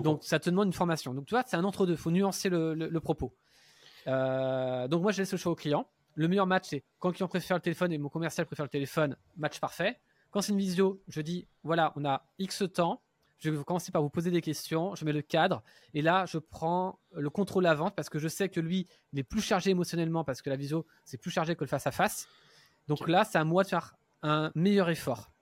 donc, 0.00 0.24
ça 0.24 0.38
te 0.38 0.50
demande 0.50 0.66
une 0.66 0.72
formation. 0.72 1.14
Donc, 1.14 1.26
tu 1.26 1.34
vois, 1.34 1.44
c'est 1.46 1.56
un 1.56 1.64
entre-deux. 1.64 1.92
Il 1.92 1.98
faut 1.98 2.10
nuancer 2.10 2.50
le, 2.50 2.98
propos. 3.00 3.34
Euh, 4.06 4.86
donc, 4.88 5.02
moi, 5.02 5.12
je 5.12 5.18
laisse 5.18 5.32
le 5.32 5.38
choix 5.38 5.52
au 5.52 5.56
client. 5.56 5.86
Le 6.14 6.28
meilleur 6.28 6.46
match, 6.46 6.66
c'est 6.68 6.84
quand 6.98 7.08
le 7.08 7.14
client 7.14 7.28
préfère 7.28 7.56
le 7.56 7.62
téléphone 7.62 7.92
et 7.92 7.98
mon 7.98 8.08
commercial 8.08 8.46
préfère 8.46 8.66
le 8.66 8.70
téléphone, 8.70 9.16
match 9.36 9.60
parfait. 9.60 10.00
Quand 10.30 10.40
c'est 10.40 10.52
une 10.52 10.58
visio, 10.58 11.02
je 11.08 11.20
dis 11.20 11.46
voilà, 11.62 11.92
on 11.96 12.04
a 12.04 12.26
X 12.38 12.64
temps. 12.72 13.02
Je 13.38 13.50
vais 13.50 13.64
commencer 13.64 13.90
par 13.90 14.02
vous 14.02 14.08
poser 14.08 14.30
des 14.30 14.40
questions, 14.40 14.94
je 14.94 15.04
mets 15.04 15.12
le 15.12 15.20
cadre, 15.20 15.64
et 15.94 16.00
là, 16.00 16.26
je 16.26 16.38
prends 16.38 17.00
le 17.10 17.28
contrôle 17.28 17.66
à 17.66 17.70
la 17.70 17.74
vente 17.74 17.96
parce 17.96 18.08
que 18.08 18.20
je 18.20 18.28
sais 18.28 18.48
que 18.48 18.60
lui, 18.60 18.86
il 19.12 19.18
est 19.18 19.24
plus 19.24 19.40
chargé 19.40 19.70
émotionnellement 19.70 20.22
parce 20.22 20.42
que 20.42 20.48
la 20.48 20.54
visio, 20.54 20.86
c'est 21.04 21.18
plus 21.18 21.32
chargé 21.32 21.56
que 21.56 21.64
le 21.64 21.66
face-à-face. 21.66 22.28
Donc 22.86 23.08
là, 23.08 23.24
c'est 23.24 23.38
à 23.38 23.44
moi 23.44 23.64
de 23.64 23.68
faire 23.68 23.96
un 24.22 24.52
meilleur 24.54 24.88
effort. 24.90 25.32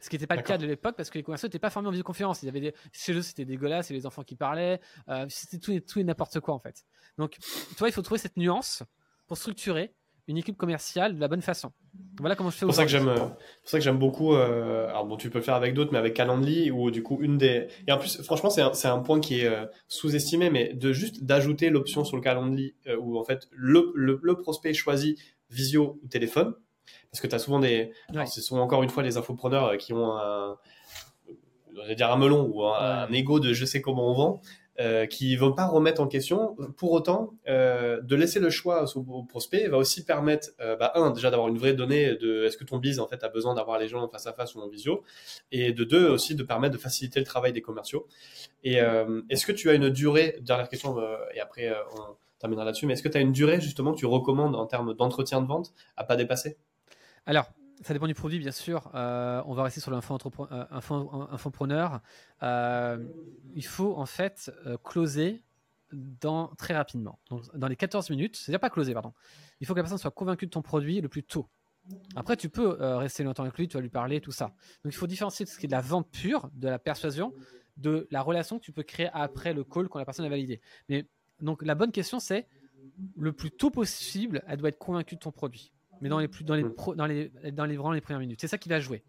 Ce 0.00 0.10
qui 0.10 0.16
n'était 0.16 0.26
pas 0.26 0.36
le 0.36 0.42
cas 0.42 0.58
de 0.58 0.66
l'époque 0.66 0.96
parce 0.96 1.08
que 1.08 1.16
les 1.16 1.22
commerciaux 1.22 1.46
n'étaient 1.46 1.58
pas 1.58 1.70
formés 1.70 1.88
en 1.88 1.92
visioconférence. 1.92 2.42
Ils 2.42 2.48
avaient 2.50 2.60
des... 2.60 2.74
Chez 2.92 3.14
eux, 3.14 3.22
c'était 3.22 3.46
dégueulasse, 3.46 3.90
et 3.90 3.94
les 3.94 4.04
enfants 4.04 4.22
qui 4.22 4.36
parlaient. 4.36 4.78
Euh, 5.08 5.24
c'était 5.30 5.58
tout 5.58 5.72
et, 5.72 5.80
tout 5.80 5.98
et 5.98 6.04
n'importe 6.04 6.40
quoi 6.40 6.52
en 6.52 6.58
fait. 6.58 6.84
Donc, 7.16 7.38
toi, 7.78 7.88
il 7.88 7.92
faut 7.92 8.02
trouver 8.02 8.18
cette 8.18 8.36
nuance 8.36 8.82
pour 9.26 9.38
structurer 9.38 9.94
une 10.30 10.38
équipe 10.38 10.56
commerciale 10.56 11.14
de 11.14 11.20
la 11.20 11.28
bonne 11.28 11.42
façon. 11.42 11.72
Voilà 12.18 12.36
comment 12.36 12.50
je 12.50 12.54
fais. 12.54 12.60
C'est 12.60 12.66
pour 12.66 12.74
ça 12.74 12.84
que 12.84 12.90
j'aime, 12.90 13.12
pour 13.14 13.36
ça 13.64 13.78
que 13.78 13.84
j'aime 13.84 13.98
beaucoup. 13.98 14.34
Euh, 14.34 14.88
alors 14.88 15.06
bon, 15.06 15.16
tu 15.16 15.30
peux 15.30 15.38
le 15.38 15.44
faire 15.44 15.54
avec 15.54 15.74
d'autres, 15.74 15.92
mais 15.92 15.98
avec 15.98 16.14
Calendly 16.14 16.70
ou 16.70 16.90
du 16.90 17.02
coup 17.02 17.18
une 17.20 17.38
des. 17.38 17.68
Et 17.86 17.92
en 17.92 17.98
plus, 17.98 18.22
franchement, 18.22 18.50
c'est 18.50 18.62
un, 18.62 18.72
c'est 18.72 18.88
un 18.88 18.98
point 18.98 19.20
qui 19.20 19.40
est 19.40 19.46
euh, 19.46 19.66
sous-estimé, 19.88 20.50
mais 20.50 20.72
de 20.74 20.92
juste 20.92 21.24
d'ajouter 21.24 21.70
l'option 21.70 22.04
sur 22.04 22.16
le 22.16 22.22
Calendly 22.22 22.74
où 23.00 23.18
en 23.18 23.24
fait 23.24 23.48
le, 23.52 23.92
le, 23.94 24.20
le 24.22 24.36
prospect 24.36 24.74
choisit 24.74 25.18
visio 25.50 25.98
ou 26.02 26.08
téléphone 26.08 26.54
parce 27.10 27.20
que 27.20 27.26
tu 27.26 27.34
as 27.34 27.38
souvent 27.38 27.60
des. 27.60 27.92
Ce 28.26 28.40
sont 28.40 28.58
encore 28.58 28.82
une 28.82 28.90
fois 28.90 29.02
les 29.02 29.16
infopreneurs 29.16 29.66
euh, 29.66 29.76
qui 29.76 29.92
ont 29.92 30.16
un. 30.16 30.56
Je 31.72 31.88
vais 31.88 31.94
dire 31.94 32.10
un 32.10 32.16
melon 32.16 32.50
ou 32.52 32.64
un, 32.64 33.10
ego 33.12 33.40
de 33.40 33.52
je 33.52 33.64
sais 33.64 33.80
comment 33.80 34.10
on 34.10 34.14
vend. 34.14 34.42
Euh, 34.80 35.04
qui 35.04 35.34
ne 35.34 35.38
vont 35.38 35.52
pas 35.52 35.66
remettre 35.66 36.00
en 36.00 36.06
question. 36.06 36.56
Pour 36.78 36.92
autant, 36.92 37.34
euh, 37.48 38.00
de 38.00 38.16
laisser 38.16 38.40
le 38.40 38.48
choix 38.48 38.86
au, 38.96 39.22
prospect 39.24 39.68
va 39.68 39.76
aussi 39.76 40.06
permettre, 40.06 40.48
bah, 40.58 40.92
un, 40.94 41.10
déjà 41.10 41.30
d'avoir 41.30 41.48
une 41.48 41.58
vraie 41.58 41.74
donnée 41.74 42.16
de 42.16 42.44
est-ce 42.44 42.56
que 42.56 42.64
ton 42.64 42.78
biz 42.78 42.98
en 42.98 43.06
fait 43.06 43.22
a 43.22 43.28
besoin 43.28 43.54
d'avoir 43.54 43.78
les 43.78 43.88
gens 43.88 44.08
face 44.08 44.26
à 44.26 44.32
face 44.32 44.54
ou 44.54 44.60
en 44.60 44.68
visio, 44.68 45.02
et 45.52 45.74
de 45.74 45.84
deux 45.84 46.08
aussi 46.08 46.34
de 46.34 46.42
permettre 46.42 46.74
de 46.74 46.80
faciliter 46.80 47.20
le 47.20 47.26
travail 47.26 47.52
des 47.52 47.60
commerciaux. 47.60 48.06
Et 48.64 48.78
est-ce 49.28 49.44
que 49.44 49.52
tu 49.52 49.68
as 49.68 49.74
une 49.74 49.90
durée, 49.90 50.38
dernière 50.40 50.68
question, 50.68 50.96
et 51.34 51.40
après 51.40 51.70
on 51.96 52.16
terminera 52.38 52.64
là-dessus, 52.64 52.86
mais 52.86 52.94
est-ce 52.94 53.02
que 53.02 53.08
tu 53.08 53.18
as 53.18 53.20
une 53.20 53.32
durée 53.32 53.60
justement 53.60 53.92
tu 53.92 54.06
recommandes 54.06 54.56
en 54.56 54.66
termes 54.66 54.94
d'entretien 54.94 55.42
de 55.42 55.46
vente 55.46 55.74
à 55.96 56.04
pas 56.04 56.16
dépasser? 56.16 56.56
Alors, 57.26 57.52
ça 57.82 57.94
dépend 57.94 58.06
du 58.06 58.14
produit, 58.14 58.38
bien 58.38 58.52
sûr. 58.52 58.90
Euh, 58.94 59.42
on 59.46 59.54
va 59.54 59.64
rester 59.64 59.80
sur 59.80 59.90
l'infopreneur. 59.90 61.94
Euh, 61.94 61.98
euh, 62.42 63.04
il 63.54 63.64
faut 63.64 63.96
en 63.96 64.06
fait 64.06 64.52
closer 64.84 65.42
très 66.56 66.74
rapidement. 66.74 67.18
dans 67.54 67.68
les 67.68 67.76
14 67.76 68.10
minutes, 68.10 68.36
c'est-à-dire 68.36 68.60
pas 68.60 68.70
closer, 68.70 68.92
pardon. 68.92 69.12
Il 69.60 69.66
faut 69.66 69.74
que 69.74 69.78
la 69.78 69.82
personne 69.82 69.98
soit 69.98 70.10
convaincue 70.10 70.46
de 70.46 70.50
ton 70.50 70.62
produit 70.62 71.00
le 71.00 71.08
plus 71.08 71.24
tôt. 71.24 71.48
Après, 72.14 72.36
tu 72.36 72.48
peux 72.48 72.76
rester 72.96 73.24
longtemps 73.24 73.42
avec 73.42 73.56
lui, 73.56 73.66
tu 73.66 73.76
vas 73.76 73.80
lui 73.80 73.88
parler, 73.88 74.20
tout 74.20 74.30
ça. 74.30 74.52
Donc, 74.84 74.92
il 74.92 74.96
faut 74.96 75.08
différencier 75.08 75.46
ce 75.46 75.58
qui 75.58 75.66
est 75.66 75.68
de 75.68 75.72
la 75.72 75.80
vente 75.80 76.08
pure, 76.10 76.50
de 76.54 76.68
la 76.68 76.78
persuasion, 76.78 77.34
de 77.76 78.06
la 78.10 78.22
relation 78.22 78.58
que 78.58 78.64
tu 78.64 78.72
peux 78.72 78.82
créer 78.82 79.08
après 79.12 79.54
le 79.54 79.64
call 79.64 79.88
quand 79.88 79.98
la 79.98 80.04
personne 80.04 80.26
a 80.26 80.28
validé. 80.28 80.60
Mais 80.88 81.06
donc, 81.40 81.64
la 81.64 81.74
bonne 81.74 81.90
question, 81.90 82.20
c'est 82.20 82.46
le 83.16 83.32
plus 83.32 83.50
tôt 83.50 83.70
possible, 83.70 84.44
elle 84.46 84.58
doit 84.58 84.68
être 84.68 84.78
convaincue 84.78 85.16
de 85.16 85.20
ton 85.20 85.32
produit 85.32 85.72
mais 86.00 86.08
dans 86.08 86.18
les, 86.18 86.28
plus, 86.28 86.44
dans 86.44 86.54
les, 86.54 86.64
mm. 86.64 86.74
dans 86.96 87.06
les, 87.06 87.30
dans 87.52 87.64
les, 87.64 87.76
vraiment 87.76 87.92
les 87.92 88.00
premières 88.00 88.20
minutes. 88.20 88.40
C'est 88.40 88.48
ça 88.48 88.58
qui 88.58 88.68
va 88.68 88.80
jouer. 88.80 89.02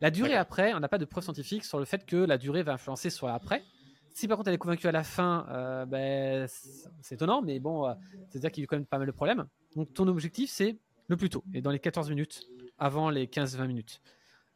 La 0.00 0.10
durée 0.10 0.34
après, 0.34 0.74
on 0.74 0.80
n'a 0.80 0.88
pas 0.88 0.98
de 0.98 1.04
preuve 1.04 1.24
scientifique 1.24 1.64
sur 1.64 1.78
le 1.78 1.84
fait 1.84 2.04
que 2.04 2.16
la 2.16 2.38
durée 2.38 2.62
va 2.62 2.74
influencer 2.74 3.10
sur 3.10 3.26
l'après. 3.26 3.62
Si 4.12 4.28
par 4.28 4.36
contre 4.38 4.48
elle 4.48 4.54
est 4.54 4.58
convaincue 4.58 4.86
à 4.86 4.92
la 4.92 5.04
fin, 5.04 5.46
euh, 5.50 5.84
ben, 5.84 6.46
c'est 6.48 7.14
étonnant, 7.14 7.42
mais 7.42 7.60
bon, 7.60 7.86
euh, 7.86 7.94
c'est-à-dire 8.28 8.50
qu'il 8.50 8.62
y 8.62 8.64
a 8.64 8.66
quand 8.66 8.76
même 8.76 8.86
pas 8.86 8.98
mal 8.98 9.06
de 9.06 9.12
problèmes. 9.12 9.46
Donc 9.74 9.92
ton 9.92 10.08
objectif, 10.08 10.50
c'est 10.50 10.78
le 11.08 11.16
plus 11.16 11.28
tôt, 11.28 11.44
et 11.52 11.60
dans 11.60 11.70
les 11.70 11.78
14 11.78 12.08
minutes, 12.08 12.42
avant 12.78 13.10
les 13.10 13.26
15-20 13.26 13.66
minutes. 13.66 14.00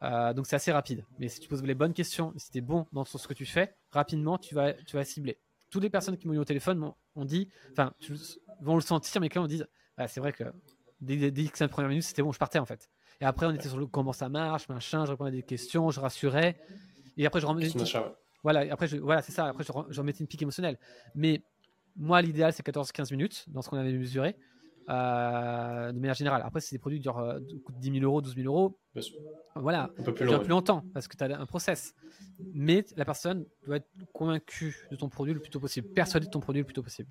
Euh, 0.03 0.33
donc 0.33 0.47
c'est 0.47 0.55
assez 0.55 0.71
rapide. 0.71 1.05
Mais 1.19 1.27
si 1.27 1.39
tu 1.39 1.47
poses 1.47 1.63
les 1.63 1.75
bonnes 1.75 1.93
questions, 1.93 2.33
si 2.37 2.49
tu 2.49 2.57
es 2.57 2.61
bon 2.61 2.87
dans 2.91 3.05
ce 3.05 3.27
que 3.27 3.35
tu 3.35 3.45
fais, 3.45 3.75
rapidement, 3.91 4.39
tu 4.39 4.55
vas, 4.55 4.73
tu 4.73 4.95
vas 4.95 5.03
cibler. 5.03 5.37
Toutes 5.69 5.83
les 5.83 5.91
personnes 5.91 6.17
qui 6.17 6.27
m'ont 6.27 6.33
eu 6.33 6.39
au 6.39 6.45
téléphone 6.45 6.79
m'ont 6.79 7.25
dit, 7.25 7.47
enfin, 7.71 7.93
vont 8.61 8.75
le 8.75 8.81
sentir, 8.81 9.21
mais 9.21 9.29
quand 9.29 9.43
on 9.43 9.47
dit, 9.47 9.61
ah, 9.97 10.07
c'est 10.07 10.19
vrai 10.19 10.33
que 10.33 10.43
dès, 11.01 11.31
dès 11.31 11.45
que 11.45 11.57
c'est 11.57 11.63
la 11.63 11.69
première 11.69 11.89
minute, 11.89 12.03
c'était 12.03 12.21
bon, 12.21 12.31
je 12.31 12.39
partais 12.39 12.59
en 12.59 12.65
fait. 12.65 12.89
Et 13.19 13.25
après, 13.25 13.45
on 13.45 13.51
était 13.51 13.67
sur 13.69 13.77
le 13.77 13.85
comment 13.85 14.13
ça 14.13 14.29
marche, 14.29 14.67
machin, 14.69 15.05
je 15.05 15.11
répondais 15.11 15.29
à 15.29 15.33
des 15.33 15.43
questions, 15.43 15.91
je 15.91 15.99
rassurais. 15.99 16.59
Et 17.17 17.25
après, 17.25 17.39
je 17.39 17.45
remettais. 17.45 17.77
Voilà, 18.43 18.73
après, 18.73 18.87
je, 18.87 18.97
voilà, 18.97 19.21
c'est 19.21 19.31
ça. 19.31 19.45
Après, 19.45 19.63
je, 19.63 19.71
je, 19.89 19.99
remettais 19.99 20.19
une 20.21 20.27
pique 20.27 20.41
émotionnelle. 20.41 20.79
Mais 21.13 21.43
moi, 21.95 22.21
l'idéal, 22.21 22.53
c'est 22.53 22.65
14-15 22.65 23.11
minutes 23.11 23.45
dans 23.49 23.61
ce 23.61 23.69
qu'on 23.69 23.77
avait 23.77 23.93
mesuré. 23.93 24.35
Euh, 24.89 25.91
de 25.91 25.99
manière 25.99 26.15
générale. 26.15 26.41
Après, 26.43 26.59
c'est 26.59 26.75
des 26.75 26.79
produits 26.79 26.99
qui 26.99 27.03
durent, 27.03 27.19
euh, 27.19 27.39
10 27.79 27.91
000 27.99 28.03
euros, 28.03 28.21
12 28.21 28.35
000 28.35 28.47
euros. 28.47 28.79
Voilà, 29.55 29.83
un 29.83 30.03
peu 30.03 30.13
plus, 30.13 30.25
plus 30.25 30.47
longtemps 30.47 30.83
parce 30.93 31.07
que 31.07 31.15
tu 31.15 31.23
as 31.23 31.39
un 31.39 31.45
process. 31.45 31.93
Mais 32.53 32.83
la 32.97 33.05
personne 33.05 33.45
doit 33.65 33.77
être 33.77 33.87
convaincue 34.11 34.87
de 34.89 34.95
ton 34.95 35.07
produit 35.07 35.33
le 35.33 35.39
plus 35.39 35.51
tôt 35.51 35.59
possible, 35.59 35.87
persuadée 35.89 36.25
de 36.25 36.31
ton 36.31 36.39
produit 36.39 36.61
le 36.61 36.65
plus 36.65 36.73
tôt 36.73 36.83
possible 36.83 37.09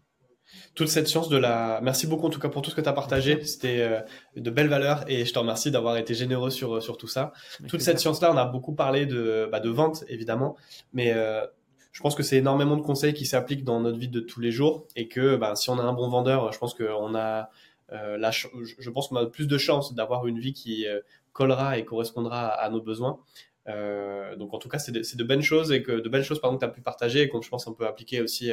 toute 0.74 0.88
cette 0.88 1.08
science 1.08 1.28
de 1.28 1.36
la. 1.36 1.80
Merci 1.82 2.06
beaucoup 2.06 2.26
en 2.26 2.30
tout 2.30 2.40
cas 2.40 2.48
pour 2.48 2.62
tout 2.62 2.70
ce 2.70 2.76
que 2.76 2.80
tu 2.80 2.88
as 2.88 2.92
partagé. 2.92 3.42
C'était 3.44 3.80
euh, 3.80 4.00
de 4.36 4.50
belles 4.50 4.68
valeurs 4.68 5.04
et 5.08 5.24
je 5.24 5.32
te 5.32 5.38
remercie 5.38 5.70
d'avoir 5.70 5.96
été 5.96 6.14
généreux 6.14 6.50
sur, 6.50 6.82
sur 6.82 6.96
tout 6.96 7.08
ça. 7.08 7.32
toute 7.68 7.80
cette 7.80 7.98
science-là, 7.98 8.32
on 8.32 8.36
a 8.36 8.44
beaucoup 8.46 8.74
parlé 8.74 9.06
de, 9.06 9.48
bah, 9.50 9.60
de 9.60 9.68
vente 9.68 10.04
évidemment, 10.08 10.56
mais 10.92 11.12
euh, 11.12 11.44
je 11.92 12.00
pense 12.00 12.14
que 12.14 12.22
c'est 12.22 12.36
énormément 12.36 12.76
de 12.76 12.82
conseils 12.82 13.14
qui 13.14 13.26
s'appliquent 13.26 13.64
dans 13.64 13.80
notre 13.80 13.98
vie 13.98 14.08
de 14.08 14.20
tous 14.20 14.40
les 14.40 14.52
jours 14.52 14.86
et 14.96 15.08
que 15.08 15.36
bah, 15.36 15.56
si 15.56 15.70
on 15.70 15.78
a 15.78 15.82
un 15.82 15.92
bon 15.92 16.08
vendeur, 16.08 16.52
je 16.52 16.58
pense 16.58 16.74
qu'on 16.74 17.14
a 17.14 17.50
euh, 17.92 18.16
la 18.16 18.30
je 18.30 18.90
pense 18.90 19.08
qu'on 19.08 19.16
a 19.16 19.26
plus 19.26 19.48
de 19.48 19.58
chances 19.58 19.94
d'avoir 19.94 20.26
une 20.26 20.38
vie 20.38 20.52
qui 20.52 20.86
collera 21.32 21.78
et 21.78 21.84
correspondra 21.84 22.46
à, 22.46 22.70
nos 22.70 22.80
besoins. 22.80 23.18
donc 23.66 24.54
en 24.54 24.58
tout 24.58 24.68
cas, 24.68 24.78
c'est 24.78 24.92
de, 24.92 25.00
de, 25.00 25.24
bonnes 25.24 25.42
choses 25.42 25.72
et 25.72 25.82
que 25.82 25.92
de 25.92 26.08
belles 26.08 26.24
choses 26.24 26.40
pardon 26.40 26.56
que 26.56 26.64
tu 26.64 26.70
as 26.70 26.72
pu 26.72 26.80
partager 26.80 27.22
et 27.22 27.28
qu'on 27.28 27.42
je 27.42 27.48
pense 27.48 27.66
on 27.66 27.74
peut 27.74 27.86
appliquer 27.86 28.20
aussi 28.20 28.52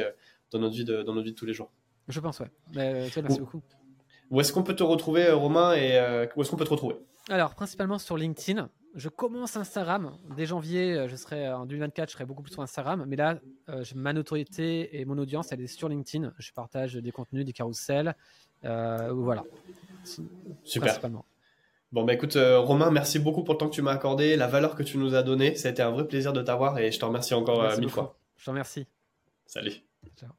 dans 0.50 0.58
notre 0.58 0.74
vie 0.74 0.84
de, 0.84 1.02
dans 1.02 1.14
notre 1.14 1.26
vie 1.26 1.32
de 1.32 1.38
tous 1.38 1.46
les 1.46 1.54
jours. 1.54 1.70
Je 2.08 2.20
pense, 2.20 2.40
ouais. 2.40 2.50
Mais, 2.74 2.94
euh, 2.94 3.08
merci 3.22 3.40
beaucoup. 3.40 3.62
Où 4.30 4.40
est-ce 4.40 4.52
qu'on 4.52 4.62
peut 4.62 4.76
te 4.76 4.82
retrouver, 4.82 5.26
euh, 5.26 5.36
Romain, 5.36 5.74
et 5.74 5.96
euh, 5.98 6.26
où 6.36 6.42
est-ce 6.42 6.50
qu'on 6.50 6.56
peut 6.56 6.64
te 6.64 6.70
retrouver? 6.70 6.96
Alors, 7.28 7.54
principalement 7.54 7.98
sur 7.98 8.16
LinkedIn. 8.16 8.68
Je 8.94 9.08
commence 9.08 9.56
Instagram. 9.56 10.16
Dès 10.36 10.46
janvier, 10.46 11.06
je 11.08 11.14
serai 11.14 11.48
en 11.52 11.66
2024, 11.66 12.08
je 12.08 12.14
serai 12.14 12.24
beaucoup 12.24 12.42
plus 12.42 12.52
sur 12.52 12.62
Instagram. 12.62 13.04
Mais 13.06 13.16
là, 13.16 13.38
ma 13.94 14.12
notoriété 14.12 14.98
et 14.98 15.04
mon 15.04 15.18
audience, 15.18 15.52
elle 15.52 15.60
est 15.60 15.66
sur 15.66 15.88
LinkedIn. 15.88 16.32
Je 16.38 16.52
partage 16.52 16.94
des 16.94 17.12
contenus, 17.12 17.44
des 17.44 17.52
carousels. 17.52 18.16
voilà. 18.62 19.44
Super. 20.64 20.98
Bon, 21.92 22.04
bah 22.04 22.14
écoute, 22.14 22.36
Romain, 22.36 22.90
merci 22.90 23.18
beaucoup 23.18 23.44
pour 23.44 23.54
le 23.54 23.58
temps 23.58 23.68
que 23.68 23.74
tu 23.74 23.82
m'as 23.82 23.92
accordé, 23.92 24.36
la 24.36 24.46
valeur 24.46 24.74
que 24.74 24.82
tu 24.82 24.96
nous 24.96 25.14
as 25.14 25.22
donnée. 25.22 25.54
Ça 25.54 25.68
a 25.68 25.70
été 25.70 25.82
un 25.82 25.90
vrai 25.90 26.08
plaisir 26.08 26.32
de 26.32 26.40
t'avoir 26.40 26.78
et 26.78 26.90
je 26.90 26.98
te 26.98 27.04
remercie 27.04 27.34
encore 27.34 27.78
mille 27.78 27.90
fois. 27.90 28.18
Je 28.36 28.46
te 28.46 28.50
remercie. 28.50 28.86
Salut. 29.46 29.82
Ciao. 30.16 30.30